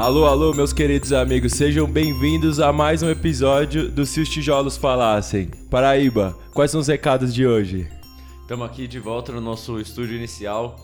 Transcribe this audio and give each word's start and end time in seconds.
Alô, 0.00 0.24
alô, 0.24 0.54
meus 0.54 0.72
queridos 0.72 1.12
amigos, 1.12 1.52
sejam 1.52 1.86
bem-vindos 1.86 2.58
a 2.58 2.72
mais 2.72 3.02
um 3.02 3.10
episódio 3.10 3.90
do 3.90 4.06
Se 4.06 4.22
os 4.22 4.30
Tijolos 4.30 4.78
Falassem. 4.78 5.50
Paraíba, 5.70 6.34
quais 6.54 6.70
são 6.70 6.80
os 6.80 6.88
recados 6.88 7.34
de 7.34 7.46
hoje? 7.46 7.86
Estamos 8.40 8.64
aqui 8.64 8.88
de 8.88 8.98
volta 8.98 9.30
no 9.30 9.42
nosso 9.42 9.78
estúdio 9.78 10.16
inicial 10.16 10.74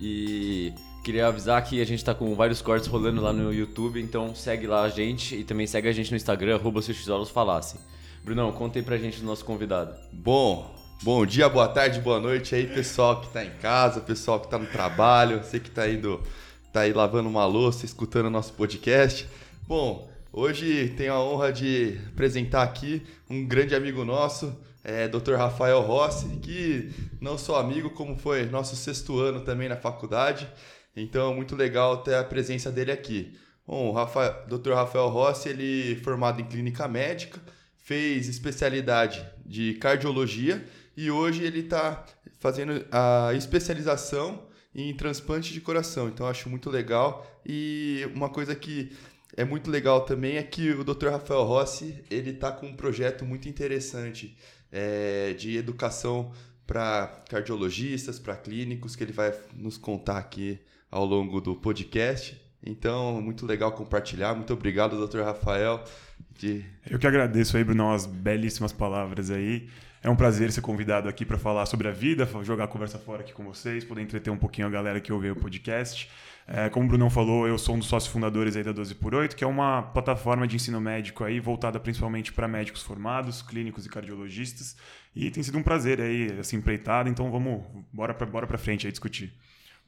e 0.00 0.72
queria 1.04 1.28
avisar 1.28 1.62
que 1.62 1.80
a 1.80 1.86
gente 1.86 2.00
está 2.00 2.12
com 2.16 2.34
vários 2.34 2.60
cortes 2.60 2.88
rolando 2.88 3.22
lá 3.22 3.32
no 3.32 3.54
YouTube, 3.54 4.02
então 4.02 4.34
segue 4.34 4.66
lá 4.66 4.82
a 4.82 4.88
gente 4.88 5.36
e 5.36 5.44
também 5.44 5.68
segue 5.68 5.88
a 5.88 5.92
gente 5.92 6.10
no 6.10 6.16
Instagram, 6.16 6.56
arroba 6.56 6.82
Se 6.82 6.90
os 6.90 6.98
Tijolos 6.98 7.30
Falassem. 7.30 7.80
Brunão, 8.24 8.50
conta 8.50 8.80
aí 8.80 8.84
pra 8.84 8.98
gente 8.98 9.20
do 9.20 9.26
nosso 9.26 9.44
convidado. 9.44 9.94
Bom, 10.12 10.68
bom 11.00 11.24
dia, 11.24 11.48
boa 11.48 11.68
tarde, 11.68 12.00
boa 12.00 12.18
noite 12.18 12.56
aí, 12.56 12.66
pessoal 12.66 13.20
que 13.20 13.28
tá 13.28 13.44
em 13.44 13.52
casa, 13.62 14.00
pessoal 14.00 14.40
que 14.40 14.50
tá 14.50 14.58
no 14.58 14.66
trabalho, 14.66 15.44
você 15.44 15.60
que 15.60 15.70
tá 15.70 15.88
indo 15.88 16.20
tá 16.74 16.80
aí 16.80 16.92
lavando 16.92 17.28
uma 17.28 17.46
louça, 17.46 17.86
escutando 17.86 18.28
nosso 18.28 18.52
podcast. 18.54 19.28
Bom, 19.62 20.10
hoje 20.32 20.92
tenho 20.96 21.12
a 21.12 21.22
honra 21.22 21.52
de 21.52 22.00
apresentar 22.08 22.64
aqui 22.64 23.00
um 23.30 23.46
grande 23.46 23.76
amigo 23.76 24.04
nosso, 24.04 24.52
é, 24.82 25.06
Dr. 25.06 25.34
Rafael 25.34 25.80
Rossi, 25.82 26.26
que 26.42 26.90
não 27.20 27.38
só 27.38 27.60
amigo, 27.60 27.90
como 27.90 28.18
foi 28.18 28.46
nosso 28.46 28.74
sexto 28.74 29.20
ano 29.20 29.42
também 29.42 29.68
na 29.68 29.76
faculdade. 29.76 30.48
Então, 30.96 31.32
muito 31.32 31.54
legal 31.54 31.98
ter 31.98 32.16
a 32.16 32.24
presença 32.24 32.72
dele 32.72 32.90
aqui. 32.90 33.38
Bom, 33.64 33.94
o 33.94 34.58
Dr. 34.58 34.72
Rafael 34.72 35.08
Rossi, 35.10 35.50
ele 35.50 35.92
é 35.92 36.02
formado 36.02 36.40
em 36.40 36.44
clínica 36.44 36.88
médica, 36.88 37.40
fez 37.84 38.28
especialidade 38.28 39.24
de 39.46 39.74
cardiologia 39.74 40.66
e 40.96 41.08
hoje 41.08 41.44
ele 41.44 41.60
está 41.60 42.04
fazendo 42.40 42.84
a 42.90 43.30
especialização 43.32 44.52
em 44.74 44.94
transplante 44.94 45.52
de 45.52 45.60
coração. 45.60 46.08
Então 46.08 46.26
acho 46.26 46.48
muito 46.48 46.68
legal. 46.70 47.26
E 47.46 48.08
uma 48.14 48.28
coisa 48.28 48.54
que 48.54 48.92
é 49.36 49.44
muito 49.44 49.70
legal 49.70 50.02
também 50.02 50.36
é 50.36 50.42
que 50.42 50.70
o 50.70 50.84
Dr. 50.84 51.08
Rafael 51.08 51.44
Rossi 51.44 52.02
ele 52.10 52.30
está 52.30 52.50
com 52.50 52.66
um 52.66 52.76
projeto 52.76 53.24
muito 53.24 53.48
interessante 53.48 54.36
é, 54.70 55.32
de 55.34 55.56
educação 55.56 56.32
para 56.66 57.22
cardiologistas, 57.28 58.18
para 58.18 58.36
clínicos, 58.36 58.96
que 58.96 59.04
ele 59.04 59.12
vai 59.12 59.32
nos 59.54 59.76
contar 59.76 60.18
aqui 60.18 60.58
ao 60.90 61.04
longo 61.04 61.40
do 61.40 61.54
podcast. 61.54 62.40
Então, 62.64 63.20
muito 63.20 63.44
legal 63.44 63.72
compartilhar. 63.72 64.34
Muito 64.34 64.52
obrigado, 64.52 65.06
Dr. 65.06 65.20
Rafael. 65.20 65.84
De... 66.38 66.64
Eu 66.88 66.98
que 66.98 67.06
agradeço 67.06 67.56
aí, 67.56 67.64
Bruno, 67.64 67.92
as 67.92 68.06
belíssimas 68.06 68.72
palavras 68.72 69.30
aí. 69.30 69.68
É 70.04 70.10
um 70.10 70.14
prazer 70.14 70.52
ser 70.52 70.60
convidado 70.60 71.08
aqui 71.08 71.24
para 71.24 71.38
falar 71.38 71.64
sobre 71.64 71.88
a 71.88 71.90
vida, 71.90 72.28
jogar 72.42 72.64
a 72.64 72.68
conversa 72.68 72.98
fora 72.98 73.22
aqui 73.22 73.32
com 73.32 73.42
vocês, 73.42 73.86
poder 73.86 74.02
entreter 74.02 74.30
um 74.30 74.36
pouquinho 74.36 74.66
a 74.66 74.70
galera 74.70 75.00
que 75.00 75.10
ouve 75.10 75.30
o 75.30 75.34
podcast. 75.34 76.10
É, 76.46 76.68
como 76.68 76.84
o 76.84 76.88
Brunão 76.90 77.08
falou, 77.08 77.48
eu 77.48 77.56
sou 77.56 77.74
um 77.74 77.78
dos 77.78 77.88
sócios 77.88 78.12
fundadores 78.12 78.54
aí 78.54 78.62
da 78.62 78.70
12 78.70 78.96
por 78.96 79.14
8, 79.14 79.34
que 79.34 79.42
é 79.42 79.46
uma 79.46 79.80
plataforma 79.80 80.46
de 80.46 80.56
ensino 80.56 80.78
médico 80.78 81.24
aí 81.24 81.40
voltada 81.40 81.80
principalmente 81.80 82.34
para 82.34 82.46
médicos 82.46 82.82
formados, 82.82 83.40
clínicos 83.40 83.86
e 83.86 83.88
cardiologistas. 83.88 84.76
E 85.16 85.30
tem 85.30 85.42
sido 85.42 85.56
um 85.56 85.62
prazer 85.62 85.98
aí, 86.02 86.38
assim, 86.38 86.58
empreitada, 86.58 87.08
então 87.08 87.30
vamos, 87.30 87.62
bora 87.90 88.12
para 88.12 88.26
bora 88.26 88.58
frente 88.58 88.86
aí 88.86 88.92
discutir. 88.92 89.32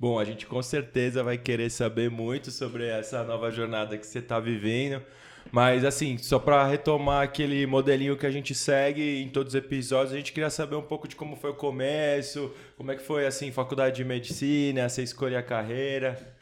Bom, 0.01 0.19
a 0.19 0.25
gente 0.25 0.47
com 0.47 0.63
certeza 0.63 1.23
vai 1.23 1.37
querer 1.37 1.69
saber 1.69 2.11
muito 2.11 2.51
sobre 2.51 2.87
essa 2.87 3.23
nova 3.23 3.51
jornada 3.51 3.99
que 3.99 4.07
você 4.07 4.21
está 4.21 4.41
vivendo. 4.41 5.03
Mas, 5.53 5.85
assim, 5.85 6.19
só 6.19 6.39
para 6.39 6.67
retomar 6.67 7.23
aquele 7.23 7.67
modelinho 7.67 8.17
que 8.17 8.27
a 8.27 8.31
gente 8.31 8.55
segue 8.55 9.23
em 9.23 9.29
todos 9.29 9.55
os 9.55 9.59
episódios, 9.59 10.13
a 10.13 10.17
gente 10.17 10.33
queria 10.33 10.51
saber 10.51 10.77
um 10.77 10.83
pouco 10.83 11.09
de 11.09 11.17
como 11.17 11.37
foi 11.37 11.51
o 11.51 11.55
começo, 11.55 12.53
como 12.77 12.93
é 12.93 12.97
que 12.97 13.03
foi, 13.03 13.27
assim, 13.27 13.51
faculdade 13.51 13.97
de 13.97 14.05
medicina, 14.05 14.89
você 14.89 15.03
escolher 15.03 15.37
a 15.37 15.43
carreira. 15.43 16.37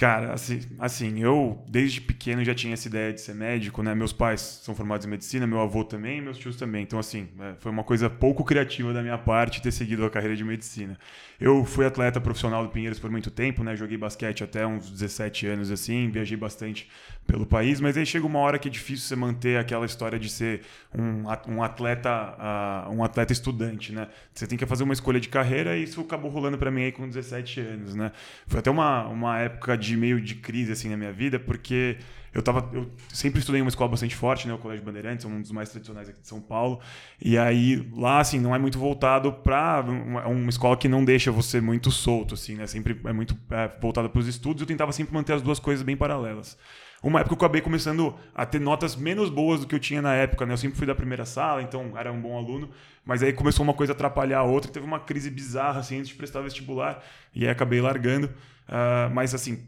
Cara, 0.00 0.32
assim, 0.32 0.60
assim, 0.78 1.22
eu 1.22 1.62
desde 1.68 2.00
pequeno 2.00 2.42
já 2.42 2.54
tinha 2.54 2.72
essa 2.72 2.88
ideia 2.88 3.12
de 3.12 3.20
ser 3.20 3.34
médico, 3.34 3.82
né? 3.82 3.94
Meus 3.94 4.14
pais 4.14 4.40
são 4.40 4.74
formados 4.74 5.06
em 5.06 5.10
medicina, 5.10 5.46
meu 5.46 5.60
avô 5.60 5.84
também, 5.84 6.22
meus 6.22 6.38
tios 6.38 6.56
também. 6.56 6.82
Então, 6.82 6.98
assim, 6.98 7.28
é, 7.38 7.54
foi 7.58 7.70
uma 7.70 7.84
coisa 7.84 8.08
pouco 8.08 8.42
criativa 8.42 8.94
da 8.94 9.02
minha 9.02 9.18
parte 9.18 9.60
ter 9.60 9.70
seguido 9.70 10.02
a 10.02 10.08
carreira 10.08 10.34
de 10.34 10.42
medicina. 10.42 10.98
Eu 11.38 11.66
fui 11.66 11.84
atleta 11.84 12.18
profissional 12.18 12.64
do 12.64 12.70
Pinheiros 12.70 12.98
por 12.98 13.10
muito 13.10 13.30
tempo, 13.30 13.62
né? 13.62 13.76
Joguei 13.76 13.98
basquete 13.98 14.42
até 14.42 14.66
uns 14.66 14.90
17 14.90 15.46
anos, 15.48 15.70
assim, 15.70 16.08
viajei 16.08 16.36
bastante 16.36 16.88
pelo 17.30 17.46
país, 17.46 17.80
mas 17.80 17.96
aí 17.96 18.04
chega 18.04 18.26
uma 18.26 18.40
hora 18.40 18.58
que 18.58 18.66
é 18.66 18.70
difícil 18.70 19.06
você 19.06 19.14
manter 19.14 19.56
aquela 19.56 19.86
história 19.86 20.18
de 20.18 20.28
ser 20.28 20.62
um, 20.92 21.62
atleta 21.62 22.10
uh, 22.10 22.92
um 22.92 23.04
atleta 23.04 23.32
estudante, 23.32 23.92
né? 23.92 24.08
Você 24.34 24.46
tem 24.48 24.58
que 24.58 24.66
fazer 24.66 24.82
uma 24.82 24.92
escolha 24.92 25.20
de 25.20 25.28
carreira 25.28 25.76
e 25.76 25.84
isso 25.84 26.00
acabou 26.00 26.30
rolando 26.30 26.58
para 26.58 26.70
mim 26.70 26.82
aí 26.82 26.92
com 26.92 27.06
17 27.06 27.60
anos, 27.60 27.94
né? 27.94 28.10
Foi 28.48 28.58
até 28.58 28.70
uma, 28.70 29.06
uma 29.06 29.38
época 29.38 29.78
de 29.78 29.96
meio 29.96 30.20
de 30.20 30.34
crise 30.34 30.72
assim 30.72 30.88
na 30.88 30.96
minha 30.96 31.12
vida, 31.12 31.38
porque 31.38 31.98
eu 32.34 32.42
tava 32.42 32.68
eu 32.72 32.90
sempre 33.12 33.38
estudei 33.38 33.60
em 33.60 33.62
uma 33.62 33.68
escola 33.68 33.90
bastante 33.90 34.16
forte, 34.16 34.48
né, 34.48 34.54
o 34.54 34.58
Colégio 34.58 34.84
Bandeirantes, 34.84 35.24
um 35.24 35.40
dos 35.40 35.52
mais 35.52 35.68
tradicionais 35.70 36.08
aqui 36.08 36.20
de 36.20 36.26
São 36.26 36.40
Paulo. 36.40 36.80
E 37.20 37.38
aí 37.38 37.88
lá 37.94 38.18
assim, 38.18 38.40
não 38.40 38.54
é 38.54 38.58
muito 38.58 38.78
voltado 38.78 39.32
para 39.32 39.82
uma, 39.82 40.26
uma, 40.26 40.50
escola 40.50 40.76
que 40.76 40.88
não 40.88 41.04
deixa 41.04 41.30
você 41.30 41.60
muito 41.60 41.92
solto 41.92 42.34
assim, 42.34 42.56
né? 42.56 42.66
Sempre 42.66 43.00
é 43.04 43.12
muito 43.12 43.38
é, 43.50 43.70
voltada 43.80 44.08
para 44.08 44.18
os 44.18 44.26
estudos. 44.26 44.60
Eu 44.60 44.66
tentava 44.66 44.90
sempre 44.90 45.14
manter 45.14 45.32
as 45.32 45.42
duas 45.42 45.60
coisas 45.60 45.84
bem 45.84 45.96
paralelas. 45.96 46.58
Uma 47.02 47.20
época 47.20 47.34
eu 47.34 47.38
acabei 47.38 47.60
começando 47.60 48.14
a 48.34 48.44
ter 48.44 48.60
notas 48.60 48.94
menos 48.94 49.30
boas 49.30 49.60
do 49.60 49.66
que 49.66 49.74
eu 49.74 49.78
tinha 49.78 50.02
na 50.02 50.14
época, 50.14 50.44
né? 50.44 50.52
Eu 50.52 50.58
sempre 50.58 50.76
fui 50.76 50.86
da 50.86 50.94
primeira 50.94 51.24
sala, 51.24 51.62
então 51.62 51.96
era 51.96 52.12
um 52.12 52.20
bom 52.20 52.36
aluno, 52.36 52.68
mas 53.04 53.22
aí 53.22 53.32
começou 53.32 53.62
uma 53.62 53.72
coisa 53.72 53.92
a 53.92 53.94
atrapalhar 53.94 54.40
a 54.40 54.42
outra, 54.42 54.70
teve 54.70 54.84
uma 54.84 55.00
crise 55.00 55.30
bizarra 55.30 55.80
assim 55.80 55.98
antes 55.98 56.08
de 56.08 56.14
prestar 56.14 56.42
vestibular, 56.42 57.02
e 57.34 57.44
aí 57.44 57.50
acabei 57.50 57.80
largando. 57.80 58.26
Uh, 58.26 59.12
mas 59.12 59.34
assim, 59.34 59.66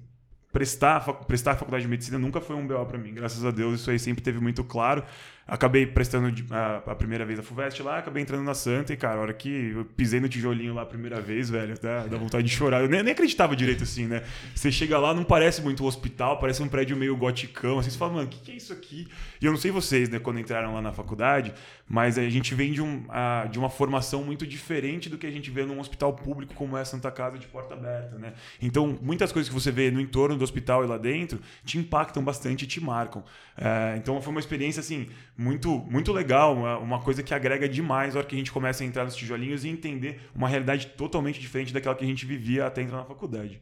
prestar, 0.53 1.01
prestar 1.25 1.53
a 1.53 1.57
faculdade 1.57 1.85
de 1.85 1.89
medicina 1.89 2.19
nunca 2.19 2.41
foi 2.41 2.55
um 2.55 2.67
BO 2.67 2.85
para 2.85 2.99
mim. 2.99 3.15
Graças 3.15 3.45
a 3.45 3.51
Deus, 3.51 3.81
isso 3.81 3.91
aí 3.91 3.99
sempre 3.99 4.23
teve 4.23 4.39
muito 4.39 4.63
claro. 4.63 5.03
Acabei 5.47 5.85
prestando 5.85 6.33
a, 6.51 6.77
a, 6.87 6.95
primeira 6.95 7.25
vez 7.25 7.39
a 7.39 7.43
FUVEST 7.43 7.83
lá, 7.83 7.99
acabei 7.99 8.23
entrando 8.23 8.45
na 8.45 8.55
Santa 8.55 8.93
e, 8.93 8.97
cara, 8.97 9.17
a 9.19 9.23
hora 9.23 9.35
que 9.35 9.73
eu 9.75 9.85
pisei 9.85 10.21
no 10.21 10.29
tijolinho 10.29 10.73
lá 10.73 10.83
a 10.83 10.87
primeira 10.87 11.21
vez, 11.21 11.51
velho, 11.51 11.75
dá, 11.81 12.07
dá 12.07 12.17
vontade 12.17 12.47
de 12.47 12.55
chorar. 12.55 12.81
Eu 12.81 12.89
nem, 12.89 13.03
nem, 13.03 13.13
acreditava 13.13 13.57
direito 13.57 13.83
assim, 13.83 14.07
né? 14.07 14.23
Você 14.55 14.71
chega 14.71 14.99
lá, 14.99 15.13
não 15.13 15.25
parece 15.25 15.61
muito 15.61 15.83
um 15.83 15.87
hospital, 15.87 16.39
parece 16.39 16.63
um 16.63 16.69
prédio 16.69 16.97
meio 16.97 17.17
goticão, 17.17 17.81
assim, 17.81 17.91
você 17.91 17.99
fala, 17.99 18.13
mano, 18.13 18.27
o 18.27 18.31
que, 18.31 18.39
que, 18.39 18.53
é 18.53 18.55
isso 18.55 18.73
aqui? 18.73 19.09
E 19.41 19.45
eu 19.45 19.51
não 19.51 19.59
sei 19.59 19.73
vocês, 19.73 20.09
né, 20.09 20.21
quando 20.21 20.39
entraram 20.39 20.75
lá 20.75 20.81
na 20.81 20.93
faculdade, 20.93 21.53
mas 21.89 22.19
a 22.19 22.29
gente 22.31 22.55
vem 22.55 22.73
de, 22.73 22.81
um, 22.81 23.05
a, 23.09 23.47
de 23.51 23.59
uma 23.59 23.69
formação 23.69 24.23
muito 24.23 24.47
diferente 24.47 25.11
do 25.11 25.19
que 25.19 25.27
a 25.27 25.31
gente 25.31 25.51
vê 25.51 25.67
num 25.67 25.81
hospital 25.81 26.13
público 26.13 26.55
como 26.55 26.77
é 26.79 26.83
a 26.83 26.85
Santa 26.85 27.11
Casa 27.11 27.37
de 27.37 27.49
porta 27.49 27.75
aberta, 27.75 28.17
né? 28.17 28.33
Então, 28.61 28.99
muitas 29.03 29.33
coisas 29.33 29.49
que 29.49 29.55
você 29.55 29.73
vê 29.73 29.91
no 29.91 30.01
entorno 30.01 30.37
do 30.37 30.45
hospital 30.45 30.85
e 30.85 30.87
lá 30.87 30.97
dentro 30.97 31.41
te 31.65 31.79
impactam 31.79 32.23
bastante 32.23 32.63
e 32.63 32.67
te 32.67 32.81
marcam. 32.81 33.25
É, 33.57 33.97
então, 33.99 34.23
foi 34.23 34.31
uma 34.31 34.41
experiência, 34.41 34.81
assim, 34.81 35.09
muito, 35.43 35.79
muito 35.91 36.13
legal, 36.13 36.57
uma, 36.57 36.79
uma, 36.79 37.01
coisa 37.01 37.23
que 37.23 37.35
agrega 37.35 37.69
demais 37.69 38.15
na 38.15 38.21
hora 38.21 38.29
que 38.29 38.35
a 38.35 38.39
gente 38.39 38.53
começa 38.53 38.85
a 38.85 38.87
entrar 38.87 39.05
nos 39.05 39.17
tijolinhos 39.17 39.65
e 39.65 39.69
entender 39.69 40.21
uma 40.35 40.49
realidade 40.49 40.87
totalmente 40.97 41.41
diferente 41.41 41.73
daquela 41.73 41.95
que 41.95 42.05
a 42.05 42.07
gente 42.07 42.25
vivia 42.25 42.67
até 42.67 42.81
entrar 42.83 42.99
na 42.99 43.05
faculdade. 43.05 43.61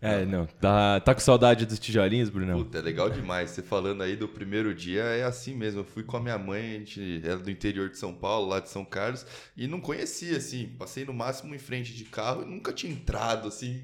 É, 0.00 0.24
não. 0.24 0.46
Tá, 0.46 1.00
tá 1.00 1.12
com 1.12 1.20
saudade 1.20 1.66
dos 1.66 1.78
tijolinhos, 1.80 2.28
Bruno? 2.30 2.58
Puta, 2.58 2.78
é 2.78 2.80
legal 2.80 3.10
demais. 3.10 3.50
Você 3.50 3.62
falando 3.62 4.00
aí 4.02 4.14
do 4.14 4.28
primeiro 4.28 4.72
dia, 4.72 5.02
é 5.02 5.24
assim 5.24 5.56
mesmo. 5.56 5.80
Eu 5.80 5.84
fui 5.84 6.04
com 6.04 6.16
a 6.16 6.20
minha 6.20 6.38
mãe, 6.38 6.76
a 6.76 6.78
gente 6.78 7.20
era 7.24 7.38
do 7.38 7.50
interior 7.50 7.90
de 7.90 7.98
São 7.98 8.14
Paulo, 8.14 8.48
lá 8.48 8.60
de 8.60 8.68
São 8.68 8.84
Carlos, 8.84 9.26
e 9.56 9.66
não 9.66 9.80
conhecia, 9.80 10.36
assim. 10.36 10.68
Passei 10.78 11.04
no 11.04 11.12
máximo 11.12 11.52
em 11.52 11.58
frente 11.58 11.92
de 11.92 12.04
carro 12.04 12.42
e 12.42 12.46
nunca 12.46 12.72
tinha 12.72 12.92
entrado, 12.92 13.48
assim. 13.48 13.82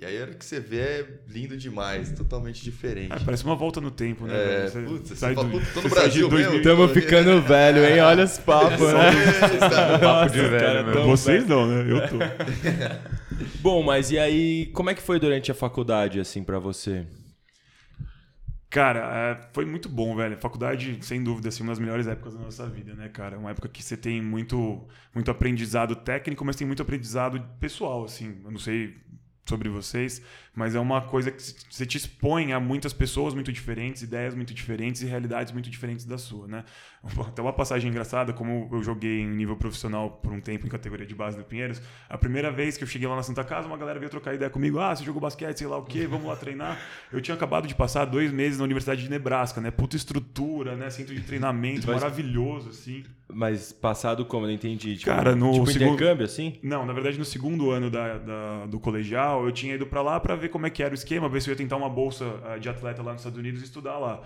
E 0.00 0.04
aí 0.04 0.16
a 0.16 0.20
hora 0.22 0.34
que 0.34 0.44
você 0.44 0.60
vê 0.60 0.78
é 0.78 1.06
lindo 1.26 1.56
demais, 1.56 2.12
totalmente 2.12 2.62
diferente. 2.62 3.12
É, 3.12 3.18
parece 3.18 3.44
uma 3.44 3.56
volta 3.56 3.80
no 3.80 3.90
tempo, 3.90 4.26
né? 4.26 4.34
É, 4.34 4.68
você, 4.68 4.82
putz, 4.82 5.18
sai 5.18 5.34
do, 5.34 5.42
tô 5.74 5.82
no 5.82 5.88
Brasil 5.88 6.30
mesmo. 6.30 6.54
Estamos 6.54 6.92
ficando 6.92 7.42
velho, 7.42 7.84
hein? 7.84 8.00
Olha 8.00 8.22
os 8.22 8.38
papos, 8.38 8.78
né? 8.78 9.98
Papo 9.98 10.32
de 10.32 10.40
velho. 10.40 10.60
Cara, 10.60 11.00
Vocês 11.04 11.42
velho. 11.42 11.48
não, 11.48 11.66
né? 11.66 11.90
Eu 11.90 12.08
tô. 12.08 12.16
Bom, 13.60 13.82
mas 13.82 14.12
e 14.12 14.18
aí, 14.20 14.66
como 14.66 14.88
é 14.88 14.94
que 14.94 15.02
foi 15.02 15.18
durante 15.18 15.50
a 15.50 15.54
faculdade, 15.54 16.20
assim, 16.20 16.44
para 16.44 16.60
você? 16.60 17.04
Cara, 18.70 19.00
é, 19.00 19.48
foi 19.52 19.64
muito 19.64 19.88
bom, 19.88 20.14
velho. 20.14 20.34
A 20.34 20.38
faculdade, 20.38 20.98
sem 21.00 21.24
dúvida, 21.24 21.48
assim, 21.48 21.62
uma 21.62 21.72
das 21.72 21.78
melhores 21.78 22.06
épocas 22.06 22.34
da 22.34 22.40
nossa 22.40 22.68
vida, 22.68 22.94
né, 22.94 23.08
cara? 23.08 23.38
Uma 23.38 23.50
época 23.50 23.68
que 23.68 23.82
você 23.82 23.96
tem 23.96 24.22
muito, 24.22 24.86
muito 25.12 25.30
aprendizado 25.30 25.96
técnico, 25.96 26.44
mas 26.44 26.54
tem 26.54 26.66
muito 26.66 26.82
aprendizado 26.82 27.42
pessoal, 27.58 28.04
assim. 28.04 28.36
Eu 28.44 28.50
não 28.50 28.58
sei 28.58 28.94
sobre 29.48 29.68
vocês, 29.68 30.22
mas 30.54 30.74
é 30.74 30.80
uma 30.80 31.00
coisa 31.00 31.30
que 31.30 31.42
você 31.70 31.86
te 31.86 31.96
expõe 31.96 32.52
a 32.52 32.60
muitas 32.60 32.92
pessoas 32.92 33.34
muito 33.34 33.52
diferentes, 33.52 34.02
ideias 34.02 34.34
muito 34.34 34.52
diferentes 34.52 35.02
e 35.02 35.06
realidades 35.06 35.52
muito 35.52 35.70
diferentes 35.70 36.04
da 36.04 36.18
sua, 36.18 36.46
né? 36.46 36.64
Até 37.26 37.40
uma 37.42 37.52
passagem 37.52 37.90
engraçada, 37.90 38.32
como 38.32 38.68
eu 38.72 38.82
joguei 38.82 39.20
em 39.20 39.28
nível 39.28 39.56
profissional 39.56 40.10
por 40.10 40.32
um 40.32 40.40
tempo 40.40 40.66
em 40.66 40.68
categoria 40.68 41.06
de 41.06 41.14
base 41.14 41.36
do 41.36 41.44
Pinheiros, 41.44 41.80
a 42.08 42.16
primeira 42.18 42.50
vez 42.50 42.76
que 42.76 42.84
eu 42.84 42.88
cheguei 42.88 43.06
lá 43.08 43.16
na 43.16 43.22
Santa 43.22 43.42
Casa, 43.44 43.66
uma 43.66 43.76
galera 43.76 43.98
veio 43.98 44.10
trocar 44.10 44.34
ideia 44.34 44.50
comigo, 44.50 44.78
ah, 44.78 44.94
você 44.94 45.04
jogou 45.04 45.20
basquete, 45.20 45.58
sei 45.58 45.66
lá 45.66 45.76
o 45.78 45.84
quê, 45.84 46.06
vamos 46.06 46.26
lá 46.26 46.36
treinar. 46.36 46.78
Eu 47.12 47.20
tinha 47.20 47.34
acabado 47.34 47.66
de 47.66 47.74
passar 47.74 48.04
dois 48.04 48.32
meses 48.32 48.58
na 48.58 48.64
Universidade 48.64 49.02
de 49.02 49.08
Nebraska, 49.10 49.60
né? 49.60 49.70
Puta 49.70 49.96
estrutura, 49.96 50.76
né? 50.76 50.90
Centro 50.90 51.14
de 51.14 51.20
treinamento 51.22 51.86
maravilhoso, 51.86 52.70
assim. 52.70 53.04
Mas 53.30 53.72
passado 53.72 54.24
como? 54.24 54.44
Eu 54.44 54.48
não 54.48 54.54
entendi. 54.54 54.96
Tipo, 54.96 55.10
Cara, 55.10 55.36
no 55.36 55.52
tipo 55.52 55.66
segundo- 55.66 55.94
intercâmbio, 55.94 56.24
assim? 56.24 56.58
Não, 56.62 56.86
na 56.86 56.92
verdade, 56.94 57.18
no 57.18 57.24
segundo 57.26 57.70
ano 57.70 57.90
da, 57.90 58.16
da- 58.18 58.66
do 58.66 58.80
colegial, 58.80 59.44
eu 59.44 59.52
tinha 59.52 59.74
ido 59.74 59.86
pra 59.86 60.00
lá 60.00 60.18
pra 60.18 60.34
ver 60.34 60.48
como 60.48 60.66
é 60.66 60.70
que 60.70 60.82
era 60.82 60.92
o 60.92 60.94
esquema, 60.94 61.28
ver 61.28 61.42
se 61.42 61.50
eu 61.50 61.52
ia 61.52 61.56
tentar 61.58 61.76
uma 61.76 61.90
bolsa 61.90 62.24
eh, 62.46 62.58
de 62.58 62.68
atleta 62.70 63.02
lá 63.02 63.12
nos 63.12 63.20
Estados 63.20 63.38
Unidos 63.38 63.60
e 63.60 63.64
estudar 63.64 63.98
lá. 63.98 64.22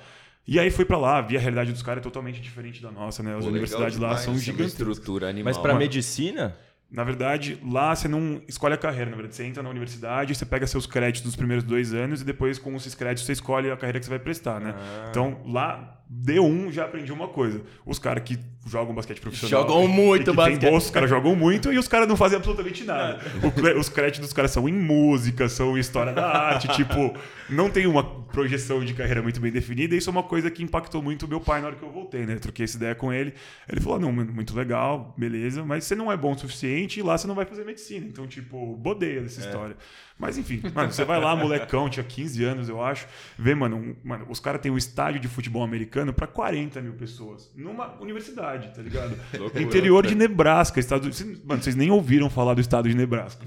E 0.46 0.58
aí 0.58 0.70
fui 0.70 0.84
pra 0.84 0.98
lá, 0.98 1.20
vi 1.20 1.36
a 1.36 1.40
realidade 1.40 1.72
dos 1.72 1.82
caras 1.82 2.00
é 2.00 2.02
totalmente 2.02 2.40
diferente 2.40 2.82
da 2.82 2.90
nossa, 2.90 3.22
né? 3.22 3.36
As 3.36 3.44
Pô, 3.44 3.50
universidades 3.50 3.96
lá 3.98 4.16
são 4.16 4.34
é 4.34 4.38
gigantescas. 4.38 4.72
estrutura 4.72 5.28
animal. 5.28 5.52
Mas 5.52 5.58
pra 5.58 5.68
Mano. 5.72 5.78
medicina? 5.78 6.56
Na 6.90 7.04
verdade, 7.04 7.58
lá 7.64 7.94
você 7.94 8.06
não 8.06 8.42
escolhe 8.46 8.74
a 8.74 8.76
carreira, 8.76 9.08
na 9.08 9.16
verdade. 9.16 9.34
Você 9.36 9.44
entra 9.44 9.62
na 9.62 9.70
universidade, 9.70 10.34
você 10.34 10.44
pega 10.44 10.66
seus 10.66 10.84
créditos 10.84 11.22
dos 11.22 11.36
primeiros 11.36 11.64
dois 11.64 11.94
anos 11.94 12.20
e 12.20 12.24
depois, 12.24 12.58
com 12.58 12.74
esses 12.76 12.94
créditos, 12.94 13.24
você 13.24 13.32
escolhe 13.32 13.70
a 13.70 13.76
carreira 13.76 13.98
que 13.98 14.04
você 14.04 14.10
vai 14.10 14.18
prestar, 14.18 14.60
né? 14.60 14.74
Ah. 14.76 15.06
Então, 15.08 15.40
lá, 15.46 16.01
D1 16.12 16.70
já 16.70 16.84
aprendi 16.84 17.12
uma 17.12 17.28
coisa. 17.28 17.62
Os 17.86 17.98
caras 17.98 18.22
que 18.24 18.38
jogam 18.66 18.94
basquete 18.94 19.20
profissional... 19.20 19.62
Jogam 19.62 19.88
muito 19.88 20.30
que 20.30 20.36
basquete. 20.36 20.60
Tem 20.60 20.70
bolsa, 20.70 20.86
os 20.86 20.92
caras 20.92 21.10
jogam 21.10 21.34
muito 21.34 21.72
e 21.72 21.78
os 21.78 21.88
caras 21.88 22.06
não 22.06 22.16
fazem 22.16 22.36
absolutamente 22.36 22.84
nada. 22.84 23.20
O 23.42 23.80
os 23.80 23.88
créditos 23.88 24.20
dos 24.20 24.32
caras 24.32 24.50
são 24.50 24.68
em 24.68 24.72
música, 24.72 25.48
são 25.48 25.76
em 25.76 25.80
história 25.80 26.12
da 26.12 26.26
arte, 26.26 26.68
tipo... 26.76 27.14
Não 27.50 27.68
tem 27.68 27.86
uma 27.86 28.02
projeção 28.04 28.84
de 28.84 28.94
carreira 28.94 29.20
muito 29.22 29.40
bem 29.40 29.52
definida 29.52 29.94
e 29.94 29.98
isso 29.98 30.08
é 30.08 30.12
uma 30.12 30.22
coisa 30.22 30.50
que 30.50 30.62
impactou 30.62 31.02
muito 31.02 31.26
o 31.26 31.28
meu 31.28 31.40
pai 31.40 31.60
na 31.60 31.66
hora 31.68 31.76
que 31.76 31.82
eu 31.82 31.90
voltei, 31.90 32.24
né? 32.24 32.36
Troquei 32.36 32.64
essa 32.64 32.76
ideia 32.76 32.94
com 32.94 33.12
ele. 33.12 33.34
Ele 33.68 33.80
falou, 33.80 34.00
não, 34.00 34.10
mano, 34.10 34.32
muito 34.32 34.56
legal, 34.56 35.14
beleza, 35.18 35.64
mas 35.64 35.84
você 35.84 35.94
não 35.94 36.10
é 36.10 36.16
bom 36.16 36.32
o 36.32 36.38
suficiente 36.38 37.00
e 37.00 37.02
lá 37.02 37.18
você 37.18 37.26
não 37.26 37.34
vai 37.34 37.44
fazer 37.44 37.64
medicina. 37.64 38.06
Então, 38.06 38.26
tipo, 38.26 38.76
bodeia 38.76 39.20
dessa 39.20 39.40
história. 39.40 39.76
Mas 40.18 40.38
enfim, 40.38 40.62
mano, 40.74 40.92
você 40.92 41.04
vai 41.04 41.18
lá, 41.20 41.34
molecão, 41.34 41.88
tinha 41.88 42.04
15 42.04 42.44
anos, 42.44 42.68
eu 42.68 42.82
acho, 42.82 43.06
vê, 43.36 43.54
mano, 43.54 43.76
um- 43.76 43.96
mano 44.04 44.26
os 44.28 44.38
caras 44.38 44.60
têm 44.60 44.70
um 44.70 44.76
estádio 44.76 45.20
de 45.20 45.26
futebol 45.26 45.64
americano 45.64 46.12
pra 46.12 46.26
40 46.26 46.80
mil 46.80 46.92
pessoas. 46.92 47.50
Numa 47.56 47.94
universidade, 48.00 48.72
tá 48.74 48.80
ligado? 48.82 49.16
Interior 49.60 50.06
de 50.06 50.14
Nebraska, 50.14 50.78
estado. 50.78 51.10
Mano, 51.44 51.62
vocês 51.62 51.74
nem 51.74 51.90
ouviram 51.90 52.30
falar 52.30 52.54
do 52.54 52.60
estado 52.60 52.88
de 52.88 52.94
Nebraska. 52.94 53.44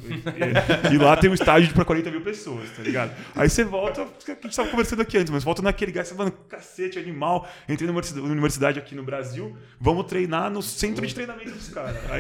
E, 0.91 0.93
e 0.95 0.97
lá 0.97 1.15
tem 1.15 1.29
um 1.29 1.33
estádio 1.33 1.73
pra 1.73 1.85
40 1.85 2.11
mil 2.11 2.21
pessoas, 2.21 2.69
tá 2.71 2.83
ligado? 2.83 3.11
Aí 3.35 3.49
você 3.49 3.63
volta, 3.63 4.01
a 4.01 4.31
gente 4.43 4.55
tava 4.55 4.69
conversando 4.69 5.01
aqui 5.01 5.17
antes, 5.17 5.31
mas 5.31 5.43
volta 5.43 5.61
naquele 5.61 5.91
gás, 5.91 6.07
você 6.07 6.13
mano, 6.15 6.31
cacete, 6.49 6.99
animal. 6.99 7.47
Entrei 7.69 7.87
na 7.87 7.91
universidade, 7.93 8.25
universidade 8.27 8.79
aqui 8.79 8.95
no 8.95 9.03
Brasil, 9.03 9.55
vamos 9.79 10.05
treinar 10.07 10.49
no 10.49 10.61
centro 10.61 11.05
de 11.05 11.13
treinamento 11.15 11.51
dos 11.51 11.69
caras. 11.69 11.95
Aí, 12.09 12.19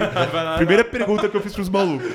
primeira 0.57 0.83
pergunta 0.83 1.27
que 1.27 1.35
eu 1.35 1.41
fiz 1.41 1.53
pros 1.53 1.67
malucos. 1.69 2.09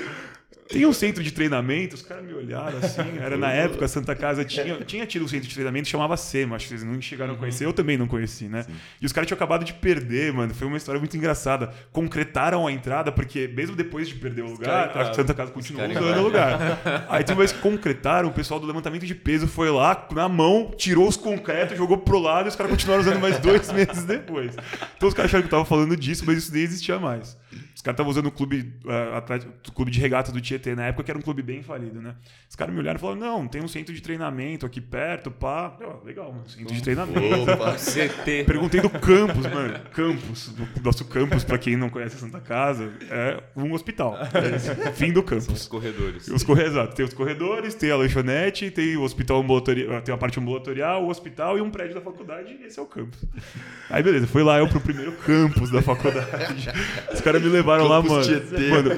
Tem 0.71 0.87
um 0.87 0.93
centro 0.93 1.23
de 1.23 1.33
treinamento, 1.33 1.97
os 1.97 2.03
caras 2.03 2.25
me 2.25 2.33
olharam 2.33 2.79
assim. 2.79 3.19
Era 3.21 3.37
na 3.37 3.51
época, 3.53 3.85
a 3.85 3.89
Santa 3.89 4.15
Casa 4.15 4.45
tinha, 4.45 4.77
tinha 4.85 5.05
tido 5.05 5.25
um 5.25 5.29
centro 5.29 5.49
de 5.49 5.55
treinamento 5.55 5.89
chamava 5.89 6.17
SEMA, 6.17 6.55
acho 6.57 6.67
que 6.67 6.71
vocês 6.71 6.85
não 6.85 7.01
chegaram 7.01 7.35
a 7.35 7.37
conhecer, 7.37 7.65
eu 7.65 7.73
também 7.73 7.99
não 7.99 8.07
conheci, 8.07 8.49
né? 8.49 8.65
E 9.01 9.07
os 9.07 9.13
caras 9.13 9.27
tinham 9.27 9.37
acabado 9.37 9.65
de 9.65 9.75
perder, 9.75 10.33
mano. 10.33 10.55
Foi 10.55 10.67
uma 10.69 10.77
história 10.77 10.99
muito 10.99 11.17
engraçada. 11.17 11.73
Concretaram 11.93 12.67
a 12.67 12.73
entrada, 12.73 13.11
porque 13.11 13.49
mesmo 13.49 13.75
depois 13.75 14.09
de 14.09 14.15
perder 14.15 14.43
o 14.43 14.51
lugar, 14.51 14.97
a 14.97 15.13
Santa 15.13 15.35
Casa 15.35 15.51
continuou 15.51 15.89
usando 15.89 16.19
o 16.19 16.23
lugar. 16.23 16.61
Aí 17.09 17.25
tem 17.25 17.35
uma 17.35 17.41
vez 17.41 17.53
que 17.53 17.59
concretaram, 17.59 18.29
o 18.29 18.33
pessoal 18.33 18.61
do 18.61 18.67
levantamento 18.67 19.05
de 19.05 19.15
peso 19.15 19.49
foi 19.49 19.71
lá, 19.71 20.07
na 20.13 20.29
mão, 20.29 20.73
tirou 20.77 21.09
os 21.09 21.17
concretos, 21.17 21.77
jogou 21.77 21.99
pro 21.99 22.19
lado 22.19 22.47
e 22.47 22.49
os 22.49 22.57
caras 22.57 22.71
continuaram 22.71 23.03
usando 23.03 23.21
mais 23.21 23.39
dois 23.41 23.71
meses 23.73 24.05
depois. 24.05 24.55
Então 24.97 25.09
os 25.09 25.15
caras 25.15 25.31
acharam 25.31 25.43
que 25.43 25.49
eu 25.49 25.59
tava 25.59 25.65
falando 25.65 25.97
disso, 25.97 26.23
mas 26.25 26.39
isso 26.39 26.53
nem 26.53 26.63
existia 26.63 26.99
mais. 26.99 27.37
Os 27.81 27.83
caras 27.83 27.95
estavam 27.95 28.11
usando 28.11 28.27
o 28.27 28.31
clube, 28.31 28.75
eh, 28.87 29.17
atlético- 29.17 29.53
o 29.69 29.73
clube 29.73 29.91
de 29.91 29.99
regata 29.99 30.31
do 30.31 30.39
Tietê 30.39 30.75
na 30.75 30.89
época, 30.89 31.03
que 31.03 31.11
era 31.11 31.17
um 31.19 31.23
clube 31.23 31.41
bem 31.43 31.63
falido, 31.63 31.99
né? 32.03 32.15
Os 32.47 32.55
caras 32.55 32.75
me 32.75 32.79
olharam 32.79 32.99
e 32.99 33.01
falaram: 33.01 33.19
não, 33.19 33.49
tem 33.49 33.63
um 33.63 33.69
centro 33.69 33.95
de 33.95 34.03
treinamento 34.03 34.67
aqui 34.67 34.83
perto, 34.83 35.31
pá. 35.31 35.75
Eu, 35.81 36.03
legal, 36.05 36.31
mano, 36.31 36.47
centro 36.47 36.75
de 36.75 36.83
treinamento. 36.83 37.51
Opa, 37.51 37.77
CT. 37.81 38.45
Perguntei 38.45 38.83
do 38.83 38.91
campus, 38.91 39.47
mano. 39.47 39.81
Campus. 39.95 40.49
O 40.77 40.83
nosso 40.85 41.07
campus, 41.07 41.43
pra 41.43 41.57
quem 41.57 41.75
não 41.75 41.89
conhece 41.89 42.17
a 42.17 42.19
Santa 42.19 42.39
Casa, 42.39 42.93
é 43.11 43.43
um 43.57 43.73
hospital. 43.73 44.15
É 44.19 44.93
fim 44.93 45.11
do 45.11 45.23
campus. 45.23 45.49
Os 45.49 45.67
corredores. 45.67 46.29
Os 46.29 46.43
corre... 46.45 46.65
Exato. 46.67 46.95
Tem 46.95 47.07
os 47.07 47.15
corredores, 47.15 47.75
tem 47.75 47.91
a 47.91 47.97
lanchonete, 47.97 48.71
tem 48.71 48.95
o 48.99 49.03
hospital 49.05 49.41
ambulatorial, 49.41 50.03
tem 50.03 50.15
a 50.15 50.19
parte 50.19 50.39
ambulatorial, 50.39 51.03
o 51.07 51.09
hospital 51.09 51.57
e 51.57 51.63
um 51.63 51.71
prédio 51.71 51.95
da 51.95 52.03
faculdade, 52.03 52.59
e 52.61 52.67
esse 52.67 52.79
é 52.79 52.83
o 52.83 52.87
campus. 52.87 53.25
Aí 53.89 54.03
beleza, 54.03 54.27
fui 54.27 54.43
lá 54.43 54.59
eu 54.59 54.69
pro 54.69 54.81
primeiro 54.83 55.13
campus 55.13 55.71
da 55.71 55.81
faculdade. 55.81 56.69
Os 57.15 57.23
caras 57.23 57.41
me 57.43 57.49
levaram 57.49 57.70
lá, 57.79 58.03
Campus 58.03 58.11
mano. 58.11 58.25
Tietê. 58.25 58.69
Mano, 58.69 58.91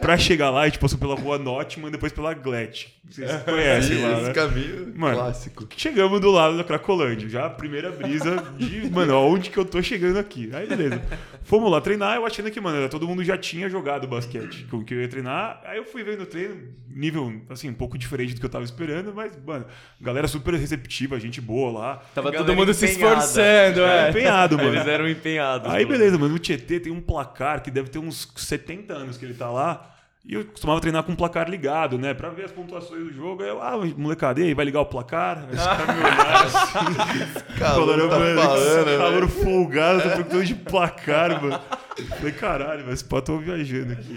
pra 0.00 0.18
chegar 0.18 0.50
lá, 0.50 0.62
a 0.62 0.64
gente 0.66 0.78
passou 0.78 0.98
pela 0.98 1.14
rua 1.14 1.38
Notman 1.38 1.88
e 1.88 1.92
depois 1.92 2.12
pela 2.12 2.34
Glet. 2.34 2.94
Vocês 3.08 3.30
conhecem 3.44 4.02
lá, 4.02 4.12
esse 4.14 4.22
né? 4.22 4.32
caminho 4.32 4.92
Mano, 4.96 5.16
clássico. 5.16 5.68
Chegamos 5.76 6.20
do 6.20 6.30
lado 6.30 6.56
da 6.56 6.64
Cracolândia. 6.64 7.28
Já 7.28 7.46
a 7.46 7.50
primeira 7.50 7.90
brisa 7.92 8.42
de, 8.58 8.90
mano, 8.90 9.14
aonde 9.14 9.50
que 9.50 9.58
eu 9.58 9.64
tô 9.64 9.80
chegando 9.80 10.18
aqui? 10.18 10.50
Aí, 10.52 10.66
beleza. 10.66 11.00
Fomos 11.44 11.70
lá 11.70 11.80
treinar, 11.80 12.16
eu 12.16 12.26
achando 12.26 12.50
que, 12.50 12.60
mano, 12.60 12.88
todo 12.88 13.06
mundo 13.06 13.22
já 13.22 13.38
tinha 13.38 13.68
jogado 13.68 14.08
basquete 14.08 14.66
com 14.68 14.82
que 14.82 14.92
eu 14.92 15.00
ia 15.00 15.08
treinar. 15.08 15.60
Aí 15.64 15.78
eu 15.78 15.84
fui 15.84 16.02
vendo 16.02 16.24
o 16.24 16.26
treino, 16.26 16.56
nível, 16.90 17.40
assim, 17.48 17.70
um 17.70 17.74
pouco 17.74 17.96
diferente 17.96 18.34
do 18.34 18.40
que 18.40 18.46
eu 18.46 18.50
tava 18.50 18.64
esperando, 18.64 19.12
mas, 19.14 19.32
mano, 19.46 19.64
galera 20.00 20.26
super 20.26 20.54
receptiva, 20.54 21.20
gente 21.20 21.40
boa 21.40 21.70
lá. 21.70 22.02
Tava 22.12 22.32
todo 22.32 22.52
mundo 22.56 22.74
se 22.74 22.86
empenhada. 22.86 23.20
esforçando, 23.20 23.80
é. 23.82 24.10
Empenhado, 24.10 24.56
mano. 24.56 24.74
Eles 24.74 24.86
eram 24.88 25.08
empenhados. 25.08 25.70
Aí, 25.70 25.84
beleza, 25.84 26.18
mano. 26.18 26.32
No 26.32 26.38
Tietê 26.40 26.80
tem 26.80 26.92
um 26.92 27.00
placar 27.00 27.62
que 27.62 27.70
deve 27.70 27.88
ter 27.88 28.00
uns 28.06 28.32
70 28.36 28.92
anos 28.94 29.16
que 29.16 29.24
ele 29.24 29.34
tá 29.34 29.50
lá. 29.50 29.92
E 30.24 30.34
eu 30.34 30.44
costumava 30.44 30.80
treinar 30.80 31.04
com 31.04 31.12
o 31.12 31.16
placar 31.16 31.48
ligado, 31.48 31.96
né? 31.98 32.12
Pra 32.12 32.30
ver 32.30 32.46
as 32.46 32.52
pontuações 32.52 33.04
do 33.04 33.12
jogo. 33.12 33.44
Aí 33.44 33.48
eu, 33.48 33.62
ah, 33.62 33.76
molecada, 33.96 34.40
e 34.40 34.44
aí, 34.44 34.54
vai 34.54 34.64
ligar 34.64 34.80
o 34.80 34.86
placar? 34.86 35.38
Aí 35.38 35.54
os 35.54 35.64
caras 35.64 35.96
me 35.96 36.02
olharam 36.02 36.46
assim. 36.46 37.58
Falaram, 37.58 38.08
tá 38.08 38.18
mano, 38.18 38.40
falando, 38.40 38.58
esse 38.58 38.84
né? 38.90 38.98
calor 38.98 39.28
folgado, 39.28 40.02
tá 40.02 40.08
perguntando 40.10 40.44
de 40.44 40.54
placar, 40.56 41.42
mano. 41.42 41.60
Falei, 42.04 42.32
caralho, 42.32 42.84
mas 42.86 43.02
pô, 43.02 43.20
tô 43.22 43.38
viajando 43.38 43.94
aqui. 43.94 44.14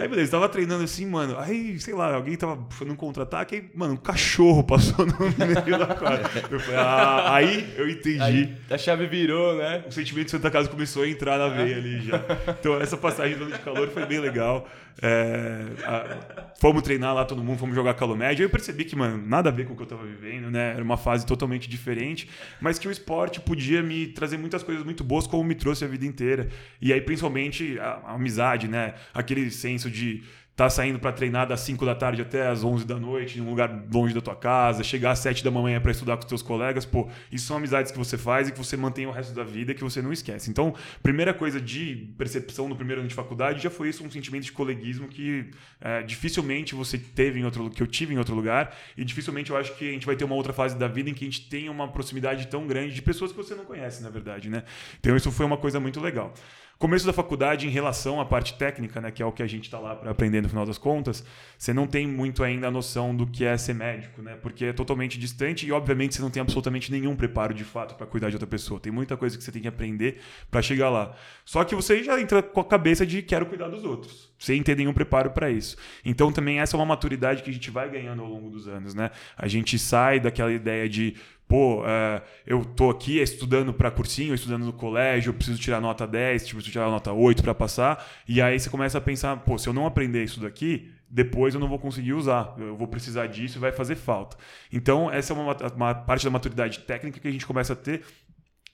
Aí, 0.00 0.08
beleza, 0.08 0.30
tava 0.30 0.48
treinando 0.48 0.84
assim, 0.84 1.04
mano. 1.06 1.38
Aí, 1.38 1.78
sei 1.78 1.94
lá, 1.94 2.14
alguém 2.14 2.36
tava 2.36 2.56
puxando 2.56 2.90
um 2.90 2.96
contra-ataque, 2.96 3.56
aí, 3.56 3.70
mano, 3.74 3.94
um 3.94 3.96
cachorro 3.96 4.64
passou 4.64 5.04
no 5.04 5.14
meio 5.36 5.78
da 5.78 5.86
quadra. 5.86 6.30
Eu 6.50 6.60
falei, 6.60 6.80
ah, 6.80 7.34
aí 7.34 7.74
eu 7.76 7.88
entendi. 7.88 8.22
Aí 8.22 8.56
a 8.70 8.78
chave 8.78 9.06
virou, 9.06 9.56
né? 9.56 9.84
O 9.86 9.92
sentimento 9.92 10.26
de 10.26 10.30
Santa 10.30 10.50
Casa 10.50 10.68
começou 10.68 11.02
a 11.02 11.08
entrar 11.08 11.38
na 11.38 11.48
veia 11.48 11.76
ali 11.76 12.00
já. 12.00 12.22
Então, 12.58 12.80
essa 12.80 12.96
passagem 12.96 13.36
do 13.36 13.44
ano 13.44 13.52
de 13.52 13.58
calor 13.58 13.88
foi 13.88 14.06
bem 14.06 14.18
legal. 14.18 14.66
É, 15.02 15.64
a- 15.86 16.50
fomos 16.60 16.82
treinar 16.82 17.14
lá 17.14 17.24
todo 17.24 17.42
mundo, 17.42 17.58
fomos 17.58 17.74
jogar 17.74 17.94
calo 17.94 18.14
médio. 18.16 18.42
Aí 18.42 18.46
eu 18.46 18.50
percebi 18.50 18.84
que, 18.84 18.94
mano, 18.94 19.22
nada 19.26 19.48
a 19.48 19.52
ver 19.52 19.66
com 19.66 19.72
o 19.72 19.76
que 19.76 19.82
eu 19.82 19.86
tava 19.86 20.04
vivendo, 20.04 20.50
né? 20.50 20.72
Era 20.74 20.82
uma 20.82 20.96
fase 20.98 21.24
totalmente 21.24 21.68
diferente, 21.70 22.28
mas 22.60 22.78
que 22.78 22.86
o 22.86 22.90
esporte 22.90 23.40
podia 23.40 23.82
me 23.82 24.08
trazer 24.08 24.36
muitas 24.36 24.62
coisas 24.62 24.84
muito 24.84 25.02
boas, 25.02 25.26
como 25.26 25.42
me 25.42 25.54
trouxe 25.54 25.84
a 25.84 25.88
vida 25.88 26.04
inteira. 26.04 26.48
E 26.80 26.92
aí, 26.92 27.00
principalmente, 27.00 27.78
a, 27.78 27.84
a 28.04 28.14
amizade, 28.14 28.68
né? 28.68 28.94
Aquele 29.14 29.50
senso 29.50 29.90
de 29.90 30.22
tá 30.60 30.68
saindo 30.68 30.98
pra 30.98 31.10
treinar 31.10 31.48
das 31.48 31.60
5 31.60 31.86
da 31.86 31.94
tarde 31.94 32.20
até 32.20 32.46
as 32.46 32.62
11 32.62 32.84
da 32.84 32.98
noite, 32.98 33.38
em 33.38 33.40
um 33.40 33.48
lugar 33.48 33.82
longe 33.90 34.12
da 34.12 34.20
tua 34.20 34.36
casa, 34.36 34.84
chegar 34.84 35.12
às 35.12 35.18
7 35.20 35.42
da 35.42 35.50
manhã 35.50 35.80
pra 35.80 35.90
estudar 35.90 36.18
com 36.18 36.22
os 36.22 36.28
teus 36.28 36.42
colegas, 36.42 36.84
pô, 36.84 37.08
isso 37.32 37.46
são 37.46 37.56
amizades 37.56 37.90
que 37.90 37.96
você 37.96 38.18
faz 38.18 38.46
e 38.46 38.52
que 38.52 38.58
você 38.58 38.76
mantém 38.76 39.06
o 39.06 39.10
resto 39.10 39.32
da 39.32 39.42
vida 39.42 39.72
que 39.72 39.82
você 39.82 40.02
não 40.02 40.12
esquece. 40.12 40.50
Então, 40.50 40.74
primeira 41.02 41.32
coisa 41.32 41.58
de 41.58 42.12
percepção 42.18 42.68
no 42.68 42.76
primeiro 42.76 43.00
ano 43.00 43.08
de 43.08 43.14
faculdade 43.14 43.62
já 43.62 43.70
foi 43.70 43.88
isso, 43.88 44.04
um 44.04 44.10
sentimento 44.10 44.44
de 44.44 44.52
coleguismo 44.52 45.08
que 45.08 45.48
é, 45.80 46.02
dificilmente 46.02 46.74
você 46.74 46.98
teve 46.98 47.40
em 47.40 47.44
outro 47.46 47.70
que 47.70 47.82
eu 47.82 47.86
tive 47.86 48.12
em 48.12 48.18
outro 48.18 48.34
lugar 48.34 48.76
e 48.98 49.02
dificilmente 49.02 49.50
eu 49.50 49.56
acho 49.56 49.74
que 49.76 49.88
a 49.88 49.92
gente 49.92 50.04
vai 50.04 50.14
ter 50.14 50.24
uma 50.24 50.34
outra 50.34 50.52
fase 50.52 50.76
da 50.76 50.88
vida 50.88 51.08
em 51.08 51.14
que 51.14 51.24
a 51.24 51.26
gente 51.26 51.48
tenha 51.48 51.72
uma 51.72 51.88
proximidade 51.88 52.48
tão 52.48 52.66
grande 52.66 52.92
de 52.92 53.00
pessoas 53.00 53.32
que 53.32 53.36
você 53.38 53.54
não 53.54 53.64
conhece, 53.64 54.02
na 54.02 54.10
verdade, 54.10 54.50
né? 54.50 54.64
Então, 54.98 55.16
isso 55.16 55.32
foi 55.32 55.46
uma 55.46 55.56
coisa 55.56 55.80
muito 55.80 56.02
legal. 56.02 56.34
Começo 56.80 57.04
da 57.04 57.12
faculdade, 57.12 57.66
em 57.66 57.70
relação 57.70 58.22
à 58.22 58.24
parte 58.24 58.54
técnica, 58.54 59.02
né, 59.02 59.10
que 59.10 59.22
é 59.22 59.26
o 59.26 59.30
que 59.30 59.42
a 59.42 59.46
gente 59.46 59.64
está 59.64 59.78
lá 59.78 59.94
para 59.94 60.10
aprender 60.10 60.40
no 60.40 60.48
final 60.48 60.64
das 60.64 60.78
contas, 60.78 61.22
você 61.58 61.74
não 61.74 61.86
tem 61.86 62.06
muito 62.06 62.42
ainda 62.42 62.68
a 62.68 62.70
noção 62.70 63.14
do 63.14 63.26
que 63.26 63.44
é 63.44 63.54
ser 63.58 63.74
médico, 63.74 64.22
né? 64.22 64.38
Porque 64.40 64.64
é 64.64 64.72
totalmente 64.72 65.18
distante 65.18 65.66
e, 65.66 65.72
obviamente, 65.72 66.14
você 66.14 66.22
não 66.22 66.30
tem 66.30 66.40
absolutamente 66.40 66.90
nenhum 66.90 67.14
preparo 67.14 67.52
de 67.52 67.64
fato 67.64 67.96
para 67.96 68.06
cuidar 68.06 68.30
de 68.30 68.36
outra 68.36 68.46
pessoa. 68.46 68.80
Tem 68.80 68.90
muita 68.90 69.14
coisa 69.14 69.36
que 69.36 69.44
você 69.44 69.52
tem 69.52 69.60
que 69.60 69.68
aprender 69.68 70.22
para 70.50 70.62
chegar 70.62 70.88
lá. 70.88 71.14
Só 71.44 71.62
que 71.64 71.74
você 71.74 72.02
já 72.02 72.18
entra 72.18 72.42
com 72.42 72.60
a 72.60 72.64
cabeça 72.64 73.04
de 73.04 73.20
quero 73.20 73.44
cuidar 73.44 73.68
dos 73.68 73.84
outros, 73.84 74.32
sem 74.38 74.62
ter 74.62 74.74
nenhum 74.74 74.94
preparo 74.94 75.32
para 75.32 75.50
isso. 75.50 75.76
Então, 76.02 76.32
também 76.32 76.60
essa 76.60 76.76
é 76.76 76.78
uma 76.78 76.86
maturidade 76.86 77.42
que 77.42 77.50
a 77.50 77.52
gente 77.52 77.70
vai 77.70 77.90
ganhando 77.90 78.22
ao 78.22 78.28
longo 78.28 78.48
dos 78.48 78.66
anos, 78.66 78.94
né? 78.94 79.10
A 79.36 79.46
gente 79.46 79.78
sai 79.78 80.18
daquela 80.18 80.50
ideia 80.50 80.88
de 80.88 81.14
pô, 81.50 81.82
é, 81.84 82.22
eu 82.46 82.64
tô 82.64 82.90
aqui 82.90 83.20
estudando 83.20 83.74
para 83.74 83.90
cursinho, 83.90 84.32
estudando 84.32 84.64
no 84.64 84.72
colégio, 84.72 85.30
eu 85.30 85.34
preciso 85.34 85.58
tirar 85.58 85.80
nota 85.80 86.06
10, 86.06 86.46
tipo, 86.46 86.58
preciso 86.58 86.72
tirar 86.72 86.88
nota 86.88 87.12
8 87.12 87.42
para 87.42 87.52
passar, 87.52 88.06
e 88.28 88.40
aí 88.40 88.58
você 88.58 88.70
começa 88.70 88.98
a 88.98 89.00
pensar, 89.00 89.36
pô, 89.38 89.58
se 89.58 89.68
eu 89.68 89.72
não 89.72 89.84
aprender 89.84 90.22
isso 90.22 90.38
daqui, 90.38 90.92
depois 91.10 91.52
eu 91.52 91.58
não 91.58 91.66
vou 91.66 91.80
conseguir 91.80 92.12
usar, 92.12 92.54
eu 92.56 92.76
vou 92.76 92.86
precisar 92.86 93.26
disso 93.26 93.58
e 93.58 93.60
vai 93.60 93.72
fazer 93.72 93.96
falta. 93.96 94.36
Então, 94.72 95.10
essa 95.10 95.32
é 95.32 95.36
uma, 95.36 95.56
uma 95.74 95.92
parte 95.92 96.24
da 96.24 96.30
maturidade 96.30 96.78
técnica 96.78 97.18
que 97.18 97.26
a 97.26 97.32
gente 97.32 97.44
começa 97.44 97.72
a 97.72 97.76
ter 97.76 98.04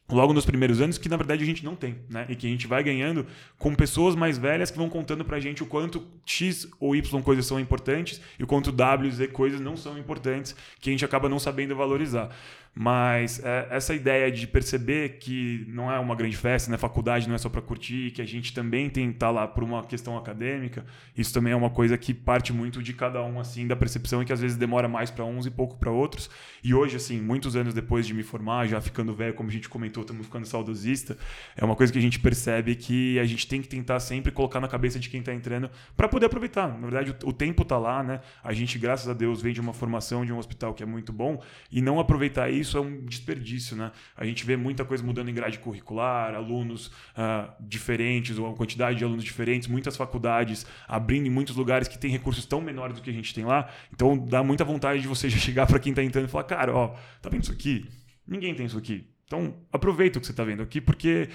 logo 0.08 0.32
nos 0.32 0.46
primeiros 0.46 0.80
anos, 0.80 0.98
que 0.98 1.08
na 1.08 1.16
verdade 1.16 1.42
a 1.42 1.46
gente 1.46 1.64
não 1.64 1.74
tem, 1.74 1.96
né? 2.08 2.26
E 2.28 2.36
que 2.36 2.46
a 2.46 2.50
gente 2.50 2.66
vai 2.66 2.82
ganhando 2.82 3.26
com 3.58 3.74
pessoas 3.74 4.14
mais 4.14 4.38
velhas 4.38 4.70
que 4.70 4.78
vão 4.78 4.88
contando 4.88 5.24
pra 5.24 5.40
gente 5.40 5.62
o 5.62 5.66
quanto 5.66 6.06
X 6.24 6.68
ou 6.78 6.94
Y 6.94 7.22
coisas 7.22 7.46
são 7.46 7.58
importantes 7.58 8.20
e 8.38 8.44
o 8.44 8.46
quanto 8.46 8.70
W 8.70 9.08
e 9.08 9.12
Z 9.12 9.28
coisas 9.28 9.60
não 9.60 9.76
são 9.76 9.98
importantes, 9.98 10.54
que 10.80 10.90
a 10.90 10.92
gente 10.92 11.04
acaba 11.04 11.28
não 11.28 11.38
sabendo 11.38 11.74
valorizar. 11.74 12.30
Mas 12.78 13.42
é, 13.42 13.68
essa 13.70 13.94
ideia 13.94 14.30
de 14.30 14.46
perceber 14.46 15.16
que 15.18 15.64
não 15.66 15.90
é 15.90 15.98
uma 15.98 16.14
grande 16.14 16.36
festa, 16.36 16.70
né? 16.70 16.76
Faculdade 16.76 17.26
não 17.26 17.34
é 17.34 17.38
só 17.38 17.48
para 17.48 17.62
curtir, 17.62 18.10
que 18.10 18.20
a 18.20 18.26
gente 18.26 18.52
também 18.52 18.90
tem 18.90 19.08
que 19.08 19.14
estar 19.16 19.28
tá 19.28 19.32
lá 19.32 19.48
por 19.48 19.64
uma 19.64 19.82
questão 19.82 20.14
acadêmica, 20.18 20.84
isso 21.16 21.32
também 21.32 21.54
é 21.54 21.56
uma 21.56 21.70
coisa 21.70 21.96
que 21.96 22.12
parte 22.12 22.52
muito 22.52 22.82
de 22.82 22.92
cada 22.92 23.22
um, 23.22 23.40
assim, 23.40 23.66
da 23.66 23.74
percepção 23.74 24.20
e 24.20 24.26
que 24.26 24.32
às 24.32 24.42
vezes 24.42 24.58
demora 24.58 24.88
mais 24.88 25.10
para 25.10 25.24
uns 25.24 25.46
e 25.46 25.50
pouco 25.50 25.78
para 25.78 25.90
outros. 25.90 26.28
E 26.62 26.74
hoje, 26.74 26.96
assim, 26.96 27.18
muitos 27.18 27.56
anos 27.56 27.72
depois 27.72 28.06
de 28.06 28.12
me 28.12 28.22
formar, 28.22 28.66
já 28.66 28.78
ficando 28.78 29.14
velho, 29.14 29.32
como 29.32 29.48
a 29.48 29.52
gente 29.52 29.70
comentou, 29.70 30.02
estamos 30.02 30.26
ficando 30.26 30.44
saudosista, 30.44 31.16
é 31.56 31.64
uma 31.64 31.74
coisa 31.74 31.90
que 31.90 31.98
a 31.98 32.02
gente 32.02 32.18
percebe 32.20 32.74
que 32.74 33.18
a 33.18 33.24
gente 33.24 33.48
tem 33.48 33.62
que 33.62 33.68
tentar 33.68 34.00
sempre 34.00 34.30
colocar 34.30 34.60
na 34.60 34.68
cabeça 34.68 34.98
de 34.98 35.08
quem 35.08 35.20
está 35.20 35.32
entrando 35.32 35.70
para 35.96 36.08
poder 36.08 36.26
aproveitar. 36.26 36.68
Na 36.68 36.86
verdade, 36.86 37.16
o, 37.24 37.30
o 37.30 37.32
tempo 37.32 37.62
está 37.62 37.78
lá, 37.78 38.02
né? 38.02 38.20
A 38.44 38.52
gente, 38.52 38.78
graças 38.78 39.08
a 39.08 39.14
Deus, 39.14 39.40
vem 39.40 39.54
de 39.54 39.62
uma 39.62 39.72
formação 39.72 40.26
de 40.26 40.32
um 40.32 40.36
hospital 40.36 40.74
que 40.74 40.82
é 40.82 40.86
muito 40.86 41.10
bom 41.10 41.42
e 41.72 41.80
não 41.80 41.98
aproveitar 41.98 42.50
isso 42.50 42.65
isso 42.66 42.76
é 42.78 42.80
um 42.80 43.04
desperdício, 43.04 43.76
né? 43.76 43.92
A 44.16 44.24
gente 44.24 44.44
vê 44.44 44.56
muita 44.56 44.84
coisa 44.84 45.02
mudando 45.02 45.28
em 45.28 45.34
grade 45.34 45.58
curricular, 45.58 46.34
alunos 46.34 46.88
uh, 46.88 47.50
diferentes, 47.60 48.38
ou 48.38 48.50
a 48.50 48.54
quantidade 48.54 48.98
de 48.98 49.04
alunos 49.04 49.24
diferentes, 49.24 49.68
muitas 49.68 49.96
faculdades 49.96 50.66
abrindo 50.86 51.26
em 51.26 51.30
muitos 51.30 51.56
lugares 51.56 51.88
que 51.88 51.98
tem 51.98 52.10
recursos 52.10 52.44
tão 52.44 52.60
menores 52.60 52.96
do 52.96 53.02
que 53.02 53.10
a 53.10 53.12
gente 53.12 53.34
tem 53.34 53.44
lá. 53.44 53.68
Então 53.92 54.16
dá 54.18 54.42
muita 54.42 54.64
vontade 54.64 55.00
de 55.00 55.08
você 55.08 55.28
já 55.30 55.38
chegar 55.38 55.66
para 55.66 55.78
quem 55.78 55.90
está 55.90 56.02
entrando 56.02 56.26
e 56.26 56.28
falar, 56.28 56.44
cara, 56.44 56.74
ó, 56.74 56.94
tá 57.22 57.28
vendo 57.28 57.44
isso 57.44 57.52
aqui? 57.52 57.86
Ninguém 58.26 58.54
tem 58.54 58.66
isso 58.66 58.76
aqui. 58.76 59.06
Então, 59.26 59.56
aproveita 59.72 60.18
o 60.18 60.20
que 60.20 60.26
você 60.26 60.32
está 60.32 60.44
vendo 60.44 60.62
aqui, 60.62 60.80
porque 60.80 61.28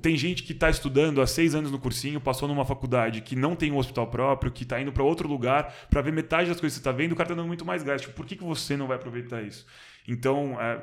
tem 0.00 0.16
gente 0.16 0.42
que 0.42 0.52
está 0.52 0.70
estudando 0.70 1.20
há 1.20 1.26
seis 1.26 1.54
anos 1.54 1.70
no 1.70 1.78
cursinho, 1.78 2.18
passou 2.18 2.48
numa 2.48 2.64
faculdade 2.64 3.20
que 3.20 3.36
não 3.36 3.54
tem 3.54 3.70
um 3.70 3.76
hospital 3.76 4.06
próprio, 4.06 4.50
que 4.50 4.62
está 4.62 4.80
indo 4.80 4.90
para 4.90 5.02
outro 5.02 5.28
lugar 5.28 5.70
para 5.90 6.00
ver 6.00 6.10
metade 6.10 6.48
das 6.48 6.58
coisas 6.58 6.78
que 6.78 6.82
você 6.82 6.88
está 6.88 6.90
vendo, 6.90 7.12
o 7.12 7.16
cara 7.16 7.26
está 7.26 7.34
dando 7.34 7.46
muito 7.46 7.64
mais 7.64 7.82
gás. 7.82 8.00
Tipo, 8.00 8.14
por 8.14 8.24
que, 8.24 8.34
que 8.34 8.42
você 8.42 8.78
não 8.78 8.86
vai 8.86 8.96
aproveitar 8.96 9.42
isso? 9.42 9.66
Então, 10.06 10.60
é, 10.60 10.82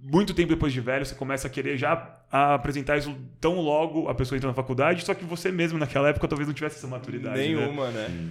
muito 0.00 0.34
tempo 0.34 0.50
depois 0.50 0.72
de 0.72 0.80
velho, 0.80 1.04
você 1.04 1.14
começa 1.14 1.48
a 1.48 1.50
querer 1.50 1.76
já 1.76 2.16
a 2.30 2.54
apresentar 2.54 2.98
isso 2.98 3.16
tão 3.40 3.60
logo 3.60 4.08
a 4.08 4.14
pessoa 4.14 4.36
entra 4.36 4.48
na 4.48 4.54
faculdade, 4.54 5.04
só 5.04 5.14
que 5.14 5.24
você 5.24 5.50
mesmo 5.50 5.78
naquela 5.78 6.10
época 6.10 6.28
talvez 6.28 6.46
não 6.46 6.54
tivesse 6.54 6.76
essa 6.76 6.86
maturidade. 6.86 7.38
Né? 7.38 7.48
Nenhuma, 7.48 7.90
né? 7.90 8.08
né? 8.08 8.30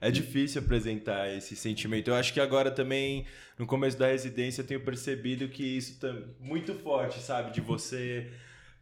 É 0.00 0.10
difícil 0.10 0.60
apresentar 0.60 1.34
esse 1.34 1.56
sentimento. 1.56 2.08
Eu 2.08 2.14
acho 2.14 2.32
que 2.32 2.40
agora 2.40 2.70
também, 2.70 3.24
no 3.58 3.66
começo 3.66 3.98
da 3.98 4.08
residência, 4.08 4.60
eu 4.60 4.66
tenho 4.66 4.80
percebido 4.80 5.48
que 5.48 5.62
isso 5.62 5.98
tá 5.98 6.14
muito 6.38 6.74
forte, 6.74 7.18
sabe? 7.20 7.52
De 7.52 7.62
você 7.62 8.30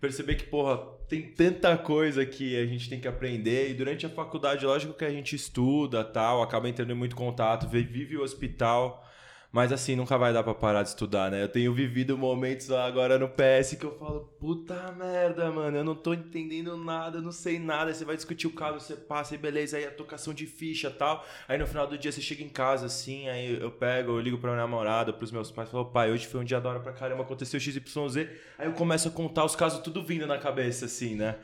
perceber 0.01 0.35
que, 0.35 0.45
porra, 0.45 0.77
tem 1.09 1.23
tanta 1.23 1.77
coisa 1.79 2.27
que 2.27 2.57
a 2.57 2.67
gente 2.67 2.89
tem 2.89 2.99
que 2.99 3.07
aprender. 3.07 3.71
E 3.71 3.75
durante 3.75 4.05
a 4.05 4.09
faculdade, 4.09 4.67
lógico 4.67 4.93
que 4.93 5.05
a 5.05 5.11
gente 5.11 5.37
estuda 5.37 6.03
tal, 6.03 6.43
acaba 6.43 6.69
entrando 6.69 6.91
em 6.91 6.97
muito 6.97 7.15
contato, 7.15 7.69
vive 7.69 8.17
o 8.17 8.23
hospital. 8.23 9.04
Mas 9.55 9.71
assim, 9.71 9.95
nunca 9.95 10.19
vai 10.19 10.33
dar 10.33 10.43
pra 10.43 10.53
parar 10.53 10.83
de 10.83 10.89
estudar, 10.89 11.31
né? 11.31 11.41
Eu 11.41 11.49
tenho 11.49 11.73
vivido 11.73 12.19
momentos 12.19 12.73
agora 12.73 13.17
no 13.17 13.29
PS 13.29 13.77
que 13.77 13.85
eu 13.85 13.97
falo, 13.97 14.23
puta 14.41 14.91
merda, 14.99 15.49
mano, 15.53 15.77
eu 15.77 15.85
não 15.85 15.95
tô 15.95 16.13
entendendo 16.13 16.77
nada, 16.77 17.19
eu 17.19 17.23
não 17.23 17.31
sei 17.31 17.61
nada. 17.61 17.89
Aí 17.89 17.95
você 17.95 18.05
vai 18.05 18.17
discutir 18.17 18.49
o 18.49 18.51
caso, 18.51 18.81
você 18.81 18.97
passa 18.97 19.37
e 19.37 19.39
beleza, 19.39 19.77
aí 19.77 19.87
a 19.87 19.93
tocação 19.93 20.35
de 20.35 20.45
ficha 20.45 20.91
tal. 20.91 21.25
Aí 21.47 21.57
no 21.57 21.69
final 21.69 21.87
do 21.87 21.97
dia 21.97 22.11
você 22.11 22.21
chega 22.21 22.43
em 22.43 22.49
casa, 22.49 22.87
assim, 22.87 23.29
aí 23.29 23.57
eu 23.63 23.71
pego, 23.71 24.11
eu 24.11 24.21
ligo 24.21 24.39
pra 24.39 24.51
minha 24.51 24.61
namorada, 24.61 25.13
pros 25.13 25.31
meus 25.31 25.53
pais, 25.53 25.71
falo, 25.71 25.85
pai, 25.85 26.11
hoje 26.11 26.27
foi 26.27 26.41
um 26.41 26.45
dia 26.45 26.61
da 26.61 26.71
hora 26.71 26.81
pra 26.81 26.93
caramba, 26.93 27.23
aconteceu 27.23 27.61
XYZ. 27.61 28.17
Aí 28.59 28.67
eu 28.67 28.73
começo 28.73 29.07
a 29.07 29.11
contar 29.13 29.45
os 29.45 29.55
casos 29.55 29.79
tudo 29.79 30.03
vindo 30.03 30.27
na 30.27 30.37
cabeça, 30.37 30.87
assim, 30.87 31.15
né? 31.15 31.37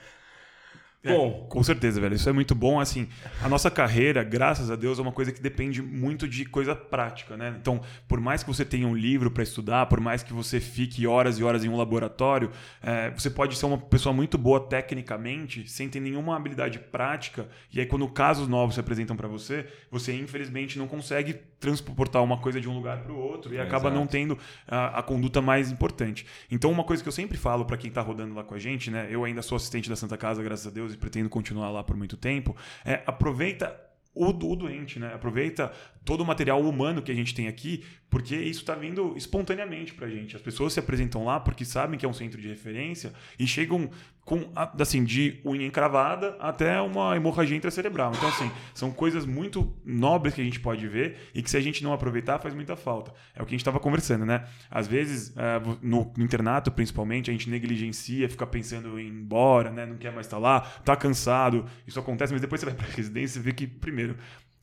É, 1.02 1.16
bom, 1.16 1.46
com 1.48 1.62
certeza, 1.62 1.98
velho. 2.00 2.14
Isso 2.14 2.28
é 2.28 2.32
muito 2.32 2.54
bom. 2.54 2.78
Assim, 2.78 3.08
a 3.42 3.48
nossa 3.48 3.70
carreira, 3.70 4.22
graças 4.22 4.70
a 4.70 4.76
Deus, 4.76 4.98
é 4.98 5.02
uma 5.02 5.12
coisa 5.12 5.32
que 5.32 5.40
depende 5.40 5.80
muito 5.80 6.28
de 6.28 6.44
coisa 6.44 6.76
prática, 6.76 7.36
né? 7.36 7.56
Então, 7.58 7.80
por 8.06 8.20
mais 8.20 8.42
que 8.42 8.48
você 8.48 8.64
tenha 8.64 8.86
um 8.86 8.94
livro 8.94 9.30
para 9.30 9.42
estudar, 9.42 9.86
por 9.86 9.98
mais 9.98 10.22
que 10.22 10.32
você 10.32 10.60
fique 10.60 11.06
horas 11.06 11.38
e 11.38 11.44
horas 11.44 11.64
em 11.64 11.68
um 11.68 11.76
laboratório, 11.76 12.50
é, 12.82 13.10
você 13.10 13.30
pode 13.30 13.56
ser 13.56 13.64
uma 13.66 13.78
pessoa 13.78 14.12
muito 14.12 14.36
boa 14.36 14.60
tecnicamente, 14.60 15.66
sem 15.70 15.88
ter 15.88 16.00
nenhuma 16.00 16.36
habilidade 16.36 16.78
prática. 16.78 17.48
E 17.72 17.80
aí, 17.80 17.86
quando 17.86 18.06
casos 18.08 18.46
novos 18.46 18.74
se 18.74 18.80
apresentam 18.80 19.16
para 19.16 19.28
você, 19.28 19.66
você 19.90 20.12
infelizmente 20.14 20.78
não 20.78 20.86
consegue 20.86 21.40
transportar 21.60 22.24
uma 22.24 22.38
coisa 22.38 22.60
de 22.60 22.68
um 22.68 22.74
lugar 22.74 23.02
para 23.02 23.12
o 23.12 23.18
outro 23.18 23.52
e 23.54 23.58
é, 23.58 23.60
acaba 23.60 23.88
exato. 23.88 23.94
não 23.94 24.06
tendo 24.06 24.38
a, 24.66 24.98
a, 24.98 25.02
conduta 25.02 25.42
mais 25.42 25.70
importante. 25.70 26.26
Então, 26.50 26.72
uma 26.72 26.82
coisa 26.82 27.02
que 27.02 27.08
eu 27.08 27.12
sempre 27.12 27.36
falo 27.36 27.66
para 27.66 27.76
quem 27.76 27.88
está 27.88 28.00
rodando 28.00 28.34
lá 28.34 28.42
com 28.42 28.54
a 28.54 28.58
gente, 28.58 28.90
né? 28.90 29.06
Eu 29.10 29.24
ainda 29.24 29.42
sou 29.42 29.56
assistente 29.56 29.88
da 29.88 29.94
Santa 29.94 30.16
Casa, 30.16 30.42
graças 30.42 30.66
a 30.66 30.70
Deus 30.70 30.94
e 30.94 30.96
pretendo 30.96 31.28
continuar 31.28 31.70
lá 31.70 31.84
por 31.84 31.96
muito 31.96 32.16
tempo, 32.16 32.56
é 32.84 33.02
aproveita 33.06 33.78
o, 34.14 34.26
o 34.26 34.56
doente, 34.56 34.98
né? 34.98 35.12
Aproveita 35.14 35.70
todo 36.04 36.22
o 36.22 36.26
material 36.26 36.60
humano 36.60 37.02
que 37.02 37.12
a 37.12 37.14
gente 37.14 37.34
tem 37.34 37.46
aqui, 37.46 37.84
porque 38.08 38.34
isso 38.34 38.60
está 38.60 38.74
vindo 38.74 39.14
espontaneamente 39.16 39.94
para 39.94 40.06
a 40.06 40.10
gente. 40.10 40.34
As 40.34 40.42
pessoas 40.42 40.72
se 40.72 40.80
apresentam 40.80 41.24
lá 41.24 41.38
porque 41.38 41.64
sabem 41.64 41.98
que 41.98 42.06
é 42.06 42.08
um 42.08 42.12
centro 42.12 42.40
de 42.40 42.48
referência 42.48 43.12
e 43.38 43.46
chegam 43.46 43.90
com, 44.30 44.48
assim, 44.78 45.02
de 45.02 45.40
unha 45.44 45.66
encravada 45.66 46.36
até 46.38 46.80
uma 46.80 47.16
hemorragia 47.16 47.56
intracerebral. 47.56 48.12
Então, 48.16 48.28
assim, 48.28 48.48
são 48.72 48.92
coisas 48.92 49.26
muito 49.26 49.74
nobres 49.84 50.34
que 50.34 50.40
a 50.40 50.44
gente 50.44 50.60
pode 50.60 50.86
ver 50.86 51.16
e 51.34 51.42
que 51.42 51.50
se 51.50 51.56
a 51.56 51.60
gente 51.60 51.82
não 51.82 51.92
aproveitar 51.92 52.38
faz 52.38 52.54
muita 52.54 52.76
falta. 52.76 53.12
É 53.34 53.42
o 53.42 53.44
que 53.44 53.50
a 53.50 53.54
gente 53.54 53.62
estava 53.62 53.80
conversando, 53.80 54.24
né? 54.24 54.46
Às 54.70 54.86
vezes, 54.86 55.36
é, 55.36 55.60
no, 55.82 56.12
internato, 56.16 56.70
principalmente, 56.70 57.28
a 57.28 57.32
gente 57.32 57.50
negligencia, 57.50 58.28
fica 58.28 58.46
pensando 58.46 59.00
em 59.00 59.06
ir 59.06 59.08
embora, 59.08 59.72
né? 59.72 59.84
Não 59.84 59.96
quer 59.96 60.12
mais 60.12 60.26
estar 60.28 60.36
tá 60.36 60.40
lá, 60.40 60.60
tá 60.60 60.94
cansado. 60.94 61.66
Isso 61.84 61.98
acontece, 61.98 62.32
mas 62.32 62.40
depois 62.40 62.60
você 62.60 62.66
vai 62.66 62.74
para 62.76 62.86
a 62.86 62.90
residência 62.94 63.40
e 63.40 63.42
vê 63.42 63.52
que, 63.52 63.66
primeiro, 63.66 64.14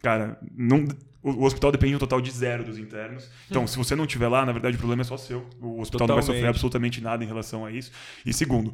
cara, 0.01 0.39
não, 0.55 0.87
o, 1.21 1.43
hospital 1.43 1.73
depende 1.73 1.93
um 1.93 1.99
total 1.99 2.21
de 2.21 2.31
zero 2.31 2.63
dos 2.63 2.77
internos. 2.77 3.29
Então, 3.49 3.63
hum. 3.63 3.67
se 3.67 3.77
você 3.77 3.97
não 3.97 4.05
estiver 4.05 4.29
lá, 4.29 4.45
na 4.45 4.53
verdade, 4.53 4.77
o 4.77 4.79
problema 4.79 5.01
é 5.01 5.05
só 5.05 5.17
seu. 5.17 5.45
O 5.59 5.81
hospital 5.81 6.07
Totalmente. 6.07 6.09
não 6.09 6.15
vai 6.15 6.23
sofrer 6.23 6.47
absolutamente 6.47 7.01
nada 7.01 7.21
em 7.21 7.27
relação 7.27 7.65
a 7.65 7.71
isso. 7.73 7.91
E 8.25 8.31
segundo, 8.31 8.71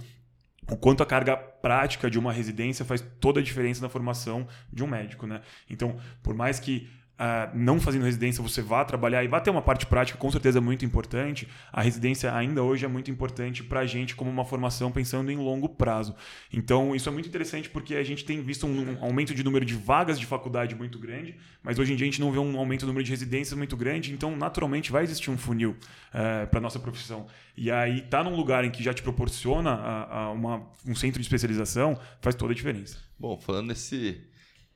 o 0.70 0.78
quanto 0.78 1.04
a 1.04 1.06
carga 1.06 1.36
prática 1.36 2.10
de 2.10 2.18
uma 2.18 2.32
residência 2.32 2.86
faz 2.86 3.04
toda 3.20 3.40
a 3.40 3.44
diferença 3.44 3.82
na 3.82 3.90
formação 3.90 4.48
de 4.72 4.84
um 4.84 4.88
médico, 4.88 5.28
né? 5.28 5.42
Então, 5.70 5.98
por 6.22 6.34
mais 6.34 6.60
que 6.60 6.90
Uh, 7.14 7.56
não 7.56 7.80
fazendo 7.80 8.06
residência 8.06 8.42
você 8.42 8.60
vá 8.60 8.84
trabalhar 8.84 9.24
e 9.24 9.28
vai 9.28 9.40
ter 9.40 9.52
uma 9.52 9.62
parte 9.62 9.86
prática 9.86 10.18
com 10.18 10.32
certeza 10.32 10.60
muito 10.60 10.84
importante, 10.84 11.48
a 11.72 11.80
residência 11.80 12.34
ainda 12.34 12.64
hoje 12.64 12.86
é 12.86 12.88
muito 12.88 13.12
importante 13.12 13.64
para 13.64 13.82
a 13.82 13.86
gente 13.86 14.16
como 14.16 14.32
uma 14.32 14.44
formação 14.44 14.92
pensando 14.92 15.32
em 15.32 15.38
longo 15.38 15.70
prazo. 15.70 16.16
Então 16.52 16.96
isso 16.96 17.08
é 17.08 17.12
muito 17.12 17.30
interessante 17.30 17.70
porque 17.70 17.96
a 17.96 18.04
gente 18.04 18.26
tem 18.26 18.42
visto 18.42 18.66
um 18.66 18.98
aumento 19.00 19.36
de 19.36 19.44
número 19.44 19.64
de 19.64 19.76
vagas 19.76 20.20
de 20.20 20.26
faculdade 20.26 20.74
muito 20.74 20.98
grande, 20.98 21.38
mas 21.62 21.78
hoje 21.78 21.94
em 21.94 21.96
dia 21.96 22.06
a 22.06 22.10
gente 22.10 22.20
não 22.20 22.32
vê 22.32 22.40
um 22.40 22.58
aumento 22.58 22.82
do 22.82 22.88
número 22.88 23.04
de 23.04 23.12
residências 23.12 23.56
muito 23.56 23.78
grande, 23.78 24.12
então 24.12 24.36
naturalmente 24.36 24.92
vai 24.92 25.04
existir 25.04 25.30
um 25.30 25.38
funil 25.38 25.72
uh, 25.72 25.78
eh, 26.16 26.46
para 26.48 26.60
nossa 26.60 26.80
profissão. 26.80 27.28
E 27.56 27.70
aí 27.70 28.02
tá 28.02 28.24
num 28.24 28.36
lugar 28.36 28.66
em 28.66 28.72
que 28.72 28.82
já 28.82 28.92
te 28.92 29.04
proporciona 29.04 29.72
a, 29.72 30.24
a 30.24 30.32
uma, 30.32 30.68
um 30.84 30.96
centro 30.96 31.20
de 31.20 31.26
especialização 31.26 31.98
faz 32.22 32.36
toda 32.36 32.54
a 32.54 32.56
diferença. 32.56 32.98
Bom, 33.20 33.40
falando 33.40 33.68
nesse 33.68 34.33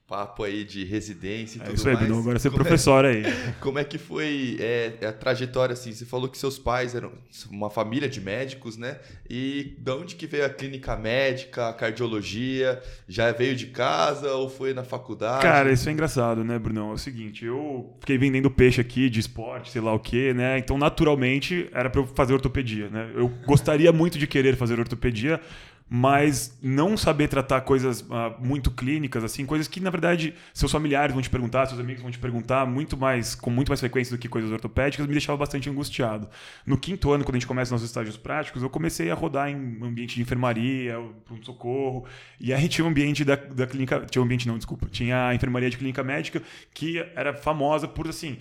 papo 0.08 0.44
aí 0.46 0.64
de 0.64 0.86
residência 0.86 1.60
e 1.60 1.62
é 1.62 1.66
tudo 1.66 1.76
isso 1.76 1.90
aí, 1.90 1.96
mais. 1.96 2.10
agora 2.10 2.40
você 2.40 2.48
é 2.48 2.52
professor 2.52 3.04
é, 3.04 3.10
aí. 3.10 3.24
Como 3.60 3.78
é 3.78 3.84
que 3.84 3.98
foi 3.98 4.56
é, 4.58 5.06
a 5.06 5.12
trajetória, 5.12 5.74
assim? 5.74 5.92
Você 5.92 6.06
falou 6.06 6.30
que 6.30 6.38
seus 6.38 6.58
pais 6.58 6.96
eram 6.96 7.12
uma 7.52 7.70
família 7.70 8.08
de 8.08 8.22
médicos, 8.22 8.78
né? 8.78 9.00
E 9.30 9.76
de 9.78 9.92
onde 9.92 10.16
que 10.16 10.26
veio 10.26 10.46
a 10.46 10.50
clínica 10.50 10.96
médica, 10.96 11.68
a 11.68 11.74
cardiologia? 11.74 12.82
Já 13.06 13.34
veio 13.34 13.54
de 13.54 13.68
casa 13.68 14.32
ou 14.32 14.50
foi 14.50 14.74
na 14.74 14.84
faculdade? 14.84 15.42
Cara, 15.42 15.74
isso 15.74 15.90
é 15.90 15.92
engraçado, 15.92 16.42
né, 16.42 16.58
Brunão? 16.58 16.92
É 16.92 16.94
o 16.94 16.98
seguinte, 16.98 17.44
eu 17.44 17.94
fiquei 18.00 18.18
vendendo 18.18 18.50
peixe 18.50 18.80
aqui 18.80 19.10
de 19.10 19.20
esporte, 19.20 19.72
sei 19.72 19.82
lá 19.82 19.94
o 19.94 20.00
quê, 20.00 20.34
né? 20.34 20.58
Então, 20.58 20.78
naturalmente, 20.78 21.68
era 21.74 21.90
para 21.90 22.00
eu 22.00 22.08
fazer 22.08 22.34
ortopedia, 22.34 22.90
né? 22.90 23.12
Eu 23.14 23.28
gostaria 23.46 23.92
muito 23.92 24.18
de 24.18 24.26
querer 24.26 24.56
fazer 24.56 24.80
ortopedia, 24.80 25.42
mas 25.90 26.58
não 26.62 26.98
saber 26.98 27.30
tratar 27.30 27.62
coisas 27.62 28.02
uh, 28.02 28.36
muito 28.40 28.70
clínicas, 28.72 29.24
assim, 29.24 29.46
coisas 29.46 29.68
que 29.68 29.80
na 29.80 29.90
verdade 29.90 30.34
seus 30.54 30.72
familiares 30.72 31.14
vão 31.14 31.22
te 31.22 31.30
perguntar, 31.30 31.66
seus 31.66 31.80
amigos 31.80 32.02
vão 32.02 32.12
te 32.12 32.20
perguntar 32.20 32.66
muito 32.66 32.98
mais, 32.98 33.36
com 33.36 33.50
muito 33.50 33.70
mais 33.70 33.80
frequência 33.80 34.16
do 34.16 34.20
que 34.20 34.28
coisas 34.28 34.52
ortopédicas, 34.52 35.06
me 35.06 35.14
deixava 35.14 35.38
bastante 35.38 35.70
angustiado. 35.70 36.30
No 36.66 36.78
quinto 36.78 37.12
ano, 37.12 37.24
quando 37.24 37.36
a 37.36 37.40
gente 37.40 37.48
começa 37.48 37.72
nossos 37.72 37.88
estágios 37.88 38.18
práticos, 38.18 38.62
eu 38.62 38.70
comecei 38.70 39.10
a 39.10 39.16
rodar 39.16 39.50
em 39.50 39.56
ambiente 39.82 40.16
de 40.16 40.22
enfermaria, 40.22 40.96
pronto-socorro, 41.26 42.06
e 42.40 42.54
aí 42.54 42.68
tinha 42.68 42.84
um 42.84 42.90
ambiente 42.90 43.24
da, 43.24 43.36
da 43.36 43.66
clínica, 43.66 44.06
tinha 44.10 44.22
um 44.22 44.26
ambiente 44.26 44.48
não, 44.48 44.58
desculpa, 44.58 44.88
tinha 44.92 45.28
a 45.28 45.36
enfermaria 45.36 45.70
de 45.70 45.78
clínica 45.78 46.04
médica 46.04 46.42
que 46.74 47.00
era 47.16 47.34
famosa 47.34 47.88
por 47.88 48.08
assim 48.08 48.38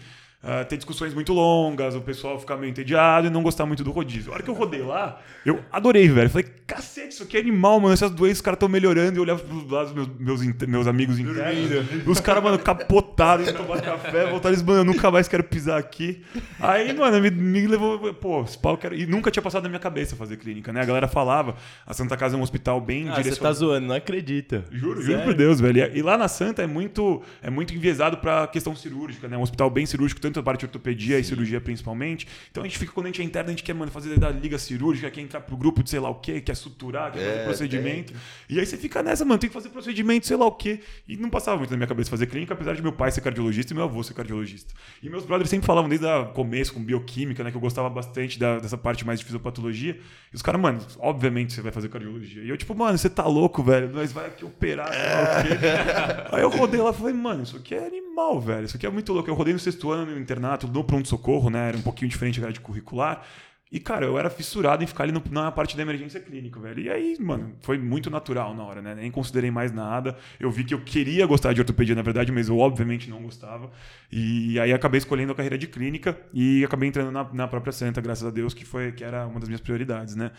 uh, 0.47 0.65
ter 0.65 0.77
discussões 0.77 1.13
muito 1.13 1.33
longas, 1.33 1.95
o 1.95 2.01
pessoal 2.01 2.39
ficar 2.39 2.57
meio 2.57 2.71
entediado 2.71 3.27
e 3.27 3.31
não 3.31 3.43
gostar 3.43 3.67
muito 3.67 3.83
do 3.83 3.91
rodízio. 3.91 4.31
A 4.31 4.35
hora 4.37 4.43
que 4.43 4.51
eu 4.51 4.55
rodei 4.55 4.83
lá, 4.83 5.21
eu 5.45 5.61
adorei, 5.73 6.09
velho. 6.09 6.31
Falei, 6.31 6.47
cacete, 6.67 7.09
isso 7.09 7.25
aqui 7.25 7.37
é 7.37 7.41
animal, 7.41 7.81
mano. 7.81 7.93
Essas 7.93 8.11
doenças, 8.11 8.39
os 8.39 8.43
caras 8.43 8.57
estão 8.57 8.69
melhorando. 8.69 9.17
E 9.17 9.19
eu 9.19 9.23
olhava 9.23 9.41
pros 9.41 9.69
lados 9.71 9.93
meus, 9.93 10.09
meus, 10.19 10.41
meus 10.67 10.87
amigos 10.87 11.19
internos. 11.19 12.07
os 12.07 12.21
caras, 12.21 12.43
mano, 12.43 12.59
capotados, 12.59 13.51
tomar 13.53 13.83
café, 13.83 14.31
voltaram 14.31 14.55
eles, 14.55 14.63
mano, 14.63 14.81
eu 14.81 14.85
nunca 14.85 15.11
mais 15.11 15.27
quero 15.27 15.43
pisar 15.45 15.79
aqui. 15.79 16.23
Aí, 16.61 16.93
mano, 16.93 17.21
me, 17.21 17.31
me 17.31 17.67
levou, 17.67 18.15
pô, 18.15 18.43
esse 18.43 18.59
pau 18.59 18.77
quero. 18.79 18.95
E 18.95 19.07
nunca 19.07 19.31
tinha 19.31 19.43
passado 19.43 19.65
na 19.65 19.69
minha 19.69 19.81
cabeça 19.81 20.15
fazer 20.15 20.37
clínica, 20.37 20.73
né? 20.73 20.81
A 20.81 20.85
galera 20.85 21.09
falava, 21.09 21.57
a 21.85 21.93
Santa 21.93 22.17
Casa 22.17 22.37
é 22.37 22.39
um 22.39 22.43
hospital 22.43 22.81
bem 22.81 23.09
ah, 23.09 23.23
Você 23.23 23.37
tá 23.37 23.53
zoando, 23.53 23.87
não 23.89 23.95
acredita. 23.95 24.65
Juro, 24.71 25.03
juro 25.03 25.23
por 25.23 25.35
Deus, 25.35 25.61
velho. 25.61 25.91
E 25.95 26.03
lá 26.03 26.17
na 26.17 26.29
Santa 26.29 26.63
é 26.63 26.67
muito, 26.67 27.23
é 27.43 27.51
muito 27.51 27.75
enviesado 27.75 28.19
pra 28.19 28.47
questão 28.47 28.75
cirúrgica, 28.77 29.29
né? 29.29 29.37
Um 29.37 29.43
hospital 29.43 29.71
bem 29.71 29.87
cirúrgico, 29.87 30.21
tanto 30.21 30.36
muito 30.37 30.41
a 30.41 30.43
parte 30.43 30.61
de 30.61 30.67
ortopedia 30.67 31.17
Sim. 31.17 31.21
e 31.21 31.25
cirurgia 31.25 31.61
principalmente. 31.61 32.27
Então 32.51 32.63
a 32.63 32.67
gente 32.67 32.79
fica, 32.79 32.93
quando 32.93 33.07
a 33.07 33.09
gente 33.09 33.23
é 33.23 33.25
interno, 33.25 33.49
a 33.49 33.53
gente 33.53 33.63
quer 33.63 33.75
mano, 33.75 33.91
fazer 33.91 34.19
da 34.19 34.31
liga 34.31 34.59
cirúrgica, 34.59 35.11
quer 35.11 35.21
entrar 35.21 35.41
pro 35.41 35.57
grupo 35.57 35.83
de 35.83 35.91
sei 35.91 36.01
lá 36.01 36.11
o 36.11 36.17
quê, 36.17 36.41
quer 36.41 36.55
suturar, 36.55 37.13
quer 37.13 37.21
é, 37.21 37.31
fazer 37.31 37.45
procedimento. 37.45 38.13
E 38.49 38.59
aí 38.59 38.67
você 38.67 38.77
fica 38.77 39.03
nessa, 39.03 39.25
mano, 39.25 39.39
tem 39.39 39.49
que 39.49 39.55
fazer 39.55 39.69
procedimento, 39.71 40.27
sei 40.27 40.37
lá 40.37 40.47
o 40.47 40.53
quê. 40.53 40.81
E 41.09 41.17
não 41.17 41.31
passava 41.31 41.59
muito 41.59 41.71
na 41.71 41.77
minha 41.77 41.87
cabeça 41.87 42.11
fazer 42.11 42.27
clínica, 42.27 42.55
apesar 42.55 42.75
de 42.75 42.83
meu 42.83 42.93
pai 42.93 43.11
ser 43.11 43.21
cardiologista 43.21 43.73
e 43.73 43.77
meu 43.77 43.85
avô 43.85 44.03
ser 44.03 44.15
cardiologista. 44.15 44.75
E 45.03 45.09
meus 45.09 45.25
brothers 45.25 45.51
sempre 45.51 45.67
falavam 45.67 45.89
desde 45.89 46.07
o 46.07 46.27
começo 46.27 46.73
com 46.73 46.83
bioquímica, 46.83 47.43
né, 47.43 47.51
que 47.51 47.57
eu 47.57 47.61
gostava 47.61 47.89
bastante 47.89 48.39
da, 48.39 48.59
dessa 48.59 48.77
parte 48.77 49.05
mais 49.07 49.19
de 49.19 49.25
fisiopatologia. 49.25 49.99
E 50.33 50.37
os 50.37 50.43
caras, 50.43 50.61
mano, 50.61 50.81
obviamente 50.99 51.53
você 51.53 51.63
vai 51.63 51.73
fazer 51.73 51.89
cardiologia. 51.89 52.43
E 52.43 52.49
eu, 52.49 52.57
tipo, 52.57 52.75
mano, 52.75 52.97
você 52.97 53.11
tá 53.11 53.27
louco, 53.27 53.63
velho, 53.63 53.91
nós 53.91 54.13
vai 54.13 54.27
aqui 54.27 54.45
operar, 54.45 54.93
sei 54.93 55.03
lá 55.03 55.23
o 55.23 55.59
quê. 55.59 56.35
aí 56.37 56.43
eu 56.43 56.51
rodei 56.51 56.81
lá 56.81 56.91
e 56.91 56.95
falei, 56.95 57.15
mano, 57.15 57.43
isso 57.43 57.57
aqui 57.57 57.75
é 57.75 57.87
animal, 57.87 58.06
velho, 58.41 58.65
isso 58.65 58.77
aqui 58.77 58.87
é 58.87 58.91
muito 58.91 59.13
louco. 59.13 59.29
Eu 59.29 59.35
rodei 59.35 59.53
no 59.53 59.59
sexto 59.59 59.91
ano 59.91 60.13
no 60.13 60.19
internato, 60.19 60.67
no 60.67 60.83
pronto-socorro, 60.83 61.51
né, 61.51 61.69
era 61.69 61.77
um 61.77 61.83
pouquinho 61.83 62.11
diferente 62.11 62.41
da 62.41 62.47
grade 62.47 62.61
curricular. 62.61 63.23
E, 63.71 63.81
cara, 63.81 64.07
eu 64.07 64.17
era 64.17 64.31
fissurado 64.31 64.85
em 64.85 64.87
ficar 64.87 65.03
ali 65.03 65.13
no, 65.13 65.21
na 65.29 65.51
parte 65.51 65.77
da 65.77 65.83
emergência 65.83 66.21
clínica, 66.21 66.61
velho. 66.61 66.81
E 66.81 66.89
aí, 66.89 67.17
mano, 67.19 67.57
foi 67.63 67.77
muito 67.77 68.09
natural 68.09 68.55
na 68.55 68.63
hora, 68.63 68.81
né? 68.81 68.95
Nem 68.95 69.11
considerei 69.11 69.51
mais 69.51 69.73
nada. 69.73 70.17
Eu 70.39 70.53
vi 70.53 70.63
que 70.63 70.73
eu 70.73 70.81
queria 70.81 71.27
gostar 71.27 71.53
de 71.53 71.61
ortopedia, 71.61 71.95
na 71.95 72.03
verdade, 72.03 72.31
mas 72.31 72.49
eu 72.49 72.59
obviamente 72.59 73.11
não 73.11 73.21
gostava. 73.21 73.71
E 74.11 74.59
aí 74.61 74.73
acabei 74.73 74.99
escolhendo 74.99 75.33
a 75.33 75.35
carreira 75.35 75.59
de 75.59 75.67
clínica 75.67 76.17
e 76.33 76.65
acabei 76.65 76.89
entrando 76.89 77.11
na, 77.11 77.25
na 77.33 77.49
própria 77.49 77.73
Santa, 77.73 78.01
graças 78.01 78.25
a 78.25 78.31
Deus, 78.31 78.55
que 78.55 78.65
foi 78.65 78.93
que 78.93 79.03
era 79.03 79.27
uma 79.27 79.41
das 79.41 79.49
minhas 79.49 79.61
prioridades, 79.61 80.15
né? 80.15 80.31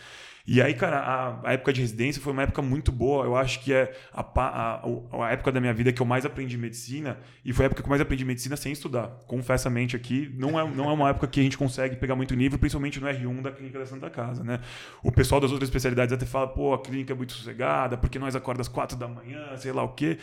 E 0.48 0.62
aí, 0.62 0.74
cara, 0.74 1.00
a, 1.00 1.50
a, 1.50 1.54
época 1.54 1.74
de 1.74 1.82
residência 1.82 2.22
foi 2.22 2.32
uma 2.32 2.44
época 2.44 2.62
muito 2.62 2.90
boa. 2.90 3.26
Eu 3.26 3.36
acho 3.36 3.60
que 3.60 3.74
é 3.74 3.94
a, 4.14 4.22
a, 4.22 5.26
a, 5.26 5.32
época 5.32 5.52
da 5.52 5.60
minha 5.60 5.74
vida 5.74 5.92
que 5.92 6.02
eu 6.02 6.06
mais 6.06 6.26
aprendi 6.26 6.58
medicina. 6.58 7.18
E 7.44 7.52
foi 7.52 7.66
a 7.66 7.68
época 7.68 7.82
que 7.82 7.86
eu 7.86 7.90
mais 7.90 8.02
aprendi 8.02 8.24
medicina 8.24 8.56
sem 8.56 8.72
estudar. 8.72 9.08
Confessamente 9.28 9.98
aqui, 9.98 10.34
não 10.38 10.58
é, 10.58 10.66
não 10.72 10.90
é 10.90 10.94
uma 10.94 11.10
época 11.10 11.28
que 11.28 11.42
a 11.42 11.44
gente 11.44 11.58
consegue 11.58 11.98
pegar 11.98 12.16
muito 12.16 12.34
nível, 12.34 12.58
principalmente 12.58 12.98
no 12.98 13.10
R1 13.18 13.42
da 13.42 13.52
Clínica 13.52 13.80
da 13.80 13.86
Santa 13.86 14.10
Casa, 14.10 14.44
né? 14.44 14.60
O 15.04 15.12
pessoal 15.12 15.42
das 15.42 15.52
outras 15.52 15.68
especialidades 15.70 16.14
até 16.14 16.26
fala, 16.26 16.48
pô, 16.48 16.74
a 16.74 16.82
clínica 16.82 17.14
é 17.14 17.16
muito 17.16 17.34
sossegada, 17.34 17.98
porque 17.98 18.20
nós 18.20 18.36
acordamos 18.36 18.68
às 18.68 18.74
quatro 18.74 18.98
da 18.98 19.08
manhã, 19.08 19.56
sei 19.58 19.72
lá 19.72 19.84
o 19.84 19.94
quê. 19.94 20.18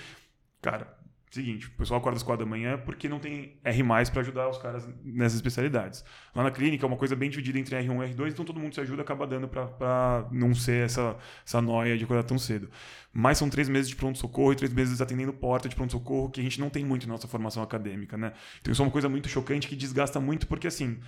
Cara, 0.60 0.88
Seguinte, 1.34 1.66
o 1.66 1.70
pessoal 1.72 1.98
acorda 1.98 2.16
às 2.16 2.22
quatro 2.22 2.44
da 2.44 2.48
manhã 2.48 2.78
porque 2.78 3.08
não 3.08 3.18
tem 3.18 3.58
R+, 3.64 3.82
para 4.12 4.20
ajudar 4.20 4.48
os 4.48 4.56
caras 4.56 4.88
nessas 5.02 5.34
especialidades. 5.34 6.04
Lá 6.32 6.44
na 6.44 6.50
clínica 6.52 6.86
é 6.86 6.86
uma 6.86 6.96
coisa 6.96 7.16
bem 7.16 7.28
dividida 7.28 7.58
entre 7.58 7.74
R1 7.74 8.08
e 8.08 8.14
R2, 8.14 8.30
então 8.30 8.44
todo 8.44 8.60
mundo 8.60 8.72
se 8.72 8.80
ajuda, 8.80 9.02
acaba 9.02 9.26
dando 9.26 9.48
para 9.48 10.28
não 10.30 10.54
ser 10.54 10.84
essa, 10.84 11.16
essa 11.44 11.60
noia 11.60 11.98
de 11.98 12.04
acordar 12.04 12.22
tão 12.22 12.38
cedo. 12.38 12.70
Mas 13.12 13.36
são 13.36 13.50
três 13.50 13.68
meses 13.68 13.88
de 13.88 13.96
pronto-socorro 13.96 14.52
e 14.52 14.54
três 14.54 14.72
meses 14.72 15.00
atendendo 15.00 15.32
porta 15.32 15.68
de 15.68 15.74
pronto-socorro 15.74 16.30
que 16.30 16.38
a 16.38 16.42
gente 16.44 16.60
não 16.60 16.70
tem 16.70 16.84
muito 16.84 17.08
na 17.08 17.14
nossa 17.14 17.26
formação 17.26 17.64
acadêmica, 17.64 18.16
né? 18.16 18.32
Então 18.60 18.70
isso 18.70 18.80
é 18.80 18.84
uma 18.84 18.92
coisa 18.92 19.08
muito 19.08 19.28
chocante 19.28 19.66
que 19.66 19.74
desgasta 19.74 20.20
muito 20.20 20.46
porque, 20.46 20.68
assim, 20.68 21.00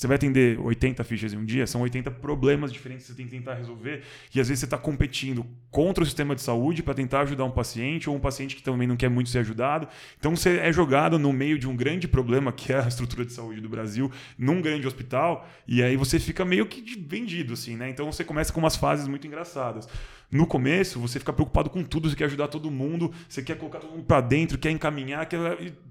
você 0.00 0.06
vai 0.06 0.14
atender 0.14 0.58
80 0.58 1.04
fichas 1.04 1.34
em 1.34 1.36
um 1.36 1.44
dia, 1.44 1.66
são 1.66 1.82
80 1.82 2.10
problemas 2.10 2.72
diferentes 2.72 3.04
que 3.04 3.12
você 3.12 3.16
tem 3.18 3.26
que 3.26 3.32
tentar 3.32 3.52
resolver. 3.52 4.02
E 4.34 4.40
às 4.40 4.48
vezes 4.48 4.60
você 4.60 4.64
está 4.64 4.78
competindo 4.78 5.44
contra 5.70 6.02
o 6.02 6.06
sistema 6.06 6.34
de 6.34 6.40
saúde 6.40 6.82
para 6.82 6.94
tentar 6.94 7.20
ajudar 7.20 7.44
um 7.44 7.50
paciente, 7.50 8.08
ou 8.08 8.16
um 8.16 8.18
paciente 8.18 8.56
que 8.56 8.62
também 8.62 8.88
não 8.88 8.96
quer 8.96 9.10
muito 9.10 9.28
ser 9.28 9.40
ajudado. 9.40 9.86
Então 10.18 10.34
você 10.34 10.56
é 10.56 10.72
jogado 10.72 11.18
no 11.18 11.30
meio 11.34 11.58
de 11.58 11.68
um 11.68 11.76
grande 11.76 12.08
problema, 12.08 12.50
que 12.50 12.72
é 12.72 12.80
a 12.80 12.88
estrutura 12.88 13.26
de 13.26 13.34
saúde 13.34 13.60
do 13.60 13.68
Brasil, 13.68 14.10
num 14.38 14.62
grande 14.62 14.86
hospital, 14.86 15.46
e 15.68 15.82
aí 15.82 15.98
você 15.98 16.18
fica 16.18 16.46
meio 16.46 16.64
que 16.64 16.98
vendido, 17.06 17.52
assim, 17.52 17.76
né? 17.76 17.90
Então 17.90 18.10
você 18.10 18.24
começa 18.24 18.50
com 18.54 18.60
umas 18.60 18.76
fases 18.76 19.06
muito 19.06 19.26
engraçadas. 19.26 19.86
No 20.30 20.46
começo, 20.46 21.00
você 21.00 21.18
fica 21.18 21.32
preocupado 21.32 21.68
com 21.68 21.82
tudo, 21.82 22.08
você 22.08 22.14
quer 22.14 22.26
ajudar 22.26 22.48
todo 22.48 22.70
mundo, 22.70 23.12
você 23.28 23.42
quer 23.42 23.56
colocar 23.58 23.80
todo 23.80 23.90
mundo 23.90 24.04
para 24.04 24.20
dentro, 24.20 24.58
quer 24.58 24.70
encaminhar, 24.70 25.26
quer... 25.26 25.38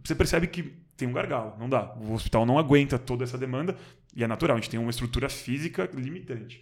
você 0.04 0.16
percebe 0.16 0.48
que 0.48 0.74
tem 0.96 1.08
um 1.08 1.14
gargalo, 1.14 1.56
não 1.60 1.70
dá. 1.70 1.94
O 2.00 2.14
hospital 2.14 2.46
não 2.46 2.58
aguenta 2.58 2.98
toda 2.98 3.24
essa 3.24 3.38
demanda 3.38 3.76
e 4.16 4.24
é 4.24 4.28
natural, 4.28 4.56
a 4.56 4.60
gente 4.60 4.70
tem 4.70 4.80
uma 4.80 4.90
estrutura 4.90 5.28
física 5.30 5.90
limitante. 5.94 6.62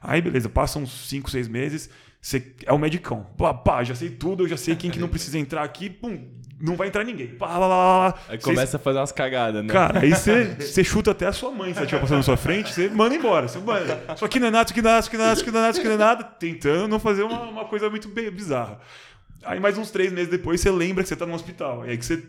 Aí, 0.00 0.20
beleza, 0.20 0.48
passam 0.48 0.82
uns 0.82 1.08
5, 1.08 1.30
6 1.30 1.48
meses, 1.48 1.90
você 2.20 2.54
é 2.64 2.72
o 2.72 2.78
medicão. 2.78 3.24
Pá, 3.36 3.52
pá, 3.52 3.82
já 3.82 3.94
sei 3.94 4.10
tudo, 4.10 4.44
eu 4.44 4.48
já 4.48 4.56
sei 4.56 4.76
quem 4.76 4.90
que 4.90 4.98
não 4.98 5.08
precisa 5.08 5.38
entrar 5.38 5.62
aqui, 5.62 5.90
pum, 5.90 6.28
não 6.60 6.74
vai 6.76 6.88
entrar 6.88 7.04
ninguém. 7.04 7.28
Pá, 7.28 7.58
lá, 7.58 7.66
lá, 7.66 7.98
lá. 7.98 8.14
Aí 8.28 8.38
começa 8.38 8.76
a 8.76 8.80
fazer 8.80 8.98
umas 8.98 9.12
cagadas, 9.12 9.64
né? 9.64 9.72
Cara, 9.72 10.00
aí 10.00 10.10
você 10.10 10.82
chuta 10.84 11.10
até 11.10 11.26
a 11.26 11.32
sua 11.32 11.50
mãe, 11.50 11.72
se 11.72 11.78
ela 11.78 11.84
estiver 11.84 12.00
passando 12.00 12.18
na 12.18 12.22
sua 12.22 12.36
frente, 12.36 12.72
você 12.72 12.88
manda 12.88 13.14
embora. 13.14 13.46
Você 13.48 13.58
manda. 13.58 14.02
Isso 14.14 14.24
aqui 14.24 14.40
não 14.40 14.48
é 14.48 14.50
nada, 14.50 14.64
isso 14.64 14.72
aqui 14.72 14.82
não 14.82 14.90
é 14.90 14.92
nada, 14.92 15.00
isso 15.00 15.10
aqui 15.10 15.16
não 15.18 15.24
é 15.24 15.26
nada, 15.26 15.34
isso 15.38 15.42
aqui 15.42 15.50
não 15.50 15.58
é 15.58 15.62
nada, 15.62 15.70
isso 15.70 15.80
aqui 15.80 15.88
não 15.88 15.94
é 15.94 15.98
nada, 15.98 16.24
tentando 16.24 16.88
não 16.88 16.98
fazer 16.98 17.22
uma, 17.22 17.42
uma 17.42 17.64
coisa 17.66 17.90
muito 17.90 18.08
bizarra. 18.08 18.80
Aí 19.44 19.60
mais 19.60 19.76
uns 19.76 19.90
três 19.90 20.12
meses 20.12 20.28
depois 20.28 20.60
você 20.60 20.70
lembra 20.70 21.02
que 21.02 21.08
você 21.08 21.14
está 21.14 21.26
no 21.26 21.34
hospital. 21.34 21.82
Aí 21.82 21.96
que 21.96 22.04
você 22.04 22.22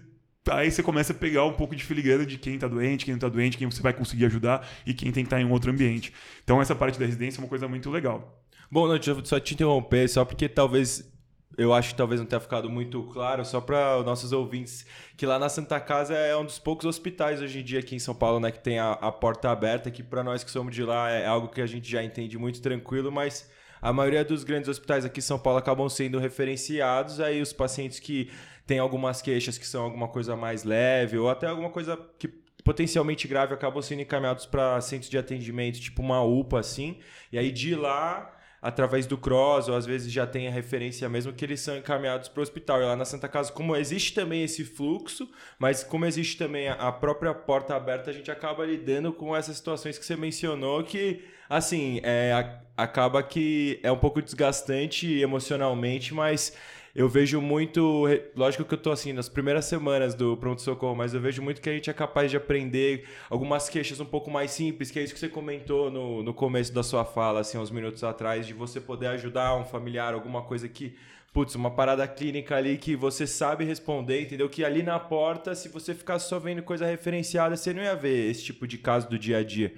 aí 0.50 0.72
você 0.72 0.82
começa 0.82 1.12
a 1.12 1.16
pegar 1.16 1.44
um 1.46 1.54
pouco 1.54 1.76
de 1.76 1.84
filigrana 1.84 2.26
de 2.26 2.38
quem 2.38 2.56
está 2.56 2.68
doente, 2.68 3.04
quem 3.04 3.13
não 3.13 3.18
está 3.18 3.28
doente, 3.28 3.58
quem 3.58 3.70
você 3.70 3.82
vai 3.82 3.94
conseguir 3.94 4.26
ajudar 4.26 4.68
e 4.86 4.94
quem 4.94 5.12
tem 5.12 5.24
que 5.24 5.28
estar 5.28 5.38
tá 5.38 5.42
em 5.42 5.50
outro 5.50 5.72
ambiente. 5.72 6.13
Então 6.44 6.62
essa 6.62 6.76
parte 6.76 7.00
da 7.00 7.06
residência 7.06 7.40
é 7.40 7.42
uma 7.42 7.50
coisa 7.50 7.68
muito 7.68 7.90
legal. 7.90 8.44
Bom, 8.70 8.88
não, 8.88 8.96
deixa 8.96 9.12
eu 9.12 9.26
só 9.26 9.40
te 9.40 9.54
interromper, 9.54 10.08
só 10.10 10.26
porque 10.26 10.48
talvez 10.50 11.10
eu 11.58 11.74
acho 11.74 11.89
que 11.89 11.96
talvez 11.96 12.22
não 12.22 12.28
tenha 12.28 12.39
ficado 12.39 12.70
muito 12.70 13.02
claro, 13.06 13.43
só 13.43 13.60
para 13.60 13.98
os 13.98 14.06
nossos 14.06 14.32
ouvintes, 14.32 14.86
que 15.17 15.26
lá 15.26 15.39
na 15.39 15.50
Santa 15.50 15.80
Casa 15.80 16.13
é 16.13 16.38
um 16.38 16.46
dos 16.46 16.60
poucos 16.60 16.86
hospitais 16.86 17.41
hoje 17.41 17.60
em 17.60 17.63
dia 17.63 17.80
aqui 17.80 17.96
em 17.96 18.00
São 18.00 18.13
Paulo, 18.13 18.39
né, 18.39 18.52
que 18.52 18.60
tem 18.60 18.78
a, 18.78 18.91
a 18.91 19.12
porta 19.12 19.50
aberta, 19.50 19.89
que 19.89 20.04
para 20.04 20.24
nós 20.24 20.43
que 20.43 20.52
somos 20.52 20.76
de 20.76 20.84
lá 20.84 21.10
é 21.10 21.26
algo 21.26 21.48
que 21.48 21.60
a 21.60 21.65
gente 21.65 21.89
já 21.89 22.04
entende 22.04 22.38
muito 22.38 22.62
tranquilo, 22.62 23.12
mas 23.12 23.50
a 23.82 23.91
maioria 23.91 24.24
dos 24.24 24.43
grandes 24.43 24.70
hospitais 24.70 25.04
aqui 25.04 25.20
em 25.20 25.24
São 25.24 25.39
Paulo 25.39 25.58
acabam 25.58 25.89
sendo 25.89 26.20
referenciados, 26.20 27.20
aí 27.20 27.41
os 27.41 27.52
pacientes 27.52 28.00
que 28.00 28.30
têm 28.67 28.78
algumas 28.78 29.22
queixas 29.22 29.58
que 29.58 29.65
são 29.65 29.84
alguma 29.84 30.08
coisa 30.08 30.36
mais 30.36 30.63
leve 30.63 31.17
ou 31.17 31.28
até 31.28 31.48
alguma 31.48 31.72
coisa 31.72 31.98
que 32.20 32.28
potencialmente 32.63 33.28
grave 33.28 33.54
acabam 33.54 33.82
sendo 33.82 34.02
encaminhados 34.02 34.46
para 34.46 34.80
centros 34.82 35.10
de 35.10 35.17
atendimento, 35.17 35.80
tipo 35.80 36.04
uma 36.04 36.22
UPA 36.22 36.60
assim, 36.60 37.00
e 37.32 37.39
aí 37.39 37.52
de 37.52 37.74
lá 37.74 38.37
através 38.62 39.06
do 39.06 39.17
cross, 39.17 39.67
ou 39.67 39.76
às 39.76 39.86
vezes 39.86 40.12
já 40.12 40.26
tem 40.26 40.48
a 40.48 40.52
referência 40.52 41.08
mesmo, 41.08 41.34
que 41.34 41.46
eles 41.46 41.60
são 41.60 41.78
encaminhados 41.78 42.28
para 42.28 42.39
o 42.39 42.43
hospital. 42.43 42.82
E 42.82 42.86
lá 42.86 42.96
na 42.96 43.06
Santa 43.06 43.28
Casa, 43.28 43.52
como 43.52 43.76
existe 43.76 44.13
também 44.13 44.43
esse 44.43 44.63
fluxo, 44.63 45.30
mas 45.60 45.84
como 45.84 46.06
existe 46.06 46.38
também 46.38 46.67
a 46.70 46.91
própria 46.91 47.34
porta 47.34 47.76
aberta, 47.76 48.10
a 48.10 48.13
gente 48.13 48.32
acaba 48.32 48.65
lidando 48.65 49.13
com 49.13 49.36
essas 49.36 49.58
situações 49.58 49.98
que 49.98 50.06
você 50.06 50.15
mencionou, 50.15 50.84
que, 50.84 51.24
assim, 51.50 52.00
é, 52.04 52.60
acaba 52.76 53.24
que 53.24 53.80
é 53.84 53.91
um 53.91 53.98
pouco 53.98 54.22
desgastante 54.22 55.20
emocionalmente, 55.20 56.13
mas 56.13 56.54
eu 56.98 57.08
vejo 57.08 57.40
muito. 57.40 58.06
Lógico 58.36 58.66
que 58.66 58.74
eu 58.74 58.78
tô 58.78 58.92
assim, 58.92 59.14
nas 59.14 59.30
primeiras 59.30 59.66
semanas 59.66 60.16
do 60.16 60.36
pronto-socorro, 60.36 60.96
mas 60.96 61.14
eu 61.14 61.22
vejo 61.22 61.44
muito 61.44 61.62
que 61.62 61.70
a 61.70 61.74
gente 61.74 61.92
é 61.92 61.94
capaz 61.94 62.32
de 62.32 62.38
aprender 62.38 63.08
algumas 63.30 63.70
queixas 63.70 64.00
um 64.00 64.06
pouco 64.06 64.32
mais 64.32 64.50
simples, 64.50 64.90
que 64.90 64.98
é 64.98 65.04
isso 65.04 65.14
que 65.14 65.20
você 65.20 65.30
comentou 65.30 65.92
no, 65.92 66.24
no 66.24 66.34
começo 66.34 66.74
da 66.74 66.82
sua 66.82 67.06
fala, 67.06 67.42
assim, 67.42 67.56
uns 67.60 67.70
minutos 67.70 68.04
atrás, 68.04 68.48
de 68.48 68.54
você 68.56 68.82
poder 68.82 69.06
ajudar 69.10 69.56
um 69.56 69.64
familiar, 69.64 70.16
alguma 70.16 70.42
coisa 70.42 70.68
que 70.68 70.96
putz, 71.32 71.54
uma 71.54 71.70
parada 71.70 72.08
clínica 72.08 72.56
ali 72.56 72.80
que 72.80 72.96
você 72.96 73.28
sabe 73.28 73.64
responder, 73.64 74.24
entendeu? 74.24 74.50
Que 74.50 74.66
ali 74.66 74.82
na 74.82 75.00
porta, 75.00 75.54
se 75.54 75.70
você 75.70 75.94
ficasse 75.94 76.28
só 76.28 76.40
vendo 76.40 76.64
coisa 76.64 76.88
referenciada, 76.88 77.56
você 77.56 77.72
não 77.74 77.84
ia 77.84 77.96
ver 77.96 78.32
esse 78.32 78.44
tipo 78.44 78.66
de 78.66 78.80
caso 78.80 79.08
do 79.08 79.20
dia 79.20 79.38
a 79.38 79.44
dia. 79.44 79.72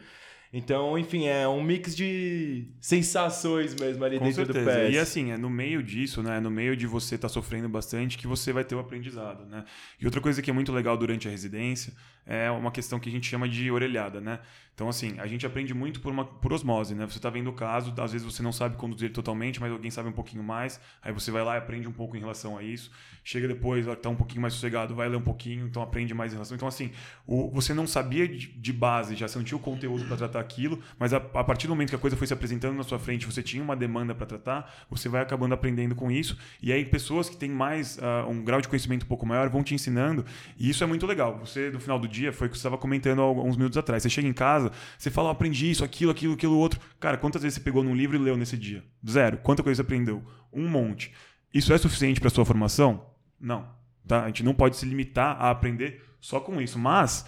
Então, 0.51 0.97
enfim, 0.97 1.27
é 1.27 1.47
um 1.47 1.61
mix 1.61 1.95
de 1.95 2.65
sensações 2.81 3.75
mesmo 3.75 4.03
ali 4.03 4.17
Com 4.17 4.25
dentro 4.25 4.45
certeza. 4.45 4.65
do 4.65 4.81
PES. 4.87 4.95
E 4.95 4.97
assim, 4.97 5.31
é 5.31 5.37
no 5.37 5.49
meio 5.49 5.83
disso, 5.83 6.23
né? 6.23 6.37
É 6.37 6.39
no 6.39 6.49
meio 6.49 6.75
de 6.75 6.87
você 6.87 7.15
estar 7.15 7.27
tá 7.27 7.33
sofrendo 7.33 7.69
bastante 7.69 8.17
que 8.17 8.25
você 8.25 8.51
vai 8.51 8.63
ter 8.63 8.73
o 8.73 8.79
aprendizado, 8.79 9.45
né? 9.45 9.63
E 9.99 10.05
outra 10.05 10.19
coisa 10.19 10.41
que 10.41 10.49
é 10.49 10.53
muito 10.53 10.71
legal 10.71 10.97
durante 10.97 11.27
a 11.27 11.31
residência 11.31 11.93
é 12.25 12.49
uma 12.49 12.71
questão 12.71 12.99
que 12.99 13.09
a 13.09 13.11
gente 13.11 13.27
chama 13.27 13.47
de 13.47 13.69
orelhada, 13.69 14.19
né? 14.19 14.39
Então, 14.79 14.87
assim, 14.87 15.19
a 15.19 15.27
gente 15.27 15.45
aprende 15.45 15.73
muito 15.73 15.99
por, 15.99 16.09
uma, 16.09 16.23
por 16.23 16.53
osmose, 16.53 16.95
né? 16.95 17.05
Você 17.05 17.17
está 17.17 17.29
vendo 17.29 17.49
o 17.49 17.53
caso, 17.53 17.93
às 17.97 18.13
vezes 18.13 18.25
você 18.25 18.41
não 18.41 18.53
sabe 18.53 18.77
conduzir 18.77 19.11
totalmente, 19.11 19.59
mas 19.59 19.73
alguém 19.73 19.91
sabe 19.91 20.07
um 20.07 20.13
pouquinho 20.13 20.41
mais, 20.41 20.79
aí 21.01 21.11
você 21.11 21.31
vai 21.31 21.43
lá 21.43 21.55
e 21.55 21.57
aprende 21.57 21.85
um 21.85 21.91
pouco 21.91 22.15
em 22.15 22.21
relação 22.21 22.57
a 22.57 22.63
isso. 22.63 22.89
Chega 23.21 23.45
depois, 23.45 23.85
está 23.85 24.07
um 24.07 24.15
pouquinho 24.15 24.41
mais 24.41 24.53
sossegado, 24.53 24.95
vai 24.95 25.09
ler 25.09 25.17
um 25.17 25.21
pouquinho, 25.21 25.67
então 25.67 25.83
aprende 25.83 26.13
mais 26.13 26.31
em 26.31 26.35
relação. 26.35 26.55
Então, 26.55 26.65
assim, 26.65 26.91
o, 27.27 27.51
você 27.51 27.73
não 27.73 27.85
sabia 27.85 28.25
de, 28.25 28.47
de 28.47 28.71
base, 28.71 29.17
já 29.17 29.27
sentiu 29.27 29.57
o 29.57 29.59
conteúdo 29.59 30.05
para 30.05 30.15
tratar 30.15 30.39
aquilo, 30.39 30.79
mas 30.97 31.13
a, 31.13 31.17
a, 31.17 31.43
partir 31.43 31.67
do 31.67 31.71
momento 31.71 31.89
que 31.89 31.95
a 31.95 31.99
coisa 31.99 32.15
foi 32.15 32.25
se 32.25 32.33
apresentando 32.33 32.77
na 32.77 32.83
sua 32.83 32.99
frente, 32.99 33.25
você 33.25 33.43
tinha 33.43 33.61
uma 33.61 33.75
demanda 33.75 34.15
para 34.15 34.25
tratar, 34.25 34.73
você 34.89 35.09
vai 35.09 35.21
acabando 35.21 35.53
aprendendo 35.53 35.93
com 35.93 36.09
isso. 36.09 36.37
E 36.61 36.71
aí, 36.71 36.85
pessoas 36.85 37.29
que 37.29 37.35
têm 37.35 37.49
mais 37.49 37.97
uh, 37.97 38.29
um 38.29 38.41
grau 38.45 38.61
de 38.61 38.69
conhecimento 38.69 39.03
um 39.03 39.09
pouco 39.09 39.25
maior 39.25 39.49
vão 39.49 39.61
te 39.61 39.75
ensinando, 39.75 40.25
e 40.57 40.69
isso 40.69 40.81
é 40.85 40.87
muito 40.87 41.05
legal. 41.05 41.37
Você, 41.39 41.69
no 41.69 41.81
final 41.81 41.99
do 41.99 42.07
dia, 42.07 42.31
foi 42.31 42.47
o 42.47 42.49
que 42.49 42.55
você 42.55 42.61
estava 42.61 42.77
comentando 42.77 43.19
há 43.19 43.25
alguns 43.25 43.57
minutos 43.57 43.77
atrás. 43.77 44.03
Você 44.03 44.09
chega 44.09 44.25
em 44.25 44.31
casa, 44.33 44.68
você 44.97 45.09
fala, 45.09 45.29
oh, 45.29 45.31
aprendi 45.31 45.69
isso, 45.69 45.83
aquilo, 45.83 46.11
aquilo, 46.11 46.33
aquilo 46.33 46.57
outro. 46.57 46.79
Cara, 46.99 47.17
quantas 47.17 47.41
vezes 47.41 47.55
você 47.55 47.61
pegou 47.61 47.83
num 47.83 47.95
livro 47.95 48.15
e 48.15 48.19
leu 48.19 48.37
nesse 48.37 48.57
dia? 48.57 48.83
Zero. 49.07 49.37
Quanta 49.37 49.63
coisa 49.63 49.77
você 49.77 49.81
aprendeu? 49.81 50.23
Um 50.51 50.67
monte. 50.67 51.11
Isso 51.53 51.73
é 51.73 51.77
suficiente 51.77 52.19
para 52.19 52.29
sua 52.29 52.45
formação? 52.45 53.05
Não. 53.39 53.67
Tá? 54.07 54.23
A 54.23 54.27
gente 54.27 54.43
não 54.43 54.53
pode 54.53 54.77
se 54.77 54.85
limitar 54.85 55.37
a 55.39 55.49
aprender 55.49 56.03
só 56.19 56.39
com 56.39 56.61
isso. 56.61 56.77
Mas 56.77 57.25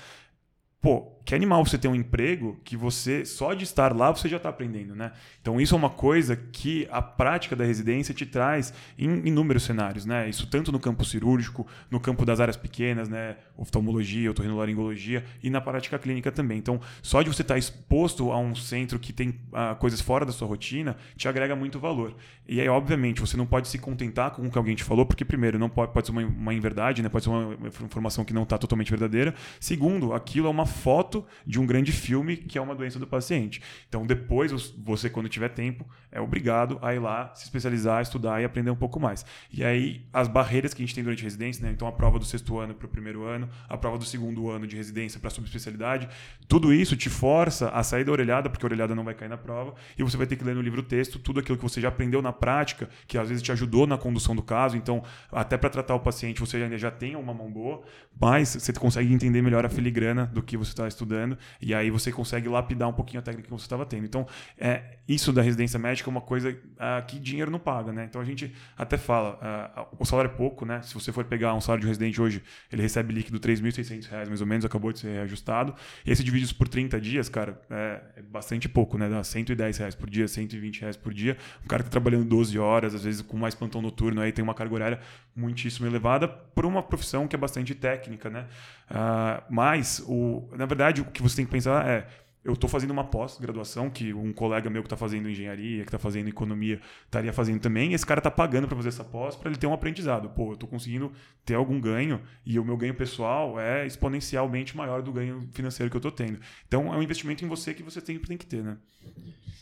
pô, 0.81 1.11
que 1.23 1.35
animal 1.35 1.63
você 1.63 1.77
ter 1.77 1.87
um 1.87 1.95
emprego 1.95 2.59
que 2.63 2.75
você, 2.75 3.23
só 3.23 3.53
de 3.53 3.63
estar 3.63 3.95
lá, 3.95 4.11
você 4.11 4.27
já 4.27 4.37
está 4.37 4.49
aprendendo, 4.49 4.95
né? 4.95 5.11
Então, 5.39 5.61
isso 5.61 5.75
é 5.75 5.77
uma 5.77 5.89
coisa 5.89 6.35
que 6.35 6.87
a 6.91 7.01
prática 7.01 7.55
da 7.55 7.63
residência 7.63 8.13
te 8.13 8.25
traz 8.25 8.73
em 8.97 9.27
inúmeros 9.27 9.63
cenários, 9.63 10.05
né? 10.05 10.27
Isso 10.27 10.47
tanto 10.47 10.71
no 10.71 10.79
campo 10.79 11.05
cirúrgico, 11.05 11.67
no 11.89 11.99
campo 11.99 12.25
das 12.25 12.39
áreas 12.39 12.57
pequenas, 12.57 13.07
né? 13.07 13.37
Oftalmologia, 13.55 14.31
otorrinolaringologia 14.31 15.23
e 15.43 15.49
na 15.49 15.61
prática 15.61 15.99
clínica 15.99 16.31
também. 16.31 16.57
Então, 16.57 16.81
só 17.01 17.21
de 17.21 17.29
você 17.29 17.43
estar 17.43 17.57
exposto 17.57 18.31
a 18.31 18.39
um 18.39 18.55
centro 18.55 18.97
que 18.97 19.13
tem 19.13 19.29
uh, 19.29 19.75
coisas 19.77 20.01
fora 20.01 20.25
da 20.25 20.31
sua 20.31 20.47
rotina, 20.47 20.97
te 21.15 21.27
agrega 21.27 21.55
muito 21.55 21.79
valor. 21.79 22.15
E 22.47 22.59
aí, 22.59 22.67
obviamente, 22.67 23.21
você 23.21 23.37
não 23.37 23.45
pode 23.45 23.67
se 23.67 23.77
contentar 23.77 24.31
com 24.31 24.45
o 24.47 24.51
que 24.51 24.57
alguém 24.57 24.75
te 24.75 24.83
falou, 24.83 25.05
porque, 25.05 25.23
primeiro, 25.23 25.59
não 25.59 25.69
pode, 25.69 25.93
pode 25.93 26.07
ser 26.07 26.11
uma, 26.11 26.25
uma 26.25 26.53
inverdade, 26.53 27.03
né? 27.03 27.09
Pode 27.09 27.25
ser 27.25 27.29
uma 27.29 27.67
informação 27.67 28.25
que 28.25 28.33
não 28.33 28.43
está 28.43 28.57
totalmente 28.57 28.89
verdadeira. 28.89 29.33
Segundo, 29.59 30.13
aquilo 30.13 30.47
é 30.47 30.49
uma 30.49 30.65
foto 30.71 31.25
de 31.45 31.59
um 31.59 31.65
grande 31.65 31.91
filme 31.91 32.35
que 32.37 32.57
é 32.57 32.61
uma 32.61 32.73
doença 32.73 32.97
do 32.97 33.05
paciente. 33.05 33.61
Então, 33.87 34.05
depois, 34.05 34.51
você, 34.77 35.09
quando 35.09 35.29
tiver 35.29 35.49
tempo, 35.49 35.85
é 36.11 36.19
obrigado 36.19 36.79
a 36.81 36.93
ir 36.93 36.99
lá 36.99 37.31
se 37.35 37.43
especializar, 37.43 38.01
estudar 38.01 38.41
e 38.41 38.45
aprender 38.45 38.71
um 38.71 38.75
pouco 38.75 38.99
mais. 38.99 39.25
E 39.51 39.63
aí, 39.63 40.05
as 40.11 40.27
barreiras 40.27 40.73
que 40.73 40.81
a 40.81 40.85
gente 40.85 40.95
tem 40.95 41.03
durante 41.03 41.21
a 41.21 41.25
residência, 41.25 41.63
né? 41.63 41.71
Então, 41.71 41.87
a 41.87 41.91
prova 41.91 42.17
do 42.17 42.25
sexto 42.25 42.57
ano 42.57 42.73
para 42.73 42.85
o 42.85 42.89
primeiro 42.89 43.23
ano, 43.23 43.47
a 43.69 43.77
prova 43.77 43.97
do 43.97 44.05
segundo 44.05 44.49
ano 44.49 44.65
de 44.65 44.75
residência 44.75 45.19
para 45.19 45.29
subespecialidade, 45.29 46.09
tudo 46.47 46.73
isso 46.73 46.95
te 46.95 47.09
força 47.09 47.69
a 47.69 47.83
sair 47.83 48.03
da 48.03 48.11
orelhada, 48.11 48.49
porque 48.49 48.65
a 48.65 48.67
orelhada 48.67 48.95
não 48.95 49.03
vai 49.03 49.13
cair 49.13 49.29
na 49.29 49.37
prova, 49.37 49.75
e 49.97 50.03
você 50.03 50.17
vai 50.17 50.25
ter 50.25 50.35
que 50.35 50.43
ler 50.43 50.55
no 50.55 50.61
livro 50.61 50.81
texto 50.81 51.19
tudo 51.19 51.39
aquilo 51.39 51.57
que 51.57 51.63
você 51.63 51.81
já 51.81 51.89
aprendeu 51.89 52.21
na 52.21 52.33
prática, 52.33 52.89
que 53.07 53.17
às 53.17 53.27
vezes 53.29 53.43
te 53.43 53.51
ajudou 53.51 53.85
na 53.85 53.97
condução 53.97 54.35
do 54.35 54.41
caso. 54.41 54.77
Então, 54.77 55.03
até 55.31 55.57
para 55.57 55.69
tratar 55.69 55.95
o 55.95 55.99
paciente, 55.99 56.39
você 56.39 56.77
já 56.77 56.91
tem 56.91 57.15
uma 57.15 57.33
mão 57.33 57.51
boa, 57.51 57.81
mas 58.19 58.49
você 58.49 58.73
consegue 58.73 59.13
entender 59.13 59.41
melhor 59.41 59.65
a 59.65 59.69
filigrana 59.69 60.25
do 60.25 60.41
que 60.41 60.57
você 60.63 60.71
está 60.71 60.87
estudando, 60.87 61.37
e 61.61 61.73
aí 61.73 61.89
você 61.89 62.11
consegue 62.11 62.47
lapidar 62.47 62.89
um 62.89 62.93
pouquinho 62.93 63.19
a 63.19 63.23
técnica 63.23 63.47
que 63.47 63.53
você 63.53 63.65
estava 63.65 63.85
tendo. 63.85 64.05
Então, 64.05 64.27
é, 64.57 64.97
isso 65.07 65.33
da 65.33 65.41
residência 65.41 65.79
médica 65.79 66.09
é 66.09 66.11
uma 66.11 66.21
coisa 66.21 66.51
uh, 66.51 67.05
que 67.07 67.19
dinheiro 67.19 67.51
não 67.51 67.59
paga, 67.59 67.91
né? 67.91 68.05
Então 68.09 68.21
a 68.21 68.25
gente 68.25 68.53
até 68.77 68.97
fala, 68.97 69.87
uh, 69.91 69.95
o 69.99 70.05
salário 70.05 70.31
é 70.31 70.33
pouco, 70.33 70.65
né? 70.65 70.81
Se 70.81 70.93
você 70.93 71.11
for 71.11 71.25
pegar 71.25 71.53
um 71.53 71.61
salário 71.61 71.81
de 71.81 71.87
residente 71.87 72.21
hoje, 72.21 72.43
ele 72.71 72.81
recebe 72.81 73.13
líquido 73.13 73.37
R$ 73.45 73.53
3.600 73.55 74.27
mais 74.27 74.41
ou 74.41 74.47
menos, 74.47 74.65
acabou 74.65 74.91
de 74.91 74.99
ser 74.99 75.09
reajustado. 75.09 75.75
E 76.05 76.15
você 76.15 76.23
divide 76.23 76.53
por 76.53 76.67
30 76.67 76.99
dias, 77.01 77.29
cara, 77.29 77.59
é, 77.69 78.01
é 78.17 78.21
bastante 78.21 78.69
pouco, 78.69 78.97
né? 78.97 79.09
Dá 79.09 79.23
110 79.23 79.77
reais 79.77 79.95
por 79.95 80.09
dia, 80.09 80.27
120 80.27 80.81
reais 80.81 80.97
por 80.97 81.13
dia. 81.13 81.37
Um 81.63 81.67
cara 81.67 81.83
que 81.83 81.89
está 81.89 81.99
trabalhando 81.99 82.25
12 82.25 82.57
horas, 82.57 82.95
às 82.95 83.03
vezes 83.03 83.21
com 83.21 83.37
mais 83.37 83.55
plantão 83.55 83.81
noturno, 83.81 84.21
aí 84.21 84.31
tem 84.31 84.43
uma 84.43 84.53
carga 84.53 84.73
horária 84.73 84.99
muitíssimo 85.35 85.87
elevada 85.87 86.27
por 86.27 86.65
uma 86.65 86.83
profissão 86.83 87.27
que 87.27 87.35
é 87.35 87.39
bastante 87.39 87.73
técnica, 87.73 88.29
né? 88.29 88.47
Uh, 88.91 89.41
mas, 89.49 90.03
o, 90.05 90.49
na 90.51 90.65
verdade, 90.65 91.01
o 91.01 91.05
que 91.05 91.21
você 91.21 91.37
tem 91.37 91.45
que 91.45 91.51
pensar 91.51 91.87
é 91.87 92.05
eu 92.43 92.53
estou 92.53 92.69
fazendo 92.69 92.89
uma 92.89 93.03
pós-graduação 93.03 93.89
que 93.89 94.13
um 94.13 94.33
colega 94.33 94.69
meu 94.69 94.81
que 94.81 94.87
está 94.87 94.97
fazendo 94.97 95.29
engenharia, 95.29 95.83
que 95.83 95.89
está 95.89 95.99
fazendo 95.99 96.27
economia, 96.27 96.81
estaria 97.05 97.31
fazendo 97.31 97.59
também. 97.59 97.93
esse 97.93 98.05
cara 98.05 98.19
está 98.19 98.31
pagando 98.31 98.67
para 98.67 98.75
fazer 98.75 98.89
essa 98.89 99.03
pós 99.03 99.35
para 99.35 99.49
ele 99.49 99.59
ter 99.59 99.67
um 99.67 99.73
aprendizado. 99.73 100.27
Pô, 100.29 100.49
eu 100.49 100.53
estou 100.53 100.67
conseguindo 100.67 101.11
ter 101.45 101.53
algum 101.53 101.79
ganho 101.79 102.19
e 102.43 102.57
o 102.57 102.65
meu 102.65 102.75
ganho 102.75 102.95
pessoal 102.95 103.59
é 103.59 103.85
exponencialmente 103.85 104.75
maior 104.75 105.03
do 105.03 105.13
ganho 105.13 105.47
financeiro 105.53 105.89
que 105.89 105.95
eu 105.95 105.99
estou 105.99 106.11
tendo. 106.11 106.39
Então 106.67 106.91
é 106.91 106.97
um 106.97 107.03
investimento 107.03 107.45
em 107.45 107.47
você 107.47 107.75
que 107.75 107.83
você 107.83 108.01
sempre 108.01 108.27
tem 108.27 108.37
que 108.37 108.45
ter, 108.45 108.63
né? 108.63 108.77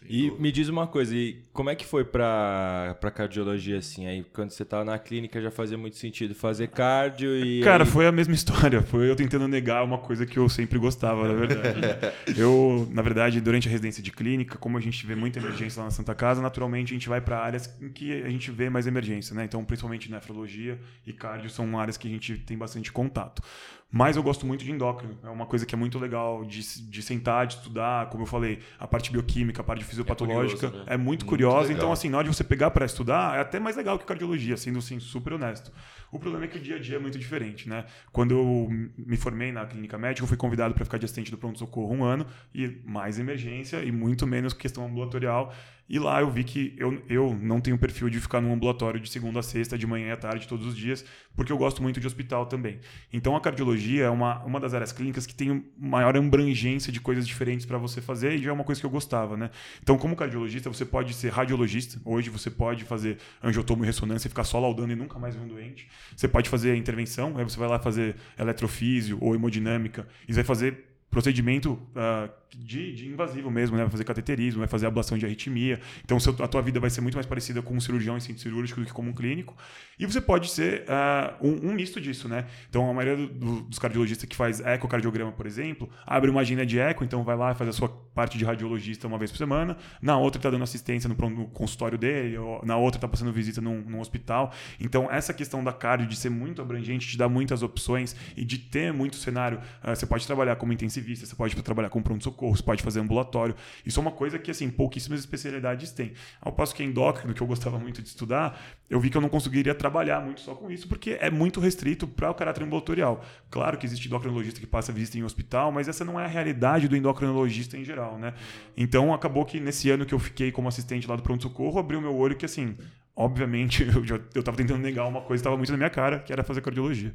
E 0.09 0.31
me 0.39 0.51
diz 0.51 0.67
uma 0.69 0.87
coisa, 0.87 1.15
e 1.15 1.37
como 1.53 1.69
é 1.69 1.75
que 1.75 1.85
foi 1.85 2.03
para 2.03 2.97
para 2.99 3.11
cardiologia 3.11 3.77
assim? 3.77 4.07
Aí 4.07 4.25
quando 4.33 4.49
você 4.49 4.63
estava 4.63 4.83
na 4.83 4.97
clínica 4.97 5.39
já 5.39 5.51
fazia 5.51 5.77
muito 5.77 5.97
sentido 5.97 6.33
fazer 6.33 6.69
cardio 6.69 7.37
e 7.37 7.61
Cara, 7.61 7.83
aí... 7.83 7.89
foi 7.89 8.07
a 8.07 8.11
mesma 8.11 8.33
história, 8.35 8.81
foi 8.81 9.07
eu 9.07 9.15
tentando 9.15 9.47
negar 9.47 9.83
uma 9.83 9.99
coisa 9.99 10.25
que 10.25 10.37
eu 10.39 10.49
sempre 10.49 10.79
gostava, 10.79 11.27
na 11.27 11.35
verdade. 11.35 11.79
eu, 12.35 12.87
na 12.91 13.03
verdade, 13.03 13.39
durante 13.39 13.67
a 13.67 13.71
residência 13.71 14.01
de 14.01 14.11
clínica, 14.11 14.57
como 14.57 14.79
a 14.79 14.81
gente 14.81 15.05
vê 15.05 15.13
muita 15.13 15.37
emergência 15.37 15.79
lá 15.79 15.85
na 15.85 15.91
Santa 15.91 16.15
Casa, 16.15 16.41
naturalmente 16.41 16.91
a 16.91 16.95
gente 16.95 17.07
vai 17.07 17.21
para 17.21 17.37
áreas 17.37 17.71
em 17.79 17.89
que 17.89 18.23
a 18.23 18.29
gente 18.29 18.49
vê 18.49 18.67
mais 18.67 18.87
emergência, 18.87 19.35
né? 19.35 19.43
Então, 19.43 19.63
principalmente 19.63 20.09
nefrologia 20.09 20.79
e 21.05 21.13
cardio 21.13 21.51
são 21.51 21.77
áreas 21.79 21.97
que 21.97 22.07
a 22.07 22.11
gente 22.11 22.35
tem 22.35 22.57
bastante 22.57 22.91
contato. 22.91 23.43
Mas 23.91 24.15
eu 24.15 24.21
gosto 24.21 24.45
muito 24.45 24.63
de 24.63 24.71
endócrino. 24.71 25.17
É 25.23 25.29
uma 25.29 25.47
coisa 25.47 25.65
que 25.65 25.73
é 25.73 25.77
muito 25.77 25.97
legal 25.97 26.45
de, 26.45 26.61
de 26.61 27.01
sentar, 27.01 27.47
de 27.47 27.55
estudar. 27.55 28.07
Como 28.09 28.21
eu 28.21 28.27
falei, 28.27 28.59
a 28.77 28.87
parte 28.87 29.11
bioquímica, 29.11 29.61
a 29.61 29.63
parte 29.63 29.83
fisiopatológica 29.83 30.67
é, 30.67 30.69
curioso, 30.69 30.85
né? 30.85 30.93
é 30.93 30.97
muito, 30.97 31.07
muito 31.07 31.25
curiosa. 31.25 31.69
Legal. 31.69 31.77
Então, 31.77 31.91
assim, 31.91 32.07
na 32.07 32.17
hora 32.17 32.29
de 32.29 32.35
você 32.35 32.43
pegar 32.43 32.69
para 32.69 32.85
estudar, 32.85 33.37
é 33.37 33.41
até 33.41 33.59
mais 33.59 33.75
legal 33.75 33.97
que 33.97 34.05
cardiologia, 34.05 34.55
sendo 34.57 34.77
assim, 34.77 34.99
super 34.99 35.33
honesto. 35.33 35.71
O 36.11 36.19
problema 36.19 36.45
é 36.45 36.47
que 36.47 36.57
o 36.57 36.61
dia 36.61 36.75
a 36.75 36.79
dia 36.79 36.97
é 36.97 36.99
muito 36.99 37.17
diferente, 37.17 37.67
né? 37.67 37.85
Quando 38.11 38.31
eu 38.35 38.67
me 38.95 39.17
formei 39.17 39.51
na 39.51 39.65
clínica 39.65 39.97
médica, 39.97 40.23
eu 40.23 40.27
fui 40.27 40.37
convidado 40.37 40.75
para 40.75 40.85
ficar 40.85 40.99
de 40.99 41.05
assistente 41.05 41.31
do 41.31 41.37
pronto-socorro 41.37 41.93
um 41.93 42.03
ano, 42.03 42.27
e 42.53 42.79
mais 42.85 43.17
emergência 43.17 43.83
e 43.83 43.91
muito 43.91 44.27
menos 44.27 44.53
questão 44.53 44.85
ambulatorial. 44.85 45.51
E 45.89 45.97
lá 45.97 46.21
eu 46.21 46.29
vi 46.29 46.43
que 46.43 46.75
eu, 46.77 47.01
eu 47.09 47.37
não 47.41 47.59
tenho 47.59 47.77
perfil 47.77 48.09
de 48.09 48.19
ficar 48.19 48.39
num 48.39 48.53
ambulatório 48.53 48.99
de 48.99 49.09
segunda 49.09 49.39
a 49.39 49.43
sexta, 49.43 49.77
de 49.77 49.87
manhã 49.87 50.13
à 50.13 50.17
tarde, 50.17 50.47
todos 50.47 50.67
os 50.67 50.77
dias, 50.77 51.03
porque 51.35 51.51
eu 51.51 51.57
gosto 51.57 51.81
muito 51.81 51.99
de 51.99 52.05
hospital 52.05 52.45
também. 52.45 52.79
Então 53.11 53.35
a 53.35 53.41
cardiologia 53.41 54.03
é 54.05 54.09
uma, 54.09 54.43
uma 54.43 54.59
das 54.59 54.73
áreas 54.73 54.91
clínicas 54.91 55.25
que 55.25 55.33
tem 55.33 55.65
maior 55.77 56.15
abrangência 56.15 56.91
de 56.91 57.01
coisas 57.01 57.27
diferentes 57.27 57.65
para 57.65 57.77
você 57.77 58.01
fazer 58.01 58.35
e 58.35 58.37
já 58.43 58.51
é 58.51 58.53
uma 58.53 58.63
coisa 58.63 58.79
que 58.79 58.85
eu 58.85 58.89
gostava, 58.91 59.35
né? 59.35 59.49
Então, 59.81 59.97
como 59.97 60.15
cardiologista, 60.15 60.69
você 60.69 60.85
pode 60.85 61.13
ser 61.13 61.31
radiologista. 61.31 61.99
Hoje 62.05 62.29
você 62.29 62.51
pode 62.51 62.83
fazer 62.83 63.17
angiotomo 63.41 63.83
e 63.83 63.87
ressonância 63.87 64.27
e 64.27 64.29
ficar 64.29 64.43
só 64.43 64.59
laudando 64.59 64.91
e 64.91 64.95
nunca 64.95 65.17
mais 65.17 65.35
ver 65.35 65.41
um 65.41 65.47
doente. 65.47 65.89
Você 66.15 66.27
pode 66.27 66.49
fazer 66.49 66.75
intervenção, 66.75 67.35
aí 67.37 67.43
você 67.43 67.57
vai 67.57 67.67
lá 67.67 67.79
fazer 67.79 68.15
eletrofísio 68.37 69.17
ou 69.21 69.33
hemodinâmica 69.33 70.07
e 70.27 70.33
você 70.33 70.41
vai 70.41 70.45
fazer 70.45 70.85
procedimento 71.09 71.73
uh, 71.73 72.38
de, 72.55 72.93
de, 72.93 73.07
invasivo 73.07 73.51
mesmo, 73.51 73.77
né? 73.77 73.83
Vai 73.83 73.91
fazer 73.91 74.03
cateterismo, 74.03 74.59
vai 74.59 74.67
fazer 74.67 74.87
ablação 74.87 75.17
de 75.17 75.25
arritmia. 75.25 75.79
Então, 76.03 76.19
seu, 76.19 76.35
a 76.39 76.47
tua 76.47 76.61
vida 76.61 76.79
vai 76.79 76.89
ser 76.89 77.01
muito 77.01 77.15
mais 77.15 77.25
parecida 77.25 77.61
com 77.61 77.75
um 77.75 77.79
cirurgião 77.79 78.17
em 78.17 78.19
centro 78.19 78.41
cirúrgico 78.41 78.79
do 78.79 78.85
que 78.85 78.93
como 78.93 79.09
um 79.09 79.13
clínico. 79.13 79.55
E 79.99 80.05
você 80.05 80.19
pode 80.19 80.49
ser 80.49 80.83
uh, 80.83 81.47
um, 81.47 81.69
um, 81.69 81.73
misto 81.73 82.01
disso, 82.01 82.27
né? 82.27 82.45
Então, 82.69 82.89
a 82.89 82.93
maioria 82.93 83.27
do, 83.27 83.33
do, 83.33 83.61
dos 83.61 83.77
cardiologistas 83.77 84.27
que 84.27 84.35
faz 84.35 84.59
ecocardiograma, 84.61 85.31
por 85.31 85.45
exemplo, 85.45 85.89
abre 86.05 86.29
uma 86.29 86.41
agenda 86.41 86.65
de 86.65 86.79
eco, 86.79 87.03
então 87.03 87.23
vai 87.23 87.35
lá 87.35 87.51
e 87.51 87.55
faz 87.55 87.69
a 87.69 87.73
sua 87.73 87.89
parte 87.89 88.37
de 88.37 88.45
radiologista 88.45 89.07
uma 89.07 89.17
vez 89.17 89.31
por 89.31 89.37
semana. 89.37 89.77
Na 90.01 90.17
outra, 90.17 90.39
está 90.39 90.49
dando 90.49 90.63
assistência 90.63 91.07
no, 91.07 91.29
no, 91.29 91.47
consultório 91.47 91.97
dele, 91.97 92.37
na 92.63 92.77
outra, 92.77 92.97
está 92.97 93.07
passando 93.07 93.31
visita 93.31 93.61
num, 93.61 93.81
num, 93.81 93.99
hospital. 93.99 94.51
Então, 94.79 95.11
essa 95.11 95.33
questão 95.33 95.63
da 95.63 95.71
cardio, 95.71 96.07
de 96.07 96.15
ser 96.15 96.29
muito 96.29 96.61
abrangente, 96.61 97.07
te 97.07 97.17
dá 97.17 97.29
muitas 97.29 97.61
opções 97.61 98.15
e 98.35 98.43
de 98.43 98.57
ter 98.57 98.91
muito 98.91 99.17
cenário. 99.17 99.59
Uh, 99.83 99.95
você 99.95 100.05
pode 100.05 100.25
trabalhar 100.25 100.55
como 100.55 100.73
intensivista, 100.73 101.25
você 101.25 101.35
pode 101.35 101.55
trabalhar 101.61 101.89
com 101.89 102.01
pronto-socorro 102.01 102.38
socorro, 102.39 102.55
você 102.55 102.63
pode 102.63 102.81
fazer 102.81 103.01
ambulatório. 103.01 103.53
Isso 103.85 103.99
é 103.99 104.01
uma 104.01 104.11
coisa 104.11 104.39
que, 104.39 104.49
assim, 104.49 104.69
pouquíssimas 104.69 105.19
especialidades 105.19 105.91
têm. 105.91 106.13
Ao 106.39 106.51
passo 106.51 106.73
que 106.73 106.81
endócrino, 106.81 107.33
que 107.33 107.41
eu 107.41 107.47
gostava 107.47 107.77
muito 107.77 108.01
de 108.01 108.07
estudar, 108.07 108.59
eu 108.89 108.99
vi 108.99 109.09
que 109.09 109.17
eu 109.17 109.21
não 109.21 109.29
conseguiria 109.29 109.75
trabalhar 109.75 110.21
muito 110.21 110.39
só 110.39 110.55
com 110.55 110.71
isso, 110.71 110.87
porque 110.87 111.17
é 111.19 111.29
muito 111.29 111.59
restrito 111.59 112.07
para 112.07 112.31
o 112.31 112.33
caráter 112.33 112.63
ambulatorial. 112.63 113.23
Claro 113.49 113.77
que 113.77 113.85
existe 113.85 114.07
endocrinologista 114.07 114.59
que 114.59 114.67
passa 114.67 114.93
visita 114.93 115.17
em 115.17 115.23
hospital, 115.23 115.71
mas 115.71 115.87
essa 115.87 116.05
não 116.05 116.19
é 116.19 116.23
a 116.23 116.27
realidade 116.27 116.87
do 116.87 116.95
endocrinologista 116.95 117.77
em 117.77 117.83
geral, 117.83 118.17
né? 118.17 118.33
Então, 118.77 119.13
acabou 119.13 119.45
que 119.45 119.59
nesse 119.59 119.89
ano 119.89 120.05
que 120.05 120.13
eu 120.13 120.19
fiquei 120.19 120.51
como 120.51 120.69
assistente 120.69 121.07
lá 121.07 121.15
do 121.15 121.23
pronto-socorro, 121.23 121.77
abriu 121.77 121.99
meu 121.99 122.15
olho 122.15 122.35
que, 122.35 122.45
assim, 122.45 122.77
obviamente, 123.15 123.83
eu, 123.93 124.05
já, 124.05 124.19
eu 124.33 124.41
tava 124.41 124.55
tentando 124.55 124.79
negar 124.79 125.05
uma 125.07 125.21
coisa 125.21 125.41
que 125.41 125.47
estava 125.47 125.57
muito 125.57 125.71
na 125.71 125.77
minha 125.77 125.89
cara, 125.89 126.19
que 126.19 126.31
era 126.31 126.43
fazer 126.43 126.61
cardiologia. 126.61 127.13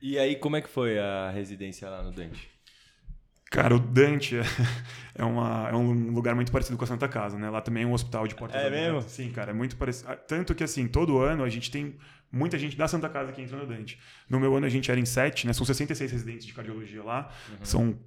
E 0.00 0.16
aí, 0.16 0.36
como 0.36 0.54
é 0.54 0.60
que 0.60 0.68
foi 0.68 0.96
a 0.96 1.30
residência 1.30 1.88
lá 1.90 2.04
no 2.04 2.12
Dante? 2.12 2.57
Cara, 3.50 3.74
o 3.74 3.78
Dante 3.78 4.36
é, 4.36 4.42
é, 5.16 5.24
uma, 5.24 5.68
é 5.70 5.74
um 5.74 6.10
lugar 6.12 6.34
muito 6.34 6.52
parecido 6.52 6.76
com 6.76 6.84
a 6.84 6.86
Santa 6.86 7.08
Casa, 7.08 7.38
né? 7.38 7.48
Lá 7.48 7.60
também 7.60 7.82
é 7.82 7.86
um 7.86 7.92
hospital 7.92 8.26
de 8.26 8.34
portas 8.34 8.60
É 8.60 8.66
abertas. 8.66 8.94
mesmo? 8.94 9.08
Sim, 9.08 9.30
cara, 9.30 9.50
é 9.50 9.54
muito 9.54 9.76
parecido. 9.76 10.10
Ah, 10.10 10.16
tanto 10.16 10.54
que, 10.54 10.62
assim, 10.62 10.86
todo 10.86 11.18
ano 11.18 11.42
a 11.42 11.48
gente 11.48 11.70
tem 11.70 11.96
muita 12.30 12.58
gente 12.58 12.76
da 12.76 12.86
Santa 12.86 13.08
Casa 13.08 13.32
que 13.32 13.40
entra 13.40 13.56
no 13.56 13.66
Dante. 13.66 13.98
No 14.28 14.38
meu 14.38 14.54
ano 14.54 14.66
a 14.66 14.68
gente 14.68 14.90
era 14.90 15.00
em 15.00 15.06
sete, 15.06 15.46
né? 15.46 15.52
São 15.54 15.64
66 15.64 16.12
residentes 16.12 16.46
de 16.46 16.52
cardiologia 16.52 17.02
lá. 17.02 17.30
Uhum. 17.48 17.56
São 17.62 17.98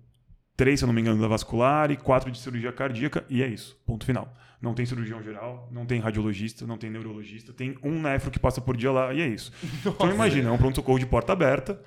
três, 0.56 0.80
se 0.80 0.86
eu 0.86 0.88
não 0.88 0.94
me 0.94 1.02
engano, 1.02 1.20
da 1.20 1.28
vascular 1.28 1.90
e 1.90 1.98
quatro 1.98 2.30
de 2.30 2.38
cirurgia 2.38 2.72
cardíaca. 2.72 3.26
E 3.28 3.42
é 3.42 3.48
isso. 3.48 3.76
Ponto 3.84 4.06
final. 4.06 4.32
Não 4.62 4.76
tem 4.76 4.86
cirurgião 4.86 5.24
geral, 5.24 5.68
não 5.72 5.88
tem 5.88 6.00
radiologista, 6.00 6.68
não 6.68 6.78
tem 6.78 6.88
neurologista. 6.92 7.52
Tem 7.52 7.76
um 7.82 8.00
nefro 8.00 8.30
que 8.30 8.38
passa 8.38 8.62
por 8.62 8.78
dia 8.78 8.92
lá 8.92 9.12
e 9.12 9.20
é 9.22 9.28
isso. 9.28 9.52
Nossa. 9.84 9.90
Então 9.90 10.12
imagina, 10.14 10.50
é 10.50 10.52
um 10.52 10.58
pronto-socorro 10.60 11.00
de 11.00 11.08
porta 11.08 11.34
aberta 11.34 11.82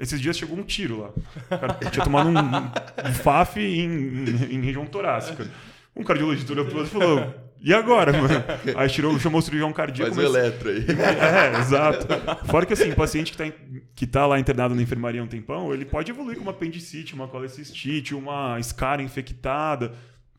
esses 0.00 0.20
dias 0.20 0.36
chegou 0.36 0.58
um 0.58 0.62
tiro 0.62 1.00
lá. 1.00 1.08
O 1.08 1.58
cara 1.58 1.74
tinha 1.90 2.02
tomado 2.02 2.30
um, 2.30 3.08
um 3.08 3.14
FAF 3.14 3.60
em, 3.60 3.84
em, 3.84 4.54
em, 4.54 4.60
região 4.62 4.86
torácica. 4.86 5.46
Um 5.94 6.02
cardiologista 6.02 6.52
olhou 6.52 6.64
pro 6.64 6.78
outro 6.78 6.96
e 6.96 7.00
falou: 7.00 7.34
E 7.60 7.74
agora, 7.74 8.12
mano? 8.12 8.42
Aí 8.76 8.88
tirou, 8.88 9.18
chamou 9.20 9.40
o 9.40 9.42
cirurgião 9.42 9.70
cardíaco. 9.72 10.14
Faz 10.14 10.26
mas... 10.26 10.34
o 10.34 10.38
eletro 10.38 10.70
aí. 10.70 10.86
É, 10.88 11.58
exato. 11.58 12.06
Fora 12.46 12.64
que 12.64 12.72
assim, 12.72 12.90
o 12.90 12.96
paciente 12.96 13.32
que 13.32 13.38
tá, 13.38 13.46
em, 13.46 13.52
que 13.94 14.06
tá 14.06 14.26
lá 14.26 14.40
internado 14.40 14.74
na 14.74 14.80
enfermaria 14.80 15.20
há 15.20 15.24
um 15.24 15.28
tempão, 15.28 15.72
ele 15.72 15.84
pode 15.84 16.10
evoluir 16.10 16.36
com 16.38 16.42
uma 16.42 16.52
apendicite, 16.52 17.14
uma 17.14 17.28
colecistite, 17.28 18.14
uma 18.14 18.58
escara 18.58 19.02
infectada. 19.02 19.92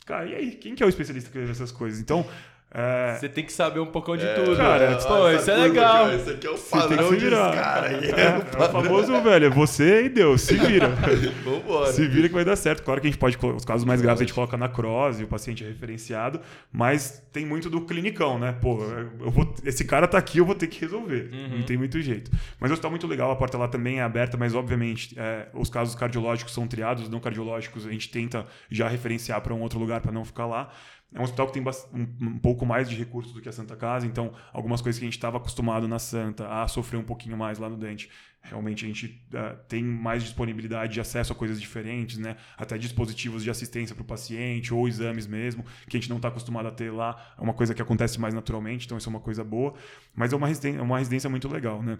Cara, 0.07 0.25
e 0.25 0.33
aí? 0.33 0.51
Quem 0.53 0.73
que 0.73 0.81
é 0.81 0.85
o 0.85 0.89
especialista 0.89 1.29
que 1.29 1.37
vê 1.37 1.51
essas 1.51 1.71
coisas? 1.71 1.99
Então, 1.99 2.25
É, 2.73 3.15
Você 3.19 3.27
tem 3.27 3.43
que 3.43 3.51
saber 3.51 3.81
um 3.81 3.85
poucão 3.85 4.15
de 4.15 4.25
tudo. 4.33 4.55
cara, 4.55 4.95
Pô, 4.95 5.29
isso 5.29 5.51
é 5.51 5.55
legal. 5.57 6.09
Esse 6.13 6.29
aqui 6.29 6.47
é 6.47 6.49
o 6.51 6.57
padrão 6.57 7.13
de 7.13 7.29
cara 7.29 7.87
aí. 7.87 8.05
É, 8.11 8.21
é 8.21 8.37
o 8.65 8.69
famoso, 8.71 9.21
velho, 9.21 9.45
é 9.47 9.49
você 9.49 10.05
e 10.05 10.09
Deus, 10.09 10.39
se 10.41 10.55
vira. 10.55 10.87
Vambora. 11.43 11.91
Se 11.91 12.07
vira 12.07 12.29
que 12.29 12.33
vai 12.33 12.45
dar 12.45 12.55
certo. 12.55 12.81
Claro 12.83 13.01
que 13.01 13.07
a 13.07 13.09
gente 13.11 13.19
pode, 13.19 13.37
os 13.37 13.65
casos 13.65 13.83
mais 13.85 14.01
graves 14.01 14.21
a 14.21 14.23
gente 14.23 14.33
coloca 14.33 14.55
na 14.55 14.69
cross 14.69 15.19
e 15.19 15.23
o 15.25 15.27
paciente 15.27 15.65
é 15.65 15.67
referenciado, 15.67 16.39
mas 16.71 17.21
tem 17.33 17.45
muito 17.45 17.69
do 17.69 17.81
clinicão, 17.81 18.39
né? 18.39 18.55
Pô, 18.61 18.81
eu 19.19 19.29
vou- 19.29 19.53
esse 19.65 19.83
cara 19.83 20.07
tá 20.07 20.17
aqui, 20.17 20.37
eu 20.37 20.45
vou 20.45 20.55
ter 20.55 20.67
que 20.67 20.79
resolver. 20.79 21.29
Não 21.51 21.63
tem 21.63 21.75
muito 21.77 21.99
jeito. 21.99 22.31
Mas 22.57 22.71
o 22.71 22.73
hospital 22.73 22.89
é 22.89 22.93
muito 22.93 23.07
legal, 23.07 23.31
a 23.31 23.35
porta 23.35 23.57
lá 23.57 23.67
também 23.67 23.99
é 23.99 24.01
aberta, 24.03 24.37
mas 24.37 24.55
obviamente 24.55 25.13
é, 25.19 25.47
os 25.53 25.69
casos 25.69 25.93
cardiológicos 25.93 26.53
são 26.53 26.65
triados, 26.67 27.03
os 27.03 27.09
não 27.09 27.19
cardiológicos 27.19 27.85
a 27.85 27.91
gente 27.91 28.09
tenta 28.09 28.45
já 28.69 28.87
referenciar 28.87 29.41
para 29.41 29.53
um 29.53 29.59
outro 29.59 29.77
lugar 29.77 29.99
para 29.99 30.11
não 30.13 30.23
ficar 30.23 30.45
lá. 30.45 30.69
É 31.13 31.19
um 31.19 31.23
hospital 31.23 31.47
que 31.47 31.53
tem 31.53 31.63
um, 31.93 32.27
um 32.27 32.39
pouco 32.39 32.65
mais 32.65 32.89
de 32.89 32.95
recursos 32.95 33.33
do 33.33 33.41
que 33.41 33.49
a 33.49 33.51
Santa 33.51 33.75
Casa, 33.75 34.07
então 34.07 34.33
algumas 34.53 34.81
coisas 34.81 34.97
que 34.97 35.05
a 35.05 35.07
gente 35.07 35.17
estava 35.17 35.37
acostumado 35.37 35.87
na 35.87 35.99
Santa 35.99 36.47
a 36.47 36.67
sofrer 36.67 36.97
um 36.97 37.03
pouquinho 37.03 37.37
mais 37.37 37.59
lá 37.59 37.67
no 37.67 37.75
Dente, 37.75 38.09
realmente 38.41 38.85
a 38.85 38.87
gente 38.87 39.21
eh, 39.33 39.55
tem 39.67 39.83
mais 39.83 40.23
disponibilidade 40.23 40.93
de 40.93 41.01
acesso 41.01 41.33
a 41.33 41.35
coisas 41.35 41.59
diferentes, 41.59 42.17
né? 42.17 42.37
Até 42.57 42.77
dispositivos 42.77 43.43
de 43.43 43.49
assistência 43.49 43.93
para 43.93 44.03
o 44.03 44.05
paciente 44.05 44.73
ou 44.73 44.87
exames 44.87 45.27
mesmo, 45.27 45.65
que 45.87 45.97
a 45.97 45.99
gente 45.99 46.09
não 46.09 46.17
está 46.17 46.29
acostumado 46.29 46.67
a 46.67 46.71
ter 46.71 46.91
lá. 46.91 47.33
É 47.37 47.41
uma 47.41 47.53
coisa 47.53 47.73
que 47.73 47.81
acontece 47.81 48.19
mais 48.19 48.33
naturalmente, 48.33 48.85
então 48.85 48.97
isso 48.97 49.09
é 49.09 49.11
uma 49.11 49.19
coisa 49.19 49.43
boa. 49.43 49.73
Mas 50.15 50.31
é 50.33 50.35
uma 50.35 50.47
residência, 50.47 50.79
é 50.79 50.81
uma 50.81 50.97
residência 50.97 51.29
muito 51.29 51.47
legal, 51.47 51.83
né? 51.83 51.99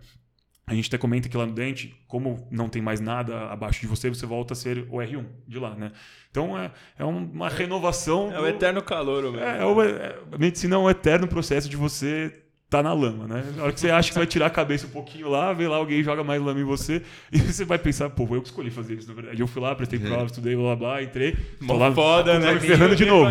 A 0.72 0.76
gente 0.76 0.88
até 0.88 0.98
comenta 0.98 1.28
que 1.28 1.36
lá 1.36 1.46
no 1.46 1.52
Dente, 1.54 1.94
como 2.08 2.48
não 2.50 2.70
tem 2.70 2.82
mais 2.82 3.00
nada 3.00 3.48
abaixo 3.48 3.82
de 3.82 3.88
você, 3.88 4.10
você 4.10 4.26
volta 4.26 4.54
a 4.54 4.56
ser 4.56 4.86
o 4.90 4.98
R1 4.98 5.26
de 5.48 5.60
lá, 5.60 5.76
né? 5.76 5.92
Então 6.30 6.58
é, 6.58 6.72
é 6.98 7.04
uma 7.04 7.50
renovação. 7.50 8.32
É 8.32 8.38
o 8.40 8.42
do- 8.44 8.48
eterno 8.48 8.82
calor, 8.82 9.24
mesmo. 9.24 9.40
é, 9.40 9.60
é 9.62 9.66
o- 9.66 9.82
é- 9.84 10.16
a 10.32 10.38
medicina 10.38 10.76
é 10.76 10.80
um 10.80 10.90
eterno 10.90 11.28
processo 11.28 11.68
de 11.70 11.76
você 11.76 12.34
tá 12.72 12.82
na 12.82 12.94
lama, 12.94 13.28
né? 13.28 13.44
Na 13.58 13.64
hora 13.64 13.74
que 13.74 13.80
você 13.82 13.92
acha 13.92 14.08
que 14.08 14.14
você 14.14 14.20
vai 14.22 14.26
tirar 14.28 14.46
a 14.46 14.50
cabeça 14.50 14.88
um 14.88 14.90
pouquinho 14.92 15.30
lá, 15.30 15.52
vem 15.52 15.68
lá 15.68 15.76
alguém 15.76 16.02
joga 16.02 16.24
mais 16.24 16.42
lama 16.42 16.60
em 16.60 16.64
você 16.64 17.02
e 17.32 17.38
você 17.38 17.66
vai 17.66 17.78
pensar, 17.78 18.10
pô, 18.10 18.24
eu 18.34 18.42
que 18.42 18.48
escolhi 18.48 18.72
fazer 18.72 18.96
isso, 18.96 19.10
na 19.10 19.14
verdade. 19.14 19.42
Eu 19.42 19.46
fui 19.46 19.62
lá, 19.62 19.76
prestei 19.76 20.00
prova, 20.00 20.26
estudei, 20.26 20.56
blá 20.56 20.74
blá 20.74 20.76
blá, 20.94 21.04
entrei. 21.04 21.38
Mó 21.60 21.74
lá, 21.76 21.92
foda, 21.92 22.40
né? 22.40 22.58
ferrando 22.62 22.96
de 22.96 23.06
novo. 23.06 23.30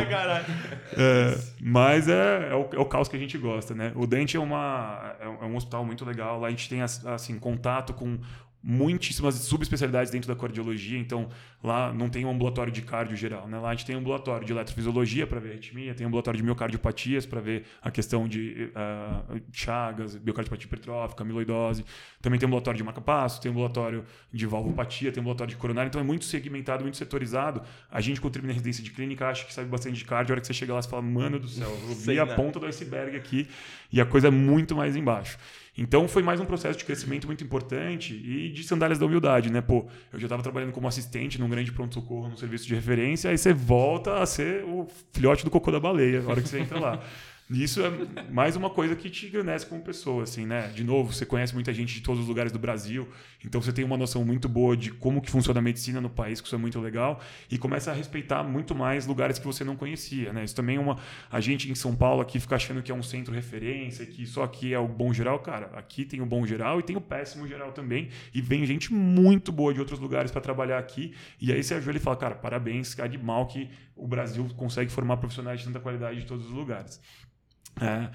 É, 0.96 1.38
mas 1.60 2.06
é, 2.08 2.48
é, 2.50 2.54
o, 2.54 2.68
é 2.74 2.78
o 2.78 2.84
caos 2.84 3.08
que 3.08 3.16
a 3.16 3.18
gente 3.18 3.38
gosta, 3.38 3.74
né? 3.74 3.92
O 3.94 4.06
Dente 4.06 4.36
é, 4.36 4.40
uma, 4.40 5.16
é, 5.20 5.26
um- 5.28 5.38
é 5.42 5.46
um 5.46 5.56
hospital 5.56 5.84
muito 5.86 6.04
legal. 6.04 6.38
Lá 6.38 6.48
a 6.48 6.50
gente 6.50 6.68
tem 6.68 6.82
as- 6.82 7.04
assim, 7.06 7.38
contato 7.38 7.94
com 7.94 8.18
muitíssimas 8.62 9.34
subespecialidades 9.36 10.12
dentro 10.12 10.28
da 10.28 10.38
cardiologia. 10.38 10.98
Então, 10.98 11.28
lá 11.62 11.92
não 11.92 12.08
tem 12.08 12.24
um 12.24 12.30
ambulatório 12.30 12.72
de 12.72 12.82
cardio 12.82 13.16
geral, 13.16 13.48
né? 13.48 13.58
Lá 13.58 13.70
a 13.70 13.74
gente 13.74 13.86
tem 13.86 13.96
um 13.96 14.00
ambulatório 14.00 14.46
de 14.46 14.52
eletrofisiologia 14.52 15.26
para 15.26 15.40
ver 15.40 15.50
arritmia, 15.52 15.94
tem 15.94 16.06
um 16.06 16.08
ambulatório 16.08 16.36
de 16.36 16.44
miocardiopatias 16.44 17.24
para 17.24 17.40
ver 17.40 17.64
a 17.80 17.90
questão 17.90 18.28
de 18.28 18.70
ah, 18.74 19.22
chagas, 19.52 20.14
miocardiopatia 20.16 20.66
hipertrófica, 20.66 21.22
amiloidose. 21.22 21.84
Também 22.20 22.38
tem 22.38 22.46
um 22.46 22.50
ambulatório 22.50 22.76
de 22.76 22.84
marca-passo, 22.84 23.40
tem 23.40 23.50
um 23.50 23.54
ambulatório 23.54 24.04
de 24.32 24.46
valvopatia, 24.46 25.10
tem 25.10 25.20
um 25.20 25.24
ambulatório 25.24 25.50
de 25.52 25.56
coronário. 25.56 25.88
Então, 25.88 26.00
é 26.00 26.04
muito 26.04 26.26
segmentado, 26.26 26.82
muito 26.82 26.98
setorizado. 26.98 27.62
A 27.90 28.00
gente 28.00 28.20
contribui 28.20 28.48
na 28.48 28.52
residência 28.52 28.84
de 28.84 28.90
clínica, 28.90 29.26
acha 29.26 29.44
que 29.46 29.54
sabe 29.54 29.68
bastante 29.68 29.96
de 29.96 30.04
cardio. 30.04 30.32
A 30.32 30.34
hora 30.34 30.40
que 30.40 30.46
você 30.46 30.52
chega 30.54 30.74
lá, 30.74 30.82
você 30.82 30.88
fala, 30.88 31.02
mano 31.02 31.38
do 31.38 31.48
céu, 31.48 31.70
eu 31.88 31.94
Sei 31.94 32.14
vi 32.14 32.20
a 32.20 32.26
nada. 32.26 32.36
ponta 32.36 32.60
do 32.60 32.66
iceberg 32.66 33.16
aqui 33.16 33.48
e 33.90 34.00
a 34.00 34.04
coisa 34.06 34.28
é 34.28 34.30
muito 34.30 34.76
mais 34.76 34.96
embaixo. 34.96 35.38
Então 35.80 36.06
foi 36.06 36.22
mais 36.22 36.38
um 36.38 36.44
processo 36.44 36.78
de 36.78 36.84
crescimento 36.84 37.26
muito 37.26 37.42
importante 37.42 38.12
e 38.12 38.50
de 38.50 38.62
sandálias 38.62 38.98
da 38.98 39.06
humildade, 39.06 39.50
né? 39.50 39.62
Pô, 39.62 39.86
eu 40.12 40.20
já 40.20 40.26
estava 40.26 40.42
trabalhando 40.42 40.72
como 40.72 40.86
assistente 40.86 41.40
num 41.40 41.48
grande 41.48 41.72
pronto-socorro, 41.72 42.28
num 42.28 42.36
serviço 42.36 42.66
de 42.66 42.74
referência, 42.74 43.30
aí 43.30 43.38
você 43.38 43.54
volta 43.54 44.20
a 44.20 44.26
ser 44.26 44.62
o 44.64 44.86
filhote 45.10 45.42
do 45.42 45.50
cocô 45.50 45.70
da 45.70 45.80
baleia 45.80 46.20
na 46.20 46.28
hora 46.28 46.42
que 46.42 46.48
você 46.50 46.60
entra 46.60 46.78
lá. 46.78 47.02
Isso 47.50 47.80
é 47.82 47.90
mais 48.30 48.56
uma 48.56 48.68
coisa 48.68 48.94
que 48.94 49.08
te 49.08 49.26
engrandece 49.26 49.64
como 49.64 49.80
pessoa, 49.80 50.24
assim, 50.24 50.44
né? 50.44 50.68
De 50.68 50.84
novo, 50.84 51.14
você 51.14 51.24
conhece 51.24 51.54
muita 51.54 51.72
gente 51.72 51.94
de 51.94 52.02
todos 52.02 52.20
os 52.20 52.28
lugares 52.28 52.52
do 52.52 52.58
Brasil, 52.58 53.08
então 53.44 53.60
você 53.60 53.72
tem 53.72 53.84
uma 53.84 53.96
noção 53.96 54.24
muito 54.24 54.48
boa 54.48 54.76
de 54.76 54.90
como 54.90 55.20
que 55.20 55.30
funciona 55.30 55.60
a 55.60 55.62
medicina 55.62 56.00
no 56.00 56.10
país, 56.10 56.40
que 56.40 56.46
isso 56.46 56.54
é 56.54 56.58
muito 56.58 56.78
legal, 56.80 57.20
e 57.50 57.56
começa 57.56 57.90
a 57.90 57.94
respeitar 57.94 58.42
muito 58.42 58.74
mais 58.74 59.06
lugares 59.06 59.38
que 59.38 59.46
você 59.46 59.64
não 59.64 59.76
conhecia, 59.76 60.32
né? 60.32 60.44
Isso 60.44 60.54
também 60.54 60.76
é 60.76 60.80
uma... 60.80 60.98
A 61.30 61.40
gente 61.40 61.70
em 61.70 61.74
São 61.74 61.94
Paulo 61.94 62.20
aqui 62.20 62.38
fica 62.38 62.56
achando 62.56 62.82
que 62.82 62.92
é 62.92 62.94
um 62.94 63.02
centro 63.02 63.34
referência, 63.34 64.04
que 64.04 64.26
só 64.26 64.44
aqui 64.44 64.74
é 64.74 64.78
o 64.78 64.86
bom 64.88 65.12
geral. 65.12 65.38
Cara, 65.38 65.70
aqui 65.74 66.04
tem 66.04 66.20
o 66.20 66.26
bom 66.26 66.44
geral 66.46 66.80
e 66.80 66.82
tem 66.82 66.96
o 66.96 67.00
péssimo 67.00 67.46
geral 67.46 67.72
também, 67.72 68.08
e 68.34 68.40
vem 68.40 68.64
gente 68.66 68.92
muito 68.92 69.50
boa 69.50 69.72
de 69.72 69.80
outros 69.80 69.98
lugares 69.98 70.30
para 70.30 70.40
trabalhar 70.40 70.78
aqui, 70.78 71.14
e 71.40 71.52
aí 71.52 71.62
você 71.62 71.74
ajoelha 71.74 71.96
e 71.96 72.00
fala, 72.00 72.16
cara, 72.16 72.34
parabéns, 72.34 72.94
cara 72.94 73.08
de 73.08 73.18
mal 73.18 73.46
que 73.46 73.70
o 73.96 74.06
Brasil 74.06 74.46
consegue 74.56 74.90
formar 74.90 75.16
profissionais 75.18 75.60
de 75.60 75.66
tanta 75.66 75.80
qualidade 75.80 76.20
de 76.20 76.26
todos 76.26 76.46
os 76.46 76.52
lugares. 76.52 77.00
É. 77.80 78.10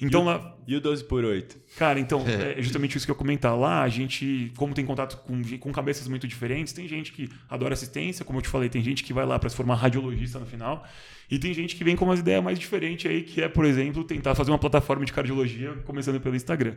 Então 0.00 0.24
lá, 0.24 0.56
E 0.66 0.76
o 0.76 0.80
12 0.80 1.04
por 1.04 1.24
8? 1.24 1.58
Cara, 1.76 1.98
então, 1.98 2.24
é 2.26 2.62
justamente 2.62 2.96
isso 2.96 3.06
que 3.06 3.10
eu 3.10 3.16
comentar. 3.16 3.58
Lá, 3.58 3.82
a 3.82 3.88
gente, 3.88 4.52
como 4.56 4.74
tem 4.74 4.84
contato 4.84 5.16
com, 5.18 5.42
com 5.58 5.72
cabeças 5.72 6.06
muito 6.06 6.28
diferentes, 6.28 6.72
tem 6.72 6.86
gente 6.86 7.12
que 7.12 7.28
adora 7.48 7.74
assistência, 7.74 8.24
como 8.24 8.38
eu 8.38 8.42
te 8.42 8.48
falei, 8.48 8.68
tem 8.68 8.82
gente 8.82 9.02
que 9.02 9.12
vai 9.12 9.26
lá 9.26 9.38
para 9.38 9.48
se 9.48 9.56
formar 9.56 9.74
radiologista 9.74 10.38
no 10.38 10.46
final, 10.46 10.86
e 11.30 11.38
tem 11.38 11.52
gente 11.52 11.76
que 11.76 11.84
vem 11.84 11.94
com 11.94 12.04
umas 12.04 12.20
ideias 12.20 12.42
mais 12.42 12.58
diferentes 12.58 13.10
aí, 13.10 13.22
que 13.22 13.42
é, 13.42 13.48
por 13.48 13.64
exemplo, 13.64 14.02
tentar 14.02 14.34
fazer 14.34 14.50
uma 14.50 14.58
plataforma 14.58 15.04
de 15.04 15.12
cardiologia, 15.12 15.74
começando 15.84 16.20
pelo 16.20 16.34
Instagram. 16.34 16.74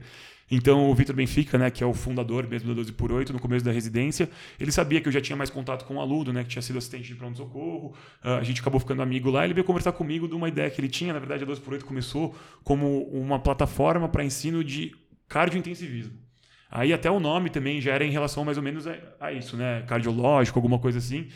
Então, 0.49 0.89
o 0.89 0.93
Vitor 0.93 1.15
Benfica, 1.15 1.57
né, 1.57 1.71
que 1.71 1.81
é 1.81 1.87
o 1.87 1.93
fundador 1.93 2.45
mesmo 2.45 2.67
da 2.69 2.75
12 2.75 2.91
por 2.91 3.11
8 3.11 3.31
no 3.31 3.39
começo 3.39 3.63
da 3.63 3.71
residência, 3.71 4.29
ele 4.59 4.71
sabia 4.71 4.99
que 4.99 5.07
eu 5.07 5.11
já 5.11 5.21
tinha 5.21 5.37
mais 5.37 5.49
contato 5.49 5.85
com 5.85 5.95
o 5.95 6.01
aluno, 6.01 6.33
né, 6.33 6.43
que 6.43 6.49
tinha 6.49 6.61
sido 6.61 6.77
assistente 6.77 7.07
de 7.07 7.15
pronto-socorro, 7.15 7.93
ah, 8.21 8.37
a 8.37 8.43
gente 8.43 8.59
acabou 8.59 8.79
ficando 8.79 9.01
amigo 9.01 9.29
lá, 9.29 9.45
ele 9.45 9.53
veio 9.53 9.63
conversar 9.63 9.93
comigo 9.93 10.27
de 10.27 10.35
uma 10.35 10.49
ideia 10.49 10.69
que 10.69 10.81
ele 10.81 10.89
tinha, 10.89 11.13
na 11.13 11.19
verdade, 11.19 11.43
a 11.43 11.47
12 11.47 11.61
por 11.61 11.73
8 11.73 11.85
começou 11.85 12.35
como 12.63 13.03
uma 13.03 13.39
plataforma 13.39 14.09
para 14.09 14.25
ensino 14.25 14.63
de 14.63 14.91
cardiointensivismo. 15.29 16.19
Aí 16.69 16.93
até 16.93 17.11
o 17.11 17.19
nome 17.19 17.49
também 17.49 17.81
já 17.81 17.93
era 17.93 18.05
em 18.05 18.11
relação 18.11 18.45
mais 18.45 18.57
ou 18.57 18.63
menos 18.63 18.87
a, 18.87 18.95
a 19.19 19.33
isso, 19.33 19.57
né? 19.57 19.81
Cardiológico, 19.81 20.57
alguma 20.57 20.79
coisa 20.79 20.99
assim. 20.99 21.27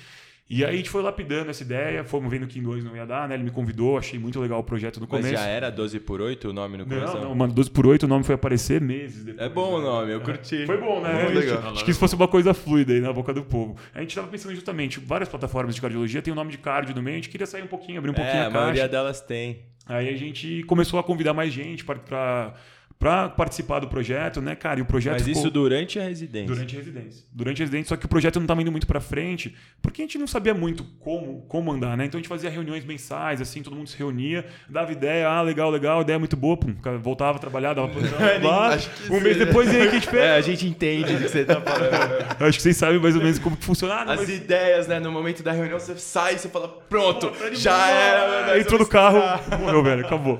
E 0.47 0.63
aí 0.63 0.75
a 0.75 0.77
gente 0.77 0.91
foi 0.91 1.01
lapidando 1.01 1.49
essa 1.49 1.63
ideia, 1.63 2.03
fomos 2.03 2.29
vendo 2.29 2.45
que 2.45 2.59
em 2.59 2.61
dois 2.61 2.83
não 2.83 2.95
ia 2.95 3.03
dar, 3.05 3.27
né? 3.27 3.33
Ele 3.33 3.43
me 3.45 3.49
convidou, 3.49 3.97
achei 3.97 4.19
muito 4.19 4.39
legal 4.39 4.59
o 4.59 4.63
projeto 4.63 4.99
no 4.99 5.07
Mas 5.09 5.21
começo. 5.25 5.33
já 5.41 5.47
era 5.49 5.71
12 5.71 5.99
por 6.01 6.21
8 6.21 6.49
o 6.49 6.53
nome 6.53 6.77
no 6.77 6.85
começo? 6.85 7.15
Não, 7.15 7.23
não, 7.23 7.35
mano, 7.35 7.51
12 7.51 7.71
por 7.71 7.87
8 7.87 8.03
o 8.03 8.07
nome 8.07 8.23
foi 8.23 8.35
aparecer 8.35 8.79
meses 8.79 9.25
depois. 9.25 9.43
É 9.43 9.49
bom 9.51 9.73
o 9.73 9.79
né? 9.79 9.85
nome, 9.85 10.11
eu 10.13 10.21
curti. 10.21 10.63
Foi 10.67 10.77
bom, 10.79 11.01
né? 11.01 11.13
Muito 11.13 11.25
A 11.39 11.41
gente- 11.41 11.51
legal. 11.55 11.71
Acho 11.71 11.83
que 11.83 11.89
isso 11.89 11.99
fosse 11.99 12.13
uma 12.13 12.27
coisa 12.27 12.53
fluida 12.53 12.93
aí 12.93 12.99
na 13.01 13.11
boca 13.11 13.33
do 13.33 13.43
povo. 13.43 13.75
A 13.91 14.01
gente 14.01 14.09
estava 14.11 14.27
pensando 14.27 14.53
justamente, 14.53 14.99
várias 14.99 15.27
plataformas 15.27 15.73
de 15.73 15.81
cardiologia 15.81 16.21
tem 16.21 16.31
o 16.31 16.35
nome 16.35 16.51
de 16.51 16.59
cardio 16.59 16.93
no 16.95 17.01
meio, 17.01 17.15
a 17.15 17.17
gente 17.21 17.29
queria 17.29 17.47
sair 17.47 17.63
um 17.63 17.67
pouquinho, 17.67 17.97
abrir 17.97 18.11
um 18.11 18.13
pouquinho 18.13 18.35
É, 18.37 18.41
a 18.41 18.47
a 18.47 18.51
caixa. 18.51 18.59
maioria 18.59 18.87
delas 18.87 19.21
tem. 19.21 19.63
Aí 19.87 20.09
a 20.09 20.15
gente 20.17 20.61
começou 20.67 20.99
a 20.99 21.03
convidar 21.03 21.33
mais 21.33 21.51
gente 21.51 21.83
para 21.83 22.53
para 22.97 23.29
participar 23.29 23.79
do 23.79 23.87
projeto, 23.87 24.41
né, 24.41 24.55
cara? 24.55 24.79
E 24.79 24.81
o 24.81 24.85
projeto 24.85 25.13
Mas 25.13 25.23
ficou... 25.23 25.41
isso 25.41 25.51
durante 25.51 25.99
a 25.99 26.03
residência. 26.03 26.47
Durante 26.47 26.75
a 26.75 26.79
residência. 26.79 27.23
Durante 27.31 27.61
a 27.61 27.63
residência, 27.65 27.89
só 27.89 27.95
que 27.97 28.05
o 28.05 28.09
projeto 28.09 28.35
não 28.37 28.45
estava 28.45 28.61
indo 28.61 28.71
muito 28.71 28.87
para 28.87 28.99
frente, 29.01 29.53
porque 29.81 30.01
a 30.01 30.05
gente 30.05 30.17
não 30.17 30.25
sabia 30.27 30.53
muito 30.53 30.83
como, 30.99 31.41
como 31.47 31.71
andar, 31.71 31.95
né? 31.97 32.05
Então 32.05 32.17
a 32.17 32.21
gente 32.21 32.29
fazia 32.29 32.49
reuniões 32.49 32.83
mensais, 32.85 33.41
assim, 33.41 33.61
todo 33.61 33.75
mundo 33.75 33.89
se 33.89 33.97
reunia, 33.97 34.45
dava 34.69 34.91
ideia, 34.91 35.27
ah, 35.27 35.41
legal, 35.41 35.69
legal, 35.69 36.01
ideia 36.01 36.17
muito 36.17 36.35
boa, 36.37 36.57
pum, 36.57 36.73
voltava 37.01 37.37
a 37.37 37.39
trabalhar, 37.39 37.73
dava 37.73 37.89
plantão, 37.89 38.17
lá, 38.41 38.69
Acho 38.75 38.89
que 38.89 39.11
um 39.11 39.19
mês 39.21 39.35
seja. 39.37 39.45
depois, 39.45 39.71
e 39.71 39.75
aí, 39.75 39.87
o 39.87 39.89
que 39.89 39.95
a 39.97 39.99
gente 39.99 40.09
fez? 40.09 40.23
É, 40.25 40.35
a 40.37 40.41
gente 40.41 40.65
entende 40.67 41.13
do 41.13 41.23
que 41.23 41.29
você 41.29 41.45
tá 41.45 41.61
falando. 41.61 41.93
Acho 42.47 42.57
que 42.57 42.63
vocês 42.63 42.77
sabem 42.77 42.99
mais 42.99 43.15
ou 43.15 43.21
menos 43.21 43.37
como 43.37 43.55
que 43.57 43.63
funciona. 43.65 43.93
Ah, 43.93 44.13
As 44.13 44.21
mas- 44.21 44.29
ideias, 44.29 44.87
né? 44.87 44.99
No 44.99 45.11
momento 45.11 45.43
da 45.43 45.51
reunião, 45.51 45.77
você 45.79 45.95
sai, 45.97 46.37
você 46.37 46.49
fala, 46.49 46.67
pronto, 46.89 47.27
Pô, 47.27 47.35
tá 47.35 47.53
já 47.53 47.87
era. 47.89 48.27
mano, 48.27 48.37
Aí 48.51 48.57
nós 48.57 48.61
entrou 48.61 48.79
no 48.79 48.87
carro, 48.87 49.19
estudar. 49.35 49.59
morreu, 49.59 49.83
velho, 49.83 50.05
acabou. 50.05 50.39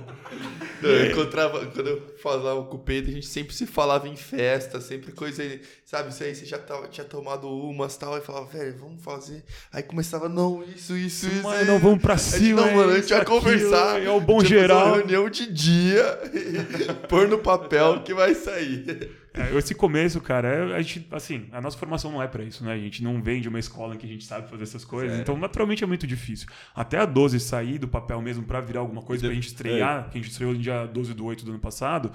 Eu 0.82 1.12
encontrava, 1.12 1.66
quando 1.68 1.88
eu 1.88 2.02
falava 2.22 2.64
com 2.64 2.76
o 2.76 2.80
Pedro, 2.80 3.12
a 3.12 3.14
gente 3.14 3.28
sempre 3.28 3.54
se 3.56 3.66
falava 3.66 4.08
em 4.08 4.16
festa, 4.16 4.80
sempre 4.82 5.12
coisa, 5.12 5.44
sabe, 5.84 6.10
isso 6.10 6.24
aí 6.24 6.36
você 6.36 6.46
já 6.46 6.58
tava, 6.58 6.88
tinha 6.88 7.06
tomado 7.06 7.48
umas 7.50 7.96
e 7.96 8.00
tal, 8.00 8.16
aí 8.16 8.22
falava, 8.22 8.46
velho, 8.46 8.76
vamos 8.78 9.04
fazer. 9.04 9.44
Aí 9.72 9.84
começava, 9.84 10.28
não, 10.28 10.64
isso, 10.64 10.96
isso, 10.98 11.28
isso. 11.28 11.44
Mano, 11.44 11.66
não, 11.66 11.80
vamos 11.80 12.02
pra 12.02 12.14
A 12.14 12.18
gente, 12.18 12.38
cima. 12.38 12.62
não, 12.62 12.74
mano, 12.76 12.92
a 12.92 12.96
gente 13.00 13.10
vai 13.10 13.22
aquilo, 13.22 13.40
conversar. 13.42 14.02
É 14.02 14.10
o 14.10 14.22
bom 14.22 14.44
geral. 14.44 14.88
uma 14.88 14.96
reunião 14.98 15.30
de 15.30 15.52
dia, 15.52 16.20
pôr 17.10 17.28
no 17.28 17.38
papel 17.40 18.02
que 18.04 18.14
vai 18.14 18.34
sair. 18.36 19.25
É, 19.38 19.58
esse 19.58 19.76
começo, 19.76 20.20
cara, 20.22 20.48
é- 20.48 20.76
a 20.76 20.82
gente, 20.82 21.08
assim, 21.12 21.46
a 21.52 21.60
nossa 21.62 21.78
formação 21.78 22.12
não 22.12 22.22
é 22.22 22.28
pra 22.28 22.44
isso, 22.44 22.64
né? 22.64 22.74
A 22.74 22.78
gente 22.78 23.04
não 23.04 23.22
vem 23.22 23.42
de 23.42 23.50
uma 23.50 23.60
escola 23.60 23.96
em 23.96 23.98
que 23.98 24.06
a 24.06 24.10
gente 24.10 24.24
sabe 24.26 24.50
fazer 24.50 24.64
essas 24.64 24.86
coisas, 24.86 25.10
Sério. 25.12 25.22
então 25.22 25.38
naturalmente 25.38 25.84
é 25.84 25.88
muito 25.88 26.08
difícil. 26.08 26.48
Até 26.74 26.98
a 26.98 27.06
12 27.06 27.40
sair 27.40 27.78
do 27.78 27.88
papel 27.88 28.22
mesmo 28.22 28.44
pra 28.44 28.62
virar 28.62 28.80
alguma 28.80 29.02
coisa 29.02 29.26
pra 29.26 29.34
gente 29.34 29.48
estrear, 29.48 30.10
que 30.10 30.18
a 30.18 30.22
gente 30.22 30.32
estreou 30.32 30.54
no 30.54 30.60
dia 30.60 30.86
12 30.86 31.14
do 31.14 31.26
8 31.26 31.44
do 31.46 31.52
ano 31.52 31.60
passado, 31.60 32.12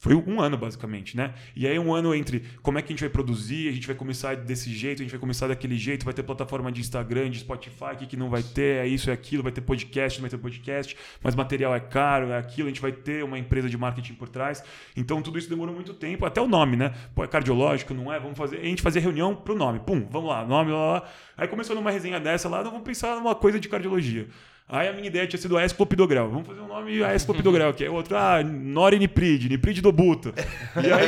foi 0.00 0.14
um 0.14 0.40
ano 0.40 0.56
basicamente, 0.56 1.14
né? 1.14 1.34
E 1.54 1.66
aí 1.66 1.78
um 1.78 1.92
ano 1.92 2.14
entre 2.14 2.42
como 2.62 2.78
é 2.78 2.82
que 2.82 2.86
a 2.86 2.96
gente 2.96 3.00
vai 3.00 3.10
produzir, 3.10 3.68
a 3.68 3.72
gente 3.72 3.86
vai 3.86 3.94
começar 3.94 4.34
desse 4.34 4.72
jeito, 4.72 5.00
a 5.00 5.04
gente 5.04 5.10
vai 5.10 5.20
começar 5.20 5.46
daquele 5.46 5.76
jeito, 5.76 6.06
vai 6.06 6.14
ter 6.14 6.22
plataforma 6.22 6.72
de 6.72 6.80
Instagram, 6.80 7.28
de 7.28 7.40
Spotify, 7.40 7.92
o 7.92 7.96
que, 7.98 8.06
que 8.06 8.16
não 8.16 8.30
vai 8.30 8.42
ter, 8.42 8.82
é 8.82 8.86
isso, 8.86 9.10
é 9.10 9.12
aquilo, 9.12 9.42
vai 9.42 9.52
ter 9.52 9.60
podcast, 9.60 10.18
não 10.18 10.22
vai 10.22 10.30
ter 10.30 10.38
podcast, 10.38 10.96
mas 11.22 11.34
material 11.34 11.74
é 11.74 11.80
caro, 11.80 12.30
é 12.30 12.38
aquilo, 12.38 12.68
a 12.68 12.70
gente 12.70 12.80
vai 12.80 12.92
ter 12.92 13.22
uma 13.22 13.38
empresa 13.38 13.68
de 13.68 13.76
marketing 13.76 14.14
por 14.14 14.30
trás. 14.30 14.64
Então 14.96 15.20
tudo 15.20 15.38
isso 15.38 15.50
demorou 15.50 15.74
muito 15.74 15.92
tempo, 15.92 16.24
até 16.24 16.40
o 16.40 16.48
nome, 16.48 16.78
né? 16.78 16.94
Pô, 17.14 17.22
é 17.22 17.28
cardiológico, 17.28 17.92
não 17.92 18.10
é? 18.10 18.18
Vamos 18.18 18.38
fazer. 18.38 18.56
A 18.56 18.64
gente 18.64 18.80
fazia 18.80 19.02
reunião 19.02 19.36
pro 19.36 19.54
nome, 19.54 19.80
pum, 19.80 20.08
vamos 20.10 20.30
lá, 20.30 20.46
nome, 20.46 20.72
lá, 20.72 20.92
lá. 20.92 21.08
Aí 21.36 21.46
começou 21.46 21.76
numa 21.76 21.90
resenha 21.90 22.18
dessa 22.18 22.48
lá, 22.48 22.64
não 22.64 22.70
vamos 22.70 22.86
pensar 22.86 23.16
numa 23.16 23.34
coisa 23.34 23.60
de 23.60 23.68
cardiologia. 23.68 24.28
Aí 24.70 24.86
a 24.86 24.92
minha 24.92 25.08
ideia 25.08 25.26
tinha 25.26 25.40
sido 25.40 25.58
Aes 25.58 25.72
Clopidogrel. 25.72 26.28
Vamos 26.28 26.46
fazer 26.46 26.60
um 26.60 26.68
nome 26.68 27.02
Aes 27.02 27.24
Clopidogrel, 27.24 27.74
que 27.74 27.84
é 27.84 27.90
outro, 27.90 28.16
ah, 28.16 28.40
Nori 28.44 28.98
Niprid, 29.00 29.48
do 29.82 29.90
Buta. 29.90 30.32
E 30.76 30.92
aí 30.92 31.06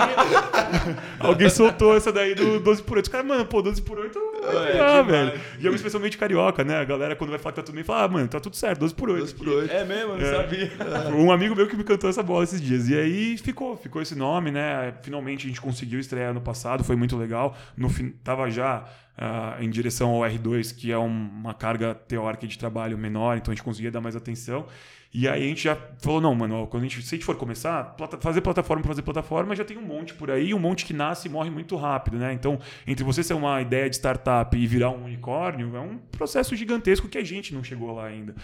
alguém 1.21 1.49
soltou 1.49 1.97
essa 1.97 2.13
daí 2.13 2.35
do 2.35 2.59
12 2.59 2.83
por 2.83 2.97
8. 2.97 3.07
Os 3.07 3.13
caras, 3.13 3.27
mano, 3.27 3.47
pô, 3.47 3.63
12 3.63 3.83
por 3.83 4.01
8 4.01 4.19
É, 4.43 4.81
ah, 4.81 5.03
velho. 5.03 5.41
E 5.61 5.65
eu 5.67 5.75
especialmente 5.75 6.19
carioca, 6.19 6.65
né? 6.65 6.77
A 6.79 6.85
galera 6.85 7.15
quando 7.15 7.31
vai 7.31 7.39
falar 7.39 7.53
que 7.53 7.61
tá 7.61 7.63
tudo 7.63 7.75
bem, 7.75 7.85
fala, 7.85 8.05
ah, 8.05 8.09
mano, 8.09 8.29
tá 8.29 8.41
tudo 8.41 8.57
certo, 8.57 8.81
12 8.81 8.95
por 8.95 9.09
8. 9.11 9.21
12 9.21 9.35
por 9.35 9.49
8. 9.49 9.73
É 9.73 9.85
mesmo? 9.85 10.13
Eu 10.15 10.19
não 10.19 10.27
É. 10.27 10.37
sabia. 10.37 10.73
Um 11.17 11.31
amigo 11.31 11.55
meu 11.55 11.67
que 11.69 11.77
me 11.77 11.85
cantou 11.85 12.11
essa 12.11 12.23
bola 12.23 12.43
esses 12.45 12.61
dias. 12.61 12.89
E 12.89 12.95
aí 12.99 13.37
ficou, 13.39 13.77
ficou 13.77 14.03
esse 14.03 14.15
nome, 14.17 14.51
né? 14.51 14.95
Finalmente 15.03 15.47
a 15.47 15.49
gente 15.49 15.61
conseguiu 15.61 16.01
estrear 16.01 16.31
ano 16.31 16.41
passado, 16.41 16.83
foi 16.83 16.97
muito 16.97 17.17
legal. 17.17 17.57
No 17.77 17.89
fim, 17.89 18.11
tava 18.25 18.51
já 18.51 18.85
ah, 19.17 19.57
em 19.61 19.69
direção 19.69 20.11
ao 20.11 20.21
R2, 20.23 20.75
que 20.75 20.91
é 20.91 20.99
um- 20.99 21.05
uma 21.31 21.53
carga 21.55 21.95
teórica 21.95 22.47
de 22.47 22.59
trabalho 22.59 22.97
menor, 22.97 23.37
então 23.37 23.53
a 23.53 23.55
gente 23.55 23.63
conseguia 23.63 23.91
dar 23.91 24.01
mais 24.01 24.17
atenção. 24.17 24.67
E 25.15 25.29
aí 25.29 25.45
a 25.45 25.47
gente 25.47 25.65
já 25.65 25.77
falou, 25.99 26.23
não, 26.23 26.35
mano, 26.35 26.67
quando 26.69 26.85
a 26.85 26.89
gente, 26.89 27.03
se 27.03 27.15
a 27.15 27.19
gente 27.19 27.25
for 27.27 27.37
começar, 27.37 27.85
plata- 27.97 28.17
fazer 28.19 28.41
plataforma 28.41 28.83
fazer 28.83 29.03
plataforma, 29.03 29.55
já 29.55 29.63
tem 29.63 29.77
um 29.77 29.83
monte 29.83 30.15
por 30.15 30.31
aí, 30.31 30.55
um 30.55 30.59
monte 30.59 30.87
que 30.87 30.95
nasce 30.95 31.29
e 31.29 31.31
morre 31.31 31.51
muito 31.51 31.77
rápido, 31.77 32.17
né? 32.17 32.33
Então, 32.33 32.59
entre 32.87 33.05
você 33.05 33.23
ser 33.23 33.35
uma 33.35 33.61
ideia 33.61 33.91
de 33.91 33.97
startup 33.97 34.57
e 34.57 34.67
virar 34.67 34.89
um 34.89 35.05
unicórnio, 35.05 35.77
é 35.77 35.81
um 35.81 35.99
processo 35.99 36.57
gigantesco 36.57 37.09
que 37.09 37.19
a 37.19 37.25
gente 37.25 37.55
não 37.55 37.63
chegou 37.63 37.93
lá 37.95 38.07
ainda. 38.07 38.35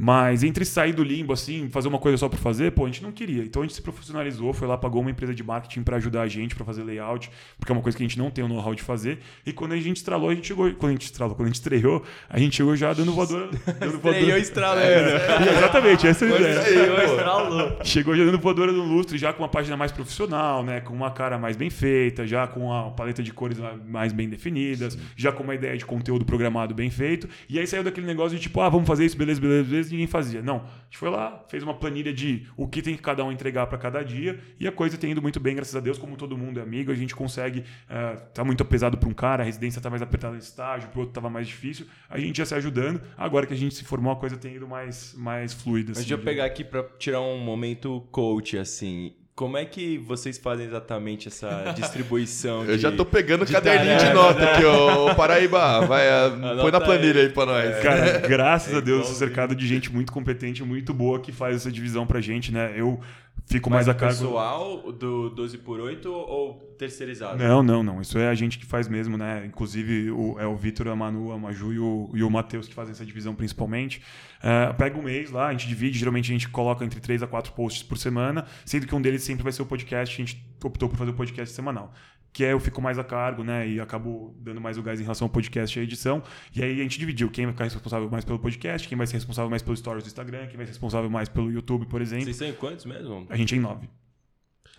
Mas 0.00 0.44
entre 0.44 0.64
sair 0.64 0.92
do 0.92 1.02
limbo, 1.02 1.32
assim, 1.32 1.68
fazer 1.70 1.88
uma 1.88 1.98
coisa 1.98 2.16
só 2.16 2.28
por 2.28 2.38
fazer, 2.38 2.70
pô, 2.70 2.84
a 2.84 2.86
gente 2.86 3.02
não 3.02 3.10
queria. 3.10 3.42
Então 3.42 3.62
a 3.62 3.64
gente 3.64 3.74
se 3.74 3.82
profissionalizou, 3.82 4.52
foi 4.52 4.68
lá, 4.68 4.78
pagou 4.78 5.00
uma 5.00 5.10
empresa 5.10 5.34
de 5.34 5.42
marketing 5.42 5.82
para 5.82 5.96
ajudar 5.96 6.22
a 6.22 6.28
gente, 6.28 6.54
para 6.54 6.64
fazer 6.64 6.84
layout, 6.84 7.28
porque 7.58 7.72
é 7.72 7.74
uma 7.74 7.82
coisa 7.82 7.98
que 7.98 8.04
a 8.04 8.06
gente 8.06 8.16
não 8.16 8.30
tem 8.30 8.44
o 8.44 8.48
know-how 8.48 8.76
de 8.76 8.82
fazer. 8.82 9.18
E 9.44 9.52
quando 9.52 9.72
a 9.72 9.76
gente 9.76 9.96
estralou, 9.96 10.30
a 10.30 10.34
gente 10.34 10.46
chegou. 10.46 10.72
Quando 10.74 10.90
a 10.90 10.92
gente 10.92 11.06
estralou, 11.06 11.34
quando 11.34 11.46
a 11.46 11.48
gente 11.48 11.56
estreou, 11.56 12.04
a 12.30 12.38
gente 12.38 12.54
chegou 12.54 12.76
já 12.76 12.92
dando 12.92 13.12
voadora. 13.12 13.50
Dando 13.80 13.96
Estreou 14.08 14.38
estralando. 14.38 14.80
É, 14.84 15.56
exatamente, 15.56 16.06
essa 16.06 16.24
é 16.24 16.32
a 16.32 16.40
ideia. 16.40 16.94
Pô. 16.94 17.02
Estralou. 17.02 17.78
Chegou 17.82 18.16
já 18.16 18.24
dando 18.24 18.38
voadora 18.38 18.70
no 18.70 18.84
lustre, 18.84 19.18
já 19.18 19.32
com 19.32 19.42
uma 19.42 19.48
página 19.48 19.76
mais 19.76 19.90
profissional, 19.90 20.62
né? 20.62 20.80
Com 20.80 20.94
uma 20.94 21.10
cara 21.10 21.38
mais 21.38 21.56
bem 21.56 21.70
feita, 21.70 22.24
já 22.24 22.46
com 22.46 22.72
a 22.72 22.90
paleta 22.92 23.20
de 23.20 23.32
cores 23.32 23.58
mais 23.88 24.12
bem 24.12 24.28
definidas, 24.28 24.96
já 25.16 25.32
com 25.32 25.42
uma 25.42 25.56
ideia 25.56 25.76
de 25.76 25.84
conteúdo 25.84 26.24
programado 26.24 26.72
bem 26.72 26.88
feito. 26.88 27.28
E 27.48 27.58
aí 27.58 27.66
saiu 27.66 27.82
daquele 27.82 28.06
negócio 28.06 28.36
de 28.36 28.42
tipo, 28.42 28.60
ah, 28.60 28.68
vamos 28.68 28.86
fazer 28.86 29.04
isso, 29.04 29.16
beleza, 29.16 29.40
beleza, 29.40 29.68
beleza, 29.68 29.87
ninguém 29.90 30.06
fazia. 30.06 30.42
Não. 30.42 30.56
A 30.56 30.84
gente 30.84 30.98
foi 30.98 31.10
lá, 31.10 31.44
fez 31.48 31.62
uma 31.62 31.74
planilha 31.74 32.12
de 32.12 32.46
o 32.56 32.66
que 32.66 32.82
tem 32.82 32.94
que 32.94 33.02
cada 33.02 33.24
um 33.24 33.32
entregar 33.32 33.66
para 33.66 33.78
cada 33.78 34.02
dia, 34.02 34.38
e 34.58 34.66
a 34.66 34.72
coisa 34.72 34.96
tem 34.96 35.12
ido 35.12 35.22
muito 35.22 35.38
bem, 35.40 35.54
graças 35.54 35.74
a 35.76 35.80
Deus, 35.80 35.98
como 35.98 36.16
todo 36.16 36.36
mundo 36.36 36.60
é 36.60 36.62
amigo, 36.62 36.90
a 36.90 36.94
gente 36.94 37.14
consegue. 37.14 37.64
eh, 37.88 38.16
tá 38.34 38.44
muito 38.44 38.64
pesado 38.64 38.96
para 38.96 39.08
um 39.08 39.14
cara, 39.14 39.42
a 39.42 39.46
residência 39.46 39.80
tá 39.80 39.90
mais 39.90 40.02
apertada 40.02 40.34
no 40.34 40.40
estágio, 40.40 40.88
pro 40.90 41.00
outro 41.00 41.14
tava 41.14 41.30
mais 41.30 41.46
difícil. 41.46 41.86
A 42.08 42.18
gente 42.18 42.38
ia 42.38 42.46
se 42.46 42.54
ajudando. 42.54 43.00
Agora 43.16 43.46
que 43.46 43.54
a 43.54 43.56
gente 43.56 43.74
se 43.74 43.84
formou, 43.84 44.12
a 44.12 44.16
coisa 44.16 44.36
tem 44.36 44.54
ido 44.54 44.66
mais, 44.68 45.14
mais 45.16 45.52
fluida. 45.52 45.90
Mas 45.90 45.98
assim, 45.98 46.08
deixa 46.08 46.20
eu 46.20 46.24
pegar 46.24 46.44
aqui 46.44 46.64
pra 46.64 46.82
tirar 46.98 47.20
um 47.20 47.38
momento 47.38 48.00
coach, 48.10 48.56
assim. 48.56 49.12
Como 49.38 49.56
é 49.56 49.64
que 49.64 49.98
vocês 49.98 50.36
fazem 50.36 50.66
exatamente 50.66 51.28
essa 51.28 51.70
distribuição? 51.78 52.64
Eu 52.64 52.74
de- 52.74 52.82
já 52.82 52.90
tô 52.90 53.04
pegando 53.04 53.42
o 53.42 53.46
de 53.46 53.52
caderninho 53.52 53.96
de 53.96 54.12
nota 54.12 54.40
né? 54.40 54.52
aqui, 54.54 54.64
ô 54.64 55.06
ô, 55.06 55.14
Paraíba. 55.14 55.86
Vai, 55.86 56.08
ah, 56.08 56.32
põe 56.60 56.72
na 56.72 56.80
planilha 56.80 57.20
aí. 57.20 57.26
aí 57.28 57.32
pra 57.32 57.46
nós. 57.46 57.78
Cara, 57.80 58.18
graças 58.26 58.74
a 58.74 58.80
Deus, 58.80 59.02
igualzinho. 59.02 59.16
cercado 59.16 59.54
de 59.54 59.64
gente 59.64 59.92
muito 59.92 60.10
competente, 60.12 60.64
muito 60.64 60.92
boa 60.92 61.20
que 61.20 61.30
faz 61.30 61.54
essa 61.54 61.70
divisão 61.70 62.04
pra 62.04 62.20
gente, 62.20 62.50
né? 62.50 62.72
Eu 62.74 62.98
fico 63.46 63.70
mais 63.70 63.88
a 63.88 63.92
o 63.92 63.94
cargo. 63.94 64.14
pessoal 64.16 64.92
do 64.92 65.30
12 65.30 65.58
por 65.58 65.78
8 65.78 66.12
ou 66.12 66.74
terceirizado? 66.76 67.38
Não, 67.38 67.62
não, 67.62 67.82
não. 67.82 68.00
Isso 68.00 68.18
é 68.18 68.28
a 68.28 68.34
gente 68.34 68.58
que 68.58 68.66
faz 68.66 68.88
mesmo, 68.88 69.16
né? 69.16 69.44
Inclusive 69.46 70.10
o, 70.10 70.36
é 70.38 70.46
o 70.46 70.56
Vitor, 70.56 70.88
a 70.88 70.96
Manu, 70.96 71.32
a 71.32 71.38
Maju 71.38 71.72
e 71.72 71.78
o, 71.78 72.10
e 72.14 72.22
o 72.22 72.30
Matheus 72.30 72.68
que 72.68 72.74
fazem 72.74 72.92
essa 72.92 73.06
divisão 73.06 73.34
principalmente. 73.34 74.02
É, 74.40 74.72
pega 74.74 74.96
um 74.96 75.02
mês 75.02 75.30
lá, 75.30 75.48
a 75.48 75.52
gente 75.52 75.66
divide, 75.66 75.98
geralmente 75.98 76.30
a 76.30 76.32
gente 76.32 76.48
coloca 76.48 76.84
entre 76.84 77.00
três 77.00 77.22
a 77.22 77.26
quatro 77.26 77.52
posts 77.52 77.82
por 77.82 77.98
semana, 77.98 78.46
sendo 78.64 78.86
que 78.86 78.94
um 78.94 79.00
deles 79.02 79.22
sempre 79.28 79.42
vai 79.42 79.52
ser 79.52 79.62
o 79.62 79.66
podcast, 79.66 80.20
a 80.20 80.24
gente 80.24 80.44
optou 80.64 80.88
por 80.88 80.96
fazer 80.96 81.10
o 81.10 81.14
podcast 81.14 81.54
semanal. 81.54 81.92
Que 82.32 82.44
é 82.44 82.52
eu 82.52 82.60
fico 82.60 82.80
mais 82.80 82.98
a 82.98 83.04
cargo, 83.04 83.42
né? 83.42 83.68
E 83.68 83.80
acabo 83.80 84.34
dando 84.38 84.60
mais 84.60 84.76
o 84.76 84.82
gás 84.82 85.00
em 85.00 85.02
relação 85.02 85.26
ao 85.26 85.30
podcast 85.30 85.78
e 85.78 85.80
à 85.80 85.82
edição. 85.82 86.22
E 86.54 86.62
aí 86.62 86.80
a 86.80 86.82
gente 86.82 86.98
dividiu 86.98 87.30
quem 87.30 87.46
vai 87.46 87.52
ficar 87.52 87.64
responsável 87.64 88.08
mais 88.10 88.24
pelo 88.24 88.38
podcast, 88.38 88.86
quem 88.86 88.96
vai 88.96 89.06
ser 89.06 89.14
responsável 89.14 89.50
mais 89.50 89.62
pelo 89.62 89.76
stories 89.76 90.04
do 90.04 90.08
Instagram, 90.08 90.46
quem 90.46 90.56
vai 90.56 90.66
ser 90.66 90.72
responsável 90.72 91.10
mais 91.10 91.28
pelo 91.28 91.50
YouTube, 91.50 91.86
por 91.86 92.02
exemplo. 92.02 92.24
Vocês 92.24 92.36
são 92.36 92.48
em 92.48 92.52
quantos 92.52 92.84
mesmo? 92.84 93.26
A 93.28 93.36
gente 93.36 93.54
é 93.54 93.58
em 93.58 93.60
nove. 93.60 93.88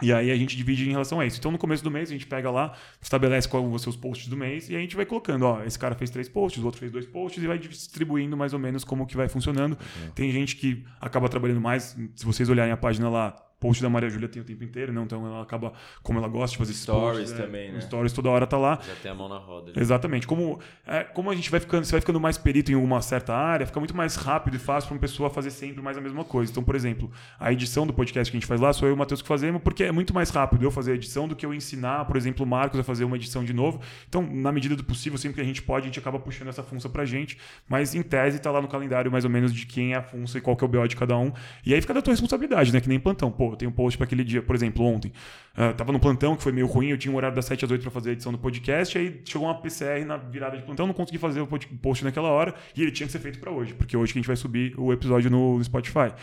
E 0.01 0.13
aí 0.13 0.31
a 0.31 0.35
gente 0.35 0.55
divide 0.55 0.87
em 0.87 0.91
relação 0.91 1.19
a 1.19 1.25
isso. 1.25 1.37
Então 1.39 1.51
no 1.51 1.57
começo 1.57 1.83
do 1.83 1.91
mês 1.91 2.09
a 2.09 2.13
gente 2.13 2.25
pega 2.25 2.49
lá, 2.49 2.77
estabelece 3.01 3.47
qual 3.47 3.67
vão 3.67 3.77
ser 3.77 3.89
os 3.89 3.97
posts 3.97 4.27
do 4.27 4.37
mês 4.37 4.69
e 4.69 4.75
a 4.75 4.79
gente 4.79 4.95
vai 4.95 5.05
colocando, 5.05 5.43
ó, 5.43 5.63
esse 5.63 5.77
cara 5.77 5.95
fez 5.95 6.09
três 6.09 6.29
posts, 6.29 6.61
o 6.61 6.65
outro 6.65 6.79
fez 6.79 6.91
dois 6.91 7.05
posts 7.05 7.43
e 7.43 7.47
vai 7.47 7.57
distribuindo 7.57 8.37
mais 8.37 8.53
ou 8.53 8.59
menos 8.59 8.83
como 8.83 9.05
que 9.05 9.17
vai 9.17 9.27
funcionando. 9.27 9.77
Tem 10.15 10.31
gente 10.31 10.55
que 10.55 10.85
acaba 11.01 11.27
trabalhando 11.27 11.59
mais, 11.59 11.97
se 12.15 12.25
vocês 12.25 12.47
olharem 12.47 12.71
a 12.71 12.77
página 12.77 13.09
lá, 13.09 13.48
post 13.59 13.81
da 13.81 13.89
Maria 13.89 14.09
Júlia 14.09 14.27
tem 14.27 14.41
o 14.41 14.45
tempo 14.45 14.63
inteiro, 14.63 14.93
né? 14.93 15.01
Então 15.01 15.25
ela 15.25 15.41
acaba, 15.41 15.73
como 16.01 16.19
ela 16.19 16.27
gosta 16.27 16.51
de 16.53 16.57
fazer 16.57 16.73
Stories 16.73 17.29
posts, 17.29 17.45
também, 17.45 17.71
né? 17.71 17.81
Stories 17.81 18.13
toda 18.13 18.29
hora 18.29 18.47
tá 18.47 18.57
lá. 18.57 18.79
Já 18.81 18.95
tem 18.95 19.11
a 19.11 19.15
mão 19.15 19.27
na 19.27 19.37
roda. 19.37 19.71
Exatamente. 19.75 20.25
Como, 20.25 20.59
é, 20.85 21.03
como 21.03 21.29
a 21.29 21.35
gente 21.35 21.49
vai 21.51 21.59
ficando, 21.59 21.85
você 21.85 21.91
vai 21.91 22.01
ficando 22.01 22.19
mais 22.19 22.37
perito 22.37 22.71
em 22.71 22.75
uma 22.75 23.01
certa 23.01 23.33
área, 23.35 23.65
fica 23.65 23.79
muito 23.79 23.95
mais 23.95 24.15
rápido 24.15 24.55
e 24.55 24.59
fácil 24.59 24.87
para 24.87 24.95
uma 24.95 25.01
pessoa 25.01 25.29
fazer 25.29 25.51
sempre 25.51 25.81
mais 25.81 25.97
a 25.97 26.01
mesma 26.01 26.23
coisa. 26.23 26.51
Então, 26.51 26.63
por 26.63 26.75
exemplo, 26.75 27.11
a 27.39 27.51
edição 27.51 27.85
do 27.85 27.93
podcast 27.93 28.31
que 28.31 28.37
a 28.37 28.39
gente 28.39 28.47
faz 28.47 28.61
lá, 28.61 28.71
sou 28.71 28.87
eu 28.87 28.93
e 28.93 28.95
o 28.95 28.97
Matheus 28.97 29.21
que 29.21 29.27
fazemos, 29.27 29.61
porque 29.61 29.83
é 29.83 29.91
muito 29.91 30.13
mais 30.13 30.29
rápido 30.29 30.63
eu 30.63 30.71
fazer 30.71 30.93
a 30.93 30.95
edição 30.95 31.27
do 31.27 31.35
que 31.35 31.45
eu 31.45 31.53
ensinar, 31.53 32.05
por 32.05 32.15
exemplo, 32.15 32.45
o 32.45 32.47
Marcos 32.47 32.79
a 32.79 32.83
fazer 32.83 33.03
uma 33.03 33.15
edição 33.15 33.43
de 33.43 33.53
novo. 33.53 33.81
Então, 34.07 34.21
na 34.21 34.51
medida 34.51 34.75
do 34.75 34.83
possível, 34.83 35.17
sempre 35.17 35.35
que 35.35 35.41
a 35.41 35.45
gente 35.45 35.61
pode, 35.61 35.85
a 35.85 35.87
gente 35.87 35.99
acaba 35.99 36.19
puxando 36.19 36.47
essa 36.47 36.63
função 36.63 36.89
pra 36.89 37.05
gente, 37.05 37.37
mas 37.67 37.93
em 37.93 38.01
tese 38.01 38.39
tá 38.39 38.51
lá 38.51 38.61
no 38.61 38.67
calendário 38.67 39.11
mais 39.11 39.25
ou 39.25 39.29
menos 39.29 39.53
de 39.53 39.65
quem 39.65 39.93
é 39.93 39.97
a 39.97 40.01
função 40.01 40.39
e 40.39 40.41
qual 40.41 40.55
que 40.55 40.63
é 40.63 40.65
o 40.65 40.69
BO 40.69 40.87
de 40.87 40.95
cada 40.95 41.17
um. 41.17 41.31
E 41.65 41.73
aí 41.73 41.81
fica 41.81 41.93
da 41.93 42.01
tua 42.01 42.13
responsabilidade, 42.13 42.71
né? 42.73 42.79
Que 42.79 42.89
nem 42.89 42.99
plantão. 42.99 43.31
Pô, 43.31 43.48
eu 43.53 43.57
tenho 43.57 43.71
um 43.71 43.73
post 43.73 43.97
para 43.97 44.05
aquele 44.05 44.23
dia, 44.23 44.41
por 44.41 44.55
exemplo, 44.55 44.83
ontem. 44.85 45.11
ah, 45.55 45.73
tava 45.73 45.91
no 45.91 45.99
plantão, 45.99 46.35
que 46.35 46.43
foi 46.43 46.51
meio 46.51 46.67
ruim, 46.67 46.89
eu 46.89 46.97
tinha 46.97 47.11
um 47.11 47.17
horário 47.17 47.35
das 47.35 47.45
7 47.45 47.65
às 47.65 47.71
8 47.71 47.81
para 47.81 47.91
fazer 47.91 48.11
a 48.11 48.13
edição 48.13 48.31
do 48.31 48.37
podcast, 48.37 48.97
aí 48.97 49.21
chegou 49.25 49.47
uma 49.47 49.55
PCR 49.55 50.05
na 50.05 50.17
virada 50.17 50.57
de 50.57 50.63
plantão, 50.63 50.87
não 50.87 50.93
consegui 50.93 51.17
fazer 51.17 51.41
o 51.41 51.47
post 51.47 52.03
naquela 52.03 52.29
hora, 52.29 52.53
e 52.75 52.81
ele 52.81 52.91
tinha 52.91 53.07
que 53.07 53.11
ser 53.11 53.19
feito 53.19 53.39
para 53.39 53.51
hoje, 53.51 53.73
porque 53.73 53.95
hoje 53.95 54.13
que 54.13 54.19
a 54.19 54.21
gente 54.21 54.27
vai 54.27 54.35
subir 54.35 54.73
o 54.77 54.91
episódio 54.91 55.29
no, 55.29 55.61
Spotify. 55.63 56.13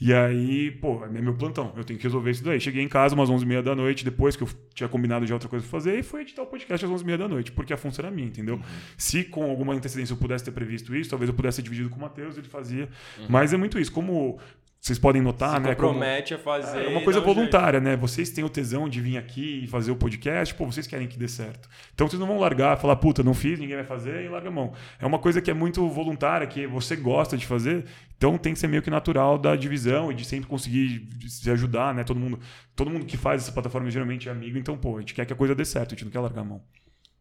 E 0.00 0.14
aí, 0.14 0.70
pô, 0.70 1.04
é 1.04 1.08
meu 1.08 1.34
plantão, 1.34 1.72
eu 1.76 1.82
tenho 1.82 1.98
que 1.98 2.04
resolver 2.04 2.30
isso 2.30 2.44
daí. 2.44 2.60
Cheguei 2.60 2.84
em 2.84 2.88
casa 2.88 3.16
umas 3.16 3.28
11h30 3.28 3.62
da 3.62 3.74
noite, 3.74 4.04
depois 4.04 4.36
que 4.36 4.44
eu 4.44 4.48
tinha 4.72 4.88
combinado 4.88 5.26
já 5.26 5.34
outra 5.34 5.48
coisa 5.48 5.64
pra 5.64 5.72
fazer, 5.72 5.98
e 5.98 6.04
fui 6.04 6.20
editar 6.20 6.42
o 6.42 6.46
podcast 6.46 6.86
às 6.86 6.92
11h30 6.92 7.16
da 7.16 7.26
noite, 7.26 7.50
porque 7.50 7.72
a 7.72 7.76
função 7.76 8.04
era 8.04 8.14
minha, 8.14 8.28
entendeu? 8.28 8.60
Se 8.96 9.24
com 9.24 9.42
alguma 9.50 9.74
antecedência 9.74 10.12
eu 10.12 10.16
pudesse 10.16 10.44
ter 10.44 10.52
previsto 10.52 10.94
isso, 10.94 11.10
talvez 11.10 11.28
eu 11.28 11.34
pudesse 11.34 11.56
ter 11.56 11.62
dividido 11.62 11.90
com 11.90 11.96
o 11.96 12.00
Matheus, 12.00 12.38
ele 12.38 12.46
fazia. 12.46 12.88
Mas 13.28 13.52
é 13.52 13.56
muito 13.56 13.76
isso, 13.76 13.90
como 13.90 14.38
vocês 14.80 14.98
podem 14.98 15.20
notar, 15.20 15.54
Se 15.56 15.60
né? 15.60 15.74
como- 15.74 15.88
compromete 15.94 16.34
a 16.34 16.38
fazer. 16.38 16.84
é 16.84 16.88
uma 16.88 17.02
coisa 17.02 17.18
um 17.20 17.24
jeito. 17.24 17.34
voluntária, 17.34 17.80
né? 17.80 17.96
Vocês 17.96 18.30
têm 18.30 18.44
o 18.44 18.48
tesão 18.48 18.88
de 18.88 19.00
vir 19.00 19.16
aqui 19.18 19.64
e 19.64 19.66
fazer 19.66 19.90
o 19.90 19.96
podcast, 19.96 20.54
pô, 20.54 20.64
vocês 20.64 20.86
querem 20.86 21.08
que 21.08 21.18
dê 21.18 21.26
certo. 21.26 21.68
Então 21.92 22.08
vocês 22.08 22.18
não 22.18 22.26
vão 22.28 22.38
largar, 22.38 22.76
falar, 22.78 22.94
puta, 22.96 23.22
não 23.22 23.34
fiz, 23.34 23.58
ninguém 23.58 23.74
vai 23.76 23.84
fazer 23.84 24.24
e 24.24 24.28
larga 24.28 24.48
a 24.48 24.52
mão. 24.52 24.72
É 25.00 25.04
uma 25.04 25.18
coisa 25.18 25.42
que 25.42 25.50
é 25.50 25.54
muito 25.54 25.86
voluntária, 25.88 26.46
que 26.46 26.66
você 26.66 26.94
gosta 26.94 27.36
de 27.36 27.44
fazer, 27.44 27.84
então 28.16 28.38
tem 28.38 28.52
que 28.54 28.58
ser 28.60 28.68
meio 28.68 28.80
que 28.80 28.88
natural 28.88 29.36
da 29.36 29.56
divisão 29.56 30.12
e 30.12 30.14
de 30.14 30.24
sempre 30.24 30.48
conseguir 30.48 31.08
se 31.26 31.50
ajudar, 31.50 31.92
né? 31.92 32.04
Todo 32.04 32.20
mundo, 32.20 32.38
todo 32.76 32.88
mundo 32.88 33.04
que 33.04 33.16
faz 33.16 33.42
essa 33.42 33.52
plataforma 33.52 33.90
geralmente 33.90 34.28
é 34.28 34.32
amigo, 34.32 34.56
então, 34.56 34.78
pô, 34.78 34.96
a 34.96 35.00
gente 35.00 35.12
quer 35.12 35.26
que 35.26 35.32
a 35.32 35.36
coisa 35.36 35.54
dê 35.56 35.64
certo, 35.64 35.88
a 35.88 35.96
gente 35.96 36.04
não 36.04 36.12
quer 36.12 36.20
largar 36.20 36.42
a 36.42 36.44
mão. 36.44 36.62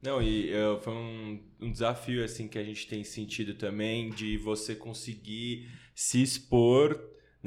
Não, 0.02 0.22
e 0.22 0.54
eh, 0.54 0.78
foi 0.84 0.94
um, 0.94 1.40
um 1.60 1.72
desafio 1.72 2.24
assim 2.24 2.48
que 2.48 2.60
a 2.60 2.64
gente 2.64 2.88
tem 2.88 3.04
sentido 3.04 3.56
também 3.56 4.12
de 4.12 4.38
você 4.38 4.76
conseguir 4.76 5.68
se 5.96 6.22
expor 6.22 6.96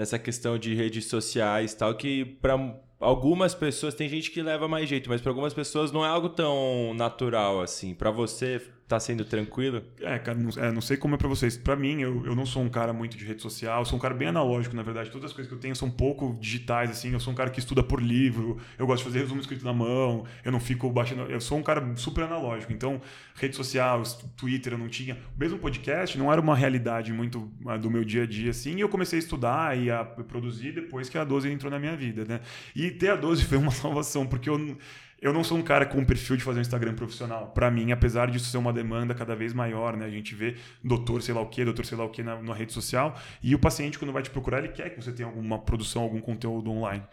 nessa 0.00 0.18
questão 0.18 0.58
de 0.58 0.74
redes 0.74 1.04
sociais, 1.04 1.74
tal 1.74 1.94
que 1.94 2.24
para 2.24 2.56
algumas 2.98 3.54
pessoas 3.54 3.92
tem 3.92 4.08
gente 4.08 4.30
que 4.30 4.40
leva 4.40 4.66
mais 4.66 4.88
jeito, 4.88 5.10
mas 5.10 5.20
para 5.20 5.30
algumas 5.30 5.52
pessoas 5.52 5.92
não 5.92 6.02
é 6.02 6.08
algo 6.08 6.30
tão 6.30 6.94
natural 6.94 7.60
assim. 7.60 7.94
Para 7.94 8.10
você 8.10 8.62
tá 8.90 8.98
sendo 8.98 9.24
tranquilo? 9.24 9.84
É, 10.00 10.18
cara, 10.18 10.36
não, 10.36 10.50
é, 10.60 10.72
não 10.72 10.80
sei 10.80 10.96
como 10.96 11.14
é 11.14 11.18
pra 11.18 11.28
vocês. 11.28 11.56
Pra 11.56 11.76
mim, 11.76 12.00
eu, 12.00 12.26
eu 12.26 12.34
não 12.34 12.44
sou 12.44 12.60
um 12.60 12.68
cara 12.68 12.92
muito 12.92 13.16
de 13.16 13.24
rede 13.24 13.40
social, 13.40 13.84
sou 13.84 13.96
um 13.96 14.00
cara 14.00 14.12
bem 14.12 14.26
analógico, 14.26 14.74
na 14.74 14.82
verdade. 14.82 15.12
Todas 15.12 15.30
as 15.30 15.32
coisas 15.32 15.48
que 15.48 15.56
eu 15.56 15.60
tenho 15.60 15.76
são 15.76 15.86
um 15.86 15.92
pouco 15.92 16.36
digitais, 16.40 16.90
assim. 16.90 17.12
Eu 17.12 17.20
sou 17.20 17.32
um 17.32 17.36
cara 17.36 17.50
que 17.50 17.60
estuda 17.60 17.84
por 17.84 18.02
livro, 18.02 18.58
eu 18.76 18.88
gosto 18.88 19.04
de 19.04 19.04
fazer 19.04 19.20
resumo 19.20 19.40
escrito 19.40 19.64
na 19.64 19.72
mão, 19.72 20.24
eu 20.44 20.50
não 20.50 20.58
fico 20.58 20.90
baixando. 20.90 21.22
Eu 21.30 21.40
sou 21.40 21.56
um 21.56 21.62
cara 21.62 21.94
super 21.94 22.24
analógico. 22.24 22.72
Então, 22.72 23.00
rede 23.36 23.54
social, 23.54 24.02
Twitter, 24.36 24.72
eu 24.72 24.78
não 24.78 24.88
tinha. 24.88 25.16
Mesmo 25.38 25.56
podcast 25.60 26.18
não 26.18 26.32
era 26.32 26.40
uma 26.40 26.56
realidade 26.56 27.12
muito 27.12 27.48
ah, 27.66 27.76
do 27.76 27.88
meu 27.88 28.04
dia 28.04 28.24
a 28.24 28.26
dia, 28.26 28.50
assim. 28.50 28.74
E 28.74 28.80
eu 28.80 28.88
comecei 28.88 29.20
a 29.20 29.22
estudar 29.22 29.78
e 29.78 29.88
a 29.88 30.04
produzir 30.04 30.72
depois 30.72 31.08
que 31.08 31.16
a 31.16 31.22
12 31.22 31.48
entrou 31.48 31.70
na 31.70 31.78
minha 31.78 31.96
vida, 31.96 32.24
né? 32.24 32.40
E 32.74 32.90
ter 32.90 33.10
a 33.10 33.16
12 33.16 33.44
foi 33.46 33.56
uma 33.56 33.70
salvação, 33.70 34.26
porque 34.26 34.50
eu. 34.50 34.76
Eu 35.20 35.34
não 35.34 35.44
sou 35.44 35.58
um 35.58 35.62
cara 35.62 35.84
com 35.84 35.98
um 35.98 36.04
perfil 36.04 36.36
de 36.36 36.42
fazer 36.42 36.58
um 36.58 36.62
Instagram 36.62 36.94
profissional. 36.94 37.48
Pra 37.48 37.70
mim, 37.70 37.92
apesar 37.92 38.30
disso 38.30 38.46
ser 38.46 38.56
uma 38.56 38.72
demanda 38.72 39.14
cada 39.14 39.36
vez 39.36 39.52
maior, 39.52 39.94
né? 39.94 40.06
A 40.06 40.10
gente 40.10 40.34
vê 40.34 40.56
doutor 40.82 41.22
sei 41.22 41.34
lá 41.34 41.42
o 41.42 41.46
quê, 41.46 41.62
doutor 41.62 41.84
sei 41.84 41.98
lá 41.98 42.04
o 42.04 42.08
quê 42.08 42.22
na, 42.22 42.40
na 42.40 42.54
rede 42.54 42.72
social. 42.72 43.14
E 43.42 43.54
o 43.54 43.58
paciente, 43.58 43.98
quando 43.98 44.12
vai 44.12 44.22
te 44.22 44.30
procurar, 44.30 44.60
ele 44.60 44.68
quer 44.68 44.88
que 44.90 45.02
você 45.02 45.12
tenha 45.12 45.28
alguma 45.28 45.58
produção, 45.58 46.02
algum 46.02 46.20
conteúdo 46.20 46.70
online. 46.70 47.04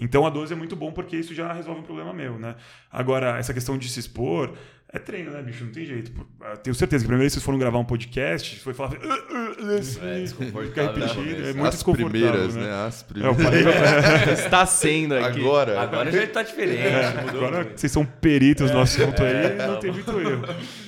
Então 0.00 0.26
a 0.26 0.30
12 0.30 0.52
é 0.52 0.56
muito 0.56 0.74
bom 0.74 0.90
porque 0.90 1.16
isso 1.16 1.34
já 1.34 1.52
resolve 1.52 1.80
um 1.80 1.84
problema 1.84 2.12
meu, 2.12 2.36
né? 2.36 2.56
Agora, 2.90 3.38
essa 3.38 3.54
questão 3.54 3.78
de 3.78 3.88
se 3.88 4.00
expor. 4.00 4.54
É 4.94 4.98
treino, 4.98 5.30
né, 5.30 5.40
bicho? 5.40 5.64
Não 5.64 5.72
tem 5.72 5.86
jeito. 5.86 6.12
Eu 6.38 6.56
Tenho 6.58 6.74
certeza 6.74 7.02
que 7.02 7.06
a 7.06 7.08
primeira 7.08 7.22
vez 7.22 7.32
que 7.32 7.36
vocês 7.36 7.44
foram 7.46 7.58
gravar 7.58 7.78
um 7.78 7.84
podcast, 7.84 8.60
foi 8.60 8.74
falar. 8.74 8.92
"Ah, 9.02 9.18
ah", 9.30 10.06
É 10.06 10.20
desconfortável. 10.20 10.68
Fica 10.68 10.82
repetindo, 10.82 11.44
é 11.46 11.52
muito 11.54 11.64
As 11.68 11.74
desconfortável, 11.76 12.10
primeiras, 12.10 12.54
né? 12.56 12.62
né? 12.64 12.86
As 12.86 13.00
É, 13.00 13.04
primeiras. 13.06 13.42
falei 13.42 13.62
Está 14.34 14.66
sendo 14.66 15.14
aqui. 15.16 15.40
Agora. 15.40 15.80
Agora 15.80 16.12
já 16.12 16.26
tá 16.26 16.42
diferente. 16.42 16.82
mudou 17.24 17.40
Agora 17.46 17.64
muito. 17.64 17.80
vocês 17.80 17.90
são 17.90 18.04
peritos 18.04 18.70
no 18.70 18.80
assunto 18.80 19.22
aí, 19.22 19.32
É, 19.32 19.66
não 19.66 19.80
tem 19.80 19.92
muito 19.92 20.10
erro. 20.20 20.44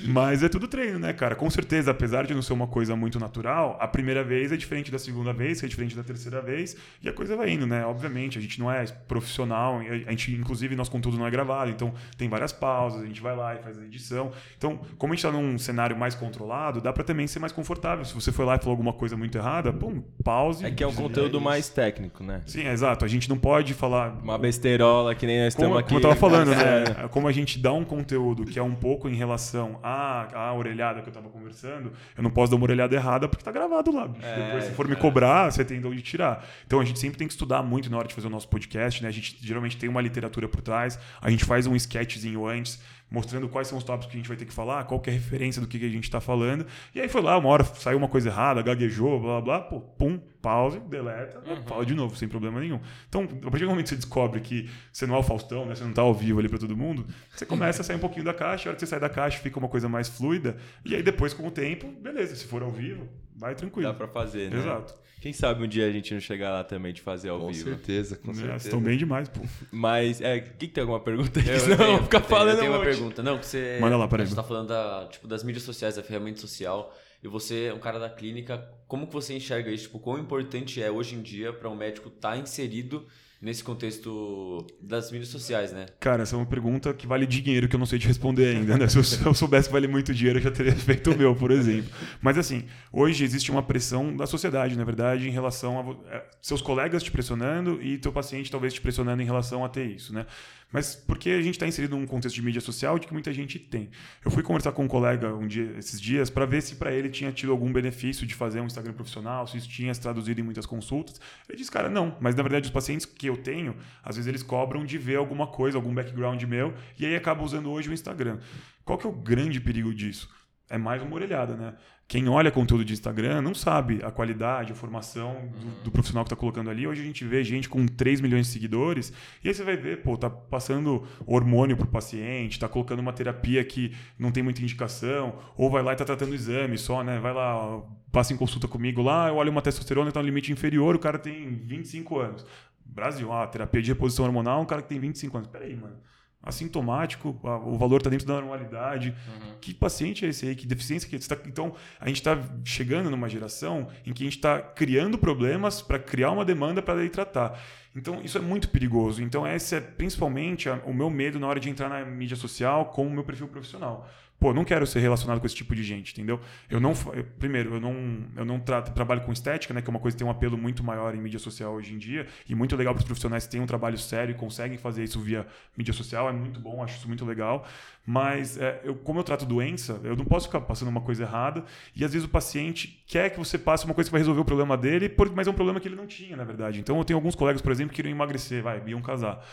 Mas 0.07 0.43
é 0.43 0.51
tudo 0.51 0.69
treino, 0.69 0.99
né, 0.99 1.15
cara? 1.15 1.35
Com 1.35 1.49
certeza, 1.49 1.91
apesar 1.91 2.27
de 2.27 2.35
não 2.35 2.43
ser 2.43 2.53
uma 2.53 2.67
coisa 2.67 2.95
muito 2.95 3.19
natural, 3.19 3.79
a 3.81 3.89
primeira 3.89 4.23
vez 4.23 4.53
é 4.53 4.57
diferente 4.59 4.91
da 4.91 4.99
segunda 4.99 5.33
vez, 5.33 5.61
que 5.61 5.65
é 5.67 5.69
diferente 5.69 5.97
da 5.97 6.03
terceira 6.03 6.43
vez, 6.43 6.77
e 7.03 7.09
a 7.09 7.13
coisa 7.13 7.35
vai 7.37 7.49
indo, 7.49 7.67
né? 7.67 7.87
Obviamente, 7.87 8.37
a 8.39 8.43
gente 8.43 8.61
não 8.61 8.71
é 8.71 8.85
profissional, 9.09 9.79
a 9.79 10.11
gente, 10.11 10.31
inclusive, 10.33 10.77
nosso 10.77 10.91
conteúdo 10.91 11.17
não 11.17 11.27
é 11.27 11.31
gravado, 11.31 11.71
então 11.71 11.95
tem 12.19 12.29
várias 12.29 12.53
pausas, 12.53 13.01
a 13.03 13.07
gente 13.07 13.23
vai 13.23 13.35
lá 13.35 13.55
e 13.55 13.59
faz 13.63 13.79
a 13.79 13.94
edição. 13.95 14.31
Então, 14.57 14.79
como 14.99 15.13
a 15.13 15.17
gente 15.17 15.25
tá 15.25 15.31
num 15.33 15.57
cenário 15.59 15.97
mais 15.97 16.15
controlado, 16.15 16.81
dá 16.81 16.93
pra 16.93 17.05
também 17.05 17.27
ser 17.27 17.39
mais 17.39 17.53
confortável. 17.53 18.05
Se 18.05 18.15
você 18.15 18.33
foi 18.33 18.45
lá 18.45 18.57
e 18.57 18.59
falou 18.59 18.73
alguma 18.73 18.93
coisa 18.93 19.17
muito 19.17 19.37
errada, 19.39 19.73
pum, 19.73 20.03
pause. 20.23 20.65
É 20.65 20.71
que 20.71 20.83
é 20.83 20.87
um 20.87 20.95
conteúdo 20.95 21.37
isso. 21.37 21.45
mais 21.45 21.69
técnico, 21.69 22.23
né? 22.25 22.43
Sim, 22.47 22.63
é 22.65 22.73
exato. 22.73 23.05
A 23.05 23.09
gente 23.09 23.29
não 23.29 23.37
pode 23.39 23.75
falar 23.75 24.19
Uma 24.23 24.39
besteirola 24.39 25.15
que 25.15 25.27
nem 25.27 25.43
nós 25.45 25.55
como, 25.55 25.65
estamos 25.67 25.79
aqui. 25.81 25.89
como 25.89 25.99
eu 25.99 26.03
tava 26.03 26.17
falando, 26.17 26.53
É. 26.55 27.03
né? 27.03 27.09
Como 27.11 27.29
a 27.29 27.33
gente 27.33 27.59
dá 27.59 27.73
um 27.73 27.85
conteúdo 27.85 28.45
que 28.45 28.59
é 28.59 28.63
um 28.63 28.75
pouco 28.75 29.09
em 29.09 29.15
relação 29.15 29.79
à, 29.83 30.29
à 30.49 30.55
orelhada 30.55 31.01
que 31.03 31.09
eu 31.09 31.13
tava 31.13 31.29
conversando, 31.29 31.93
eu 32.17 32.23
não 32.23 32.31
posso 32.31 32.51
dar 32.51 32.57
uma 32.57 32.65
orelhada 32.65 32.95
errada 32.95 33.29
porque 33.29 33.45
tá 33.45 33.53
gravado 33.53 33.93
lá. 33.93 34.09
É, 34.23 34.45
Depois, 34.45 34.65
se 34.65 34.71
for 34.73 34.89
me 34.89 34.97
cobrar, 34.97 35.51
você 35.51 35.65
tem 35.65 35.81
de 35.81 35.87
onde 35.87 36.03
tirar. 36.03 36.45
Então 36.67 36.81
a 36.81 36.85
gente 36.85 36.99
sempre 36.99 37.19
tem 37.19 37.27
que 37.27 37.33
estudar 37.33 37.63
muito 37.63 37.91
na 37.91 37.99
hora 37.99 38.09
de 38.09 38.15
fazer 38.15 38.27
o 38.27 38.31
nosso 38.31 38.49
podcast, 38.49 39.03
né? 39.03 39.09
A 39.09 39.13
gente 39.13 39.37
geralmente 39.41 39.77
tem 39.77 39.89
uma 39.89 40.01
literatura 40.01 40.49
por 40.49 40.61
trás, 40.63 40.99
a 41.21 41.31
gente 41.31 41.45
faz 41.45 41.67
um 41.67 41.75
sketchzinho 41.77 42.47
antes. 42.47 42.81
Mostrando 43.15 43.49
quais 43.49 43.69
são 43.69 43.79
os 43.79 43.85
tópicos 43.85 44.11
que 44.11 44.17
a 44.17 44.21
gente 44.21 44.27
vai 44.27 44.37
ter 44.37 44.45
que 44.45 44.53
falar, 44.53 44.83
qual 44.85 44.99
que 44.99 45.09
é 45.09 45.13
a 45.13 45.17
referência 45.17 45.63
do 45.63 45.69
que, 45.69 45.79
que 45.79 45.87
a 45.87 45.89
gente 45.89 46.11
tá 46.11 46.21
falando. 46.21 46.67
E 46.93 47.01
aí 47.01 47.09
foi 47.09 47.23
lá, 47.23 47.39
uma 47.39 47.49
hora 47.49 47.63
saiu 47.63 47.97
uma 47.97 48.09
coisa 48.09 48.29
errada, 48.29 48.61
gaguejou, 48.61 49.21
blá 49.21 49.41
blá 49.41 49.61
pô, 49.61 49.81
pum, 49.81 50.19
pause, 50.43 50.81
deleta, 50.81 51.41
fala 51.65 51.87
de 51.87 51.95
novo, 51.95 52.17
sem 52.17 52.29
problema 52.29 52.59
nenhum. 52.59 52.81
Então, 53.09 53.23
a 53.23 53.51
partir 53.51 53.65
do 53.65 53.71
momento 53.71 53.85
que 53.85 53.91
você 53.91 53.97
descobre 53.97 54.41
que 54.41 54.69
você 54.93 55.07
não 55.07 55.15
é 55.15 55.19
o 55.19 55.23
Faustão, 55.23 55.65
né? 55.65 55.77
Você 55.77 55.85
não 55.85 55.93
tá 55.93 56.03
ao 56.03 56.13
vivo 56.13 56.41
ali 56.41 56.49
para 56.49 56.59
todo 56.59 56.77
mundo, 56.77 57.07
você 57.33 57.47
começa 57.47 57.83
a 57.83 57.85
sair 57.85 57.97
um 57.97 58.01
pouquinho 58.01 58.25
da 58.25 58.35
caixa, 58.35 58.69
a 58.69 58.71
hora 58.71 58.75
que 58.75 58.81
você 58.81 58.87
sai 58.87 58.99
da 58.99 59.09
caixa 59.09 59.39
fica 59.39 59.59
uma 59.61 59.69
coisa 59.69 59.89
mais 59.89 60.09
fluida, 60.09 60.57
e 60.85 60.97
aí 60.97 61.03
depois, 61.05 61.33
com 61.33 61.47
o 61.47 61.51
tempo, 61.53 61.87
beleza, 62.03 62.35
se 62.35 62.47
for 62.47 62.65
ao 62.65 62.73
vivo, 62.73 63.09
vai 63.37 63.55
tranquilo. 63.55 63.89
Dá 63.89 63.95
pra 63.95 64.09
fazer, 64.09 64.51
né? 64.51 64.59
Exato. 64.59 64.95
Quem 65.21 65.33
sabe 65.33 65.65
um 65.65 65.67
dia 65.67 65.87
a 65.87 65.91
gente 65.91 66.13
não 66.13 66.21
chegar 66.21 66.51
lá 66.51 66.63
também 66.65 66.93
de 66.93 67.01
fazer 67.01 67.31
ao 67.31 67.41
Com 67.41 67.51
vivo. 67.51 67.65
certeza, 67.71 68.17
com 68.17 68.29
Né? 68.29 68.35
certeza. 68.35 68.53
Vocês 68.53 68.65
estão 68.67 68.81
bem 68.81 68.99
demais, 68.99 69.27
pô. 69.29 69.41
Mas, 69.73 70.21
é, 70.21 70.41
quem 70.41 70.69
que 70.69 70.75
tem 70.75 70.83
alguma 70.83 71.01
pergunta 71.01 71.41
aí? 71.41 71.49
Eu, 71.49 71.55
eu 71.55 71.61
Senão 71.61 71.77
tenho, 71.79 72.07
tenho, 72.09 72.23
falando 72.25 72.49
eu 72.51 72.59
tenho 72.59 72.71
um 72.73 72.75
uma 72.75 72.85
monte. 72.85 72.95
pergunta. 72.95 73.23
Não, 73.23 73.39
que 73.39 73.47
você. 73.47 73.79
Manda 73.81 73.97
lá, 73.97 74.05
A 74.05 74.09
peraí. 74.09 74.27
gente 74.27 74.37
tá 74.37 74.43
falando 74.43 74.69
da, 74.69 75.09
tipo, 75.11 75.27
das 75.27 75.43
mídias 75.43 75.63
sociais, 75.65 75.97
da 75.97 76.03
ferramenta 76.03 76.41
social. 76.41 76.95
E 77.23 77.29
você 77.29 77.69
é 77.71 77.75
um 77.75 77.79
cara 77.79 77.99
da 77.99 78.11
clínica. 78.11 78.59
Como 78.87 79.07
que 79.07 79.13
você 79.15 79.35
enxerga 79.35 79.71
isso? 79.71 79.85
Tipo, 79.85 79.99
quão 79.99 80.19
importante 80.19 80.83
é 80.83 80.91
hoje 80.91 81.15
em 81.15 81.23
dia 81.23 81.55
para 81.55 81.71
um 81.71 81.75
médico 81.75 82.09
estar 82.11 82.37
inserido 82.37 83.07
nesse 83.45 83.63
contexto 83.63 84.67
das 84.81 85.13
mídias 85.13 85.29
sociais, 85.29 85.71
né? 85.71 85.85
Cara, 86.01 86.23
essa 86.23 86.35
é 86.35 86.39
uma 86.39 86.47
pergunta 86.47 86.95
que 86.95 87.07
vale 87.07 87.27
dinheiro 87.27 87.69
que 87.69 87.77
eu 87.77 87.79
não 87.79 87.85
sei 87.85 87.99
te 87.99 88.09
responder 88.09 88.57
ainda, 88.57 88.79
né? 88.79 88.89
Se 88.89 88.97
eu, 88.97 89.05
se 89.05 89.25
eu 89.25 89.35
soubesse 89.35 89.69
que 89.69 89.73
vale 89.75 89.87
muito 89.87 90.15
dinheiro, 90.15 90.39
eu 90.39 90.43
já 90.43 90.51
teria 90.51 90.73
feito 90.75 91.13
o 91.13 91.17
meu, 91.17 91.37
por 91.37 91.51
exemplo. 91.51 91.91
Mas 92.23 92.39
assim, 92.39 92.65
hoje 92.91 93.23
existe 93.23 93.51
uma 93.51 93.63
pressão 93.63 94.17
da 94.17 94.27
sociedade, 94.27 94.79
na 94.79 94.85
verdade, 94.85 95.29
em 95.29 95.31
relação 95.31 95.79
a 95.79 96.17
é, 96.17 96.25
seus 96.41 96.63
colegas 96.63 97.03
te 97.03 97.11
pressionando 97.11 97.83
e 97.83 97.99
teu 97.99 98.11
paciente 98.11 98.51
talvez 98.51 98.73
te 98.73 98.81
pressionando 98.81 99.21
em 99.21 99.27
relação 99.27 99.63
a 99.63 99.69
ter 99.69 99.85
isso, 99.85 100.15
né? 100.15 100.25
Mas 100.73 100.95
porque 100.95 101.31
a 101.31 101.41
gente 101.41 101.55
está 101.55 101.67
inserido 101.67 101.97
num 101.97 102.07
contexto 102.07 102.35
de 102.35 102.43
mídia 102.43 102.61
social 102.61 102.99
de 102.99 103.07
que 103.07 103.13
muita 103.13 103.33
gente 103.33 103.59
tem. 103.59 103.91
Eu 104.25 104.31
fui 104.31 104.43
conversar 104.43 104.73
com 104.73 104.85
um 104.85 104.89
colega 104.89 105.35
um 105.35 105.47
dia, 105.47 105.75
esses 105.79 106.01
dias 106.01 106.31
para 106.31 106.45
ver 106.47 106.63
se 106.63 106.77
para 106.77 106.93
ele 106.93 107.09
tinha 107.09 107.31
tido 107.33 107.53
algum 107.53 107.73
benefício 107.73 108.27
de 108.27 108.35
fazer 108.35 108.61
um 108.61 108.67
Instagram 108.67 108.93
profissional, 108.93 109.47
se 109.47 109.57
isso 109.57 109.69
tinha 109.69 109.95
se 109.95 110.01
traduzido 110.01 110.41
em 110.41 110.45
muitas 110.45 110.67
consultas. 110.67 111.21
Ele 111.49 111.59
disse, 111.59 111.71
cara, 111.71 111.89
não. 111.89 112.17
Mas 112.21 112.35
na 112.35 112.43
verdade 112.43 112.67
os 112.67 112.73
pacientes 112.73 113.07
que 113.07 113.29
eu 113.29 113.37
tenho, 113.37 113.77
às 114.03 114.17
vezes 114.17 114.29
eles 114.29 114.43
cobram 114.43 114.85
de 114.85 114.99
ver 114.99 115.17
alguma 115.17 115.47
coisa, 115.47 115.79
algum 115.79 115.95
background 115.95 116.43
meu, 116.43 116.75
e 116.99 117.07
aí 117.07 117.15
acaba 117.15 117.43
usando 117.43 117.71
hoje 117.71 117.89
o 117.89 117.93
Instagram. 117.93 118.39
Qual 118.85 118.99
que 118.99 119.07
é 119.07 119.11
o 119.11 119.13
grande 119.13 119.61
perigo 119.61 119.95
disso? 119.95 120.29
É 120.69 120.79
mais 120.79 121.03
uma 121.03 121.15
orelhada, 121.15 121.57
né? 121.57 121.75
Quem 122.07 122.29
olha 122.29 122.51
conteúdo 122.51 122.85
de 122.85 122.93
Instagram 122.93 123.41
não 123.41 123.55
sabe 123.55 124.01
a 124.05 124.11
qualidade, 124.11 124.73
a 124.73 124.75
formação 124.75 125.49
do, 125.59 125.85
do 125.85 125.91
profissional 125.91 126.23
que 126.23 126.29
está 126.29 126.37
colocando 126.37 126.69
ali. 126.69 126.87
Hoje 126.87 127.01
a 127.01 127.05
gente 127.05 127.25
vê 127.25 127.43
gente 127.43 127.69
com 127.69 127.87
3 127.87 128.21
milhões 128.21 128.47
de 128.47 128.53
seguidores 128.53 129.13
e 129.43 129.49
aí 129.49 129.55
você 129.55 129.65
vai 129.65 129.77
ver, 129.77 130.03
pô, 130.03 130.17
tá 130.17 130.29
passando 130.29 131.07
hormônio 131.27 131.77
pro 131.77 131.87
paciente, 131.87 132.59
tá 132.59 132.69
colocando 132.69 132.99
uma 133.01 133.13
terapia 133.13 133.65
que 133.65 133.97
não 134.19 134.31
tem 134.31 134.43
muita 134.43 134.61
indicação, 134.61 135.39
ou 135.57 135.71
vai 135.71 135.83
lá 135.83 135.95
e 135.95 135.97
tá 135.97 136.05
tratando 136.05 136.35
exame 136.35 136.77
só, 136.77 137.03
né? 137.03 137.19
Vai 137.19 137.33
lá, 137.33 137.83
passa 138.13 138.35
em 138.35 138.37
consulta 138.37 138.69
comigo 138.69 139.01
lá, 139.03 139.29
eu 139.29 139.37
olho 139.37 139.51
uma 139.51 139.63
testosterona 139.63 140.09
que 140.09 140.15
tá 140.15 140.21
no 140.21 140.27
limite 140.27 140.53
inferior, 140.53 140.95
o 140.95 140.99
cara 140.99 141.19
tem 141.19 141.55
25 141.55 142.19
anos. 142.19 142.47
Brasil, 142.85 143.33
ah, 143.33 143.47
terapia 143.47 143.81
de 143.81 143.91
reposição 143.93 144.27
hormonal, 144.27 144.61
um 144.61 144.67
cara 144.67 144.83
que 144.83 144.89
tem 144.89 145.01
25 145.01 145.39
anos. 145.39 145.49
Peraí, 145.49 145.75
mano 145.75 145.97
assintomático, 146.45 147.39
o 147.43 147.79
valor 147.79 147.99
está 147.99 148.11
dentro 148.11 148.27
da 148.27 148.35
normalidade. 148.35 149.15
Que 149.61 149.73
paciente 149.73 150.25
é 150.25 150.29
esse 150.29 150.47
aí? 150.47 150.55
Que 150.55 150.67
deficiência 150.67 151.09
que 151.09 151.17
é? 151.17 151.19
Você 151.21 151.35
tá- 151.35 151.41
Então, 151.47 151.75
a 152.01 152.07
gente 152.09 152.17
está 152.17 152.39
chegando 152.65 153.11
numa 153.11 153.29
geração 153.29 153.89
em 154.07 154.13
que 154.13 154.23
a 154.23 154.27
gente 154.27 154.37
está 154.37 154.61
criando 154.61 155.17
problemas 155.19 155.81
para 155.83 155.99
criar 155.99 156.31
uma 156.31 156.45
demanda 156.45 156.83
para 156.83 157.09
tratar. 157.09 157.59
Então, 157.97 158.21
isso 158.23 158.37
é 158.37 158.41
muito 158.41 158.69
perigoso. 158.69 159.23
Então, 159.23 159.47
esse 159.47 159.77
é 159.77 159.81
principalmente 159.81 160.69
o 160.85 160.93
meu 160.93 161.09
medo 161.09 161.39
na 161.39 161.47
hora 161.47 161.61
de 161.61 161.71
entrar 161.71 161.89
na 161.89 162.05
mídia 162.05 162.37
social 162.37 162.87
com 162.87 163.07
o 163.07 163.11
meu 163.11 163.23
perfil 163.23 163.47
profissional. 163.49 164.09
Pô, 164.41 164.51
eu 164.51 164.55
não 164.55 164.65
quero 164.65 164.85
ser 164.87 164.99
relacionado 164.99 165.39
com 165.41 165.47
esse 165.47 165.55
tipo 165.55 165.75
de 165.77 165.83
gente, 165.83 166.13
entendeu? 166.13 166.41
Eu 166.69 166.81
não, 166.81 166.93
eu- 167.15 167.25
primeiro, 167.39 167.75
eu 167.77 167.81
não, 167.81 167.95
eu 168.37 168.45
não 168.45 168.59
trabalho 168.61 169.21
com 169.23 169.33
estética, 169.33 169.73
né, 169.73 169.81
que 169.81 169.89
é 169.89 169.91
uma 169.93 170.01
coisa 170.01 170.15
que 170.17 170.19
tem 170.19 170.27
um 170.27 170.31
apelo 170.31 170.59
muito 170.59 170.83
maior 170.83 171.15
em 171.15 171.19
mídia 171.19 171.39
social 171.39 171.73
hoje 171.73 171.95
em 171.95 171.99
dia 171.99 172.27
e 172.49 172.55
muito 172.55 172.75
legal 172.77 172.93
para 172.93 173.01
os 173.01 173.07
profissionais 173.07 173.47
que 173.47 173.53
têm 173.53 173.61
um 173.61 173.67
trabalho 173.67 173.97
sério 173.97 174.33
e 174.33 174.35
conseguem 174.37 174.77
fazer 174.77 175.05
isso 175.05 175.21
via 175.21 175.47
mídia 175.77 175.95
social, 175.95 176.29
é 176.29 176.33
muito 176.33 176.61
bom, 176.61 176.83
acho 176.83 176.97
isso 176.99 177.07
muito 177.09 177.25
legal. 177.25 177.65
Mas 178.07 178.59
é, 178.59 178.81
eu, 178.85 178.95
como 178.97 179.21
eu 179.21 179.25
trato 179.25 179.47
doença, 179.47 179.99
eu 180.05 180.15
não 180.15 180.25
posso 180.27 180.47
ficar 180.47 180.61
passando 180.61 180.89
uma 180.89 181.01
coisa 181.01 181.23
errada 181.23 181.65
e 181.97 182.05
às 182.05 182.13
vezes 182.13 182.27
o 182.27 182.31
paciente 182.31 183.03
quer 183.07 183.31
que 183.31 183.39
você 183.39 183.57
passe 183.57 183.85
uma 183.87 183.95
coisa 183.95 184.09
que 184.09 184.13
vai 184.13 184.21
resolver 184.21 184.41
o 184.41 184.45
problema 184.45 184.77
dele, 184.77 185.11
mas 185.35 185.47
é 185.47 185.51
um 185.51 185.55
problema 185.55 185.81
que 185.81 185.89
ele 185.89 185.97
não 185.97 186.07
tinha, 186.07 186.37
na 186.37 186.45
verdade. 186.45 186.81
Então 186.81 186.99
eu 186.99 187.05
tenho 187.05 187.17
alguns 187.17 187.35
colegas, 187.35 187.63
por 187.63 187.73
exemplo, 187.73 187.84
que 187.89 187.97
queriam 187.97 188.13
emagrecer, 188.15 188.63
vai, 188.63 188.83
iam 188.87 189.01
casar. 189.01 189.45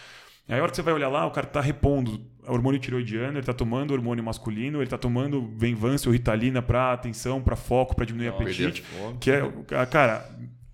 Aí 0.48 0.60
a 0.60 0.62
hora 0.62 0.70
que 0.72 0.76
você 0.76 0.82
vai 0.82 0.94
olhar 0.94 1.08
lá, 1.08 1.26
o 1.26 1.32
cara 1.32 1.48
tá 1.48 1.62
repondo 1.62 2.20
hormônio 2.48 2.80
tiroidiano, 2.80 3.38
ele 3.38 3.46
tá 3.46 3.54
tomando 3.54 3.92
hormônio 3.92 4.24
masculino, 4.24 4.82
ele 4.82 4.90
tá 4.90 4.98
tomando 4.98 5.54
Venvance 5.56 6.08
ou 6.08 6.14
Ritalina 6.14 6.62
pra 6.62 6.92
atenção, 6.92 7.42
pra 7.42 7.56
foco, 7.56 7.96
pra 7.96 8.04
diminuir 8.04 8.32
Perder 8.34 8.44
apetite. 8.68 8.82
fome. 8.82 9.18
Que 9.20 9.32
é, 9.32 9.86
cara, 9.90 10.28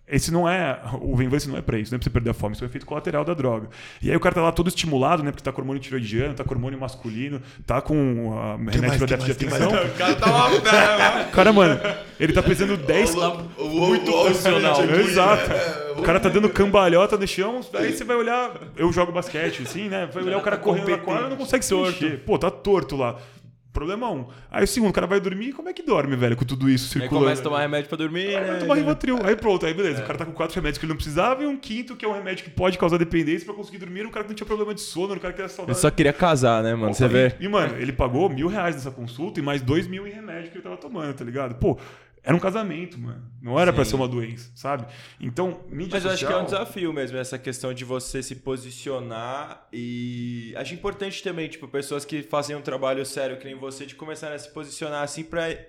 esse 0.10 0.32
não 0.32 0.48
é. 0.48 0.80
O 1.02 1.18
Venvance 1.18 1.50
não 1.50 1.58
é 1.58 1.62
pra 1.62 1.78
isso, 1.78 1.92
não 1.92 1.98
é 1.98 2.00
pra 2.00 2.06
você 2.06 2.10
perder 2.10 2.30
a 2.30 2.34
fome, 2.34 2.54
isso 2.56 2.64
é 2.64 2.68
o 2.68 2.70
efeito 2.70 2.86
colateral 2.86 3.26
da 3.26 3.34
droga. 3.34 3.68
E 4.02 4.10
aí 4.10 4.16
o 4.16 4.20
cara 4.20 4.36
tá 4.36 4.42
lá 4.42 4.54
todo 4.54 4.70
estimulado, 4.70 5.22
né? 5.22 5.32
Porque 5.32 5.44
tá 5.44 5.52
com 5.52 5.62
hormônio 5.62 5.82
tiroidiano, 5.82 6.34
tá 6.34 6.46
com 6.46 6.54
hormônio 6.54 6.80
masculino, 6.80 7.42
tá 7.66 7.82
com 7.82 8.30
uh, 8.30 8.58
remédio 8.70 9.00
pra 9.00 9.08
déficit 9.08 9.38
de 9.38 9.46
atenção. 9.46 9.70
O 9.70 9.98
cara 9.98 10.16
tá 10.16 10.26
uma 10.28 11.28
O 11.28 11.32
cara, 11.32 11.52
mano, 11.52 11.80
ele 12.18 12.32
tá 12.32 12.42
pesando 12.42 12.78
10 12.78 13.16
Muito 13.58 14.12
funcional. 14.12 14.82
Exato. 14.84 15.52
O 15.98 16.02
cara 16.04 16.20
tá 16.20 16.30
dando 16.30 16.50
cambalhota 16.50 17.18
no 17.18 17.28
chão, 17.28 17.60
aí 17.74 17.92
você 17.92 18.06
vai 18.06 18.16
olhar. 18.16 18.52
Eu 18.78 18.92
jogo 18.94 19.12
basquete, 19.12 19.64
assim, 19.64 19.90
né? 19.90 20.08
Vai 20.14 20.24
olhar 20.24 20.38
o 20.38 20.42
cara 20.42 20.56
correndo 20.56 20.90
na 20.90 20.98
quadra 20.98 21.26
e 21.28 21.30
não 21.32 21.38
consegue 21.38 21.66
se 21.66 21.76
mexer. 21.76 22.20
Pô, 22.20 22.38
tá 22.38 22.50
torto 22.50 22.96
lá. 22.96 23.18
Problema 23.78 24.10
um. 24.10 24.26
Aí 24.50 24.64
o 24.64 24.68
segundo, 24.68 24.90
o 24.90 24.94
cara 24.94 25.06
vai 25.06 25.20
dormir, 25.20 25.54
como 25.54 25.70
é 25.70 25.74
que 25.74 25.84
dorme, 25.84 26.16
velho, 26.16 26.36
com 26.36 26.44
tudo 26.44 26.68
isso 26.68 26.86
Aí 26.98 27.02
circulando? 27.02 27.26
começa 27.26 27.42
a 27.42 27.44
tomar 27.44 27.60
remédio 27.62 27.88
pra 27.88 27.96
dormir, 27.98 28.28
Aí 28.36 28.44
vai 28.44 28.54
né? 28.54 28.60
tomar 28.60 28.74
Rivotril. 28.76 29.20
Aí 29.24 29.36
pronto, 29.36 29.66
aí 29.68 29.74
beleza. 29.76 30.02
O 30.02 30.06
cara 30.08 30.18
tá 30.18 30.26
com 30.26 30.32
quatro 30.32 30.56
remédios 30.56 30.80
que 30.80 30.86
ele 30.86 30.90
não 30.94 30.98
precisava 30.98 31.44
e 31.44 31.46
um 31.46 31.56
quinto 31.56 31.96
que 31.96 32.04
é 32.04 32.08
um 32.08 32.14
remédio 32.14 32.44
que 32.44 32.50
pode 32.50 32.76
causar 32.78 32.98
dependência 32.98 33.46
pra 33.46 33.54
conseguir 33.54 33.78
dormir. 33.78 34.04
Um 34.06 34.10
cara 34.10 34.24
que 34.24 34.30
não 34.32 34.36
tinha 34.36 34.48
problema 34.48 34.74
de 34.74 34.82
sono, 34.82 35.14
um 35.14 35.20
cara 35.20 35.32
que 35.32 35.40
era 35.42 35.48
Ele 35.48 35.56
saudável. 35.56 35.80
só 35.80 35.92
queria 35.92 36.12
casar, 36.12 36.64
né, 36.64 36.74
mano? 36.74 36.92
Você 36.94 37.06
E- 37.06 37.08
vê? 37.08 37.36
E, 37.40 37.48
mano, 37.48 37.76
ele 37.78 37.92
pagou 37.94 38.28
mil 38.30 38.48
reais 38.48 38.76
nessa 38.76 38.90
consulta 38.90 39.40
e 39.40 39.44
mais 39.44 39.62
dois 39.62 39.86
mil 39.86 40.08
em 40.08 40.12
remédio 40.12 40.50
que 40.50 40.58
ele 40.58 40.64
tava 40.64 40.78
tomando, 40.78 41.14
tá 41.14 41.24
ligado? 41.24 41.54
Pô, 41.56 41.78
era 42.28 42.36
um 42.36 42.40
casamento, 42.42 43.00
mano. 43.00 43.24
Não 43.42 43.58
era 43.58 43.72
pra 43.72 43.86
Sim. 43.86 43.92
ser 43.92 43.96
uma 43.96 44.08
doença, 44.08 44.52
sabe? 44.54 44.86
Então, 45.18 45.62
mídia 45.70 45.92
Mas 45.94 46.04
eu 46.04 46.12
acho 46.12 46.28
que 46.28 46.34
é 46.34 46.36
um 46.36 46.44
desafio 46.44 46.92
mesmo, 46.92 47.18
essa 47.18 47.40
questão 47.40 47.74
de 47.74 47.86
você 47.86 48.22
se 48.22 48.36
posicionar 48.36 49.66
e 49.72 50.54
acho 50.58 50.74
importante 50.74 51.24
também, 51.24 51.48
tipo, 51.48 51.70
pessoas 51.70 52.04
que 52.04 52.22
fazem 52.22 52.54
um 52.54 52.62
trabalho 52.62 53.06
sério 53.06 53.38
que 53.38 53.46
nem 53.46 53.56
você, 53.56 53.86
de 53.86 53.96
começar 53.96 54.34
a 54.34 54.38
se 54.38 54.54
posicionar 54.54 55.04
assim 55.04 55.24
pra, 55.24 55.50
é, 55.50 55.64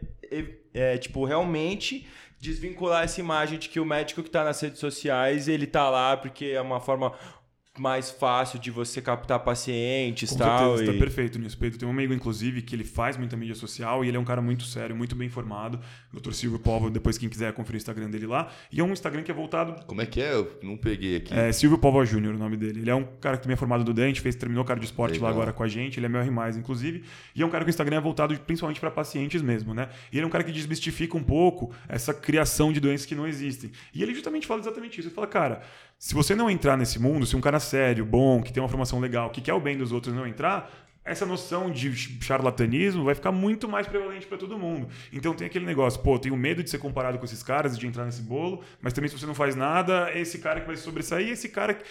é, 0.75 0.99
tipo, 0.99 1.25
realmente 1.25 2.09
desvincular 2.41 3.05
essa 3.05 3.21
imagem 3.21 3.57
de 3.57 3.69
que 3.69 3.79
o 3.79 3.85
médico 3.85 4.21
que 4.25 4.31
tá 4.31 4.43
nas 4.43 4.61
redes 4.61 4.81
sociais, 4.81 5.47
ele 5.47 5.67
tá 5.67 5.89
lá 5.89 6.17
porque 6.17 6.47
é 6.47 6.61
uma 6.61 6.81
forma 6.81 7.13
mais 7.79 8.11
fácil 8.11 8.59
de 8.59 8.71
você 8.71 9.01
captar 9.01 9.39
pacientes 9.41 10.31
e 10.31 10.35
Com 10.35 10.39
tal. 10.39 10.77
certeza, 10.77 10.91
e... 10.91 10.95
tá 10.95 11.01
perfeito 11.01 11.39
nisso. 11.39 11.57
Pedro 11.57 11.79
tem 11.79 11.89
um 11.89 11.91
amigo, 11.91 12.13
inclusive, 12.13 12.63
que 12.63 12.75
ele 12.75 12.85
faz 12.85 13.17
muita 13.17 13.37
mídia 13.37 13.55
social 13.55 14.05
e 14.05 14.09
ele 14.09 14.17
é 14.17 14.21
um 14.21 14.25
cara 14.25 14.43
muito 14.43 14.65
sério, 14.65 14.95
muito 14.95 15.15
bem 15.15 15.29
formado. 15.29 15.81
Dr. 16.13 16.33
Silvio 16.33 16.59
Povo, 16.59 16.91
depois 16.91 17.19
quem 17.19 17.29
quiser 17.29 17.53
conferir 17.53 17.77
o 17.77 17.79
Instagram 17.79 18.11
dele 18.11 18.27
lá. 18.27 18.51
E 18.73 18.81
é 18.81 18.85
um 18.85 18.93
Instagram 18.93 19.23
que 19.23 19.31
é 19.31 19.35
voltado 19.35 19.75
Como 19.87 20.01
é 20.01 20.07
que 20.07 20.21
é? 20.21 20.35
Eu 20.35 20.59
não 20.63 20.77
peguei 20.77 21.17
aqui. 21.17 21.35
É 21.35 21.53
Silvio 21.53 21.79
Povo 21.79 22.05
Júnior 22.05 22.35
o 22.35 22.39
nome 22.39 22.57
dele. 22.57 22.81
Ele 22.81 22.91
é 22.91 22.95
um 22.95 23.05
cara 23.21 23.37
que 23.37 23.43
também 23.43 23.55
é 23.55 23.57
formado 23.57 23.85
do 23.85 23.93
Dante, 23.93 24.21
fez, 24.21 24.35
terminou 24.35 24.65
cardio 24.65 24.85
esporte 24.85 25.19
lá 25.19 25.29
Legal. 25.29 25.43
agora 25.43 25.53
com 25.53 25.63
a 25.63 25.69
gente. 25.69 25.99
Ele 25.99 26.07
é 26.07 26.09
meu 26.09 26.21
R+, 26.21 26.31
inclusive. 26.59 27.05
E 27.35 27.43
é 27.43 27.47
um 27.47 27.51
cara 27.51 27.65
que 27.65 27.69
o 27.69 27.73
Instagram 27.73 27.97
é 27.97 28.01
voltado 28.01 28.39
principalmente 28.41 28.81
para 28.81 28.91
pacientes 28.91 29.43
mesmo, 29.43 29.75
né? 29.75 29.89
E 30.13 30.17
ele 30.17 30.25
é 30.25 30.27
um 30.27 30.31
cara 30.31 30.45
que 30.45 30.53
desmistifica 30.53 31.17
um 31.17 31.23
pouco 31.23 31.73
essa 31.89 32.13
criação 32.15 32.73
de 32.73 32.81
doenças 32.81 33.07
que 33.07 33.15
não 33.15 33.27
existem. 33.27 33.71
E 33.95 34.03
ele 34.03 34.15
justamente 34.15 34.47
fala 34.47 34.61
exatamente 34.61 34.99
isso. 34.99 35.09
Ele 35.09 35.15
fala, 35.15 35.27
cara, 35.27 35.63
se 35.99 36.15
você 36.15 36.35
não 36.35 36.49
entrar 36.49 36.77
nesse 36.77 36.99
mundo, 36.99 37.27
se 37.27 37.37
um 37.37 37.41
cara 37.41 37.59
sério, 37.59 38.05
bom, 38.05 38.41
que 38.43 38.53
tem 38.53 38.63
uma 38.63 38.69
formação 38.69 39.01
legal, 39.01 39.31
que 39.31 39.41
quer 39.41 39.53
o 39.55 39.61
bem 39.61 39.77
dos 39.77 39.91
outros 39.93 40.15
não 40.15 40.27
entrar, 40.27 40.71
essa 41.05 41.25
noção 41.25 41.71
de 41.71 41.91
charlatanismo 42.23 43.03
vai 43.03 43.15
ficar 43.15 43.33
muito 43.33 43.67
mais 43.67 43.87
prevalente 43.87 44.27
para 44.27 44.37
todo 44.37 44.59
mundo. 44.59 44.89
Então 45.13 45.33
tem 45.35 45.47
aquele 45.47 45.65
negócio, 45.65 45.99
pô, 46.01 46.19
tenho 46.19 46.37
medo 46.37 46.63
de 46.63 46.69
ser 46.69 46.79
comparado 46.79 47.19
com 47.19 47.25
esses 47.25 47.43
caras 47.43 47.75
e 47.75 47.79
de 47.79 47.87
entrar 47.87 48.05
nesse 48.05 48.21
bolo, 48.23 48.63
mas 48.81 48.93
também 48.93 49.09
se 49.09 49.19
você 49.19 49.25
não 49.27 49.35
faz 49.35 49.57
nada, 49.57 50.11
é 50.11 50.21
esse 50.21 50.39
cara 50.39 50.61
que 50.61 50.67
vai 50.67 50.77
sobressair, 50.77 51.31
esse 51.31 51.49
cara 51.49 51.75
que- 51.75 51.85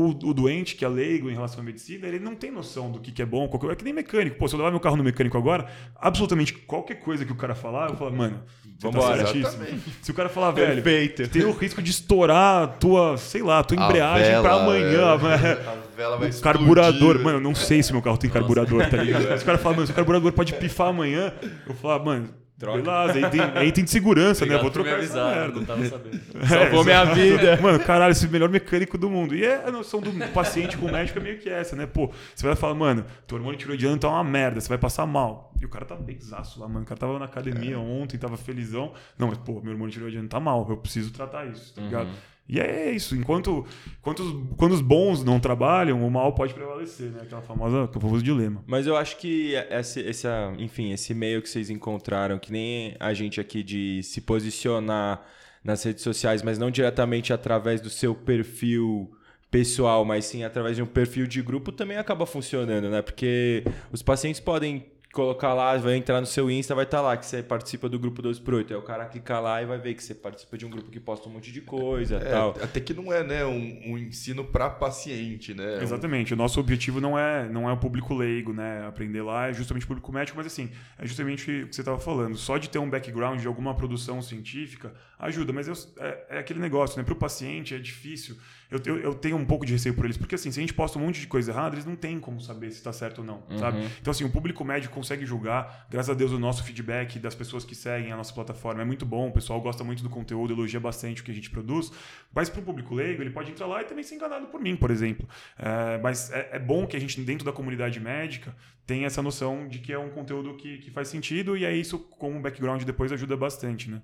o, 0.00 0.08
o 0.10 0.34
doente 0.34 0.74
que 0.76 0.84
é 0.84 0.88
leigo 0.88 1.30
em 1.30 1.34
relação 1.34 1.60
à 1.60 1.62
medicina, 1.62 2.06
ele 2.06 2.18
não 2.18 2.34
tem 2.34 2.50
noção 2.50 2.90
do 2.90 2.98
que, 3.00 3.12
que 3.12 3.22
é 3.22 3.26
bom, 3.26 3.48
qualquer, 3.48 3.70
é 3.70 3.74
que 3.76 3.84
nem 3.84 3.92
mecânico. 3.92 4.36
Pô, 4.36 4.48
se 4.48 4.54
eu 4.54 4.58
levar 4.58 4.70
meu 4.70 4.80
carro 4.80 4.96
no 4.96 5.04
mecânico 5.04 5.36
agora, 5.38 5.66
absolutamente 5.96 6.52
qualquer 6.52 6.96
coisa 6.96 7.24
que 7.24 7.32
o 7.32 7.36
cara 7.36 7.54
falar, 7.54 7.90
eu 7.90 7.96
falo, 7.96 8.12
mano, 8.14 8.42
Vambora. 8.80 9.18
tá 9.24 9.26
certíssimo. 9.32 9.64
Se 10.02 10.10
o 10.10 10.14
cara 10.14 10.28
falar, 10.28 10.50
velho, 10.50 10.82
Perfeito. 10.82 11.28
tem 11.28 11.44
o 11.44 11.52
risco 11.52 11.80
de 11.80 11.90
estourar 11.90 12.62
a 12.64 12.66
tua, 12.66 13.16
sei 13.16 13.42
lá, 13.42 13.60
a 13.60 13.64
tua 13.64 13.80
A 13.80 13.84
embreagem 13.84 14.26
vela, 14.30 14.42
pra 14.42 14.54
amanhã. 14.62 15.00
é. 15.00 15.68
A 15.68 15.96
vela 15.96 16.16
vai 16.18 16.28
O 16.30 16.40
carburador, 16.40 17.18
mano, 17.22 17.38
eu 17.38 17.42
não 17.42 17.54
sei 17.54 17.82
se 17.82 17.92
meu 17.92 18.02
carro 18.02 18.18
tem 18.18 18.28
carburador, 18.30 18.88
tá 18.90 18.96
ligado? 18.96 19.32
Os 19.34 19.42
caras 19.42 19.60
falam, 19.62 19.76
mano, 19.76 19.86
se 19.86 19.92
o 19.92 19.96
carburador 19.96 20.32
pode 20.32 20.52
pifar 20.54 20.88
amanhã, 20.88 21.32
eu 21.66 21.74
falo, 21.74 22.04
mano, 22.04 22.28
Troca. 22.64 22.82
beleza, 22.82 23.26
aí 23.26 23.30
tem, 23.30 23.40
aí 23.54 23.72
tem 23.72 23.84
de 23.84 23.90
segurança, 23.90 24.44
né? 24.44 24.56
Obrigado 24.56 24.62
Vou 24.62 24.70
por 24.70 24.78
me 24.78 24.84
trocar 24.84 25.04
essa 25.04 25.20
avisar, 25.22 25.36
merda. 25.36 25.58
não 25.60 25.64
tava 25.64 25.86
sabendo. 25.86 26.20
Salvou 26.48 26.84
minha 26.84 27.02
exato. 27.02 27.14
vida. 27.14 27.60
Mano, 27.60 27.80
caralho, 27.80 28.12
esse 28.12 28.24
é 28.24 28.28
o 28.28 28.30
melhor 28.32 28.48
mecânico 28.48 28.98
do 28.98 29.08
mundo. 29.10 29.34
E 29.34 29.44
é 29.44 29.66
a 29.66 29.70
noção 29.70 30.00
do 30.00 30.12
paciente 30.32 30.76
com 30.76 30.86
o 30.86 30.92
médico 30.92 31.18
é 31.18 31.22
meio 31.22 31.38
que 31.38 31.48
essa, 31.48 31.76
né? 31.76 31.86
Pô, 31.86 32.10
você 32.34 32.46
vai 32.46 32.56
falar, 32.56 32.74
mano, 32.74 33.04
teu 33.26 33.36
hormônio 33.36 33.58
tiroidiano 33.58 33.98
tá 33.98 34.08
uma 34.08 34.24
merda, 34.24 34.60
você 34.60 34.68
vai 34.68 34.78
passar 34.78 35.06
mal. 35.06 35.52
E 35.60 35.64
o 35.64 35.68
cara 35.68 35.84
tá 35.84 35.94
bem 35.94 36.18
zaço 36.20 36.60
lá, 36.60 36.68
mano. 36.68 36.82
O 36.82 36.86
cara 36.86 36.98
tava 36.98 37.18
na 37.18 37.24
academia 37.24 37.78
ontem, 37.78 38.18
tava 38.18 38.36
felizão. 38.36 38.92
Não, 39.18 39.28
mas, 39.28 39.38
pô, 39.38 39.60
meu 39.60 39.72
hormônio 39.72 39.92
tiroidiano 39.92 40.28
tá 40.28 40.40
mal, 40.40 40.66
eu 40.68 40.76
preciso 40.76 41.12
tratar 41.12 41.46
isso, 41.46 41.74
tá 41.74 41.82
ligado? 41.82 42.08
E 42.48 42.60
é 42.60 42.90
isso. 42.90 43.16
Enquanto, 43.16 43.64
os, 44.04 44.54
quando 44.56 44.72
os 44.72 44.80
bons 44.80 45.24
não 45.24 45.40
trabalham, 45.40 46.06
o 46.06 46.10
mal 46.10 46.34
pode 46.34 46.52
prevalecer, 46.52 47.10
né? 47.10 47.20
Aquela 47.22 47.40
famosa, 47.40 47.84
aquele 47.84 48.00
famoso 48.00 48.22
dilema. 48.22 48.62
Mas 48.66 48.86
eu 48.86 48.96
acho 48.96 49.16
que 49.16 49.54
esse, 49.70 50.00
esse, 50.00 50.28
enfim, 50.58 50.92
esse 50.92 51.14
meio 51.14 51.40
que 51.40 51.48
vocês 51.48 51.70
encontraram, 51.70 52.38
que 52.38 52.52
nem 52.52 52.96
a 53.00 53.14
gente 53.14 53.40
aqui 53.40 53.62
de 53.62 54.02
se 54.02 54.20
posicionar 54.20 55.22
nas 55.62 55.82
redes 55.82 56.02
sociais, 56.02 56.42
mas 56.42 56.58
não 56.58 56.70
diretamente 56.70 57.32
através 57.32 57.80
do 57.80 57.88
seu 57.88 58.14
perfil 58.14 59.10
pessoal, 59.50 60.04
mas 60.04 60.26
sim 60.26 60.44
através 60.44 60.76
de 60.76 60.82
um 60.82 60.86
perfil 60.86 61.26
de 61.26 61.40
grupo, 61.40 61.72
também 61.72 61.96
acaba 61.96 62.26
funcionando, 62.26 62.90
né? 62.90 63.00
Porque 63.00 63.64
os 63.90 64.02
pacientes 64.02 64.40
podem 64.40 64.84
colocar 65.14 65.54
lá, 65.54 65.76
vai 65.78 65.94
entrar 65.96 66.20
no 66.20 66.26
seu 66.26 66.50
Insta, 66.50 66.74
vai 66.74 66.84
estar 66.84 67.00
lá 67.00 67.16
que 67.16 67.24
você 67.24 67.42
participa 67.42 67.88
do 67.88 67.98
grupo 67.98 68.20
2 68.20 68.38
por 68.40 68.54
8. 68.54 68.72
Aí 68.74 68.78
o 68.78 68.82
cara 68.82 69.06
clica 69.06 69.40
lá 69.40 69.62
e 69.62 69.66
vai 69.66 69.78
ver 69.78 69.94
que 69.94 70.02
você 70.02 70.14
participa 70.14 70.58
de 70.58 70.66
um 70.66 70.70
grupo 70.70 70.90
que 70.90 71.00
posta 71.00 71.28
um 71.28 71.32
monte 71.32 71.50
de 71.52 71.60
coisa 71.60 72.16
É, 72.16 72.30
tal. 72.30 72.50
até 72.62 72.80
que 72.80 72.92
não 72.92 73.12
é, 73.12 73.22
né, 73.24 73.44
um, 73.44 73.92
um 73.92 73.98
ensino 73.98 74.44
para 74.44 74.68
paciente, 74.68 75.54
né? 75.54 75.82
Exatamente. 75.82 76.34
O 76.34 76.36
nosso 76.36 76.58
objetivo 76.60 77.00
não 77.00 77.18
é, 77.18 77.48
não 77.48 77.68
é 77.68 77.72
o 77.72 77.76
público 77.76 78.12
leigo, 78.14 78.52
né? 78.52 78.86
Aprender 78.86 79.22
lá 79.22 79.48
é 79.48 79.52
justamente 79.52 79.84
o 79.84 79.88
público 79.88 80.12
médico, 80.12 80.36
mas 80.36 80.46
assim, 80.46 80.70
é 80.98 81.06
justamente 81.06 81.50
o 81.62 81.68
que 81.68 81.74
você 81.74 81.80
estava 81.80 81.98
falando. 81.98 82.36
Só 82.36 82.58
de 82.58 82.68
ter 82.68 82.78
um 82.78 82.90
background 82.90 83.40
de 83.40 83.46
alguma 83.46 83.74
produção 83.74 84.20
científica 84.20 84.92
ajuda, 85.18 85.52
mas 85.52 85.68
eu- 85.68 85.74
é, 85.98 86.24
é 86.30 86.38
aquele 86.38 86.58
negócio, 86.60 86.98
né? 86.98 87.04
Para 87.04 87.14
o 87.14 87.16
paciente 87.16 87.74
é 87.74 87.78
difícil. 87.78 88.36
Eu, 88.70 88.80
eu, 88.86 88.96
eu 88.98 89.14
tenho 89.14 89.36
um 89.36 89.44
pouco 89.44 89.64
de 89.64 89.72
receio 89.72 89.94
por 89.94 90.04
eles, 90.04 90.16
porque 90.16 90.34
assim, 90.34 90.50
se 90.50 90.58
a 90.58 90.62
gente 90.62 90.74
posta 90.74 90.98
um 90.98 91.02
monte 91.02 91.20
de 91.20 91.26
coisa 91.28 91.52
errada, 91.52 91.76
eles 91.76 91.84
não 91.86 91.94
têm 91.94 92.18
como 92.18 92.40
saber 92.40 92.70
se 92.70 92.78
está 92.78 92.92
certo 92.92 93.18
ou 93.18 93.24
não, 93.24 93.44
sabe? 93.58 93.78
Então 94.00 94.10
assim, 94.10 94.24
o 94.24 94.30
público 94.30 94.64
médico 94.64 94.92
consegue 95.04 95.26
julgar. 95.26 95.86
Graças 95.90 96.08
a 96.08 96.14
Deus 96.14 96.32
o 96.32 96.38
nosso 96.38 96.64
feedback 96.64 97.18
das 97.18 97.34
pessoas 97.34 97.62
que 97.62 97.74
seguem 97.74 98.10
a 98.10 98.16
nossa 98.16 98.32
plataforma 98.32 98.80
é 98.80 98.84
muito 98.84 99.04
bom. 99.04 99.28
O 99.28 99.32
pessoal 99.32 99.60
gosta 99.60 99.84
muito 99.84 100.02
do 100.02 100.08
conteúdo, 100.08 100.54
elogia 100.54 100.80
bastante 100.80 101.20
o 101.20 101.24
que 101.24 101.30
a 101.30 101.34
gente 101.34 101.50
produz. 101.50 101.92
Mas 102.34 102.48
para 102.48 102.60
o 102.60 102.64
público 102.64 102.94
leigo, 102.94 103.22
ele 103.22 103.30
pode 103.30 103.50
entrar 103.50 103.66
lá 103.66 103.82
e 103.82 103.84
também 103.84 104.02
ser 104.02 104.14
enganado 104.14 104.46
por 104.46 104.60
mim, 104.60 104.74
por 104.74 104.90
exemplo. 104.90 105.28
É, 105.58 105.98
mas 105.98 106.32
é, 106.32 106.50
é 106.52 106.58
bom 106.58 106.86
que 106.86 106.96
a 106.96 107.00
gente, 107.00 107.20
dentro 107.20 107.44
da 107.44 107.52
comunidade 107.52 108.00
médica, 108.00 108.56
tenha 108.86 109.06
essa 109.06 109.20
noção 109.20 109.68
de 109.68 109.78
que 109.78 109.92
é 109.92 109.98
um 109.98 110.08
conteúdo 110.08 110.56
que, 110.56 110.78
que 110.78 110.90
faz 110.90 111.08
sentido 111.08 111.56
e 111.56 111.66
aí 111.66 111.78
isso, 111.78 111.98
com 111.98 112.32
um 112.32 112.40
background 112.40 112.82
depois, 112.82 113.12
ajuda 113.12 113.36
bastante, 113.36 113.90
né? 113.90 114.00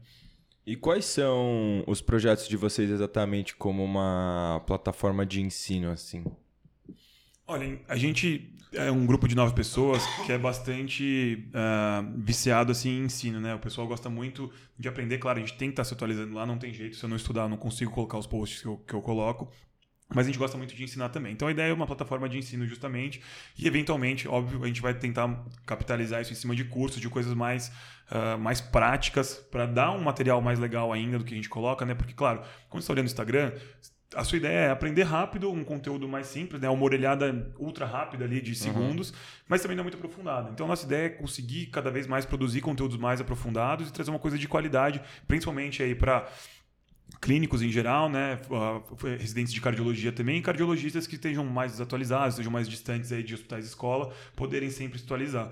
E 0.66 0.76
quais 0.76 1.06
são 1.06 1.82
os 1.86 2.02
projetos 2.02 2.46
de 2.46 2.56
vocês 2.56 2.90
exatamente 2.90 3.56
como 3.56 3.82
uma 3.82 4.62
plataforma 4.66 5.24
de 5.24 5.40
ensino, 5.40 5.90
assim? 5.90 6.22
Olha, 7.46 7.80
a 7.88 7.96
gente 7.96 8.54
é 8.72 8.90
um 8.90 9.04
grupo 9.04 9.26
de 9.26 9.34
nove 9.34 9.54
pessoas 9.54 10.04
que 10.24 10.32
é 10.32 10.38
bastante 10.38 11.48
ah, 11.54 12.04
viciado 12.16 12.72
assim, 12.72 12.90
em 12.90 13.04
ensino, 13.04 13.40
né? 13.40 13.54
O 13.54 13.58
pessoal 13.58 13.86
gosta 13.86 14.08
muito 14.08 14.50
de 14.78 14.88
aprender. 14.88 15.18
Claro, 15.18 15.38
a 15.38 15.40
gente 15.40 15.56
tem 15.56 15.68
que 15.68 15.72
estar 15.72 15.84
se 15.84 15.94
atualizando 15.94 16.34
lá, 16.34 16.46
não 16.46 16.58
tem 16.58 16.72
jeito. 16.72 16.96
Se 16.96 17.04
eu 17.04 17.08
não 17.08 17.16
estudar, 17.16 17.42
eu 17.42 17.48
não 17.48 17.56
consigo 17.56 17.90
colocar 17.90 18.18
os 18.18 18.26
posts 18.26 18.62
que 18.62 18.68
eu, 18.68 18.76
que 18.78 18.94
eu 18.94 19.02
coloco. 19.02 19.50
Mas 20.12 20.26
a 20.26 20.28
gente 20.28 20.38
gosta 20.38 20.58
muito 20.58 20.74
de 20.74 20.82
ensinar 20.82 21.08
também. 21.10 21.32
Então 21.32 21.46
a 21.46 21.52
ideia 21.52 21.70
é 21.70 21.72
uma 21.72 21.86
plataforma 21.86 22.28
de 22.28 22.36
ensino 22.36 22.66
justamente. 22.66 23.22
E 23.56 23.66
eventualmente, 23.66 24.26
óbvio, 24.26 24.64
a 24.64 24.66
gente 24.66 24.82
vai 24.82 24.92
tentar 24.92 25.44
capitalizar 25.64 26.20
isso 26.20 26.32
em 26.32 26.36
cima 26.36 26.54
de 26.54 26.64
cursos, 26.64 27.00
de 27.00 27.08
coisas 27.08 27.32
mais, 27.32 27.70
ah, 28.10 28.36
mais 28.36 28.60
práticas, 28.60 29.34
para 29.34 29.66
dar 29.66 29.92
um 29.92 30.00
material 30.00 30.40
mais 30.40 30.58
legal 30.58 30.92
ainda 30.92 31.18
do 31.18 31.24
que 31.24 31.32
a 31.32 31.36
gente 31.36 31.48
coloca, 31.48 31.84
né? 31.84 31.94
Porque, 31.94 32.12
claro, 32.12 32.40
quando 32.68 32.82
você 32.82 32.86
está 32.86 32.92
olhando 32.92 33.06
o 33.06 33.10
Instagram, 33.10 33.52
a 34.14 34.24
sua 34.24 34.38
ideia 34.38 34.58
é 34.58 34.70
aprender 34.70 35.04
rápido, 35.04 35.50
um 35.50 35.62
conteúdo 35.62 36.08
mais 36.08 36.26
simples, 36.26 36.60
né? 36.60 36.68
uma 36.68 36.82
orelhada 36.82 37.52
ultra 37.58 37.86
rápida 37.86 38.24
ali 38.24 38.40
de 38.40 38.54
segundos, 38.54 39.14
mas 39.48 39.62
também 39.62 39.76
não 39.76 39.84
muito 39.84 39.96
aprofundada. 39.96 40.50
Então, 40.50 40.66
a 40.66 40.68
nossa 40.68 40.84
ideia 40.84 41.06
é 41.06 41.08
conseguir 41.10 41.66
cada 41.66 41.90
vez 41.90 42.06
mais 42.06 42.24
produzir 42.24 42.60
conteúdos 42.60 42.96
mais 42.96 43.20
aprofundados 43.20 43.88
e 43.88 43.92
trazer 43.92 44.10
uma 44.10 44.18
coisa 44.18 44.36
de 44.36 44.48
qualidade, 44.48 45.00
principalmente 45.28 45.82
aí 45.82 45.94
para 45.94 46.28
clínicos 47.20 47.62
em 47.62 47.70
geral, 47.70 48.08
né, 48.08 48.38
uh, 48.48 49.06
residentes 49.16 49.52
de 49.52 49.60
cardiologia 49.60 50.12
também, 50.12 50.40
cardiologistas 50.42 51.06
que 51.06 51.16
estejam 51.16 51.44
mais 51.44 51.72
desatualizados, 51.72 52.34
estejam 52.34 52.52
mais 52.52 52.68
distantes 52.68 53.12
aí 53.12 53.22
de 53.22 53.34
hospitais 53.34 53.64
e 53.64 53.68
escola, 53.68 54.12
poderem 54.36 54.70
sempre 54.70 54.98
se 54.98 55.04
atualizar. 55.04 55.50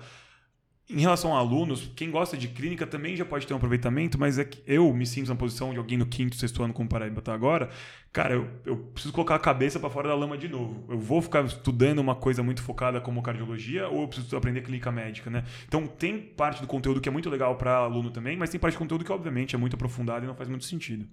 Em 0.91 1.01
relação 1.01 1.35
a 1.35 1.39
alunos, 1.39 1.91
quem 1.95 2.09
gosta 2.09 2.35
de 2.35 2.47
clínica 2.47 2.87
também 2.87 3.15
já 3.15 3.23
pode 3.23 3.45
ter 3.45 3.53
um 3.53 3.57
aproveitamento, 3.57 4.17
mas 4.19 4.39
é 4.39 4.43
que 4.43 4.59
eu 4.65 4.91
me 4.91 5.05
sinto 5.05 5.27
na 5.29 5.35
posição 5.35 5.71
de 5.71 5.77
alguém 5.77 5.99
no 5.99 6.05
quinto, 6.07 6.35
sexto 6.35 6.63
ano, 6.63 6.73
como 6.73 6.89
Paraíba 6.89 7.21
tá 7.21 7.31
agora. 7.31 7.69
Cara, 8.11 8.33
eu, 8.33 8.49
eu 8.65 8.75
preciso 8.75 9.13
colocar 9.13 9.35
a 9.35 9.39
cabeça 9.39 9.79
para 9.79 9.87
fora 9.91 10.07
da 10.09 10.15
lama 10.15 10.35
de 10.35 10.47
novo. 10.47 10.83
Eu 10.89 10.97
vou 10.97 11.21
ficar 11.21 11.45
estudando 11.45 11.99
uma 11.99 12.15
coisa 12.15 12.41
muito 12.41 12.63
focada 12.63 12.99
como 12.99 13.21
cardiologia 13.21 13.87
ou 13.87 14.01
eu 14.01 14.07
preciso 14.07 14.35
aprender 14.35 14.61
clínica 14.61 14.91
médica, 14.91 15.29
né? 15.29 15.43
Então 15.67 15.85
tem 15.85 16.17
parte 16.19 16.59
do 16.59 16.67
conteúdo 16.67 16.99
que 16.99 17.07
é 17.07 17.11
muito 17.11 17.29
legal 17.29 17.55
para 17.55 17.75
aluno 17.77 18.09
também, 18.09 18.35
mas 18.35 18.49
tem 18.49 18.59
parte 18.59 18.73
do 18.73 18.79
conteúdo 18.79 19.05
que 19.05 19.11
obviamente 19.11 19.53
é 19.53 19.59
muito 19.59 19.75
aprofundado 19.75 20.25
e 20.25 20.27
não 20.27 20.33
faz 20.35 20.49
muito 20.49 20.65
sentido. 20.65 21.07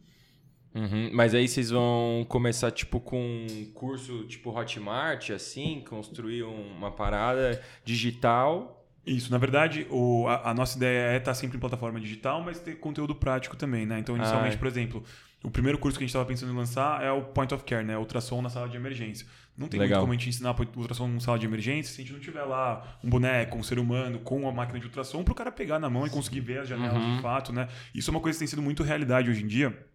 Uhum, 0.75 1.11
Mas 1.13 1.35
aí 1.35 1.49
vocês 1.49 1.71
vão 1.71 2.27
começar, 2.29 2.71
tipo, 2.71 3.01
com 3.01 3.19
um 3.51 3.65
curso 3.73 4.25
tipo 4.25 4.51
Hotmart, 4.51 5.31
assim, 5.31 5.83
construir 5.89 6.43
um- 6.45 6.77
uma 6.77 6.91
parada 6.91 7.63
digital. 7.83 8.76
Isso, 9.07 9.31
na 9.31 9.39
verdade, 9.39 9.87
o, 9.89 10.27
a, 10.27 10.51
a 10.51 10.55
nossa 10.55 10.77
ideia 10.77 11.13
é 11.13 11.17
estar 11.17 11.33
sempre 11.35 11.57
em 11.57 11.61
plataforma 11.61 12.01
digital, 12.01 12.43
mas 12.43 12.59
ter 12.59 12.75
conteúdo 12.81 13.15
prático 13.15 13.57
também, 13.57 13.87
né? 13.87 13.99
Então, 14.01 14.17
inicialmente, 14.17 14.57
Ah. 14.57 14.59
por 14.59 14.67
exemplo, 14.67 15.05
o 15.45 15.51
primeiro 15.51 15.79
curso 15.79 15.97
que 15.97 16.03
a 16.03 16.07
gente 16.07 16.11
estava 16.11 16.25
pensando 16.27 16.53
em 16.53 16.57
lançar 16.57 17.03
é 17.05 17.11
o 17.13 17.23
Point 17.23 17.55
of 17.55 17.63
Care, 17.65 17.85
né? 17.85 17.97
Ultrassom 17.97 18.43
na 18.43 18.49
sala 18.49 18.69
de 18.69 18.77
emergência. 18.77 19.25
Não 19.57 19.69
tem 19.69 19.79
Legal. 19.81 20.01
muito 20.01 20.03
como 20.03 20.13
a 20.13 20.17
gente 20.17 20.29
ensinar 20.29 20.55
ultrassom 20.77 21.07
na 21.09 21.21
sala 21.21 21.39
de 21.39 21.47
emergência 21.47 21.95
se 21.95 22.01
a 22.01 22.05
gente 22.05 22.13
não 22.13 22.21
tiver 22.21 22.43
lá 22.43 22.99
um 23.03 23.09
boneco, 23.09 23.57
um 23.57 23.63
ser 23.63 23.79
humano 23.79 24.19
com 24.19 24.47
a 24.49 24.53
máquina 24.53 24.79
de 24.81 24.85
ultrassom 24.87 25.23
para 25.25 25.33
o 25.33 25.35
cara 25.35 25.51
pegar 25.53 25.79
na 25.79 25.89
mão 25.89 26.07
e 26.07 26.11
conseguir 26.11 26.41
ver 26.41 26.59
as 26.59 26.69
janelas 26.69 27.01
Uhum. 27.03 27.17
de 27.17 27.23
fato, 27.23 27.53
né? 27.55 27.69
Isso 27.95 28.11
é 28.11 28.13
uma 28.13 28.21
coisa 28.21 28.37
que 28.37 28.41
tem 28.41 28.49
sido 28.49 28.61
muito 28.61 28.83
realidade 28.83 29.31
hoje 29.31 29.43
em 29.43 29.47
dia. 29.47 29.87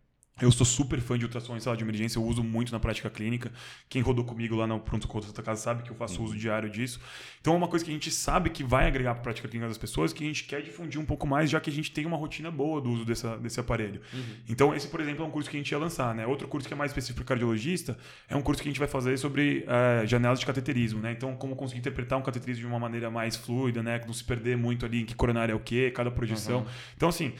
Eu 0.41 0.51
sou 0.51 0.65
super 0.65 0.99
fã 0.99 1.17
de 1.19 1.25
ultrassom 1.25 1.55
em 1.55 1.59
sala 1.59 1.77
de 1.77 1.83
emergência, 1.83 2.17
eu 2.17 2.23
uso 2.23 2.43
muito 2.43 2.71
na 2.71 2.79
prática 2.79 3.09
clínica. 3.11 3.51
Quem 3.87 4.01
rodou 4.01 4.25
comigo 4.25 4.55
lá 4.55 4.65
no 4.65 4.79
Pronto 4.79 5.03
Socorro 5.03 5.21
da 5.21 5.27
Santa 5.27 5.43
Casa 5.43 5.61
sabe 5.61 5.83
que 5.83 5.91
eu 5.91 5.95
faço 5.95 6.23
uso 6.23 6.35
diário 6.35 6.67
disso. 6.67 6.99
Então 7.39 7.53
é 7.53 7.57
uma 7.57 7.67
coisa 7.67 7.85
que 7.85 7.91
a 7.91 7.93
gente 7.93 8.09
sabe 8.09 8.49
que 8.49 8.63
vai 8.63 8.87
agregar 8.87 9.13
para 9.13 9.21
a 9.21 9.23
prática 9.23 9.47
clínica 9.47 9.67
das 9.67 9.77
pessoas, 9.77 10.11
que 10.11 10.23
a 10.23 10.27
gente 10.27 10.45
quer 10.45 10.63
difundir 10.63 10.99
um 10.99 11.05
pouco 11.05 11.27
mais, 11.27 11.49
já 11.49 11.59
que 11.59 11.69
a 11.69 11.73
gente 11.73 11.91
tem 11.91 12.07
uma 12.07 12.17
rotina 12.17 12.49
boa 12.49 12.81
do 12.81 12.89
uso 12.89 13.05
dessa, 13.05 13.37
desse 13.37 13.59
aparelho. 13.59 14.01
Então 14.49 14.73
esse, 14.73 14.87
por 14.87 14.99
exemplo, 14.99 15.23
é 15.23 15.27
um 15.27 15.31
curso 15.31 15.47
que 15.47 15.57
a 15.57 15.59
gente 15.59 15.71
ia 15.71 15.77
lançar. 15.77 16.15
Né? 16.15 16.25
Outro 16.25 16.47
curso 16.47 16.67
que 16.67 16.73
é 16.73 16.77
mais 16.77 16.89
específico 16.89 17.17
para 17.17 17.35
cardiologista 17.35 17.95
é 18.27 18.35
um 18.35 18.41
curso 18.41 18.63
que 18.63 18.67
a 18.67 18.71
gente 18.71 18.79
vai 18.79 18.87
fazer 18.87 19.17
sobre 19.17 19.63
eh, 19.67 20.07
janelas 20.07 20.39
de 20.39 20.45
cateterismo. 20.47 21.01
Né? 21.01 21.11
Então 21.11 21.35
como 21.35 21.55
conseguir 21.55 21.79
interpretar 21.79 22.17
um 22.17 22.23
cateterismo 22.23 22.61
de 22.61 22.67
uma 22.67 22.79
maneira 22.79 23.11
mais 23.11 23.35
fluida, 23.35 23.83
né? 23.83 24.01
não 24.07 24.13
se 24.13 24.23
perder 24.23 24.57
muito 24.57 24.87
ali 24.87 25.03
em 25.03 25.05
que 25.05 25.13
coronária 25.13 25.53
é 25.53 25.55
o 25.55 25.59
quê, 25.59 25.91
cada 25.91 26.09
projeção. 26.09 26.65
Então 26.95 27.09
assim, 27.09 27.33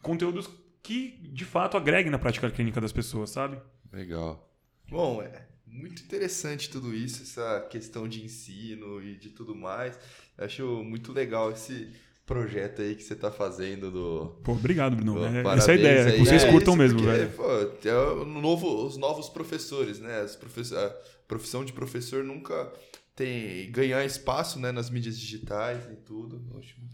conteúdos 0.00 0.48
que 0.82 1.10
de 1.32 1.44
fato 1.44 1.76
agreguem 1.76 2.10
na 2.10 2.18
prática 2.18 2.50
clínica 2.50 2.80
das 2.80 2.92
pessoas, 2.92 3.30
sabe? 3.30 3.58
Legal. 3.92 4.48
Bom, 4.90 5.22
é, 5.22 5.46
muito 5.66 6.02
interessante 6.02 6.70
tudo 6.70 6.94
isso, 6.94 7.22
essa 7.22 7.66
questão 7.70 8.08
de 8.08 8.24
ensino 8.24 9.02
e 9.02 9.16
de 9.16 9.30
tudo 9.30 9.54
mais. 9.54 9.98
Eu 10.36 10.44
acho 10.44 10.64
muito 10.84 11.12
legal 11.12 11.50
esse 11.52 11.90
projeto 12.24 12.82
aí 12.82 12.94
que 12.94 13.02
você 13.02 13.14
tá 13.16 13.30
fazendo 13.30 13.90
do. 13.90 14.26
Pô, 14.44 14.52
obrigado, 14.52 14.96
Bruno. 14.96 15.14
Pô, 15.14 15.24
É, 15.24 15.42
parabéns 15.42 15.62
essa 15.62 15.72
é 15.72 15.74
a 15.74 15.78
ideia, 15.78 16.06
aí. 16.12 16.18
vocês 16.18 16.44
É 16.44 16.50
curtam 16.50 16.76
mesmo, 16.76 16.98
porque, 17.00 17.12
velho. 17.12 17.30
Pô, 17.32 17.88
é 17.88 17.94
o 18.20 18.24
novo, 18.24 18.86
os 18.86 18.96
novos 18.96 19.28
professores, 19.28 19.98
né? 19.98 20.20
As 20.20 20.36
profe- 20.36 20.74
a 20.74 20.90
profissão 21.26 21.64
de 21.64 21.72
professor 21.72 22.22
nunca 22.24 22.72
tem 23.16 23.70
ganhar 23.72 24.04
espaço 24.04 24.60
né, 24.60 24.70
nas 24.70 24.88
mídias 24.90 25.18
digitais 25.18 25.84
e 25.92 25.96
tudo. 25.96 26.40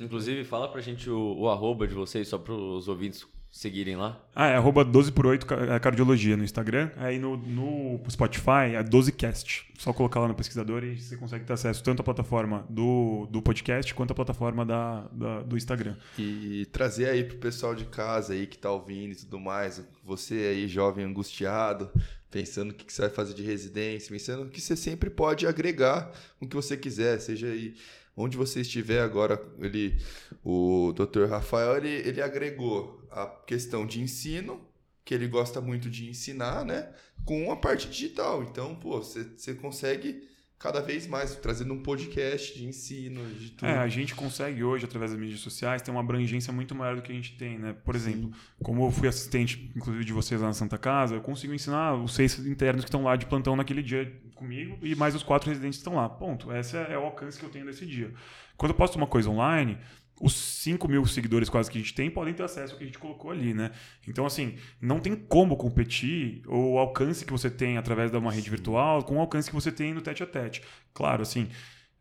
Inclusive, 0.00 0.42
fala 0.44 0.68
pra 0.70 0.80
gente 0.80 1.10
o, 1.10 1.36
o 1.40 1.48
arroba 1.50 1.86
de 1.86 1.94
vocês, 1.94 2.26
só 2.28 2.38
pros 2.38 2.88
ouvintes 2.88 3.26
seguirem 3.56 3.94
lá. 3.94 4.20
Ah, 4.34 4.48
é 4.48 4.56
arroba 4.56 4.84
12 4.84 5.12
por 5.12 5.26
8 5.26 5.46
ca- 5.46 5.54
é 5.76 5.78
cardiologia 5.78 6.36
no 6.36 6.42
Instagram. 6.42 6.90
Aí 6.96 7.20
no, 7.20 7.36
no 7.36 8.00
Spotify 8.10 8.74
é 8.74 8.82
12cast. 8.82 9.62
Só 9.78 9.92
colocar 9.92 10.18
lá 10.18 10.26
no 10.26 10.34
pesquisador 10.34 10.82
e 10.82 11.00
você 11.00 11.16
consegue 11.16 11.44
ter 11.44 11.52
acesso 11.52 11.82
tanto 11.82 12.00
à 12.00 12.04
plataforma 12.04 12.66
do, 12.68 13.26
do 13.30 13.40
podcast 13.40 13.94
quanto 13.94 14.10
à 14.10 14.14
plataforma 14.14 14.66
da, 14.66 15.02
da- 15.12 15.42
do 15.42 15.56
Instagram. 15.56 15.94
E 16.18 16.66
trazer 16.72 17.08
aí 17.08 17.22
pro 17.22 17.36
pessoal 17.36 17.74
de 17.76 17.84
casa 17.84 18.32
aí 18.32 18.46
que 18.48 18.58
tá 18.58 18.70
ouvindo 18.72 19.12
e 19.12 19.16
tudo 19.16 19.38
mais, 19.38 19.80
você 20.04 20.34
aí 20.34 20.66
jovem 20.66 21.04
angustiado, 21.04 21.88
pensando 22.32 22.72
o 22.72 22.74
que 22.74 22.84
que 22.84 22.92
você 22.92 23.02
vai 23.02 23.10
fazer 23.10 23.34
de 23.34 23.44
residência, 23.44 24.10
pensando 24.10 24.50
que 24.50 24.60
você 24.60 24.74
sempre 24.74 25.08
pode 25.10 25.46
agregar 25.46 26.10
o 26.40 26.46
que 26.48 26.56
você 26.56 26.76
quiser, 26.76 27.20
seja 27.20 27.46
aí 27.46 27.74
onde 28.16 28.36
você 28.36 28.60
estiver 28.60 29.00
agora, 29.00 29.40
ele, 29.58 29.96
o 30.44 30.92
Dr. 30.92 31.26
Rafael, 31.28 31.76
ele, 31.76 32.08
ele 32.08 32.22
agregou 32.22 33.06
a 33.10 33.26
questão 33.26 33.86
de 33.86 34.00
ensino, 34.00 34.60
que 35.04 35.14
ele 35.14 35.28
gosta 35.28 35.60
muito 35.60 35.90
de 35.90 36.08
ensinar, 36.08 36.64
né, 36.64 36.92
com 37.24 37.50
a 37.52 37.56
parte 37.56 37.88
digital. 37.88 38.42
Então, 38.42 38.74
pô, 38.74 39.02
você, 39.02 39.54
consegue 39.54 40.26
cada 40.64 40.80
vez 40.80 41.06
mais 41.06 41.36
trazendo 41.36 41.74
um 41.74 41.82
podcast 41.82 42.58
de 42.58 42.64
ensino, 42.64 43.22
de 43.34 43.50
tudo. 43.50 43.68
É, 43.68 43.76
a 43.76 43.86
gente 43.86 44.14
consegue 44.14 44.64
hoje, 44.64 44.86
através 44.86 45.10
das 45.10 45.20
mídias 45.20 45.40
sociais, 45.40 45.82
ter 45.82 45.90
uma 45.90 46.00
abrangência 46.00 46.50
muito 46.54 46.74
maior 46.74 46.96
do 46.96 47.02
que 47.02 47.12
a 47.12 47.14
gente 47.14 47.36
tem, 47.36 47.58
né? 47.58 47.76
Por 47.84 47.94
exemplo, 47.94 48.32
como 48.62 48.86
eu 48.86 48.90
fui 48.90 49.06
assistente, 49.06 49.70
inclusive, 49.76 50.06
de 50.06 50.12
vocês 50.14 50.40
lá 50.40 50.46
na 50.46 50.54
Santa 50.54 50.78
Casa, 50.78 51.16
eu 51.16 51.20
consigo 51.20 51.52
ensinar 51.52 51.92
os 51.96 52.14
seis 52.14 52.38
internos 52.38 52.82
que 52.82 52.88
estão 52.88 53.04
lá 53.04 53.14
de 53.14 53.26
plantão 53.26 53.54
naquele 53.54 53.82
dia 53.82 54.10
comigo 54.34 54.78
e 54.80 54.94
mais 54.94 55.14
os 55.14 55.22
quatro 55.22 55.50
residentes 55.50 55.80
que 55.80 55.82
estão 55.82 55.96
lá. 55.96 56.08
Ponto. 56.08 56.50
Esse 56.50 56.78
é 56.78 56.96
o 56.96 57.02
alcance 57.02 57.38
que 57.38 57.44
eu 57.44 57.50
tenho 57.50 57.66
nesse 57.66 57.84
dia. 57.84 58.14
Quando 58.56 58.70
eu 58.70 58.76
posto 58.76 58.96
uma 58.96 59.06
coisa 59.06 59.28
online, 59.28 59.76
os 60.20 60.34
5 60.34 60.88
mil 60.88 61.04
seguidores 61.06 61.48
quase 61.48 61.70
que 61.70 61.78
a 61.78 61.80
gente 61.80 61.94
tem 61.94 62.10
podem 62.10 62.32
ter 62.34 62.42
acesso 62.42 62.72
ao 62.72 62.78
que 62.78 62.84
a 62.84 62.86
gente 62.86 62.98
colocou 62.98 63.30
ali, 63.30 63.52
né? 63.52 63.72
Então, 64.06 64.24
assim, 64.24 64.56
não 64.80 65.00
tem 65.00 65.14
como 65.14 65.56
competir 65.56 66.42
o 66.46 66.78
alcance 66.78 67.24
que 67.24 67.32
você 67.32 67.50
tem 67.50 67.76
através 67.76 68.10
de 68.10 68.16
uma 68.16 68.32
rede 68.32 68.48
virtual 68.48 69.02
com 69.02 69.16
o 69.16 69.20
alcance 69.20 69.48
que 69.48 69.54
você 69.54 69.72
tem 69.72 69.92
no 69.92 70.00
tete 70.00 70.22
a 70.22 70.26
tete. 70.26 70.62
Claro, 70.92 71.22
assim, 71.22 71.48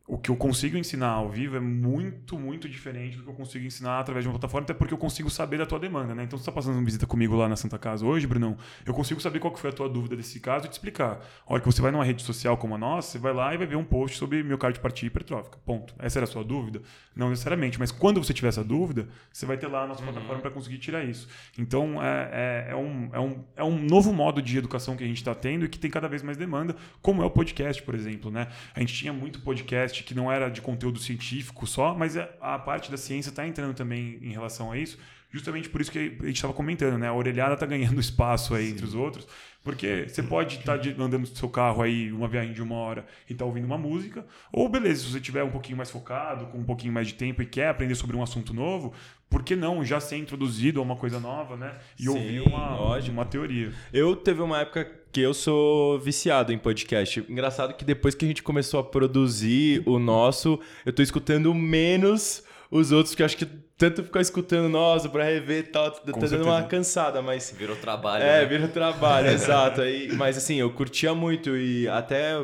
o 0.05 0.17
que 0.17 0.29
eu 0.29 0.35
consigo 0.35 0.77
ensinar 0.77 1.11
ao 1.11 1.29
vivo 1.29 1.55
é 1.55 1.61
muito, 1.61 2.37
muito 2.37 2.67
diferente 2.67 3.15
do 3.15 3.23
que 3.23 3.29
eu 3.29 3.33
consigo 3.33 3.65
ensinar 3.65 3.99
através 3.99 4.23
de 4.23 4.27
uma 4.27 4.33
plataforma, 4.33 4.65
até 4.65 4.73
porque 4.73 4.93
eu 4.93 4.97
consigo 4.97 5.29
saber 5.29 5.57
da 5.57 5.65
tua 5.65 5.79
demanda, 5.79 6.13
né? 6.13 6.23
Então, 6.23 6.37
você 6.37 6.41
está 6.41 6.51
passando 6.51 6.75
uma 6.75 6.83
visita 6.83 7.07
comigo 7.07 7.35
lá 7.37 7.47
na 7.47 7.55
Santa 7.55 7.79
Casa 7.79 8.05
hoje, 8.05 8.27
Brunão, 8.27 8.57
eu 8.85 8.93
consigo 8.93 9.21
saber 9.21 9.39
qual 9.39 9.55
foi 9.55 9.69
a 9.69 9.73
tua 9.73 9.87
dúvida 9.87 10.17
desse 10.17 10.41
caso 10.41 10.65
e 10.65 10.69
te 10.69 10.73
explicar. 10.73 11.25
A 11.47 11.53
hora 11.53 11.61
que 11.61 11.65
você 11.65 11.81
vai 11.81 11.89
numa 11.89 12.03
rede 12.03 12.21
social 12.21 12.57
como 12.57 12.75
a 12.75 12.77
nossa, 12.77 13.11
você 13.11 13.17
vai 13.17 13.33
lá 13.33 13.53
e 13.53 13.57
vai 13.57 13.65
ver 13.65 13.77
um 13.77 13.83
post 13.83 14.17
sobre 14.17 14.43
miocardiopatia 14.43 15.07
hipertrófica. 15.07 15.57
Ponto. 15.65 15.95
Essa 15.97 16.19
era 16.19 16.25
a 16.25 16.27
sua 16.27 16.43
dúvida? 16.43 16.81
Não 17.15 17.29
necessariamente, 17.29 17.79
mas 17.79 17.89
quando 17.89 18.21
você 18.21 18.33
tiver 18.33 18.49
essa 18.49 18.63
dúvida, 18.63 19.07
você 19.31 19.45
vai 19.45 19.57
ter 19.57 19.67
lá 19.67 19.83
a 19.83 19.87
nossa 19.87 20.03
plataforma 20.03 20.41
para 20.41 20.51
conseguir 20.51 20.79
tirar 20.79 21.05
isso. 21.05 21.29
Então, 21.57 22.03
é, 22.03 22.67
é, 22.67 22.71
é, 22.71 22.75
um, 22.75 23.09
é, 23.13 23.19
um, 23.21 23.43
é 23.55 23.63
um 23.63 23.79
novo 23.79 24.11
modo 24.11 24.41
de 24.41 24.57
educação 24.57 24.97
que 24.97 25.03
a 25.03 25.07
gente 25.07 25.17
está 25.17 25.33
tendo 25.33 25.63
e 25.63 25.69
que 25.69 25.79
tem 25.79 25.89
cada 25.89 26.09
vez 26.09 26.21
mais 26.21 26.35
demanda, 26.35 26.75
como 27.01 27.23
é 27.23 27.25
o 27.25 27.31
podcast, 27.31 27.81
por 27.83 27.95
exemplo, 27.95 28.29
né? 28.29 28.49
A 28.75 28.81
gente 28.81 28.93
tinha 28.93 29.13
muito 29.13 29.39
podcast 29.39 29.92
que 30.01 30.15
não 30.15 30.31
era 30.31 30.49
de 30.49 30.61
conteúdo 30.61 30.97
científico 30.97 31.67
só, 31.67 31.93
mas 31.93 32.17
a, 32.17 32.27
a 32.41 32.57
parte 32.57 32.89
da 32.89 32.97
ciência 32.97 33.29
está 33.29 33.45
entrando 33.45 33.75
também 33.75 34.17
em 34.21 34.31
relação 34.31 34.71
a 34.71 34.77
isso, 34.77 34.97
justamente 35.29 35.69
por 35.69 35.81
isso 35.81 35.91
que 35.91 35.99
a 35.99 36.25
gente 36.25 36.35
estava 36.35 36.53
comentando, 36.53 36.97
né? 36.97 37.07
A 37.07 37.13
orelhada 37.13 37.53
está 37.53 37.65
ganhando 37.65 37.99
espaço 38.01 38.55
aí 38.55 38.69
entre 38.69 38.85
os 38.85 38.95
outros, 38.95 39.27
porque 39.63 40.05
você 40.07 40.23
pode 40.23 40.57
estar 40.57 40.79
andando 40.79 41.19
no 41.19 41.27
seu 41.27 41.49
carro 41.49 41.81
aí 41.81 42.11
uma 42.11 42.27
viagem 42.27 42.53
de 42.53 42.61
uma 42.61 42.75
hora 42.75 43.05
e 43.29 43.33
estar 43.33 43.45
ouvindo 43.45 43.65
uma 43.65 43.77
música, 43.77 44.25
ou 44.51 44.67
beleza, 44.69 45.03
se 45.03 45.11
você 45.11 45.19
tiver 45.19 45.43
um 45.43 45.51
pouquinho 45.51 45.77
mais 45.77 45.91
focado, 45.91 46.47
com 46.47 46.57
um 46.57 46.63
pouquinho 46.63 46.93
mais 46.93 47.07
de 47.07 47.13
tempo 47.13 47.41
e 47.41 47.45
quer 47.45 47.67
aprender 47.67 47.95
sobre 47.95 48.15
um 48.15 48.23
assunto 48.23 48.53
novo, 48.53 48.93
por 49.29 49.43
que 49.43 49.55
não 49.55 49.83
já 49.83 49.99
ser 49.99 50.17
introduzido 50.17 50.79
a 50.79 50.83
uma 50.83 50.95
coisa 50.95 51.19
nova, 51.19 51.57
né? 51.57 51.75
E 51.99 52.03
Sim, 52.03 52.09
ouvir 52.09 52.41
uma, 52.41 52.75
lógico. 52.75 53.13
uma 53.13 53.25
teoria. 53.25 53.73
Eu 53.91 54.15
teve 54.15 54.41
uma 54.41 54.61
época 54.61 55.02
que 55.13 55.21
eu 55.21 55.33
sou 55.33 55.99
viciado 55.99 56.51
em 56.51 56.57
podcast. 56.57 57.23
Engraçado 57.29 57.75
que 57.75 57.85
depois 57.85 58.15
que 58.15 58.25
a 58.25 58.27
gente 58.27 58.41
começou 58.41 58.79
a 58.79 58.83
produzir 58.83 59.83
o 59.85 59.99
nosso, 59.99 60.59
eu 60.83 60.91
tô 60.91 61.03
escutando 61.03 61.53
menos 61.53 62.43
os 62.71 62.91
outros, 62.91 63.13
que 63.13 63.21
acho 63.21 63.37
que 63.37 63.45
tanto 63.77 64.03
ficar 64.03 64.21
escutando 64.21 64.67
nosso 64.67 65.11
pra 65.11 65.23
rever 65.23 65.59
e 65.59 65.63
tal, 65.63 65.91
tá 65.91 66.01
dando 66.03 66.19
certeza. 66.19 66.43
uma 66.43 66.63
cansada, 66.63 67.21
mas. 67.21 67.53
Virou 67.55 67.75
trabalho. 67.75 68.23
É, 68.23 68.41
né? 68.41 68.45
vira 68.45 68.67
trabalho, 68.67 69.27
exato. 69.31 69.81
Aí, 69.81 70.11
mas 70.13 70.35
assim, 70.35 70.55
eu 70.55 70.71
curtia 70.71 71.13
muito 71.13 71.55
e 71.55 71.87
até 71.87 72.43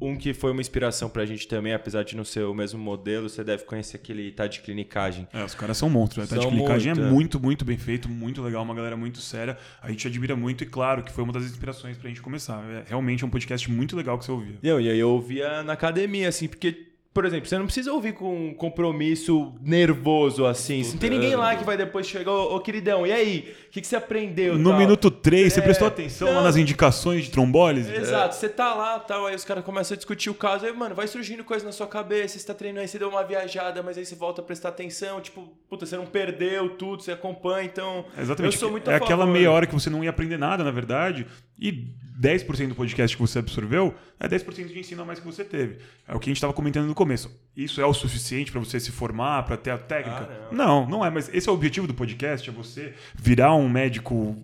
um 0.00 0.16
que 0.16 0.32
foi 0.32 0.52
uma 0.52 0.60
inspiração 0.60 1.08
pra 1.08 1.24
gente 1.26 1.48
também, 1.48 1.72
apesar 1.72 2.04
de 2.04 2.16
não 2.16 2.24
ser 2.24 2.44
o 2.44 2.54
mesmo 2.54 2.78
modelo, 2.78 3.28
você 3.28 3.42
deve 3.42 3.64
conhecer 3.64 3.96
aquele 3.96 4.30
tá 4.30 4.46
de 4.46 4.60
clinicagem. 4.60 5.26
É, 5.32 5.44
os 5.44 5.54
caras 5.54 5.76
são 5.76 5.90
monstros. 5.90 6.32
A 6.32 6.36
São 6.36 6.50
Clinicagem 6.50 6.92
muito, 6.94 7.02
é 7.02 7.08
é. 7.08 7.10
muito, 7.10 7.40
muito 7.40 7.64
bem 7.64 7.76
feito, 7.76 8.08
muito 8.08 8.42
legal, 8.42 8.62
uma 8.62 8.74
galera 8.74 8.96
muito 8.96 9.20
séria. 9.20 9.56
A 9.82 9.90
gente 9.90 10.06
admira 10.06 10.36
muito 10.36 10.62
e, 10.62 10.66
claro, 10.66 11.02
que 11.02 11.12
foi 11.12 11.24
uma 11.24 11.32
das 11.32 11.44
inspirações 11.44 11.96
pra 11.96 12.08
gente 12.08 12.22
começar. 12.22 12.62
É 12.70 12.84
realmente 12.88 13.24
um 13.24 13.30
podcast 13.30 13.70
muito 13.70 13.96
legal 13.96 14.18
que 14.18 14.24
você 14.24 14.30
ouvia. 14.30 14.58
Não, 14.62 14.80
e 14.80 14.88
aí 14.88 14.98
eu 14.98 15.10
ouvia 15.10 15.62
na 15.62 15.72
academia, 15.72 16.28
assim, 16.28 16.48
porque, 16.48 16.87
por 17.18 17.24
exemplo, 17.24 17.48
você 17.48 17.58
não 17.58 17.64
precisa 17.64 17.92
ouvir 17.92 18.12
com 18.12 18.48
um 18.50 18.54
compromisso 18.54 19.52
nervoso, 19.60 20.46
assim. 20.46 20.84
Não 20.84 20.98
tem 20.98 21.10
ninguém 21.10 21.34
lá 21.34 21.56
que 21.56 21.64
vai 21.64 21.76
depois 21.76 22.06
chegar, 22.06 22.30
ô, 22.30 22.54
ô 22.54 22.60
queridão, 22.60 23.04
e 23.04 23.10
aí? 23.10 23.56
O 23.66 23.70
que, 23.72 23.80
que 23.80 23.88
você 23.88 23.96
aprendeu? 23.96 24.56
No 24.56 24.70
tal? 24.70 24.78
minuto 24.78 25.10
3, 25.10 25.52
você 25.52 25.58
É, 25.58 25.62
prestou 25.64 25.88
atenção 25.88 26.28
lá 26.28 26.34
não. 26.34 26.42
nas 26.44 26.54
indicações 26.56 27.24
de 27.24 27.32
trombólise? 27.32 27.92
Exato, 27.92 28.36
você 28.36 28.48
tá 28.48 28.72
lá 28.72 29.00
tal, 29.00 29.26
aí 29.26 29.34
os 29.34 29.44
caras 29.44 29.64
começam 29.64 29.96
a 29.96 29.96
discutir 29.96 30.30
o 30.30 30.34
caso, 30.34 30.64
aí, 30.64 30.72
mano, 30.72 30.94
vai 30.94 31.08
surgindo 31.08 31.42
coisa 31.42 31.64
na 31.64 31.72
sua 31.72 31.88
cabeça, 31.88 32.38
você 32.38 32.46
tá 32.46 32.54
treinando, 32.54 32.82
aí 32.82 32.88
você 32.88 33.00
deu 33.00 33.08
uma 33.08 33.24
viajada, 33.24 33.82
mas 33.82 33.98
aí 33.98 34.06
você 34.06 34.14
volta 34.14 34.40
a 34.40 34.44
prestar 34.44 34.68
atenção, 34.68 35.20
tipo, 35.20 35.52
puta, 35.68 35.86
você 35.86 35.96
não 35.96 36.06
perdeu 36.06 36.68
tudo, 36.76 37.02
você 37.02 37.10
acompanha, 37.10 37.64
então. 37.64 38.04
Exatamente. 38.16 38.54
Eu 38.54 38.60
sou 38.60 38.70
muito 38.70 38.88
é 38.88 38.94
aquela 38.94 39.24
favor. 39.26 39.32
meia 39.32 39.50
hora 39.50 39.66
que 39.66 39.74
você 39.74 39.90
não 39.90 40.04
ia 40.04 40.10
aprender 40.10 40.38
nada, 40.38 40.62
na 40.62 40.70
verdade, 40.70 41.26
e 41.58 41.94
10% 42.20 42.68
do 42.68 42.74
podcast 42.74 43.16
que 43.16 43.20
você 43.20 43.38
absorveu 43.38 43.94
é 44.18 44.28
10% 44.28 44.66
de 44.66 44.78
ensino 44.78 45.02
a 45.02 45.04
mais 45.04 45.20
que 45.20 45.26
você 45.26 45.44
teve. 45.44 45.78
É 46.06 46.14
o 46.14 46.18
que 46.18 46.28
a 46.28 46.30
gente 46.30 46.36
estava 46.38 46.52
comentando 46.52 46.86
no 46.86 46.94
começo. 46.94 47.30
Isso 47.56 47.80
é 47.80 47.86
o 47.86 47.94
suficiente 47.94 48.50
para 48.50 48.60
você 48.60 48.80
se 48.80 48.90
formar, 48.90 49.44
para 49.44 49.56
ter 49.56 49.70
a 49.70 49.78
técnica? 49.78 50.28
Ah, 50.30 50.48
não. 50.54 50.88
não, 50.88 51.04
é, 51.04 51.10
mas 51.10 51.32
esse 51.32 51.48
é 51.48 51.52
o 51.52 51.54
objetivo 51.54 51.86
do 51.86 51.94
podcast, 51.94 52.48
é 52.48 52.52
você 52.52 52.94
virar 53.14 53.54
um 53.54 53.68
médico 53.68 54.36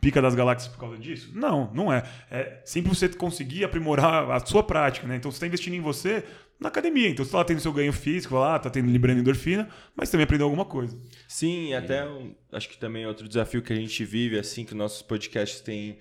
pica 0.00 0.22
das 0.22 0.34
galáxias 0.34 0.72
por 0.72 0.80
causa 0.80 0.96
disso? 0.96 1.30
Não, 1.34 1.70
não 1.74 1.92
é. 1.92 2.02
É 2.30 2.62
sempre 2.64 2.88
você 2.94 3.08
conseguir 3.08 3.64
aprimorar 3.64 4.30
a 4.30 4.40
sua 4.44 4.62
prática, 4.62 5.06
né? 5.06 5.16
Então 5.16 5.30
você 5.30 5.36
está 5.36 5.46
investindo 5.46 5.74
em 5.74 5.80
você 5.80 6.24
na 6.58 6.68
academia. 6.68 7.08
Então 7.08 7.24
você 7.24 7.28
está 7.28 7.38
lá 7.38 7.44
tendo 7.44 7.60
seu 7.60 7.72
ganho 7.72 7.92
físico 7.92 8.36
lá, 8.36 8.58
tá 8.58 8.70
tendo 8.70 8.90
liberando 8.90 9.20
endorfina, 9.20 9.68
mas 9.94 10.08
também 10.10 10.24
aprendeu 10.24 10.46
alguma 10.46 10.64
coisa. 10.64 10.96
Sim, 11.26 11.74
até 11.74 12.04
um- 12.08 12.34
acho 12.52 12.68
que 12.68 12.78
também 12.78 13.06
outro 13.06 13.28
desafio 13.28 13.60
que 13.60 13.72
a 13.72 13.76
gente 13.76 14.04
vive, 14.04 14.38
assim, 14.38 14.64
que 14.64 14.74
nossos 14.74 15.02
podcasts 15.02 15.60
têm 15.60 15.98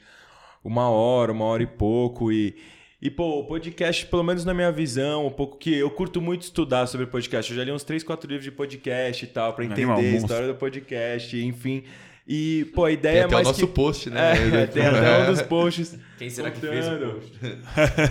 uma 0.68 0.89
hora, 0.89 1.32
uma 1.32 1.45
hora 1.45 1.63
e 1.63 1.68
pouco, 1.68 2.32
e. 2.32 2.55
E, 2.99 3.11
pô, 3.11 3.41
o 3.41 3.43
podcast, 3.45 4.07
pelo 4.07 4.24
menos 4.24 4.43
na 4.43 4.55
minha 4.55 4.72
visão, 4.72 5.28
um 5.28 5.32
pouco 5.32 5.55
que 5.57 5.72
eu 5.72 5.89
curto 5.91 6.20
muito 6.20 6.41
estudar 6.41 6.88
sobre 6.88 7.05
podcast. 7.05 7.51
Eu 7.51 7.57
já 7.57 7.63
li 7.63 7.72
uns 7.72 7.84
3, 7.84 8.03
4 8.03 8.28
livros 8.28 8.43
de 8.43 8.51
podcast 8.51 9.24
e 9.24 9.28
tal, 9.28 9.53
pra 9.53 9.63
entender 9.63 9.84
Animal, 9.84 9.99
a 9.99 10.01
monstro. 10.01 10.18
história 10.22 10.47
do 10.47 10.55
podcast, 10.55 11.38
enfim. 11.39 11.84
E, 12.28 12.65
pô, 12.74 12.86
a 12.86 12.88
Tem 12.88 12.93
ideia 12.95 13.20
é 13.20 13.24
até 13.26 13.28
o 13.28 13.32
mais 13.34 13.47
nosso 13.47 13.68
que... 13.68 13.74
post, 13.74 14.09
né? 14.09 14.63
É, 14.63 14.65
tem 14.68 14.84
até 14.84 15.22
um 15.22 15.26
dos 15.28 15.41
posts. 15.43 15.95
Quem 16.18 16.28
será 16.30 16.49
que 16.49 16.59
fez 16.59 16.88
o 16.88 16.89
contando. 16.89 17.13
post? 17.13 17.39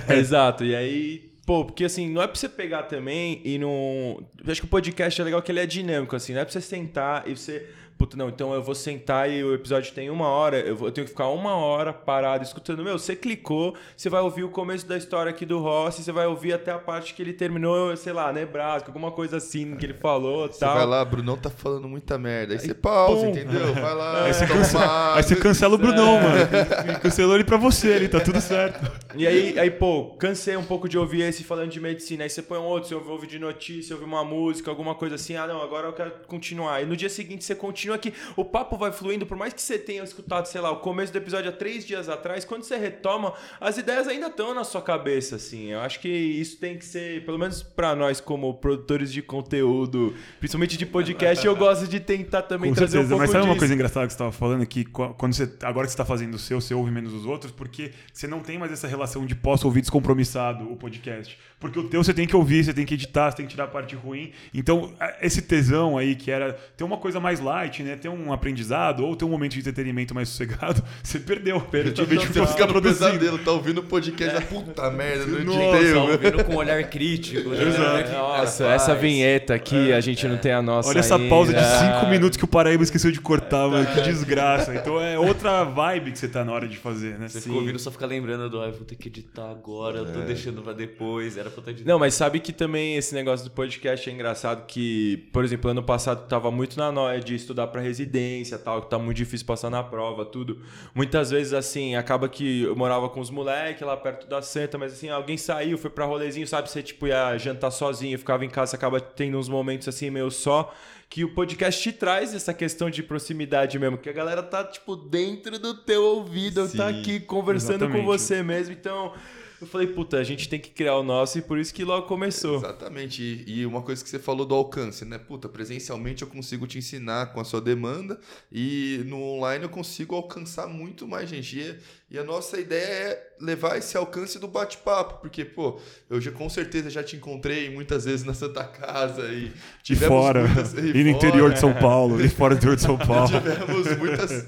Exato, 0.16 0.64
e 0.64 0.74
aí, 0.76 1.32
pô, 1.44 1.64
porque 1.64 1.84
assim, 1.84 2.08
não 2.08 2.22
é 2.22 2.28
pra 2.28 2.36
você 2.36 2.48
pegar 2.48 2.84
também 2.84 3.42
e 3.44 3.58
não. 3.58 4.22
Eu 4.44 4.52
acho 4.52 4.60
que 4.60 4.66
o 4.66 4.70
podcast 4.70 5.20
é 5.20 5.24
legal 5.24 5.42
que 5.42 5.50
ele 5.50 5.60
é 5.60 5.66
dinâmico, 5.66 6.14
assim, 6.14 6.32
não 6.32 6.42
é 6.42 6.44
pra 6.44 6.52
você 6.52 6.60
sentar 6.60 7.24
e 7.26 7.36
você. 7.36 7.66
Puta, 7.98 8.14
não, 8.14 8.28
então 8.28 8.52
eu 8.52 8.62
vou 8.62 8.74
sentar 8.74 9.30
e 9.30 9.42
o 9.42 9.54
episódio 9.54 9.90
tem 9.94 10.10
uma 10.10 10.28
hora, 10.28 10.58
eu, 10.58 10.76
vou- 10.76 10.88
eu 10.88 10.92
tenho 10.92 11.06
que 11.06 11.10
ficar 11.12 11.28
uma 11.28 11.54
hora 11.56 11.94
parado 11.94 12.44
escutando. 12.44 12.84
Meu, 12.84 12.98
você 12.98 13.16
clicou, 13.16 13.74
você 13.96 14.10
vai 14.10 14.20
ouvir 14.20 14.44
o 14.44 14.50
começo 14.50 14.86
da 14.86 14.98
história 14.98 15.30
aqui 15.30 15.46
do 15.46 15.58
Rossi, 15.60 16.02
você 16.02 16.12
vai 16.12 16.26
ouvir 16.26 16.52
até 16.52 16.70
a 16.72 16.78
parte 16.78 17.14
que 17.14 17.22
ele 17.22 17.32
terminou, 17.32 17.96
sei 17.96 18.12
lá, 18.12 18.30
Nebraska, 18.30 18.90
alguma 18.90 19.10
coisa 19.10 19.38
assim 19.38 19.74
que 19.76 19.86
ele 19.86 19.94
falou 19.94 20.46
Você 20.46 20.60
tal. 20.60 20.74
vai 20.76 20.84
lá, 20.84 21.02
Brunão 21.06 21.38
tá 21.38 21.48
falando 21.48 21.88
muita 21.88 22.18
merda. 22.18 22.52
Aí 22.52 22.58
você 22.60 22.74
pausa, 22.74 23.22
pum. 23.24 23.30
entendeu? 23.30 23.72
Vai 23.72 23.94
lá, 23.94 24.24
Aí 24.24 24.34
você, 24.34 24.46
cancela, 24.46 25.16
aí 25.16 25.22
você 25.22 25.36
cancela 25.36 25.74
o 25.74 25.78
Brunão, 25.78 26.20
mano. 26.20 27.00
Cancelou 27.00 27.34
ele 27.34 27.44
pra 27.44 27.56
você, 27.56 27.88
ele 27.94 28.08
tá 28.10 28.20
tudo 28.20 28.42
certo. 28.42 28.92
E 29.14 29.26
aí, 29.26 29.58
aí, 29.58 29.70
pô, 29.70 30.14
cansei 30.18 30.54
um 30.54 30.64
pouco 30.64 30.86
de 30.86 30.98
ouvir 30.98 31.22
esse 31.22 31.42
falando 31.42 31.70
de 31.70 31.80
medicina. 31.80 32.24
Aí 32.24 32.28
você 32.30 32.42
põe 32.42 32.58
um 32.58 32.64
outro, 32.64 32.90
você 32.90 32.94
ouve, 32.94 33.08
ouve 33.08 33.26
de 33.26 33.38
notícia, 33.38 33.94
ouve 33.96 34.04
uma 34.04 34.22
música, 34.22 34.70
alguma 34.70 34.94
coisa 34.94 35.14
assim. 35.14 35.34
Ah, 35.36 35.46
não, 35.46 35.62
agora 35.62 35.86
eu 35.86 35.94
quero 35.94 36.12
continuar. 36.26 36.82
E 36.82 36.84
no 36.84 36.94
dia 36.94 37.08
seguinte 37.08 37.42
você 37.42 37.54
continua. 37.54 37.85
Continua 37.86 37.96
aqui. 37.96 38.12
O 38.36 38.44
papo 38.44 38.76
vai 38.76 38.92
fluindo, 38.92 39.26
por 39.26 39.36
mais 39.36 39.52
que 39.52 39.62
você 39.62 39.78
tenha 39.78 40.02
escutado, 40.02 40.46
sei 40.46 40.60
lá, 40.60 40.70
o 40.70 40.76
começo 40.76 41.12
do 41.12 41.16
episódio 41.18 41.48
há 41.50 41.52
três 41.52 41.86
dias 41.86 42.08
atrás, 42.08 42.44
quando 42.44 42.62
você 42.64 42.76
retoma, 42.76 43.32
as 43.60 43.78
ideias 43.78 44.08
ainda 44.08 44.26
estão 44.26 44.54
na 44.54 44.64
sua 44.64 44.82
cabeça, 44.82 45.36
assim. 45.36 45.70
Eu 45.70 45.80
acho 45.80 46.00
que 46.00 46.08
isso 46.08 46.58
tem 46.58 46.76
que 46.76 46.84
ser, 46.84 47.24
pelo 47.24 47.38
menos 47.38 47.62
para 47.62 47.94
nós 47.94 48.20
como 48.20 48.52
produtores 48.54 49.12
de 49.12 49.22
conteúdo, 49.22 50.14
principalmente 50.38 50.76
de 50.76 50.86
podcast, 50.86 51.46
eu 51.46 51.56
gosto 51.56 51.86
de 51.86 52.00
tentar 52.00 52.42
também 52.42 52.70
Com 52.70 52.76
trazer 52.76 52.92
certeza, 52.92 53.14
um 53.14 53.18
pouco 53.18 53.22
mas 53.22 53.30
sabe 53.30 53.42
disso. 53.44 53.52
uma 53.54 53.58
coisa 53.58 53.74
engraçada 53.74 54.06
que 54.06 54.12
você 54.12 54.16
estava 54.16 54.32
falando? 54.32 54.66
Que 54.66 54.84
qu- 54.84 55.14
quando 55.16 55.34
você, 55.34 55.50
agora 55.62 55.86
que 55.86 55.92
você 55.92 55.94
está 55.94 56.04
fazendo 56.04 56.34
o 56.34 56.38
seu, 56.38 56.60
você 56.60 56.74
ouve 56.74 56.90
menos 56.90 57.12
os 57.12 57.24
outros, 57.24 57.52
porque 57.52 57.92
você 58.12 58.26
não 58.26 58.40
tem 58.40 58.58
mais 58.58 58.72
essa 58.72 58.86
relação 58.88 59.24
de 59.24 59.34
posso 59.34 59.66
ouvir 59.66 59.80
descompromissado 59.80 60.70
o 60.70 60.76
podcast. 60.76 61.38
Porque 61.58 61.78
o 61.78 61.84
teu 61.88 62.02
você 62.04 62.12
tem 62.12 62.26
que 62.26 62.36
ouvir, 62.36 62.64
você 62.64 62.74
tem 62.74 62.84
que 62.84 62.94
editar, 62.94 63.30
você 63.30 63.38
tem 63.38 63.46
que 63.46 63.52
tirar 63.52 63.64
a 63.64 63.68
parte 63.68 63.94
ruim. 63.96 64.32
Então, 64.52 64.92
esse 65.22 65.40
tesão 65.40 65.96
aí 65.96 66.14
que 66.14 66.30
era 66.30 66.52
ter 66.76 66.84
uma 66.84 66.98
coisa 66.98 67.18
mais 67.18 67.40
light, 67.40 67.75
né? 67.82 67.96
Ter 67.96 68.08
um 68.08 68.32
aprendizado 68.32 69.04
ou 69.04 69.14
ter 69.16 69.24
um 69.24 69.28
momento 69.28 69.52
de 69.52 69.60
entretenimento 69.60 70.14
mais 70.14 70.28
sossegado, 70.28 70.82
você 71.02 71.18
perdeu. 71.18 71.60
Perdeu. 71.60 72.04
Em 72.04 72.08
vez 72.08 72.20
de 72.22 72.26
Você 72.28 72.46
ficar 72.46 72.66
produzindo. 72.66 73.10
pesadelo, 73.10 73.38
tá 73.38 73.52
ouvindo 73.52 73.78
o 73.78 73.82
podcast, 73.84 74.36
ah, 74.36 74.40
puta 74.42 74.90
merda, 74.90 75.26
não 75.26 75.52
Só 75.52 75.72
meu. 75.72 76.00
ouvindo 76.02 76.44
com 76.44 76.52
um 76.52 76.56
olhar 76.56 76.82
crítico. 76.90 77.50
né? 77.50 77.62
Exato. 77.62 78.12
Nossa, 78.12 78.64
faz. 78.64 78.82
essa 78.82 78.94
vinheta 78.94 79.54
aqui, 79.54 79.92
a 79.92 80.00
gente 80.00 80.26
não 80.28 80.36
tem 80.38 80.52
a 80.52 80.62
nossa 80.62 80.88
Olha 80.88 80.98
essa 80.98 81.16
ainda. 81.16 81.28
pausa 81.28 81.52
de 81.52 81.60
cinco 81.64 82.06
minutos 82.10 82.36
que 82.36 82.44
o 82.44 82.48
Paraíba 82.48 82.82
esqueceu 82.82 83.10
de 83.10 83.20
cortar, 83.20 83.68
mano. 83.68 83.86
Que 83.94 84.00
desgraça. 84.02 84.74
Então 84.74 85.00
é 85.00 85.18
outra 85.18 85.64
vibe 85.64 86.12
que 86.12 86.18
você 86.18 86.28
tá 86.28 86.44
na 86.44 86.52
hora 86.52 86.68
de 86.68 86.76
fazer, 86.76 87.18
né? 87.18 87.28
Você 87.28 87.40
fica 87.40 87.54
ouvindo, 87.54 87.78
só 87.78 87.90
fica 87.90 88.06
lembrando 88.06 88.48
do, 88.50 88.60
ai, 88.60 88.70
vou 88.70 88.84
ter 88.84 88.94
que 88.96 89.08
editar 89.08 89.50
agora, 89.50 89.98
eu 89.98 90.12
tô 90.12 90.20
deixando 90.20 90.62
pra 90.62 90.72
depois, 90.72 91.36
era 91.36 91.50
pra 91.50 91.60
estar 91.60 91.70
editando. 91.70 91.90
Não, 91.90 91.98
mas 91.98 92.14
sabe 92.14 92.40
que 92.40 92.52
também 92.52 92.96
esse 92.96 93.14
negócio 93.14 93.44
do 93.44 93.50
podcast 93.50 94.08
é 94.08 94.12
engraçado 94.12 94.64
que, 94.66 95.28
por 95.32 95.44
exemplo, 95.44 95.70
ano 95.70 95.82
passado 95.82 96.26
tava 96.28 96.50
muito 96.50 96.76
na 96.78 96.90
noia 96.92 97.20
de 97.20 97.34
estudar 97.34 97.65
pra 97.66 97.80
residência, 97.80 98.58
tal, 98.58 98.82
que 98.82 98.90
tá 98.90 98.98
muito 98.98 99.16
difícil 99.16 99.46
passar 99.46 99.70
na 99.70 99.82
prova, 99.82 100.24
tudo. 100.24 100.60
Muitas 100.94 101.30
vezes 101.30 101.52
assim, 101.52 101.94
acaba 101.94 102.28
que 102.28 102.62
eu 102.62 102.76
morava 102.76 103.08
com 103.08 103.20
os 103.20 103.30
moleques 103.30 103.86
lá 103.86 103.96
perto 103.96 104.26
da 104.26 104.42
Santa, 104.42 104.78
mas 104.78 104.92
assim, 104.92 105.08
alguém 105.08 105.36
saiu, 105.36 105.76
foi 105.78 105.90
pra 105.90 106.04
rolezinho, 106.04 106.46
sabe, 106.46 106.70
você 106.70 106.82
tipo 106.82 107.06
ia 107.06 107.36
jantar 107.38 107.70
sozinho, 107.70 108.18
ficava 108.18 108.44
em 108.44 108.50
casa, 108.50 108.76
acaba 108.76 109.00
tendo 109.00 109.38
uns 109.38 109.48
momentos 109.48 109.88
assim 109.88 110.10
meio 110.10 110.30
só 110.30 110.72
que 111.08 111.24
o 111.24 111.32
podcast 111.34 111.80
te 111.80 111.92
traz 111.92 112.34
essa 112.34 112.52
questão 112.52 112.90
de 112.90 113.02
proximidade 113.02 113.78
mesmo, 113.78 113.96
que 113.96 114.08
a 114.08 114.12
galera 114.12 114.42
tá 114.42 114.64
tipo 114.64 114.96
dentro 114.96 115.58
do 115.58 115.74
teu 115.74 116.02
ouvido, 116.02 116.62
tá 116.68 116.92
Sim, 116.92 117.00
aqui 117.00 117.20
conversando 117.20 117.80
com 117.80 117.96
exatamente. 117.96 118.06
você 118.06 118.42
mesmo, 118.42 118.72
então 118.72 119.12
eu 119.60 119.66
falei, 119.66 119.86
puta, 119.86 120.18
a 120.18 120.24
gente 120.24 120.48
tem 120.48 120.60
que 120.60 120.70
criar 120.70 120.96
o 120.96 121.02
nosso 121.02 121.38
e 121.38 121.42
por 121.42 121.58
isso 121.58 121.72
que 121.72 121.84
logo 121.84 122.06
começou. 122.06 122.56
Exatamente. 122.56 123.22
E, 123.22 123.60
e 123.60 123.66
uma 123.66 123.80
coisa 123.82 124.02
que 124.04 124.10
você 124.10 124.18
falou 124.18 124.44
do 124.44 124.54
alcance, 124.54 125.04
né? 125.04 125.16
Puta, 125.18 125.48
presencialmente 125.48 126.22
eu 126.22 126.28
consigo 126.28 126.66
te 126.66 126.78
ensinar 126.78 127.32
com 127.32 127.40
a 127.40 127.44
sua 127.44 127.60
demanda 127.60 128.18
e 128.52 129.02
no 129.06 129.20
online 129.22 129.64
eu 129.64 129.70
consigo 129.70 130.14
alcançar 130.14 130.66
muito 130.66 131.08
mais 131.08 131.28
gente. 131.28 131.58
E, 131.58 131.76
e 132.10 132.18
a 132.18 132.22
nossa 132.24 132.60
ideia 132.60 132.84
é 132.84 133.26
levar 133.40 133.76
esse 133.78 133.96
alcance 133.96 134.38
do 134.38 134.46
bate-papo, 134.46 135.20
porque, 135.20 135.44
pô, 135.44 135.80
eu 136.08 136.20
já 136.20 136.30
com 136.30 136.48
certeza 136.48 136.88
já 136.88 137.02
te 137.02 137.16
encontrei 137.16 137.68
muitas 137.70 138.04
vezes 138.04 138.24
na 138.24 138.32
Santa 138.34 138.62
Casa 138.64 139.22
e 139.32 139.46
E 139.46 139.52
tivemos 139.82 140.08
fora. 140.16 140.46
muitas- 140.46 140.72
E 140.74 141.02
no 141.02 141.08
interior 141.10 141.52
de 141.52 141.58
São 141.60 141.74
Paulo. 141.74 142.20
E 142.24 142.28
fora 142.28 142.54
do 142.54 142.58
interior 142.58 142.76
de 142.76 142.82
São 142.82 142.96
Paulo. 142.98 143.28
Tivemos 143.28 143.96
muitas, 143.98 144.46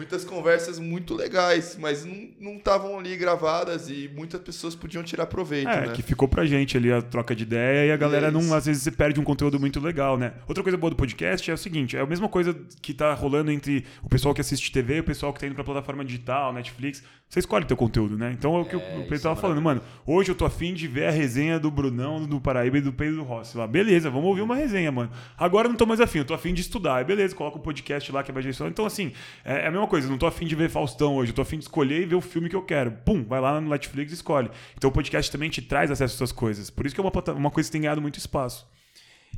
muitas 0.00 0.24
conversas 0.24 0.78
muito 0.78 1.14
legais, 1.14 1.76
mas 1.78 2.06
não 2.40 2.54
estavam 2.56 2.98
ali 2.98 3.14
gravadas 3.18 3.90
e 3.90 4.10
muitas 4.16 4.40
pessoas 4.40 4.74
podiam 4.74 5.02
tirar 5.02 5.26
proveito, 5.26 5.68
É, 5.68 5.88
né? 5.88 5.92
que 5.92 6.00
ficou 6.00 6.26
pra 6.26 6.46
gente 6.46 6.74
ali 6.74 6.90
a 6.90 7.02
troca 7.02 7.36
de 7.36 7.42
ideia 7.42 7.86
e 7.88 7.92
a 7.92 7.96
galera 7.98 8.28
é 8.28 8.30
não, 8.30 8.54
às 8.54 8.64
vezes 8.64 8.82
você 8.82 8.90
perde 8.90 9.20
um 9.20 9.24
conteúdo 9.24 9.60
muito 9.60 9.78
legal, 9.78 10.16
né? 10.16 10.32
Outra 10.48 10.62
coisa 10.62 10.78
boa 10.78 10.88
do 10.90 10.96
podcast 10.96 11.50
é 11.50 11.54
o 11.54 11.58
seguinte, 11.58 11.98
é 11.98 12.00
a 12.00 12.06
mesma 12.06 12.30
coisa 12.30 12.56
que 12.80 12.94
tá 12.94 13.12
rolando 13.12 13.50
entre 13.50 13.84
o 14.02 14.08
pessoal 14.08 14.34
que 14.34 14.40
assiste 14.40 14.72
TV 14.72 14.96
e 14.96 15.00
o 15.00 15.04
pessoal 15.04 15.34
que 15.34 15.40
tá 15.40 15.46
indo 15.46 15.54
pra 15.54 15.64
plataforma 15.64 16.02
digital, 16.02 16.50
Netflix. 16.54 17.04
Você 17.30 17.38
escolhe 17.38 17.64
teu 17.64 17.76
conteúdo, 17.76 18.18
né? 18.18 18.34
Então 18.36 18.56
é 18.56 18.58
o 18.58 18.64
que 18.64 18.74
o 18.74 18.80
isso 18.80 19.02
Pedro 19.02 19.20
tava 19.20 19.38
é 19.38 19.40
falando, 19.40 19.62
mano. 19.62 19.80
Hoje 20.04 20.32
eu 20.32 20.34
tô 20.34 20.44
afim 20.44 20.74
de 20.74 20.88
ver 20.88 21.06
a 21.06 21.12
resenha 21.12 21.60
do 21.60 21.70
Brunão, 21.70 22.26
do 22.26 22.40
Paraíba 22.40 22.78
e 22.78 22.80
do 22.80 22.92
Pedro 22.92 23.22
Rossi 23.22 23.56
lá. 23.56 23.68
Beleza, 23.68 24.10
vamos 24.10 24.26
ouvir 24.26 24.42
uma 24.42 24.56
resenha, 24.56 24.90
mano. 24.90 25.12
Agora 25.38 25.68
eu 25.68 25.70
não 25.70 25.76
tô 25.76 25.86
mais 25.86 26.00
afim, 26.00 26.18
eu 26.18 26.24
tô 26.24 26.34
afim 26.34 26.52
de 26.52 26.60
estudar. 26.60 27.04
Beleza, 27.04 27.32
coloca 27.36 27.56
o 27.56 27.60
podcast 27.60 28.10
lá 28.10 28.24
que 28.24 28.32
vai 28.32 28.42
gestionar. 28.42 28.72
Então, 28.72 28.84
assim, 28.84 29.12
é 29.44 29.60
é 29.60 29.66
a 29.68 29.70
mesma 29.70 29.86
coisa, 29.86 30.08
eu 30.08 30.10
não 30.10 30.18
tô 30.18 30.26
afim 30.26 30.44
de 30.44 30.56
ver 30.56 30.68
Faustão 30.70 31.14
hoje, 31.14 31.30
eu 31.30 31.34
tô 31.36 31.42
afim 31.42 31.56
de 31.56 31.62
escolher 31.62 32.02
e 32.02 32.04
ver 32.04 32.16
o 32.16 32.20
filme 32.20 32.48
que 32.48 32.56
eu 32.56 32.62
quero. 32.62 32.90
Pum, 33.04 33.22
vai 33.22 33.40
lá 33.40 33.60
no 33.60 33.70
Netflix 33.70 34.10
e 34.10 34.16
escolhe. 34.16 34.50
Então 34.76 34.90
o 34.90 34.92
podcast 34.92 35.30
também 35.30 35.48
te 35.48 35.62
traz 35.62 35.88
acesso 35.88 36.14
a 36.14 36.16
essas 36.16 36.32
coisas. 36.32 36.68
Por 36.68 36.84
isso 36.84 36.96
que 36.96 37.00
é 37.00 37.04
uma, 37.04 37.12
uma 37.36 37.50
coisa 37.52 37.68
que 37.68 37.72
tem 37.72 37.82
ganhado 37.82 38.02
muito 38.02 38.18
espaço. 38.18 38.66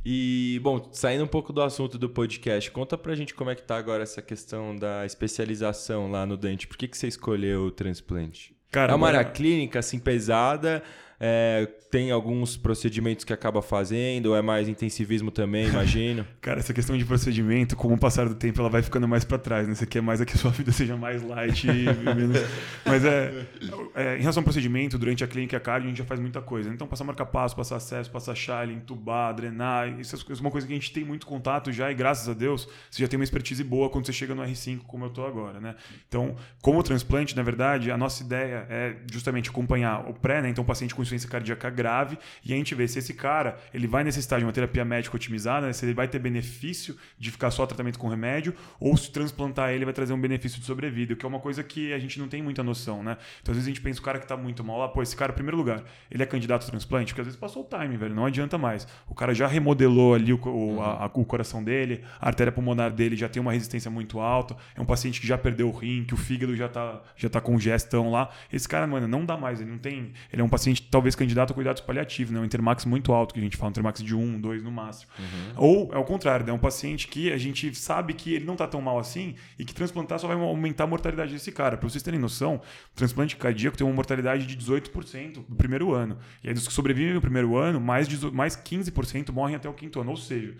E, 0.05 0.59
bom, 0.61 0.89
saindo 0.91 1.23
um 1.23 1.27
pouco 1.27 1.53
do 1.53 1.61
assunto 1.61 1.97
do 1.97 2.09
podcast, 2.09 2.69
conta 2.71 2.97
pra 2.97 3.15
gente 3.15 3.33
como 3.33 3.49
é 3.49 3.55
que 3.55 3.63
tá 3.63 3.77
agora 3.77 4.03
essa 4.03 4.21
questão 4.21 4.75
da 4.75 5.05
especialização 5.05 6.11
lá 6.11 6.25
no 6.25 6.35
dente. 6.35 6.67
Por 6.67 6.77
que, 6.77 6.87
que 6.87 6.97
você 6.97 7.07
escolheu 7.07 7.67
o 7.67 7.71
transplante? 7.71 8.53
Cara, 8.69 8.91
é 8.91 8.95
uma 8.95 9.07
área 9.07 9.23
clínica, 9.23 9.79
assim, 9.79 9.99
pesada? 9.99 10.83
É, 11.19 11.67
tem 11.93 12.09
alguns 12.09 12.57
procedimentos 12.57 13.23
que 13.23 13.31
acaba 13.31 13.61
fazendo? 13.61 14.27
Ou 14.27 14.35
é 14.35 14.41
mais 14.41 14.67
intensivismo 14.67 15.29
também, 15.29 15.67
imagino? 15.67 16.25
Cara, 16.41 16.59
essa 16.59 16.73
questão 16.73 16.97
de 16.97 17.05
procedimento, 17.05 17.75
com 17.75 17.93
o 17.93 17.97
passar 17.97 18.27
do 18.27 18.33
tempo, 18.33 18.59
ela 18.59 18.69
vai 18.69 18.81
ficando 18.81 19.07
mais 19.07 19.23
pra 19.23 19.37
trás, 19.37 19.67
né? 19.67 19.75
Você 19.75 19.85
quer 19.85 20.01
mais 20.01 20.19
é 20.19 20.25
que 20.25 20.33
a 20.33 20.37
sua 20.37 20.49
vida 20.51 20.71
seja 20.71 20.97
mais 20.97 21.21
light 21.21 21.67
e 21.67 21.85
menos. 22.15 22.37
Mas 22.83 23.05
é, 23.05 23.45
é, 23.93 24.17
Em 24.17 24.21
relação 24.21 24.41
ao 24.41 24.43
procedimento, 24.43 24.97
durante 24.97 25.23
a 25.23 25.27
clínica 25.27 25.55
e 25.55 25.57
a 25.57 25.59
cardio, 25.59 25.85
a 25.85 25.89
gente 25.89 25.99
já 25.99 26.05
faz 26.05 26.19
muita 26.19 26.41
coisa. 26.41 26.69
Então, 26.69 26.87
passar 26.87 27.03
marca-passo, 27.03 27.55
passar 27.55 27.75
acesso, 27.75 28.09
passar 28.09 28.33
chale, 28.33 28.73
entubar, 28.73 29.33
drenar, 29.35 29.99
isso 29.99 30.15
é 30.15 30.33
uma 30.41 30.49
coisa 30.49 30.65
que 30.65 30.73
a 30.73 30.75
gente 30.75 30.91
tem 30.91 31.03
muito 31.03 31.27
contato 31.27 31.71
já, 31.71 31.91
e 31.91 31.93
graças 31.93 32.27
a 32.27 32.33
Deus, 32.33 32.67
você 32.89 33.03
já 33.03 33.07
tem 33.07 33.19
uma 33.19 33.23
expertise 33.23 33.63
boa 33.63 33.89
quando 33.89 34.05
você 34.05 34.13
chega 34.13 34.33
no 34.33 34.41
R5, 34.41 34.79
como 34.87 35.05
eu 35.05 35.09
tô 35.09 35.25
agora, 35.25 35.59
né? 35.59 35.75
Então, 36.07 36.35
como 36.61 36.81
transplante, 36.81 37.35
na 37.35 37.43
verdade, 37.43 37.91
a 37.91 37.97
nossa 37.97 38.23
ideia 38.23 38.65
é 38.67 38.95
justamente 39.11 39.49
acompanhar 39.49 40.09
o 40.09 40.13
pré, 40.13 40.41
né? 40.41 40.49
Então, 40.49 40.63
o 40.63 40.67
paciente 40.67 40.95
com 40.95 41.02
insuficiência 41.03 41.29
cardíaca 41.29 41.69
grave, 41.69 42.17
e 42.43 42.53
a 42.53 42.55
gente 42.55 42.73
vê 42.75 42.87
se 42.87 42.99
esse 42.99 43.13
cara 43.13 43.57
ele 43.73 43.87
vai 43.87 44.03
necessitar 44.03 44.39
de 44.39 44.45
uma 44.45 44.51
terapia 44.51 44.83
médica 44.83 45.15
otimizada, 45.15 45.67
né? 45.67 45.73
se 45.73 45.85
ele 45.85 45.93
vai 45.93 46.07
ter 46.07 46.19
benefício 46.19 46.97
de 47.17 47.31
ficar 47.31 47.51
só 47.51 47.65
tratamento 47.65 47.99
com 47.99 48.07
remédio, 48.07 48.53
ou 48.79 48.95
se 48.97 49.11
transplantar 49.11 49.71
ele 49.71 49.85
vai 49.85 49.93
trazer 49.93 50.13
um 50.13 50.19
benefício 50.19 50.59
de 50.59 50.65
sobrevida, 50.65 51.15
que 51.15 51.25
é 51.25 51.29
uma 51.29 51.39
coisa 51.39 51.63
que 51.63 51.93
a 51.93 51.99
gente 51.99 52.19
não 52.19 52.27
tem 52.27 52.41
muita 52.41 52.63
noção, 52.63 53.03
né? 53.03 53.17
Então, 53.41 53.51
às 53.51 53.57
vezes 53.57 53.67
a 53.67 53.69
gente 53.69 53.81
pensa 53.81 53.99
o 53.99 54.03
cara 54.03 54.19
que 54.19 54.27
tá 54.27 54.35
muito 54.37 54.63
mal 54.63 54.77
lá, 54.79 54.87
pô, 54.87 55.01
esse 55.01 55.15
cara, 55.15 55.31
em 55.31 55.35
primeiro 55.35 55.57
lugar, 55.57 55.83
ele 56.09 56.23
é 56.23 56.25
candidato 56.25 56.65
a 56.65 56.69
transplante, 56.69 57.13
porque 57.13 57.21
às 57.21 57.27
vezes 57.27 57.39
passou 57.39 57.63
o 57.63 57.77
time, 57.79 57.95
velho, 57.97 58.13
não 58.15 58.25
adianta 58.25 58.57
mais. 58.57 58.87
O 59.07 59.13
cara 59.15 59.33
já 59.33 59.47
remodelou 59.47 60.13
ali 60.15 60.33
o, 60.33 60.39
o, 60.43 60.81
a- 60.81 61.05
a- 61.05 61.11
o 61.13 61.25
coração 61.25 61.63
dele, 61.63 62.03
a 62.19 62.27
artéria 62.27 62.51
pulmonar 62.51 62.91
dele 62.91 63.15
já 63.15 63.27
tem 63.29 63.41
uma 63.41 63.51
resistência 63.51 63.89
muito 63.91 64.19
alta, 64.19 64.55
é 64.75 64.81
um 64.81 64.85
paciente 64.85 65.19
que 65.21 65.27
já 65.27 65.37
perdeu 65.37 65.67
o 65.69 65.71
rim, 65.71 66.03
que 66.05 66.13
o 66.13 66.17
fígado 66.17 66.55
já 66.55 66.67
tá, 66.67 67.01
já 67.15 67.29
tá 67.29 67.39
com 67.41 67.57
gestão 67.59 68.11
lá. 68.11 68.29
Esse 68.51 68.67
cara, 68.67 68.85
mano, 68.87 69.07
não 69.07 69.25
dá 69.25 69.37
mais, 69.37 69.61
ele 69.61 69.69
não 69.71 69.77
tem. 69.77 70.13
Ele 70.31 70.41
é 70.41 70.45
um 70.45 70.49
paciente 70.49 70.81
talvez 70.93 71.15
candidato 71.15 71.49
a 71.51 71.53
cuidados 71.55 71.81
paliativos, 71.81 72.31
né? 72.31 72.39
Um 72.39 72.45
intermax 72.45 72.85
muito 72.85 73.11
alto, 73.11 73.33
que 73.33 73.39
a 73.39 73.43
gente 73.43 73.57
fala, 73.57 73.69
um 73.69 73.71
intermax 73.71 74.03
de 74.03 74.15
1, 74.15 74.39
2 74.39 74.61
no 74.61 74.71
máximo. 74.71 75.11
Ou 75.57 75.91
é 75.91 75.97
o 75.97 76.03
contrário, 76.03 76.45
né? 76.45 76.51
É 76.51 76.53
um 76.53 76.59
paciente 76.59 77.07
que 77.07 77.33
a 77.33 77.37
gente 77.37 77.73
sabe 77.73 78.13
que 78.13 78.35
ele 78.35 78.45
não 78.45 78.55
tá 78.55 78.67
tão 78.67 78.79
mal 78.79 78.99
assim 78.99 79.33
e 79.57 79.65
que 79.65 79.73
transplantar 79.73 80.19
só 80.19 80.27
vai 80.27 80.37
aumentar 80.37 80.83
a 80.83 80.87
mortalidade 80.87 81.33
desse 81.33 81.51
cara. 81.51 81.77
Pra 81.77 81.89
vocês 81.89 82.03
terem 82.03 82.19
noção, 82.19 82.61
o 82.91 82.95
transplante 82.95 83.35
cardíaco 83.35 83.75
tem 83.75 83.87
uma 83.87 83.93
mortalidade 83.95 84.45
de 84.45 84.55
18% 84.55 85.43
no 85.49 85.55
primeiro 85.55 85.91
ano. 85.93 86.19
E 86.43 86.49
aí, 86.49 86.53
dos 86.53 86.67
que 86.67 86.73
sobrevivem 86.73 87.15
no 87.15 87.21
primeiro 87.21 87.57
ano, 87.57 87.81
mais, 87.81 88.07
18 88.07 88.35
mais 88.35 88.55
15% 88.55 89.31
morrem 89.31 89.55
até 89.55 89.67
o 89.67 89.73
quinto 89.73 89.99
ano. 89.99 90.11
Ou 90.11 90.17
seja, 90.17 90.55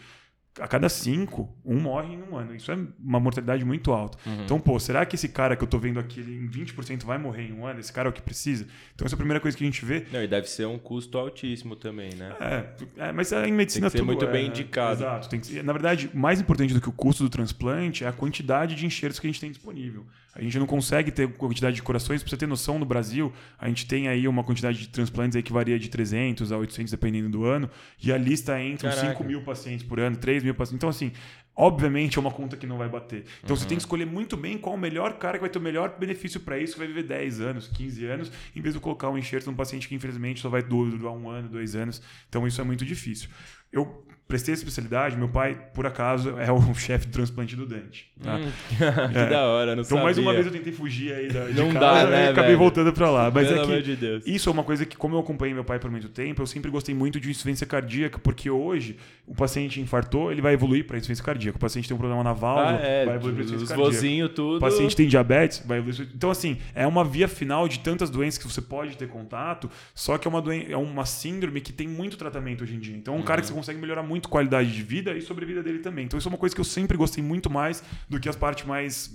a 0.59 0.67
cada 0.67 0.87
cinco, 0.87 1.49
um 1.65 1.79
morre 1.79 2.13
em 2.13 2.21
um 2.21 2.35
ano. 2.37 2.55
Isso 2.55 2.71
é 2.71 2.77
uma 2.99 3.19
mortalidade 3.19 3.65
muito 3.65 3.91
alta. 3.91 4.17
Então, 4.43 4.59
pô, 4.59 4.79
será 4.79 5.05
que 5.05 5.15
esse 5.15 5.29
cara 5.29 5.55
que 5.55 5.63
eu 5.63 5.67
tô 5.67 5.79
vendo 5.79 5.99
aqui, 5.99 6.19
ele 6.19 6.35
em 6.37 6.47
20% 6.47 7.03
vai 7.05 7.17
morrer 7.17 7.47
em 7.49 7.53
um 7.53 7.65
ano? 7.65 7.79
Esse 7.79 7.91
cara 7.91 8.07
é 8.07 8.11
o 8.11 8.13
que 8.13 8.21
precisa? 8.21 8.67
Então, 8.93 9.05
essa 9.05 9.15
é 9.15 9.17
a 9.17 9.17
primeira 9.17 9.39
coisa 9.39 9.57
que 9.57 9.63
a 9.63 9.67
gente 9.67 9.83
vê. 9.83 10.05
Não, 10.11 10.23
e 10.23 10.27
deve 10.27 10.47
ser 10.47 10.67
um 10.67 10.77
custo 10.77 11.17
altíssimo 11.17 11.75
também, 11.75 12.13
né? 12.15 12.35
É, 12.39 13.05
é, 13.07 13.11
mas 13.11 13.31
é, 13.31 13.47
em 13.47 13.51
medicina 13.51 13.89
Tem 13.89 13.91
que 13.91 13.97
ser 13.97 14.03
tudo 14.03 14.05
muito 14.05 14.25
é, 14.25 14.31
bem 14.31 14.47
indicado. 14.47 15.01
Exato. 15.01 15.29
Tem 15.29 15.39
que 15.39 15.47
ser- 15.47 15.63
na 15.63 15.73
verdade, 15.73 16.09
mais 16.13 16.39
importante 16.39 16.73
do 16.73 16.79
que 16.81 16.89
o 16.89 16.93
custo 16.93 17.23
do 17.23 17.29
transplante 17.29 18.03
é 18.03 18.07
a 18.07 18.11
quantidade 18.13 18.75
de 18.75 18.85
enxertos 18.85 19.19
que 19.19 19.25
a 19.27 19.29
gente 19.29 19.41
tem 19.41 19.49
disponível. 19.49 20.05
A 20.35 20.41
gente 20.41 20.57
não 20.57 20.65
consegue 20.65 21.11
ter 21.11 21.27
quantidade 21.33 21.75
de 21.75 21.83
corações. 21.83 22.23
Pra 22.23 22.29
você 22.31 22.35
ter 22.37 22.47
noção, 22.47 22.79
no 22.79 22.85
Brasil, 22.85 23.31
a 23.57 23.67
gente 23.67 23.85
tem 23.85 24.07
aí 24.07 24.27
uma 24.27 24.43
quantidade 24.43 24.79
de 24.79 24.89
transplantes 24.89 25.35
aí 25.35 25.43
que 25.43 25.53
varia 25.53 25.77
de 25.77 25.89
300 25.89 26.51
a 26.51 26.57
800, 26.57 26.89
dependendo 26.91 27.29
do 27.29 27.45
ano. 27.45 27.69
E 28.01 28.11
a 28.11 28.17
lista 28.17 28.59
entra 28.59 28.89
Caraca. 28.89 29.09
5 29.09 29.23
mil 29.23 29.43
pacientes 29.43 29.85
por 29.85 29.99
ano, 29.99 30.15
3 30.17 30.42
mil 30.43 30.53
pacientes. 30.55 30.75
Então, 30.77 30.89
assim, 30.89 31.11
obviamente 31.55 32.17
é 32.17 32.21
uma 32.21 32.31
conta 32.31 32.57
que 32.57 32.65
não 32.67 32.77
vai 32.77 32.89
bater. 32.89 33.25
Então, 33.43 33.51
Uhum. 33.55 33.55
você 33.61 33.67
tem 33.67 33.77
que 33.77 33.83
escolher 33.83 34.05
muito 34.05 34.35
bem 34.35 34.57
qual 34.57 34.75
o 34.75 34.77
melhor 34.77 35.17
cara 35.17 35.37
que 35.37 35.41
vai 35.41 35.49
ter 35.49 35.59
o 35.59 35.61
melhor 35.61 35.97
benefício 35.99 36.39
para 36.39 36.57
isso, 36.57 36.73
que 36.73 36.79
vai 36.79 36.87
viver 36.87 37.03
10 37.03 37.39
anos, 37.41 37.67
15 37.67 38.05
anos, 38.05 38.31
em 38.55 38.61
vez 38.61 38.73
de 38.75 38.79
colocar 38.81 39.09
um 39.09 39.17
enxerto 39.17 39.47
num 39.47 39.55
paciente 39.55 39.87
que, 39.87 39.95
infelizmente, 39.95 40.41
só 40.41 40.49
vai 40.49 40.61
durar 40.61 41.13
um 41.13 41.29
ano, 41.29 41.47
dois 41.49 41.75
anos. 41.75 42.01
Então, 42.29 42.45
isso 42.47 42.59
é 42.59 42.63
muito 42.63 42.83
difícil. 42.85 43.29
Eu 43.71 44.05
prestei 44.27 44.53
especialidade, 44.53 45.15
meu 45.17 45.27
pai, 45.29 45.57
por 45.73 45.85
acaso, 45.85 46.37
é 46.39 46.51
o 46.51 46.59
chefe 46.73 47.05
de 47.07 47.11
transplante 47.11 47.55
do 47.55 47.65
dente. 47.65 48.09
tá? 48.21 48.39
que 49.11 49.17
É. 49.17 49.29
da 49.29 49.45
hora, 49.45 49.75
não 49.75 49.83
Então, 49.83 49.97
sabia. 49.97 50.03
mais 50.03 50.17
uma 50.17 50.33
vez 50.33 50.45
eu 50.45 50.51
tentei 50.51 50.73
fugir 50.73 51.13
aí 51.13 51.27
da, 51.29 51.45
de 51.45 51.53
Não 51.53 51.71
casa 51.71 51.79
dá, 51.79 52.09
né, 52.09 52.25
e 52.25 52.29
acabei 52.29 52.47
velho? 52.49 52.57
voltando 52.59 52.91
para 52.93 53.09
lá. 53.11 53.29
Mas 53.31 53.47
Pelo 53.47 53.73
é 53.73 53.81
que 53.81 53.95
de 53.95 54.21
isso 54.33 54.49
é 54.49 54.51
uma 54.51 54.63
coisa 54.63 54.85
que, 54.85 54.95
como 54.97 55.15
eu 55.15 55.19
acompanhei 55.19 55.53
meu 55.53 55.63
pai 55.63 55.77
por 55.79 55.91
muito 55.91 56.09
tempo, 56.09 56.41
eu 56.41 56.47
sempre 56.47 56.71
gostei 56.71 56.95
muito 56.95 57.19
de 57.19 57.29
insuficiência 57.29 57.67
cardíaca, 57.67 58.17
porque 58.19 58.49
hoje 58.49 58.97
o 59.27 59.35
paciente 59.35 59.79
infartou, 59.79 60.31
ele 60.31 60.41
vai 60.41 60.53
evoluir 60.53 60.85
para 60.85 60.97
insuficiência 60.97 61.23
cardíaco. 61.23 61.57
O 61.57 61.61
paciente 61.61 61.87
tem 61.87 61.95
um 61.95 61.99
problema 61.99 62.23
na 62.23 62.33
válvula, 62.33 62.79
Ah, 62.81 62.85
é, 62.85 63.05
vai 63.05 63.15
evoluir 63.15 63.35
para 63.35 63.43
insuficiência 63.43 63.75
cardíaca. 63.75 63.95
vozinhos, 63.95 64.31
tudo. 64.33 64.57
O 64.57 64.59
paciente 64.59 64.95
tem 64.95 65.07
diabetes, 65.07 65.63
vai 65.65 65.77
evoluir. 65.79 66.09
Então, 66.15 66.31
assim, 66.31 66.57
é 66.73 66.87
uma 66.87 67.03
via 67.03 67.27
final 67.27 67.67
de 67.67 67.79
tantas 67.79 68.09
doenças 68.09 68.37
que 68.41 68.47
você 68.51 68.61
pode 68.61 68.97
ter 68.97 69.07
contato, 69.07 69.69
só 69.93 70.17
que 70.17 70.27
é 70.27 70.29
uma, 70.29 70.41
doen 70.41 70.53
é 70.69 70.77
uma 70.77 71.05
síndrome 71.05 71.61
que 71.61 71.71
tem 71.73 71.87
muito 71.87 72.17
tratamento 72.17 72.63
hoje 72.63 72.75
em 72.75 72.79
dia. 72.79 72.95
Então, 72.95 73.15
é 73.15 73.17
um 73.17 73.23
cara 73.23 73.41
que 73.41 73.47
você 73.47 73.53
consegue 73.53 73.79
melhorar 73.79 74.01
muito 74.03 74.12
a 74.15 74.29
qualidade 74.29 74.71
de 74.71 74.83
vida 74.83 75.15
e 75.15 75.21
sobrevida 75.21 75.61
dele 75.63 75.79
também. 75.79 76.05
Então, 76.05 76.17
isso 76.17 76.27
é 76.27 76.31
uma 76.31 76.37
coisa 76.37 76.53
que 76.53 76.61
eu 76.61 76.65
sempre 76.65 76.97
gostei 76.97 77.23
muito 77.23 77.49
mais 77.49 77.83
do 78.09 78.19
que 78.19 78.29
as 78.29 78.35
partes 78.35 78.65
mais. 78.65 79.11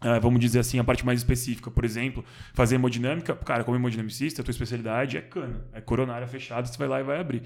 ah, 0.00 0.18
vamos 0.18 0.40
dizer 0.40 0.60
assim, 0.60 0.78
a 0.78 0.84
parte 0.84 1.04
mais 1.04 1.20
específica, 1.20 1.70
por 1.70 1.84
exemplo, 1.84 2.24
fazer 2.54 2.76
hemodinâmica. 2.76 3.34
Cara, 3.34 3.64
como 3.64 3.76
hemodinamicista, 3.76 4.42
a 4.42 4.44
tua 4.44 4.52
especialidade 4.52 5.16
é 5.16 5.20
cana, 5.20 5.64
é 5.72 5.80
coronária 5.80 6.26
fechada, 6.26 6.66
você 6.66 6.78
vai 6.78 6.88
lá 6.88 7.00
e 7.00 7.02
vai 7.02 7.20
abrir. 7.20 7.42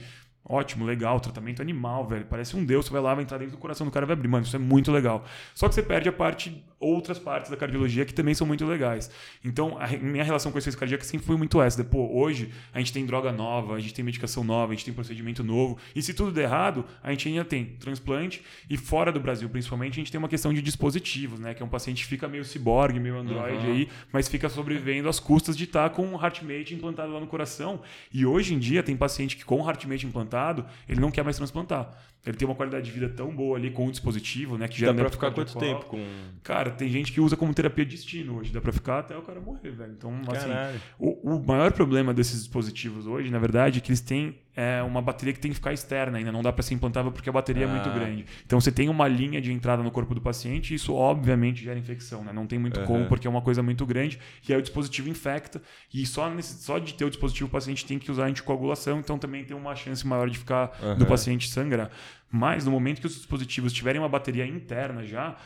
Ótimo, 0.46 0.84
legal, 0.84 1.18
tratamento 1.20 1.62
animal, 1.62 2.06
velho. 2.06 2.26
Parece 2.26 2.54
um 2.54 2.62
deus, 2.62 2.84
você 2.84 2.92
vai 2.92 3.00
lá, 3.00 3.14
vai 3.14 3.24
entrar 3.24 3.38
dentro 3.38 3.52
do 3.52 3.58
coração 3.58 3.86
do 3.86 3.90
cara 3.90 4.04
e 4.04 4.08
vai 4.08 4.12
abrir. 4.12 4.28
Mano, 4.28 4.44
isso 4.44 4.54
é 4.54 4.58
muito 4.58 4.92
legal. 4.92 5.24
Só 5.54 5.68
que 5.68 5.74
você 5.74 5.82
perde 5.82 6.06
a 6.06 6.12
parte, 6.12 6.62
outras 6.78 7.18
partes 7.18 7.50
da 7.50 7.56
cardiologia 7.56 8.04
que 8.04 8.12
também 8.12 8.34
são 8.34 8.46
muito 8.46 8.66
legais. 8.66 9.10
Então, 9.42 9.78
a 9.78 9.86
minha 9.96 10.22
relação 10.22 10.52
com 10.52 10.58
a 10.58 10.60
ciência 10.60 10.78
cardíaca 10.78 11.02
sempre 11.02 11.26
foi 11.26 11.38
muito 11.38 11.62
essa. 11.62 11.82
Pô, 11.82 12.10
hoje 12.12 12.52
a 12.74 12.78
gente 12.78 12.92
tem 12.92 13.06
droga 13.06 13.32
nova, 13.32 13.74
a 13.74 13.80
gente 13.80 13.94
tem 13.94 14.04
medicação 14.04 14.44
nova, 14.44 14.72
a 14.72 14.74
gente 14.74 14.84
tem 14.84 14.92
procedimento 14.92 15.42
novo. 15.42 15.78
E 15.96 16.02
se 16.02 16.12
tudo 16.12 16.30
der 16.30 16.42
errado, 16.42 16.84
a 17.02 17.10
gente 17.10 17.26
ainda 17.26 17.44
tem 17.44 17.64
transplante. 17.80 18.42
E 18.68 18.76
fora 18.76 19.10
do 19.10 19.20
Brasil, 19.20 19.48
principalmente, 19.48 19.94
a 19.94 19.96
gente 19.96 20.12
tem 20.12 20.18
uma 20.18 20.28
questão 20.28 20.52
de 20.52 20.60
dispositivos, 20.60 21.40
né? 21.40 21.54
Que 21.54 21.62
é 21.62 21.66
um 21.66 21.70
paciente 21.70 22.02
que 22.02 22.08
fica 22.10 22.28
meio 22.28 22.44
ciborgue, 22.44 23.00
meio 23.00 23.16
android 23.16 23.66
aí, 23.66 23.88
mas 24.12 24.28
fica 24.28 24.50
sobrevivendo 24.50 25.08
às 25.08 25.18
custas 25.18 25.56
de 25.56 25.64
estar 25.64 25.88
com 25.88 26.06
um 26.06 26.22
heartmate 26.22 26.74
implantado 26.74 27.14
lá 27.14 27.20
no 27.20 27.26
coração. 27.26 27.80
E 28.12 28.26
hoje 28.26 28.52
em 28.52 28.58
dia 28.58 28.82
tem 28.82 28.94
paciente 28.94 29.38
que 29.38 29.44
com 29.44 29.62
o 29.62 29.66
heartmate 29.66 30.04
implantado, 30.06 30.33
ele 30.88 31.00
não 31.00 31.10
quer 31.10 31.22
mais 31.24 31.36
transplantar. 31.36 31.90
Ele 32.26 32.36
tem 32.36 32.46
uma 32.48 32.54
qualidade 32.54 32.86
de 32.86 32.90
vida 32.90 33.08
tão 33.08 33.34
boa 33.34 33.58
ali 33.58 33.70
com 33.70 33.86
o 33.86 33.90
dispositivo, 33.90 34.56
né? 34.56 34.66
Que 34.66 34.78
já 34.80 34.86
Dá 34.86 34.92
não 34.94 35.00
pra 35.00 35.08
é 35.08 35.10
ficar 35.10 35.30
quanto 35.30 35.58
tempo 35.58 35.84
com. 35.84 36.02
Cara, 36.42 36.70
tem 36.70 36.88
gente 36.88 37.12
que 37.12 37.20
usa 37.20 37.36
como 37.36 37.52
terapia 37.52 37.84
de 37.84 37.92
destino 37.96 38.38
hoje. 38.38 38.52
Dá 38.52 38.60
pra 38.60 38.72
ficar 38.72 39.00
até 39.00 39.16
o 39.16 39.22
cara 39.22 39.40
morrer, 39.40 39.70
velho. 39.70 39.92
Então, 39.92 40.10
assim, 40.28 40.48
Caralho. 40.48 40.80
o, 40.98 41.34
o 41.36 41.46
maior 41.46 41.72
problema 41.72 42.14
desses 42.14 42.38
dispositivos 42.40 43.06
hoje, 43.06 43.30
na 43.30 43.38
verdade, 43.38 43.78
é 43.78 43.80
que 43.82 43.90
eles 43.90 44.00
têm 44.00 44.36
é, 44.56 44.82
uma 44.84 45.02
bateria 45.02 45.32
que 45.34 45.40
tem 45.40 45.50
que 45.50 45.56
ficar 45.56 45.72
externa 45.72 46.16
ainda. 46.16 46.30
Não 46.32 46.42
dá 46.42 46.52
pra 46.52 46.62
ser 46.62 46.74
implantável 46.74 47.10
porque 47.12 47.28
a 47.28 47.32
bateria 47.32 47.64
é 47.64 47.66
muito 47.66 47.88
Ah. 47.88 47.92
grande. 47.92 48.24
Então, 48.46 48.60
você 48.60 48.70
tem 48.72 48.88
uma 48.88 49.06
linha 49.08 49.40
de 49.40 49.52
entrada 49.52 49.82
no 49.82 49.90
corpo 49.90 50.14
do 50.14 50.20
paciente 50.20 50.72
e 50.72 50.76
isso, 50.76 50.94
obviamente, 50.94 51.62
gera 51.64 51.78
infecção, 51.78 52.24
né? 52.24 52.32
Não 52.32 52.46
tem 52.46 52.58
muito 52.58 52.80
como 52.84 53.06
porque 53.06 53.26
é 53.26 53.30
uma 53.30 53.42
coisa 53.42 53.62
muito 53.62 53.84
grande 53.84 54.18
e 54.48 54.52
aí 54.52 54.58
o 54.58 54.62
dispositivo 54.62 55.08
infecta. 55.10 55.60
E 55.92 56.06
só, 56.06 56.30
nesse, 56.30 56.62
só 56.62 56.78
de 56.78 56.94
ter 56.94 57.04
o 57.04 57.10
dispositivo, 57.10 57.48
o 57.48 57.50
paciente 57.50 57.84
tem 57.84 57.98
que 57.98 58.10
usar 58.10 58.24
anticoagulação. 58.26 58.98
Então, 59.00 59.18
também 59.18 59.44
tem 59.44 59.56
uma 59.56 59.74
chance 59.74 60.06
maior 60.06 60.30
de 60.30 60.38
ficar 60.38 60.68
do 60.98 61.04
paciente 61.04 61.48
sangrar. 61.48 61.90
Mas, 62.30 62.64
no 62.64 62.70
momento 62.70 63.00
que 63.00 63.06
os 63.06 63.14
dispositivos 63.14 63.72
tiverem 63.72 64.00
uma 64.00 64.08
bateria 64.08 64.46
interna 64.46 65.04
já, 65.04 65.36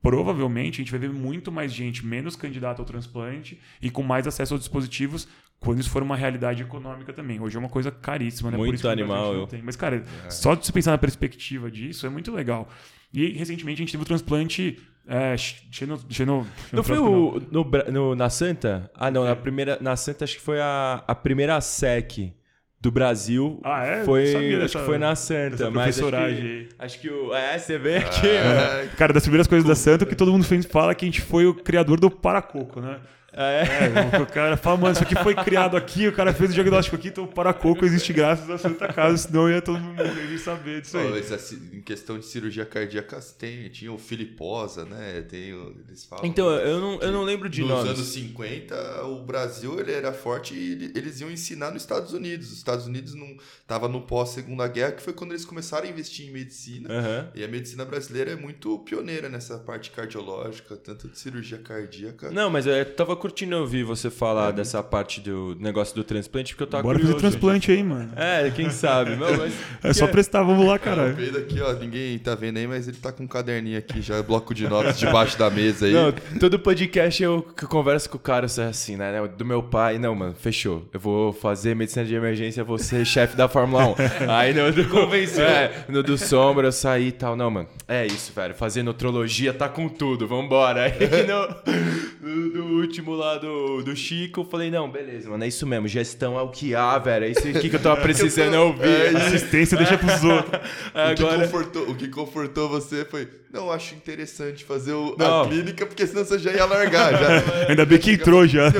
provavelmente 0.00 0.76
a 0.76 0.78
gente 0.84 0.90
vai 0.90 1.00
ver 1.00 1.10
muito 1.10 1.50
mais 1.50 1.72
gente 1.72 2.06
menos 2.06 2.36
candidata 2.36 2.80
ao 2.80 2.86
transplante 2.86 3.60
e 3.82 3.90
com 3.90 4.02
mais 4.02 4.26
acesso 4.26 4.54
aos 4.54 4.60
dispositivos 4.60 5.28
quando 5.60 5.80
isso 5.80 5.90
for 5.90 6.02
uma 6.02 6.16
realidade 6.16 6.62
econômica 6.62 7.12
também. 7.12 7.40
Hoje 7.40 7.56
é 7.56 7.58
uma 7.58 7.68
coisa 7.68 7.90
caríssima, 7.90 8.50
né? 8.50 8.56
Por 8.56 8.66
Muito 8.66 8.88
animal, 8.88 9.34
eu-. 9.34 9.48
Mas, 9.64 9.74
cara, 9.74 10.04
só 10.30 10.54
de 10.54 10.64
você 10.64 10.72
pensar 10.72 10.92
na 10.92 10.98
perspectiva 10.98 11.70
disso 11.70 12.06
é 12.06 12.08
muito 12.08 12.32
legal. 12.32 12.68
E 13.12 13.32
recentemente 13.32 13.82
a 13.82 13.82
gente 13.84 13.90
teve 13.92 14.02
o 14.02 14.06
transplante. 14.06 14.78
É, 15.10 15.34
xeno, 15.38 15.98
xeno, 16.10 16.46
Não 16.70 16.84
foi 16.84 16.98
o, 16.98 17.40
no, 17.50 17.64
no- 17.90 18.14
na 18.14 18.28
Santa? 18.28 18.90
Ah, 18.94 19.10
não, 19.10 19.24
na 19.24 19.34
primeira. 19.34 19.78
Na 19.80 19.96
Santa 19.96 20.24
acho 20.24 20.36
que 20.36 20.42
foi 20.42 20.60
a, 20.60 21.02
a 21.08 21.14
primeira 21.14 21.58
SEC 21.62 22.34
do 22.80 22.90
Brasil. 22.90 23.60
Ah, 23.64 23.84
é? 23.84 24.04
Foi, 24.04 24.26
sabia 24.28 24.64
acho 24.64 24.78
que 24.78 24.84
foi 24.84 24.98
na 24.98 25.14
Santa. 25.14 25.70
Mas 25.70 26.00
acho 26.00 26.10
que, 26.10 26.68
acho 26.78 27.00
que 27.00 27.10
o. 27.10 27.34
É, 27.34 27.58
você 27.58 27.78
vê 27.78 27.98
aqui. 27.98 28.26
ó. 28.26 28.96
Cara, 28.96 29.12
das 29.12 29.22
primeiras 29.22 29.46
coisas 29.46 29.66
da 29.66 29.74
Santa, 29.74 30.06
que 30.06 30.14
todo 30.14 30.30
mundo 30.30 30.46
fala 30.70 30.94
que 30.94 31.04
a 31.04 31.08
gente 31.08 31.20
foi 31.20 31.46
o 31.46 31.54
criador 31.54 31.98
do 31.98 32.10
paracoco, 32.10 32.80
né? 32.80 32.98
É. 33.38 34.16
É, 34.16 34.20
o 34.20 34.26
cara 34.26 34.56
fala, 34.56 34.76
mano, 34.76 34.92
isso 34.94 35.02
aqui 35.02 35.14
foi 35.22 35.34
criado 35.34 35.76
aqui, 35.76 36.08
o 36.08 36.12
cara 36.12 36.32
fez 36.34 36.50
o 36.50 36.54
diagnóstico 36.54 36.96
aqui, 36.96 37.08
então 37.08 37.24
o 37.24 37.28
paracoco 37.28 37.84
existe 37.84 38.12
graças 38.12 38.50
à 38.50 38.58
Santa 38.58 38.92
Casa, 38.92 39.16
senão 39.16 39.48
ia 39.48 39.62
todo 39.62 39.78
mundo 39.78 39.96
morrer 40.04 40.38
saber 40.38 40.80
disso 40.80 40.98
aí. 40.98 41.10
mas 41.10 41.30
assim, 41.32 41.70
em 41.72 41.80
questão 41.80 42.18
de 42.18 42.26
cirurgia 42.26 42.64
cardíaca, 42.66 43.18
tem, 43.38 43.68
tinha 43.68 43.92
o 43.92 43.98
Filiposa, 43.98 44.84
né? 44.84 45.22
Tem, 45.28 45.50
eles 45.88 46.04
falam. 46.04 46.24
Então, 46.26 46.50
eu 46.50 46.80
não, 46.80 47.00
eu 47.00 47.12
não 47.12 47.22
lembro 47.22 47.48
de 47.48 47.60
Nos 47.60 47.70
nomes. 47.70 47.90
anos 47.92 48.08
50, 48.08 49.04
o 49.04 49.24
Brasil 49.24 49.78
ele 49.78 49.92
era 49.92 50.12
forte 50.12 50.54
e 50.54 50.72
ele- 50.72 50.92
eles 50.96 51.20
iam 51.20 51.30
ensinar 51.30 51.70
nos 51.70 51.82
Estados 51.82 52.12
Unidos. 52.12 52.50
Os 52.50 52.56
Estados 52.58 52.86
Unidos 52.86 53.14
não 53.14 53.36
tava 53.66 53.88
no 53.88 54.00
pós-segunda 54.02 54.66
guerra, 54.68 54.92
que 54.92 55.02
foi 55.02 55.12
quando 55.12 55.32
eles 55.32 55.44
começaram 55.44 55.86
a 55.86 55.90
investir 55.90 56.26
em 56.28 56.32
medicina. 56.32 56.88
Aham. 56.92 57.28
E 57.34 57.44
a 57.44 57.48
medicina 57.48 57.84
brasileira 57.84 58.32
é 58.32 58.36
muito 58.36 58.78
pioneira 58.80 59.28
nessa 59.28 59.58
parte 59.58 59.90
cardiológica, 59.90 60.76
tanto 60.76 61.08
de 61.08 61.18
cirurgia 61.18 61.58
cardíaca. 61.58 62.30
Não, 62.30 62.50
mas 62.50 62.66
eu 62.66 62.84
tava 62.94 63.16
curtindo 63.28 63.58
ouvir 63.58 63.84
você 63.84 64.08
falar 64.10 64.52
dessa 64.52 64.82
parte 64.82 65.20
do 65.20 65.54
negócio 65.60 65.94
do 65.94 66.02
transplante, 66.02 66.54
porque 66.54 66.62
eu 66.62 66.66
tava 66.66 66.82
Bora 66.82 66.98
fazer 66.98 67.12
curioso. 67.12 67.30
transplante 67.30 67.70
aí, 67.70 67.82
mano. 67.82 68.10
É, 68.16 68.50
quem 68.50 68.70
sabe. 68.70 69.16
Não, 69.16 69.36
mas- 69.36 69.52
É 69.84 69.92
só 69.92 70.06
prestar, 70.06 70.42
vamos 70.42 70.66
lá, 70.66 70.76
O 70.76 70.80
caralho. 70.80 71.14
Aqui, 71.38 71.60
ó, 71.60 71.72
ninguém 71.74 72.18
tá 72.18 72.34
vendo 72.34 72.56
aí, 72.56 72.66
mas 72.66 72.88
ele 72.88 72.96
tá 72.96 73.12
com 73.12 73.24
um 73.24 73.26
caderninho 73.26 73.78
aqui, 73.78 74.00
já 74.00 74.22
bloco 74.22 74.54
de 74.54 74.66
notas 74.66 74.98
debaixo 74.98 75.38
da 75.38 75.50
mesa 75.50 75.86
aí. 75.86 75.92
Não, 75.92 76.10
todo 76.40 76.58
podcast 76.58 77.22
eu 77.22 77.42
converso 77.68 78.08
com 78.08 78.16
o 78.16 78.20
cara 78.20 78.46
é 78.58 78.62
assim, 78.62 78.96
né? 78.96 79.12
Do 79.36 79.44
meu 79.44 79.62
pai, 79.62 79.98
não, 79.98 80.14
mano, 80.14 80.34
fechou. 80.34 80.88
Eu 80.92 80.98
vou 80.98 81.32
fazer 81.32 81.76
medicina 81.76 82.04
de 82.04 82.14
emergência, 82.14 82.64
vou 82.64 82.78
ser 82.78 83.04
chefe 83.06 83.36
da 83.36 83.46
Fórmula 83.46 83.88
1. 83.88 83.94
Aí 84.30 84.54
no 84.54 84.72
do, 84.72 84.88
Convenceu. 84.88 85.44
É, 85.44 85.84
no 85.88 86.02
do 86.02 86.16
Sombra 86.16 86.68
eu 86.68 86.72
saí 86.72 87.08
e 87.08 87.12
tal. 87.12 87.36
Não, 87.36 87.50
mano, 87.50 87.68
é 87.86 88.06
isso, 88.06 88.32
velho. 88.34 88.54
Fazer 88.54 88.82
nutrologia 88.82 89.52
tá 89.52 89.68
com 89.68 89.86
tudo, 89.88 90.26
vambora. 90.26 90.84
Aí 90.88 91.26
no, 91.26 92.28
no, 92.28 92.50
do 92.52 92.64
último 92.80 93.14
lá 93.18 93.36
do, 93.36 93.82
do 93.82 93.94
Chico, 93.94 94.40
eu 94.40 94.44
falei, 94.44 94.70
não, 94.70 94.90
beleza, 94.90 95.28
mano, 95.28 95.44
é 95.44 95.48
isso 95.48 95.66
mesmo. 95.66 95.86
Gestão 95.88 96.38
é 96.38 96.42
o 96.42 96.48
que 96.48 96.74
há, 96.74 96.96
velho. 96.98 97.24
É 97.26 97.30
isso 97.30 97.46
aqui 97.48 97.68
que 97.68 97.76
eu 97.76 97.80
tava 97.82 97.96
precisando 98.02 98.54
ouvir. 98.54 99.16
Assistência 99.16 99.76
deixa 99.76 99.98
pros 99.98 100.22
outros. 100.24 100.60
O, 100.60 101.14
que 101.14 101.22
Agora. 101.22 101.40
confortou, 101.40 101.82
o 101.90 101.94
que 101.94 102.08
confortou 102.08 102.68
você 102.68 103.04
foi, 103.04 103.28
não, 103.52 103.70
acho 103.70 103.94
interessante 103.94 104.64
fazer 104.64 104.92
o- 104.92 105.16
a 105.18 105.46
clínica, 105.46 105.84
porque 105.84 106.06
senão 106.06 106.24
você 106.24 106.38
já 106.38 106.52
ia 106.52 106.64
largar. 106.64 107.12
Já. 107.12 107.66
Ainda 107.68 107.84
bem 107.84 107.98
que 107.98 108.12
entrou 108.12 108.46
já. 108.46 108.72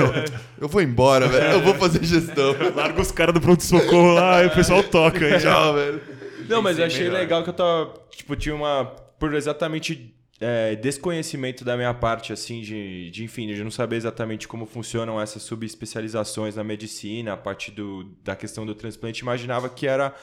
Eu 0.59 0.67
vou 0.67 0.81
embora, 0.81 1.27
velho. 1.27 1.53
Eu 1.53 1.61
vou 1.61 1.73
fazer 1.75 2.03
gestão. 2.03 2.55
Larga 2.75 3.01
os 3.01 3.11
caras 3.11 3.33
do 3.33 3.41
pronto-socorro 3.41 4.13
lá 4.13 4.43
e 4.43 4.47
o 4.47 4.51
pessoal 4.51 4.81
toca 4.83 5.25
aí. 5.25 5.39
Tchau, 5.39 5.73
velho. 5.75 6.01
Não, 6.47 6.61
mas 6.61 6.79
eu 6.79 6.85
achei 6.85 7.03
melhor. 7.03 7.19
legal 7.19 7.43
que 7.43 7.49
eu 7.49 7.53
tava. 7.53 7.93
Tipo, 8.15 8.35
tinha 8.35 8.55
uma. 8.55 8.85
Por 9.19 9.33
exatamente 9.33 10.15
é, 10.39 10.75
desconhecimento 10.75 11.65
da 11.65 11.75
minha 11.75 11.93
parte, 11.93 12.31
assim, 12.31 12.61
de, 12.61 13.09
de, 13.11 13.23
enfim, 13.23 13.47
de 13.47 13.63
não 13.63 13.71
saber 13.71 13.97
exatamente 13.97 14.47
como 14.47 14.65
funcionam 14.65 15.19
essas 15.19 15.43
subespecializações 15.43 16.55
na 16.55 16.63
medicina, 16.63 17.33
a 17.33 17.37
parte 17.37 17.71
do, 17.71 18.05
da 18.23 18.35
questão 18.35 18.65
do 18.65 18.73
transplante, 18.73 19.21
imaginava 19.21 19.67
que 19.67 19.85
era 19.85 20.15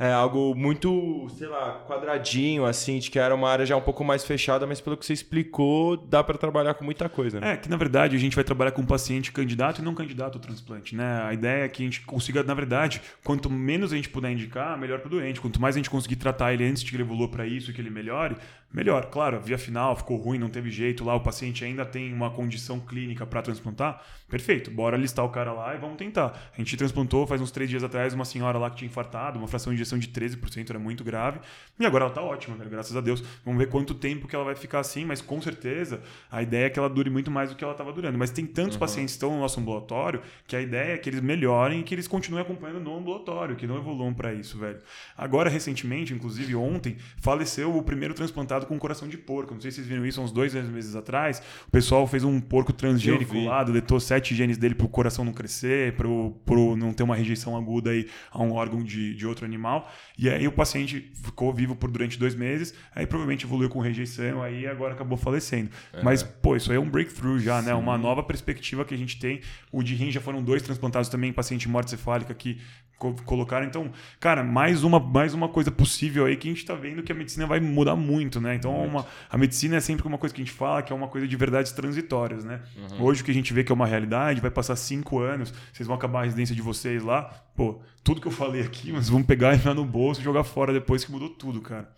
é, 0.00 0.10
algo 0.10 0.54
muito, 0.54 1.28
sei 1.36 1.46
lá, 1.46 1.84
quadradinho, 1.86 2.64
assim, 2.64 2.98
de 2.98 3.10
que 3.10 3.18
era 3.18 3.34
uma 3.34 3.50
área 3.50 3.66
já 3.66 3.76
um 3.76 3.82
pouco 3.82 4.02
mais 4.02 4.24
fechada, 4.24 4.66
mas 4.66 4.80
pelo 4.80 4.96
que 4.96 5.04
você 5.04 5.12
explicou, 5.12 5.94
dá 5.94 6.24
pra 6.24 6.38
trabalhar 6.38 6.72
com 6.72 6.82
muita 6.82 7.06
coisa, 7.06 7.38
né? 7.38 7.52
É, 7.52 7.56
que 7.58 7.68
na 7.68 7.76
verdade 7.76 8.16
a 8.16 8.18
gente 8.18 8.34
vai 8.34 8.42
trabalhar 8.42 8.70
com 8.72 8.82
paciente 8.82 9.30
candidato 9.30 9.82
e 9.82 9.84
não 9.84 9.94
candidato 9.94 10.36
ao 10.36 10.40
transplante, 10.40 10.96
né? 10.96 11.22
A 11.22 11.34
ideia 11.34 11.64
é 11.64 11.68
que 11.68 11.82
a 11.82 11.84
gente 11.84 12.00
consiga, 12.00 12.42
na 12.42 12.54
verdade, 12.54 13.02
quanto 13.22 13.50
menos 13.50 13.92
a 13.92 13.96
gente 13.96 14.08
puder 14.08 14.32
indicar, 14.32 14.78
melhor 14.78 15.00
para 15.00 15.08
o 15.08 15.10
doente. 15.10 15.38
Quanto 15.38 15.60
mais 15.60 15.76
a 15.76 15.78
gente 15.78 15.90
conseguir 15.90 16.16
tratar 16.16 16.54
ele 16.54 16.64
antes 16.64 16.82
de 16.82 16.90
que 16.90 16.96
ele 16.96 17.02
evolua 17.02 17.28
para 17.28 17.46
isso 17.46 17.70
que 17.70 17.80
ele 17.80 17.90
melhore, 17.90 18.36
melhor. 18.72 19.06
Claro, 19.06 19.36
a 19.36 19.40
via 19.40 19.58
final 19.58 19.96
ficou 19.96 20.16
ruim, 20.16 20.38
não 20.38 20.48
teve 20.48 20.70
jeito 20.70 21.04
lá, 21.04 21.14
o 21.14 21.20
paciente 21.20 21.64
ainda 21.64 21.84
tem 21.84 22.12
uma 22.12 22.30
condição 22.30 22.78
clínica 22.78 23.26
para 23.26 23.42
transplantar, 23.42 24.02
perfeito, 24.28 24.70
bora 24.70 24.96
listar 24.96 25.24
o 25.24 25.28
cara 25.28 25.52
lá 25.52 25.74
e 25.74 25.78
vamos 25.78 25.96
tentar. 25.96 26.50
A 26.52 26.56
gente 26.56 26.76
transplantou 26.76 27.26
faz 27.26 27.40
uns 27.40 27.50
três 27.50 27.68
dias 27.68 27.82
atrás 27.82 28.14
uma 28.14 28.24
senhora 28.24 28.58
lá 28.58 28.70
que 28.70 28.76
tinha 28.76 28.86
infartado, 28.86 29.38
uma 29.38 29.48
fração 29.48 29.72
de 29.72 29.76
injeção 29.76 29.98
de 29.98 30.08
13%, 30.08 30.70
era 30.70 30.78
muito 30.78 31.02
grave, 31.02 31.40
e 31.78 31.86
agora 31.86 32.04
ela 32.04 32.14
tá 32.14 32.22
ótima, 32.22 32.56
velho, 32.56 32.70
graças 32.70 32.96
a 32.96 33.00
Deus. 33.00 33.22
Vamos 33.44 33.58
ver 33.58 33.68
quanto 33.68 33.94
tempo 33.94 34.28
que 34.28 34.34
ela 34.34 34.44
vai 34.44 34.54
ficar 34.54 34.80
assim, 34.80 35.04
mas 35.04 35.20
com 35.20 35.40
certeza 35.40 36.00
a 36.30 36.42
ideia 36.42 36.66
é 36.66 36.70
que 36.70 36.78
ela 36.78 36.88
dure 36.88 37.10
muito 37.10 37.30
mais 37.30 37.50
do 37.50 37.56
que 37.56 37.64
ela 37.64 37.72
estava 37.72 37.92
durando. 37.92 38.18
Mas 38.18 38.30
tem 38.30 38.46
tantos 38.46 38.76
pacientes 38.76 39.14
que 39.14 39.16
estão 39.16 39.32
no 39.32 39.40
nosso 39.40 39.60
ambulatório 39.60 40.22
que 40.46 40.56
a 40.56 40.60
ideia 40.60 40.94
é 40.94 40.98
que 40.98 41.08
eles 41.08 41.20
melhorem 41.20 41.80
e 41.80 41.82
que 41.82 41.94
eles 41.94 42.06
continuem 42.06 42.42
acompanhando 42.42 42.80
no 42.80 42.96
ambulatório, 42.96 43.56
que 43.56 43.66
não 43.66 43.76
evoluam 43.76 44.12
para 44.12 44.32
isso, 44.32 44.58
velho. 44.58 44.78
Agora, 45.16 45.48
recentemente, 45.48 46.12
inclusive 46.12 46.54
ontem, 46.54 46.96
faleceu 47.18 47.76
o 47.76 47.82
primeiro 47.82 48.14
transplantado 48.14 48.59
com 48.66 48.78
coração 48.78 49.08
de 49.08 49.16
porco. 49.16 49.54
Não 49.54 49.60
sei 49.60 49.70
se 49.70 49.76
vocês 49.76 49.86
viram 49.86 50.04
isso 50.04 50.20
uns 50.20 50.32
dois 50.32 50.54
meses 50.54 50.94
atrás. 50.94 51.42
O 51.66 51.70
pessoal 51.70 52.06
fez 52.06 52.24
um 52.24 52.40
porco 52.40 52.72
transgênico 52.72 53.38
lá, 53.44 53.62
deletou 53.64 54.00
sete 54.00 54.34
genes 54.34 54.56
dele 54.56 54.74
pro 54.74 54.88
coração 54.88 55.24
não 55.24 55.32
crescer, 55.32 55.94
pro, 55.96 56.32
pro 56.44 56.76
não 56.76 56.92
ter 56.92 57.02
uma 57.02 57.16
rejeição 57.16 57.56
aguda 57.56 57.90
aí 57.90 58.08
a 58.30 58.42
um 58.42 58.52
órgão 58.52 58.82
de, 58.82 59.14
de 59.14 59.26
outro 59.26 59.44
animal. 59.44 59.90
E 60.18 60.28
aí 60.28 60.46
o 60.46 60.52
paciente 60.52 61.10
ficou 61.22 61.52
vivo 61.52 61.74
por 61.74 61.90
durante 61.90 62.18
dois 62.18 62.34
meses, 62.34 62.74
aí 62.94 63.06
provavelmente 63.06 63.44
evoluiu 63.44 63.68
com 63.68 63.80
rejeição, 63.80 64.42
aí 64.42 64.66
agora 64.66 64.94
acabou 64.94 65.16
falecendo. 65.16 65.70
Mas, 66.02 66.22
pô, 66.22 66.56
isso 66.56 66.70
aí 66.70 66.76
é 66.76 66.80
um 66.80 66.88
breakthrough 66.88 67.38
já, 67.38 67.60
né? 67.62 67.74
Uma 67.74 67.96
nova 67.98 68.22
perspectiva 68.22 68.84
que 68.84 68.94
a 68.94 68.98
gente 68.98 69.18
tem. 69.18 69.40
O 69.72 69.82
de 69.82 69.94
rim 69.94 70.10
já 70.10 70.20
foram 70.20 70.42
dois 70.42 70.62
transplantados 70.62 71.08
também 71.08 71.30
em 71.30 71.32
paciente 71.32 71.68
morte 71.68 71.90
cefálica 71.90 72.34
que 72.34 72.58
co 73.00 73.14
colocaram. 73.24 73.66
Então, 73.66 73.90
cara, 74.20 74.44
mais 74.44 74.84
uma, 74.84 75.00
mais 75.00 75.32
uma 75.32 75.48
coisa 75.48 75.70
possível 75.70 76.26
aí 76.26 76.36
que 76.36 76.46
a 76.46 76.50
gente 76.50 76.60
está 76.60 76.74
vendo 76.74 77.02
que 77.02 77.10
a 77.10 77.14
medicina 77.14 77.46
vai 77.46 77.58
mudar 77.58 77.96
muito, 77.96 78.40
né? 78.40 78.54
Então, 78.54 78.72
uma, 78.84 79.06
a 79.28 79.38
medicina 79.38 79.76
é 79.76 79.80
sempre 79.80 80.06
uma 80.06 80.18
coisa 80.18 80.34
que 80.34 80.40
a 80.40 80.44
gente 80.44 80.54
fala 80.54 80.82
que 80.82 80.92
é 80.92 80.96
uma 80.96 81.08
coisa 81.08 81.26
de 81.26 81.34
verdades 81.34 81.72
transitórias, 81.72 82.44
né? 82.44 82.60
Uhum. 82.76 83.04
Hoje 83.04 83.22
o 83.22 83.24
que 83.24 83.30
a 83.30 83.34
gente 83.34 83.52
vê 83.54 83.64
que 83.64 83.72
é 83.72 83.74
uma 83.74 83.86
realidade, 83.86 84.40
vai 84.40 84.50
passar 84.50 84.76
cinco 84.76 85.18
anos, 85.18 85.52
vocês 85.72 85.86
vão 85.86 85.96
acabar 85.96 86.20
a 86.20 86.24
residência 86.24 86.54
de 86.54 86.60
vocês 86.62 87.02
lá, 87.02 87.24
pô, 87.56 87.80
tudo 88.04 88.20
que 88.20 88.28
eu 88.28 88.32
falei 88.32 88.60
aqui, 88.60 88.92
mas 88.92 89.08
vamos 89.08 89.26
pegar 89.26 89.54
e 89.54 89.56
enfiar 89.56 89.74
no 89.74 89.84
bolso 89.84 90.20
e 90.20 90.24
jogar 90.24 90.44
fora 90.44 90.72
depois 90.72 91.02
que 91.02 91.10
mudou 91.10 91.30
tudo, 91.30 91.62
cara. 91.62 91.90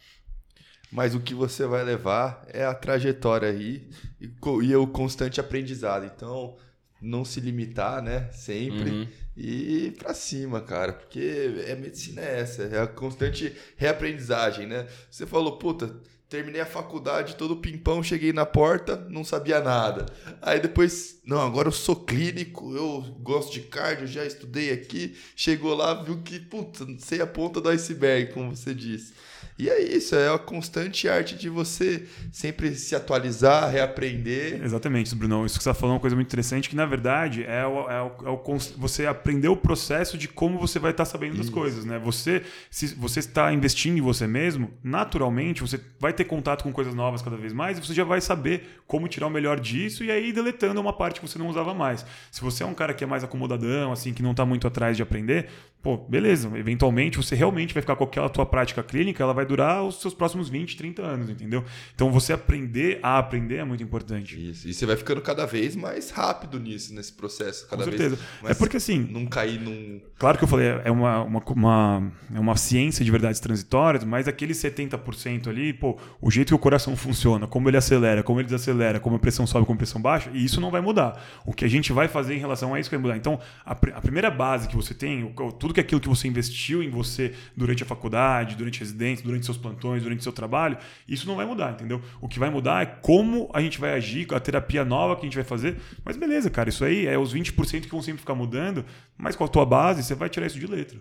Mas 0.92 1.14
o 1.14 1.20
que 1.20 1.34
você 1.34 1.66
vai 1.66 1.82
levar 1.82 2.44
é 2.48 2.64
a 2.64 2.74
trajetória 2.74 3.48
aí 3.48 3.88
e, 4.20 4.30
e 4.62 4.76
o 4.76 4.86
constante 4.86 5.40
aprendizado. 5.40 6.04
Então, 6.04 6.54
não 7.02 7.24
se 7.24 7.40
limitar, 7.40 8.00
né? 8.00 8.30
Sempre. 8.32 8.90
Uhum. 8.90 9.08
E 9.36 9.86
ir 9.86 9.92
pra 9.92 10.14
cima, 10.14 10.60
cara. 10.60 10.92
Porque 10.92 11.66
a 11.70 11.76
medicina 11.76 12.22
é 12.22 12.40
essa, 12.40 12.62
é 12.62 12.80
a 12.80 12.86
constante 12.86 13.52
reaprendizagem, 13.76 14.66
né? 14.66 14.86
Você 15.10 15.26
falou, 15.26 15.58
puta, 15.58 15.94
terminei 16.32 16.62
a 16.62 16.66
faculdade, 16.66 17.36
todo 17.36 17.56
pimpão, 17.56 18.02
cheguei 18.02 18.32
na 18.32 18.46
porta, 18.46 18.96
não 19.10 19.22
sabia 19.22 19.60
nada. 19.60 20.06
Aí 20.40 20.60
depois, 20.60 21.20
não, 21.26 21.40
agora 21.40 21.68
eu 21.68 21.72
sou 21.72 21.96
clínico, 21.96 22.74
eu 22.74 23.02
gosto 23.20 23.52
de 23.52 23.60
cardio, 23.60 24.06
já 24.06 24.24
estudei 24.24 24.72
aqui. 24.72 25.14
Chegou 25.36 25.74
lá, 25.74 25.92
viu 26.02 26.22
que, 26.22 26.40
puta, 26.40 26.86
sei 26.98 27.20
a 27.20 27.26
ponta 27.26 27.60
do 27.60 27.68
iceberg, 27.68 28.32
como 28.32 28.56
você 28.56 28.72
disse. 28.74 29.12
E 29.58 29.68
é 29.68 29.80
isso, 29.80 30.14
é 30.14 30.32
a 30.32 30.38
constante 30.38 31.08
arte 31.08 31.36
de 31.36 31.48
você 31.48 32.06
sempre 32.32 32.74
se 32.74 32.94
atualizar, 32.94 33.70
reaprender. 33.70 34.62
Exatamente, 34.62 35.14
Bruno. 35.14 35.44
Isso 35.44 35.58
que 35.58 35.62
você 35.62 35.70
está 35.70 35.78
falando 35.78 35.92
é 35.92 35.96
uma 35.96 36.00
coisa 36.00 36.16
muito 36.16 36.28
interessante, 36.28 36.68
que 36.68 36.76
na 36.76 36.86
verdade 36.86 37.44
é, 37.44 37.64
o, 37.66 37.90
é, 37.90 38.02
o, 38.02 38.12
é 38.26 38.30
o, 38.30 38.58
você 38.76 39.06
aprender 39.06 39.48
o 39.48 39.56
processo 39.56 40.16
de 40.16 40.26
como 40.26 40.58
você 40.58 40.78
vai 40.78 40.90
estar 40.90 41.04
tá 41.04 41.10
sabendo 41.10 41.34
isso. 41.34 41.42
das 41.42 41.50
coisas. 41.50 41.84
Né? 41.84 41.98
Você, 41.98 42.42
se 42.70 42.94
você 42.94 43.20
está 43.20 43.52
investindo 43.52 43.98
em 43.98 44.00
você 44.00 44.26
mesmo, 44.26 44.70
naturalmente 44.82 45.60
você 45.60 45.78
vai 46.00 46.12
ter 46.12 46.24
contato 46.24 46.62
com 46.62 46.72
coisas 46.72 46.94
novas 46.94 47.22
cada 47.22 47.36
vez 47.36 47.52
mais 47.52 47.78
e 47.78 47.80
você 47.80 47.94
já 47.94 48.04
vai 48.04 48.20
saber 48.20 48.80
como 48.86 49.06
tirar 49.08 49.26
o 49.26 49.30
melhor 49.30 49.60
disso 49.60 50.02
e 50.02 50.10
aí 50.10 50.32
deletando 50.32 50.80
uma 50.80 50.92
parte 50.92 51.20
que 51.20 51.28
você 51.28 51.38
não 51.38 51.48
usava 51.48 51.74
mais. 51.74 52.04
Se 52.30 52.40
você 52.40 52.62
é 52.62 52.66
um 52.66 52.74
cara 52.74 52.94
que 52.94 53.04
é 53.04 53.06
mais 53.06 53.22
acomodadão, 53.22 53.92
assim, 53.92 54.12
que 54.12 54.22
não 54.22 54.32
está 54.32 54.44
muito 54.44 54.66
atrás 54.66 54.96
de 54.96 55.02
aprender, 55.02 55.48
pô, 55.82 55.96
beleza, 55.96 56.50
eventualmente 56.56 57.16
você 57.16 57.34
realmente 57.34 57.74
vai 57.74 57.80
ficar 57.80 57.96
com 57.96 58.04
aquela 58.04 58.28
tua 58.28 58.46
prática 58.46 58.82
clínica, 58.82 59.22
ela 59.22 59.34
vai 59.34 59.44
durar 59.44 59.82
os 59.82 60.00
seus 60.00 60.14
próximos 60.14 60.48
20, 60.48 60.76
30 60.76 61.02
anos, 61.02 61.30
entendeu? 61.30 61.64
Então 61.94 62.12
você 62.12 62.32
aprender 62.32 63.00
a 63.02 63.18
aprender 63.18 63.56
é 63.56 63.64
muito 63.64 63.82
importante. 63.82 64.50
Isso, 64.50 64.68
e 64.68 64.72
você 64.72 64.86
vai 64.86 64.96
ficando 64.96 65.20
cada 65.20 65.44
vez 65.44 65.74
mais 65.74 66.10
rápido 66.10 66.60
nisso, 66.60 66.94
nesse 66.94 67.12
processo, 67.12 67.66
cada 67.68 67.84
com 67.84 67.90
certeza. 67.90 68.16
vez. 68.16 68.50
É 68.50 68.54
porque 68.54 68.76
assim, 68.76 68.98
não 69.10 69.26
cair 69.26 69.60
num 69.60 70.00
Claro 70.22 70.38
que 70.38 70.44
eu 70.44 70.48
falei, 70.48 70.68
é 70.84 70.90
uma, 70.92 71.24
uma, 71.24 71.42
uma, 71.44 72.12
é 72.32 72.38
uma 72.38 72.56
ciência 72.56 73.04
de 73.04 73.10
verdades 73.10 73.40
transitórias, 73.40 74.04
mas 74.04 74.28
aquele 74.28 74.52
70% 74.52 75.48
ali, 75.48 75.72
pô, 75.72 75.98
o 76.20 76.30
jeito 76.30 76.50
que 76.50 76.54
o 76.54 76.58
coração 76.60 76.94
funciona, 76.94 77.48
como 77.48 77.68
ele 77.68 77.76
acelera, 77.76 78.22
como 78.22 78.38
ele 78.38 78.44
desacelera, 78.44 79.00
como 79.00 79.16
a 79.16 79.18
pressão 79.18 79.48
sobe, 79.48 79.66
como 79.66 79.74
a 79.74 79.78
pressão 79.78 80.00
baixa, 80.00 80.30
e 80.32 80.44
isso 80.44 80.60
não 80.60 80.70
vai 80.70 80.80
mudar. 80.80 81.20
O 81.44 81.52
que 81.52 81.64
a 81.64 81.68
gente 81.68 81.92
vai 81.92 82.06
fazer 82.06 82.36
em 82.36 82.38
relação 82.38 82.72
a 82.72 82.78
isso 82.78 82.88
vai 82.88 83.00
mudar. 83.00 83.16
Então, 83.16 83.40
a, 83.66 83.72
a 83.72 84.00
primeira 84.00 84.30
base 84.30 84.68
que 84.68 84.76
você 84.76 84.94
tem, 84.94 85.24
o, 85.24 85.50
tudo 85.50 85.71
tudo 85.72 85.74
que 85.74 85.80
aquilo 85.80 86.00
que 86.00 86.08
você 86.08 86.28
investiu 86.28 86.82
em 86.82 86.90
você 86.90 87.32
durante 87.56 87.82
a 87.82 87.86
faculdade, 87.86 88.54
durante 88.54 88.76
a 88.76 88.80
residência, 88.80 89.24
durante 89.24 89.46
seus 89.46 89.56
plantões, 89.56 90.02
durante 90.02 90.22
seu 90.22 90.32
trabalho, 90.32 90.76
isso 91.08 91.26
não 91.26 91.34
vai 91.34 91.46
mudar, 91.46 91.72
entendeu? 91.72 92.00
O 92.20 92.28
que 92.28 92.38
vai 92.38 92.50
mudar 92.50 92.82
é 92.82 92.86
como 92.86 93.50
a 93.52 93.60
gente 93.60 93.80
vai 93.80 93.94
agir, 93.94 94.26
a 94.32 94.38
terapia 94.38 94.84
nova 94.84 95.16
que 95.16 95.22
a 95.22 95.24
gente 95.24 95.34
vai 95.34 95.44
fazer. 95.44 95.78
Mas 96.04 96.16
beleza, 96.16 96.50
cara, 96.50 96.68
isso 96.68 96.84
aí 96.84 97.06
é 97.06 97.18
os 97.18 97.34
20% 97.34 97.82
que 97.82 97.90
vão 97.90 98.02
sempre 98.02 98.20
ficar 98.20 98.34
mudando, 98.34 98.84
mas 99.16 99.34
com 99.34 99.44
a 99.44 99.48
tua 99.48 99.64
base, 99.64 100.02
você 100.02 100.14
vai 100.14 100.28
tirar 100.28 100.46
isso 100.46 100.60
de 100.60 100.66
letra. 100.66 101.00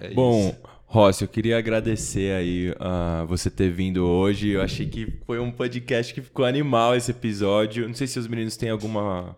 É 0.00 0.14
Bom, 0.14 0.56
Rossi, 0.86 1.24
eu 1.24 1.28
queria 1.28 1.58
agradecer 1.58 2.32
aí 2.32 2.70
uh, 2.70 3.26
você 3.26 3.50
ter 3.50 3.70
vindo 3.70 4.06
hoje. 4.06 4.50
Eu 4.50 4.62
achei 4.62 4.88
que 4.88 5.12
foi 5.26 5.38
um 5.38 5.50
podcast 5.50 6.14
que 6.14 6.22
ficou 6.22 6.44
animal 6.44 6.94
esse 6.94 7.10
episódio. 7.10 7.86
Não 7.86 7.94
sei 7.94 8.06
se 8.06 8.18
os 8.18 8.28
meninos 8.28 8.56
têm 8.56 8.70
alguma 8.70 9.36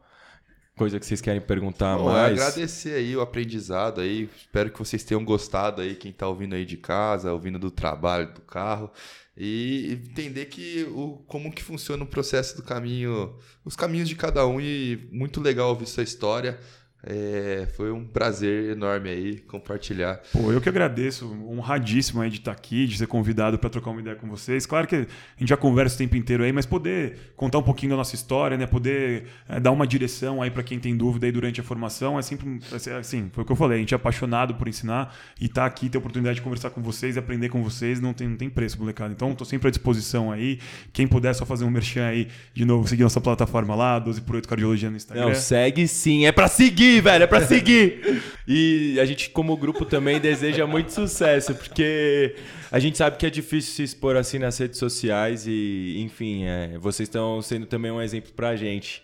coisa 0.77 0.99
que 0.99 1.07
vocês 1.07 1.21
querem 1.21 1.41
perguntar 1.41 1.97
Bom, 1.97 2.05
mais. 2.05 2.41
Agradecer 2.41 2.95
aí 2.95 3.17
o 3.17 3.21
aprendizado 3.21 4.01
aí. 4.01 4.29
Espero 4.37 4.71
que 4.71 4.79
vocês 4.79 5.05
tenham 5.05 5.25
gostado 5.25 5.83
aí, 5.83 5.95
quem 5.95 6.11
está 6.11 6.27
ouvindo 6.29 6.55
aí 6.55 6.65
de 6.65 6.77
casa, 6.77 7.33
ouvindo 7.33 7.59
do 7.59 7.71
trabalho, 7.71 8.33
do 8.33 8.41
carro. 8.41 8.91
E 9.37 9.93
entender 10.11 10.47
que 10.47 10.85
o, 10.91 11.23
como 11.27 11.53
que 11.53 11.63
funciona 11.63 12.05
o 12.05 12.07
processo 12.07 12.57
do 12.57 12.63
caminho, 12.63 13.35
os 13.65 13.75
caminhos 13.77 14.09
de 14.09 14.15
cada 14.15 14.47
um. 14.47 14.61
E 14.61 15.09
muito 15.11 15.41
legal 15.41 15.71
ouvir 15.71 15.87
sua 15.87 16.03
história. 16.03 16.59
É, 17.05 17.67
foi 17.75 17.91
um 17.91 18.05
prazer 18.05 18.71
enorme 18.71 19.11
aí 19.11 19.39
compartilhar. 19.41 20.21
Pô, 20.33 20.53
eu 20.53 20.61
que 20.61 20.69
agradeço, 20.69 21.27
honradíssimo 21.49 22.23
aí 22.23 22.31
de 22.31 22.39
estar 22.39 22.53
aqui, 22.53 22.87
de 22.87 22.97
ser 22.97 23.09
convidado 23.09 23.59
para 23.59 23.69
trocar 23.69 23.91
uma 23.91 24.01
ideia 24.01 24.15
com 24.15 24.29
vocês. 24.29 24.67
Claro 24.67 24.87
que 24.87 24.95
a 24.95 25.07
gente 25.37 25.49
já 25.49 25.57
conversa 25.57 25.97
o 25.97 25.99
tempo 25.99 26.17
inteiro 26.17 26.45
aí, 26.45 26.53
mas 26.53 26.65
poder 26.65 27.33
contar 27.37 27.59
um 27.59 27.63
pouquinho 27.63 27.91
da 27.91 27.97
nossa 27.97 28.15
história, 28.15 28.57
né? 28.57 28.67
Poder 28.67 29.25
é, 29.49 29.59
dar 29.59 29.73
uma 29.73 29.85
direção 29.85 30.41
aí 30.41 30.51
para 30.51 30.63
quem 30.63 30.79
tem 30.79 30.97
dúvida 30.97 31.27
aí 31.27 31.33
durante 31.33 31.61
a 31.61 31.65
formação, 31.65 32.19
é 32.19 32.23
sempre 32.23 32.61
assim, 32.99 33.29
foi 33.33 33.43
o 33.43 33.47
que 33.47 33.53
eu 33.53 33.57
falei, 33.57 33.79
a 33.79 33.81
gente 33.81 33.95
é 33.95 33.97
apaixonado 33.97 34.55
por 34.55 34.69
ensinar 34.69 35.13
e 35.41 35.47
estar 35.47 35.63
tá 35.63 35.67
aqui, 35.67 35.89
ter 35.89 35.99
a 35.99 36.01
oportunidade 36.01 36.37
de 36.37 36.43
conversar 36.43 36.71
com 36.71 36.81
vocês, 36.81 37.19
aprender 37.19 37.49
com 37.49 37.65
vocês, 37.65 38.01
não 38.01 38.13
tem, 38.15 38.29
não 38.29 38.37
tem 38.37 38.49
preço, 38.49 38.79
molecada. 38.79 39.13
Então, 39.13 39.33
estou 39.33 39.47
sempre 39.47 39.67
à 39.67 39.71
disposição 39.73 40.31
aí. 40.31 40.61
Quem 40.93 41.09
puder 41.09 41.35
só 41.35 41.45
fazer 41.45 41.65
um 41.65 41.71
merchan 41.71 42.07
aí, 42.07 42.29
de 42.55 42.65
novo, 42.65 42.87
seguir 42.87 43.03
nossa 43.03 43.21
plataforma 43.21 43.75
lá, 43.75 43.99
12 43.99 44.21
por 44.21 44.37
8 44.37 44.49
Cardiologia 44.49 44.89
no 44.89 44.97
Instagram. 44.97 45.27
Não, 45.27 45.35
segue 45.35 45.89
sim, 45.89 46.27
é 46.27 46.33
para 46.33 46.47
seguir 46.47 46.92
seguir, 46.93 47.01
velho, 47.01 47.25
é 47.25 47.27
pra 47.27 47.41
seguir. 47.41 48.23
E 48.47 48.99
a 49.01 49.05
gente, 49.05 49.31
como 49.31 49.57
grupo, 49.57 49.85
também 49.85 50.21
deseja 50.21 50.67
muito 50.67 50.93
sucesso, 50.93 51.55
porque 51.55 52.35
a 52.71 52.79
gente 52.79 52.99
sabe 52.99 53.17
que 53.17 53.25
é 53.25 53.31
difícil 53.31 53.75
se 53.75 53.83
expor 53.83 54.17
assim 54.17 54.39
nas 54.39 54.59
redes 54.59 54.79
sociais 54.79 55.47
e, 55.47 55.97
enfim, 56.01 56.45
é, 56.45 56.77
vocês 56.79 57.09
estão 57.09 57.41
sendo 57.41 57.67
também 57.67 57.91
um 57.91 58.01
exemplo 58.01 58.33
pra 58.35 58.57
gente. 58.57 59.03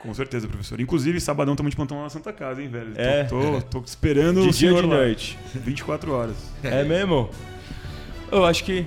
Com 0.00 0.12
certeza, 0.12 0.48
professor. 0.48 0.80
Inclusive, 0.80 1.20
sabadão 1.20 1.54
estamos 1.54 1.70
de 1.70 1.76
plantão 1.76 1.98
lá 1.98 2.04
na 2.04 2.10
Santa 2.10 2.32
Casa, 2.32 2.60
hein, 2.60 2.68
velho? 2.68 2.92
É. 2.96 3.24
Tô, 3.24 3.60
tô, 3.60 3.80
tô 3.80 3.84
esperando 3.84 4.42
de 4.42 4.48
o 4.48 4.50
dia 4.50 4.68
senhor 4.68 4.82
de 4.82 4.88
noite. 4.88 5.38
24 5.54 6.12
horas. 6.12 6.36
É 6.64 6.82
mesmo? 6.82 7.30
Eu 8.32 8.44
acho 8.44 8.64
que 8.64 8.84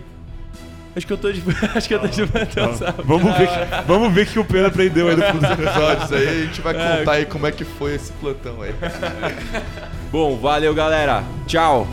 Acho 0.96 1.06
que 1.06 1.14
eu 1.14 1.18
tô 1.18 1.32
de, 1.32 1.44
acho 1.76 1.88
que 1.88 1.94
eu 1.94 2.00
tô 2.00 2.08
de 2.08 2.26
plantão? 2.26 2.94
Vamos 3.04 3.38
ver, 3.38 3.48
que, 3.48 3.88
vamos 3.88 4.14
ver 4.14 4.26
que 4.28 4.40
o 4.40 4.46
Pedro 4.46 4.68
aprendeu 4.68 5.10
aí 5.10 5.16
no 5.16 5.24
fundo 5.24 5.42
dos 5.42 5.52
episódios 5.52 6.12
aí. 6.14 6.28
A 6.28 6.46
gente 6.46 6.62
vai 6.62 6.76
é. 6.76 6.98
contar 6.98 7.12
aí 7.12 7.26
como 7.26 7.48
é 7.48 7.52
que 7.52 7.66
foi 7.66 7.96
esse 7.96 8.12
plantão 8.14 8.62
aí. 8.62 8.74
Bom, 10.12 10.38
valeu, 10.38 10.74
galera. 10.74 11.24
Tchau. 11.46 11.86